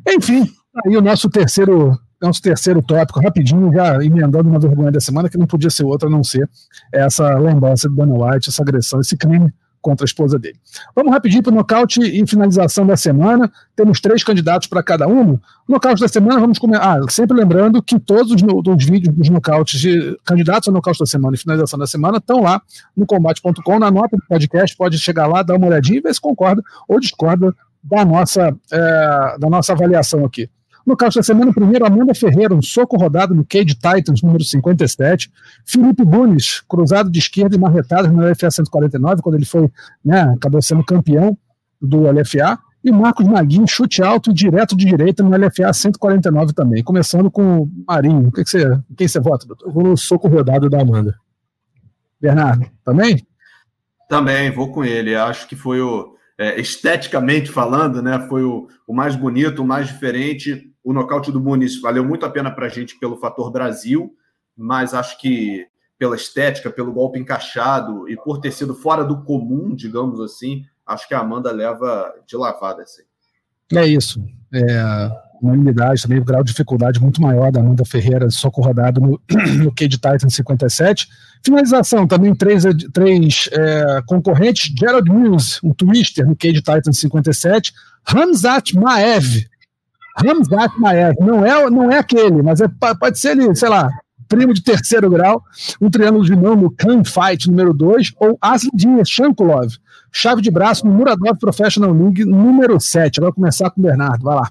Enfim, 0.09 0.48
aí 0.86 0.97
o 0.97 1.01
nosso 1.02 1.28
terceiro, 1.28 1.98
nosso 2.20 2.40
terceiro 2.40 2.80
tópico, 2.80 3.20
rapidinho, 3.20 3.72
já 3.72 4.02
emendando 4.02 4.48
uma 4.48 4.60
vergonha 4.60 4.93
da 4.93 5.01
semana, 5.01 5.28
que 5.28 5.39
não 5.39 5.47
podia 5.47 5.70
ser 5.70 5.84
outra 5.84 6.09
a 6.09 6.10
não 6.12 6.22
ser 6.22 6.48
essa 6.93 7.28
lambança 7.39 7.89
do 7.89 7.97
Dana 7.97 8.14
White, 8.14 8.48
essa 8.48 8.62
agressão, 8.62 9.01
esse 9.01 9.16
crime 9.16 9.52
contra 9.82 10.04
a 10.04 10.06
esposa 10.06 10.38
dele. 10.38 10.56
Vamos 10.94 11.12
rapidinho 11.12 11.42
para 11.42 11.52
o 11.52 11.56
nocaute 11.56 12.00
e 12.00 12.26
finalização 12.26 12.86
da 12.86 12.96
semana. 12.96 13.52
Temos 13.76 14.00
três 14.00 14.22
candidatos 14.22 14.68
para 14.68 14.82
cada 14.82 15.06
um. 15.09 15.38
Nocaute 15.68 16.00
da 16.00 16.09
semana, 16.09 16.40
vamos 16.40 16.59
começar. 16.59 16.98
Ah, 16.98 17.10
sempre 17.10 17.36
lembrando 17.36 17.82
que 17.82 17.98
todos 17.98 18.32
os, 18.32 18.84
vídeos 18.84 19.14
dos 19.14 19.28
nocautes 19.28 19.80
de 19.80 20.16
candidatos 20.24 20.68
ao 20.68 20.74
nocaute 20.74 21.00
da 21.00 21.06
semana 21.06 21.34
e 21.34 21.38
finalização 21.38 21.78
da 21.78 21.86
semana 21.86 22.18
estão 22.18 22.40
lá 22.40 22.62
no 22.96 23.04
combate.com, 23.04 23.78
na 23.78 23.90
nota 23.90 24.16
do 24.16 24.22
podcast. 24.28 24.76
Pode 24.76 24.96
chegar 24.98 25.26
lá, 25.26 25.42
dar 25.42 25.56
uma 25.56 25.66
olhadinha 25.66 25.98
e 25.98 26.02
ver 26.02 26.14
se 26.14 26.20
concorda 26.20 26.62
ou 26.88 27.00
discorda 27.00 27.54
da 27.82 28.04
nossa, 28.04 28.56
é, 28.70 29.36
da 29.38 29.50
nossa 29.50 29.72
avaliação 29.72 30.24
aqui. 30.24 30.48
No 30.86 30.96
caso 30.96 31.16
da 31.16 31.22
semana, 31.22 31.52
primeiro, 31.52 31.86
Amanda 31.86 32.14
Ferreira, 32.14 32.54
um 32.54 32.62
soco 32.62 32.96
rodado 32.96 33.34
no 33.34 33.44
Cage 33.44 33.74
Titans, 33.74 34.22
número 34.22 34.44
57. 34.44 35.30
Felipe 35.64 36.04
Bunes, 36.04 36.60
cruzado 36.68 37.10
de 37.10 37.18
esquerda 37.18 37.54
e 37.54 37.59
marretado 37.59 38.09
no 38.09 38.28
LFA 38.28 38.50
149, 38.50 39.22
quando 39.22 39.36
ele 39.36 39.44
foi, 39.44 39.70
né, 40.04 40.22
acabou 40.22 40.60
sendo 40.60 40.84
campeão 40.84 41.36
do 41.80 42.10
LFA. 42.10 42.59
E 42.84 42.90
Marcos 42.90 43.26
Maguinho, 43.26 43.66
chute 43.68 44.02
alto 44.02 44.32
e 44.32 44.34
direto 44.34 44.76
de 44.76 44.84
direita 44.84 45.22
no 45.22 45.30
LFA 45.30 45.72
149 45.72 46.52
também. 46.52 46.82
Começando 46.82 47.30
com 47.30 47.60
o 47.60 47.70
Marinho. 47.86 48.28
O 48.28 48.32
que, 48.32 48.42
que 48.42 48.50
você, 48.50 48.80
quem 48.96 49.06
você 49.06 49.20
vota, 49.20 49.46
doutor? 49.46 49.68
Eu 49.68 49.72
vou 49.72 49.84
no 49.84 49.96
soco 49.96 50.26
rodado 50.26 50.68
da 50.68 50.80
Amanda. 50.80 51.14
Bernardo, 52.20 52.68
também? 52.84 53.24
Também 54.09 54.50
vou 54.50 54.72
com 54.72 54.84
ele. 54.84 55.14
Acho 55.14 55.46
que 55.46 55.54
foi 55.54 55.80
o 55.80 56.12
é, 56.36 56.60
esteticamente 56.60 57.50
falando, 57.50 58.02
né? 58.02 58.26
Foi 58.28 58.42
o, 58.42 58.68
o 58.86 58.92
mais 58.92 59.14
bonito, 59.14 59.62
o 59.62 59.66
mais 59.66 59.86
diferente. 59.86 60.72
O 60.84 60.92
nocaute 60.92 61.30
do 61.30 61.40
Muniz 61.40 61.80
valeu 61.80 62.04
muito 62.04 62.26
a 62.26 62.30
pena 62.30 62.50
para 62.50 62.66
a 62.66 62.68
gente 62.68 62.98
pelo 62.98 63.16
fator 63.16 63.50
Brasil, 63.50 64.14
mas 64.56 64.94
acho 64.94 65.18
que 65.20 65.66
pela 65.98 66.16
estética, 66.16 66.70
pelo 66.70 66.92
golpe 66.92 67.18
encaixado 67.18 68.09
e 68.09 68.16
por 68.16 68.40
ter 68.40 68.50
sido 68.50 68.74
fora 68.74 69.04
do 69.04 69.22
comum, 69.22 69.74
digamos 69.74 70.20
assim, 70.20 70.64
acho 70.84 71.06
que 71.06 71.14
a 71.14 71.20
Amanda 71.20 71.52
leva 71.52 72.12
de 72.26 72.36
lavada 72.36 72.82
assim. 72.82 73.02
É 73.72 73.86
isso. 73.86 74.20
É, 74.52 75.10
unanimidade 75.40 76.02
também, 76.02 76.18
o 76.18 76.24
grau 76.24 76.42
de 76.42 76.50
dificuldade 76.50 77.00
muito 77.00 77.22
maior 77.22 77.50
da 77.50 77.60
Amanda 77.60 77.84
Ferreira, 77.84 78.30
soco 78.30 78.60
rodado 78.60 79.00
no, 79.00 79.20
no 79.62 79.72
Cade 79.72 79.98
Titan 79.98 80.28
57. 80.28 81.09
Finalização, 81.44 82.06
também 82.06 82.34
três, 82.34 82.64
três 82.92 83.48
é, 83.52 84.02
concorrentes, 84.06 84.72
Gerald 84.78 85.10
Mills, 85.10 85.59
um 85.62 85.72
twister 85.72 86.26
no 86.26 86.36
Cade 86.36 86.62
Titan 86.62 86.92
57, 86.92 87.72
Hamzat 88.06 88.76
Maev, 88.76 89.48
Hamzat 90.16 90.78
Maev, 90.78 91.16
não 91.20 91.44
é, 91.44 91.70
não 91.70 91.90
é 91.90 91.98
aquele, 91.98 92.43
mas 92.43 92.60
é, 92.60 92.68
pode 92.98 93.18
ser 93.18 93.30
ele, 93.32 93.55
sei 93.55 93.68
lá, 93.68 93.89
primo 94.28 94.55
de 94.55 94.62
terceiro 94.62 95.10
grau, 95.10 95.43
um 95.80 95.90
triângulo 95.90 96.24
de 96.24 96.34
mão 96.34 96.56
no 96.56 96.70
Khan 96.70 97.02
Fight 97.05 97.51
número 97.51 97.74
2, 97.74 98.14
ou 98.18 98.39
Aslidinha 98.40 99.05
Shankulov, 99.05 99.68
chave 100.10 100.40
de 100.40 100.51
braço 100.51 100.86
no 100.86 100.93
Muradov 100.93 101.39
Professional 101.39 101.93
League 101.93 102.24
número 102.24 102.80
7. 102.80 103.20
Vai 103.20 103.32
começar 103.32 103.70
com 103.70 103.80
o 103.80 103.84
Bernardo, 103.84 104.24
vai 104.24 104.36
lá. 104.36 104.51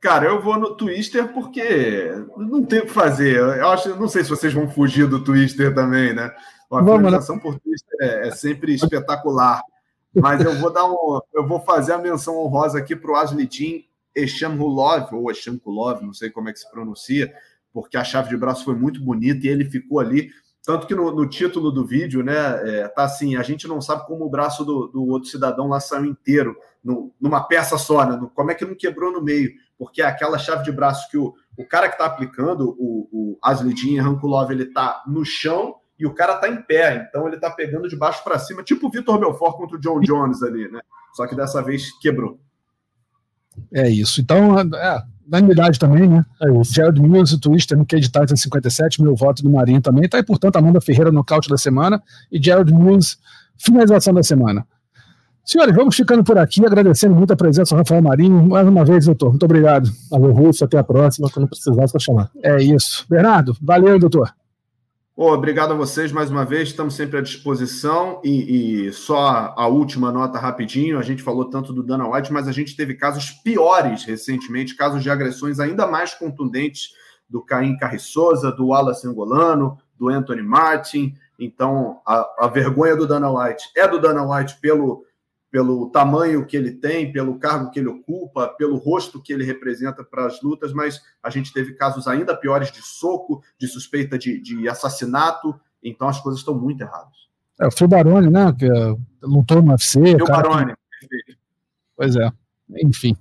Cara, 0.00 0.26
eu 0.26 0.40
vou 0.40 0.58
no 0.58 0.74
Twister 0.74 1.28
porque 1.28 2.12
não 2.36 2.62
tem 2.62 2.80
o 2.80 2.86
que 2.86 2.92
fazer. 2.92 3.36
Eu 3.36 3.68
acho, 3.68 3.94
não 3.96 4.08
sei 4.08 4.22
se 4.22 4.30
vocês 4.30 4.54
vão 4.54 4.70
fugir 4.70 5.06
do 5.08 5.22
Twister 5.22 5.74
também, 5.74 6.14
né? 6.14 6.30
A 6.70 6.80
Vamos, 6.80 7.12
né? 7.12 7.40
por 7.42 7.58
Twister 7.58 7.98
é, 8.00 8.28
é 8.28 8.30
sempre 8.30 8.74
espetacular. 8.74 9.60
Mas 10.14 10.42
eu 10.42 10.54
vou 10.54 10.72
dar 10.72 10.84
um, 10.84 11.20
eu 11.34 11.46
vou 11.46 11.60
fazer 11.60 11.92
a 11.92 11.98
menção 11.98 12.38
honrosa 12.38 12.78
aqui 12.78 12.94
para 12.94 13.10
o 13.10 13.16
Aslitin 13.16 13.84
Eshamhulov, 14.14 15.12
ou 15.12 15.30
Eshamkulov, 15.30 16.02
não 16.02 16.12
sei 16.14 16.30
como 16.30 16.48
é 16.48 16.52
que 16.52 16.58
se 16.58 16.70
pronuncia, 16.70 17.32
porque 17.72 17.96
a 17.96 18.04
chave 18.04 18.28
de 18.30 18.36
braço 18.36 18.64
foi 18.64 18.74
muito 18.74 19.00
bonita 19.02 19.46
e 19.46 19.50
ele 19.50 19.64
ficou 19.64 20.00
ali. 20.00 20.30
Tanto 20.64 20.86
que 20.86 20.94
no, 20.94 21.10
no 21.14 21.26
título 21.26 21.70
do 21.70 21.86
vídeo, 21.86 22.22
né, 22.22 22.34
é, 22.80 22.88
tá 22.88 23.04
assim: 23.04 23.36
a 23.36 23.42
gente 23.42 23.66
não 23.66 23.80
sabe 23.80 24.06
como 24.06 24.24
o 24.26 24.30
braço 24.30 24.64
do, 24.64 24.88
do 24.88 25.06
outro 25.06 25.28
cidadão 25.30 25.68
lá 25.68 25.80
saiu 25.80 26.04
inteiro, 26.04 26.56
no- 26.84 27.12
numa 27.20 27.42
peça 27.42 27.78
só, 27.78 28.04
né? 28.04 28.16
no- 28.16 28.28
como 28.28 28.50
é 28.50 28.54
que 28.54 28.64
não 28.64 28.74
quebrou 28.74 29.10
no 29.12 29.22
meio? 29.22 29.50
Porque 29.78 30.02
aquela 30.02 30.36
chave 30.38 30.64
de 30.64 30.72
braço 30.72 31.08
que 31.10 31.16
o, 31.16 31.34
o 31.56 31.64
cara 31.64 31.88
que 31.88 31.94
está 31.94 32.04
aplicando, 32.06 32.76
o, 32.78 33.08
o 33.10 33.38
Aslidin 33.42 33.98
Rankulov, 33.98 34.50
ele 34.50 34.66
tá 34.66 35.02
no 35.06 35.24
chão 35.24 35.76
e 35.98 36.04
o 36.06 36.12
cara 36.12 36.36
tá 36.36 36.48
em 36.48 36.60
pé, 36.60 37.06
então 37.08 37.26
ele 37.26 37.38
tá 37.38 37.50
pegando 37.50 37.88
de 37.88 37.96
baixo 37.96 38.22
para 38.22 38.38
cima, 38.38 38.62
tipo 38.62 38.88
o 38.88 38.90
Vitor 38.90 39.18
Belfort 39.18 39.56
contra 39.56 39.76
o 39.76 39.80
John 39.80 40.00
Jones 40.00 40.42
ali, 40.42 40.70
né? 40.70 40.80
Só 41.14 41.26
que 41.26 41.34
dessa 41.34 41.62
vez 41.62 41.90
quebrou. 42.00 42.38
É 43.72 43.88
isso. 43.88 44.20
Então, 44.20 44.58
é, 44.58 45.02
unanimidade 45.26 45.78
também, 45.78 46.08
né? 46.08 46.24
É 46.42 46.60
isso. 46.60 46.72
Gerald 46.72 47.00
Mills 47.00 47.34
e 47.34 47.38
Twister 47.38 47.76
no 47.76 47.86
Cade 47.86 48.08
Titan 48.08 48.36
57, 48.36 49.02
meu 49.02 49.14
voto 49.14 49.42
do 49.42 49.50
Marinho 49.50 49.80
também. 49.80 50.08
Tá, 50.08 50.18
e 50.18 50.22
portanto, 50.22 50.56
Amanda 50.56 50.80
Ferreira 50.80 51.12
nocaute 51.12 51.48
da 51.48 51.58
semana 51.58 52.02
e 52.32 52.42
Gerald 52.42 52.72
Mills, 52.72 53.16
finalização 53.56 54.14
da 54.14 54.22
semana. 54.22 54.66
Senhores, 55.44 55.74
vamos 55.74 55.96
ficando 55.96 56.22
por 56.22 56.36
aqui, 56.36 56.64
agradecendo 56.66 57.14
muito 57.14 57.32
a 57.32 57.36
presença 57.36 57.74
do 57.74 57.78
Rafael 57.78 58.02
Marinho. 58.02 58.46
Mais 58.48 58.68
uma 58.68 58.84
vez, 58.84 59.06
doutor, 59.06 59.30
muito 59.30 59.44
obrigado. 59.44 59.90
Valeu, 60.10 60.30
Russo. 60.30 60.62
Até 60.62 60.76
a 60.76 60.84
próxima. 60.84 61.30
Quando 61.30 61.48
precisar, 61.48 61.86
só 61.88 61.98
chamar. 61.98 62.30
É 62.42 62.62
isso. 62.62 63.06
Bernardo, 63.08 63.56
valeu, 63.62 63.98
doutor. 63.98 64.30
Ô, 65.20 65.32
obrigado 65.32 65.72
a 65.72 65.76
vocês 65.76 66.12
mais 66.12 66.30
uma 66.30 66.44
vez, 66.44 66.68
estamos 66.68 66.94
sempre 66.94 67.18
à 67.18 67.20
disposição. 67.20 68.20
E, 68.22 68.86
e 68.86 68.92
só 68.92 69.18
a, 69.18 69.64
a 69.64 69.66
última 69.66 70.12
nota 70.12 70.38
rapidinho: 70.38 70.96
a 70.96 71.02
gente 71.02 71.24
falou 71.24 71.46
tanto 71.46 71.72
do 71.72 71.82
Dana 71.82 72.08
White, 72.08 72.32
mas 72.32 72.46
a 72.46 72.52
gente 72.52 72.76
teve 72.76 72.94
casos 72.94 73.32
piores 73.32 74.04
recentemente 74.04 74.76
casos 74.76 75.02
de 75.02 75.10
agressões 75.10 75.58
ainda 75.58 75.88
mais 75.88 76.14
contundentes 76.14 76.90
do 77.28 77.42
Caim 77.42 77.76
Carriçosa, 77.76 78.52
do 78.52 78.68
Wallace 78.68 79.08
Angolano, 79.08 79.76
do 79.98 80.08
Anthony 80.08 80.40
Martin. 80.40 81.16
Então, 81.36 82.00
a, 82.06 82.44
a 82.44 82.46
vergonha 82.46 82.94
do 82.94 83.04
Dana 83.04 83.28
White 83.28 83.70
é 83.76 83.88
do 83.88 84.00
Dana 84.00 84.22
White 84.22 84.60
pelo, 84.60 85.04
pelo 85.50 85.90
tamanho 85.90 86.44
que 86.46 86.56
ele 86.56 86.72
tem, 86.72 87.10
pelo 87.10 87.38
cargo 87.38 87.70
que 87.70 87.78
ele 87.80 87.88
ocupa, 87.88 88.48
pelo 88.48 88.76
rosto 88.76 89.22
que 89.22 89.32
ele 89.32 89.44
representa 89.44 90.04
para 90.04 90.26
as 90.26 90.42
lutas, 90.42 90.72
mas 90.72 91.00
a 91.22 91.30
gente 91.30 91.52
teve 91.52 91.74
casos 91.74 92.06
ainda 92.06 92.36
piores 92.36 92.70
de 92.70 92.82
soco, 92.82 93.42
de 93.58 93.66
suspeita 93.66 94.18
de, 94.18 94.40
de 94.40 94.68
assassinato, 94.68 95.58
então 95.82 96.06
as 96.08 96.20
coisas 96.20 96.40
estão 96.40 96.54
muito 96.54 96.82
erradas. 96.82 97.28
É, 97.60 97.66
o 97.66 97.70
Phil 97.70 97.88
Baroni, 97.88 98.30
né? 98.30 98.52
Que 98.56 98.66
é, 98.66 98.94
lutou 99.22 99.62
no 99.62 99.72
UFC. 99.72 99.98
E 100.00 100.14
o 100.14 100.22
o 100.22 100.26
cara 100.26 100.42
que- 100.48 100.74
perfeito. 101.00 101.38
Pois 101.96 102.14
é. 102.14 102.30
Enfim. 102.84 103.16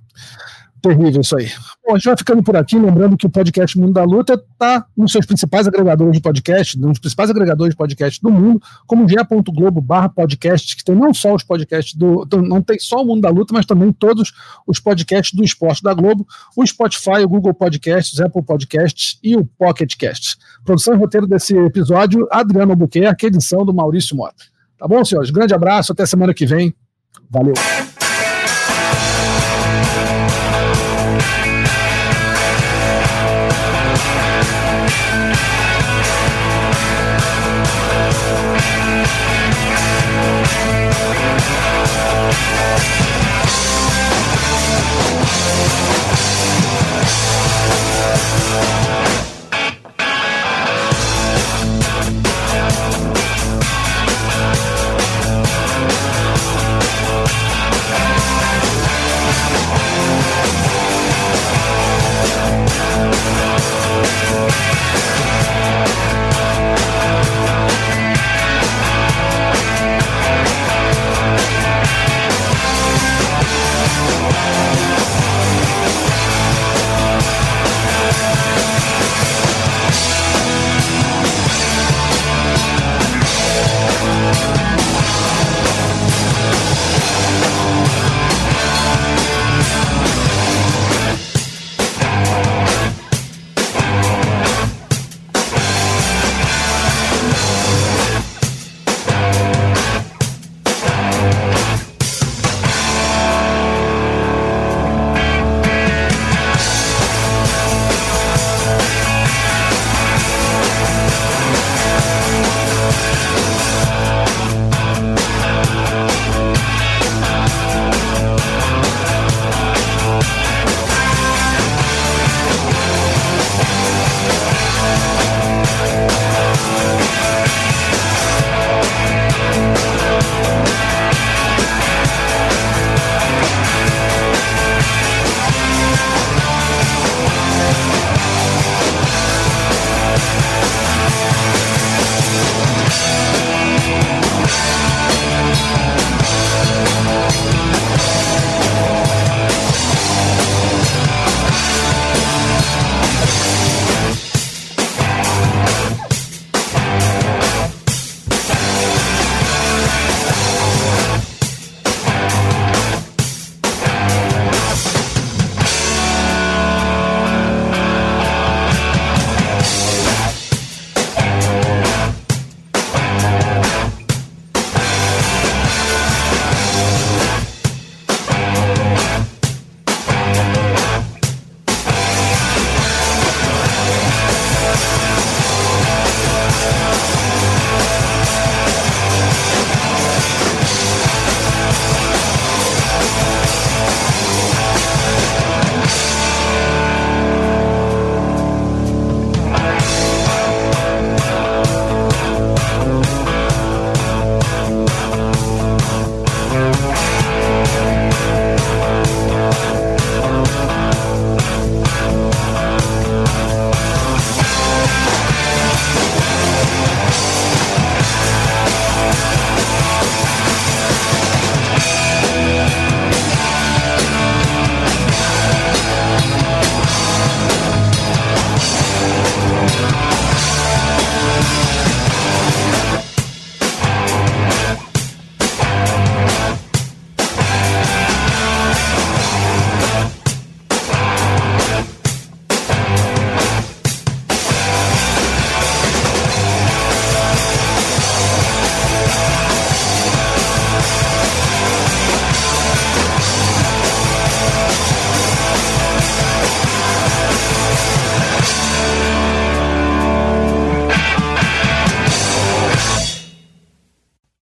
Terrível 0.82 1.22
isso 1.22 1.36
aí. 1.38 1.50
Bom, 1.86 1.94
a 1.94 1.98
gente 1.98 2.06
vai 2.06 2.18
ficando 2.18 2.44
por 2.44 2.56
aqui, 2.56 2.78
lembrando 2.78 3.18
que 3.18 3.26
o 3.26 3.30
podcast 3.30 3.78
Mundo 3.78 3.94
da 3.94 4.04
Luta 4.04 4.34
está 4.34 4.86
nos 4.96 5.12
seus 5.12 5.26
principais 5.26 5.68
agregadores 5.68 6.14
de 6.14 6.22
podcast, 6.22 6.80
nos 6.80 7.00
principais 7.00 7.30
agregadores 7.30 7.74
de 7.74 7.78
podcast 7.78 8.22
do 8.22 8.30
mundo, 8.30 8.62
como 8.86 9.06
o 9.06 9.10
ge.globo 9.10 9.82
barra 9.82 10.08
podcast, 10.08 10.76
que 10.76 10.84
tem 10.84 10.96
não 10.96 11.14
só 11.14 11.34
os 11.34 11.44
podcasts 11.44 11.96
do. 11.96 12.24
Então, 12.24 12.42
não 12.42 12.62
tem 12.62 12.78
só 12.80 13.02
o 13.02 13.06
Mundo 13.06 13.22
da 13.22 13.30
Luta, 13.30 13.54
mas 13.54 13.66
também 13.66 13.92
todos 13.92 14.34
os 14.68 14.80
podcasts 14.80 15.34
do 15.34 15.44
esporte 15.44 15.82
da 15.82 15.94
Globo, 15.94 16.28
o 16.56 16.66
Spotify, 16.66 17.24
o 17.24 17.30
Google 17.30 17.54
Podcasts, 17.54 18.20
Apple 18.20 18.44
Podcasts 18.44 19.20
e 19.24 19.36
o 19.36 19.46
Pocket 19.46 19.96
Casts. 19.98 20.38
Produção 20.64 20.94
e 20.94 20.98
roteiro 20.98 21.26
desse 21.26 21.56
episódio, 21.58 22.28
Adriano 22.32 22.72
Albuquerque, 22.72 23.26
edição 23.26 23.66
do 23.66 23.74
Maurício 23.74 24.16
Mota. 24.16 24.44
Tá 24.78 24.88
bom, 24.88 25.04
senhores? 25.04 25.32
Grande 25.32 25.54
abraço, 25.54 25.92
até 25.92 26.06
semana 26.06 26.34
que 26.34 26.46
vem. 26.46 26.74
Valeu. 27.30 27.56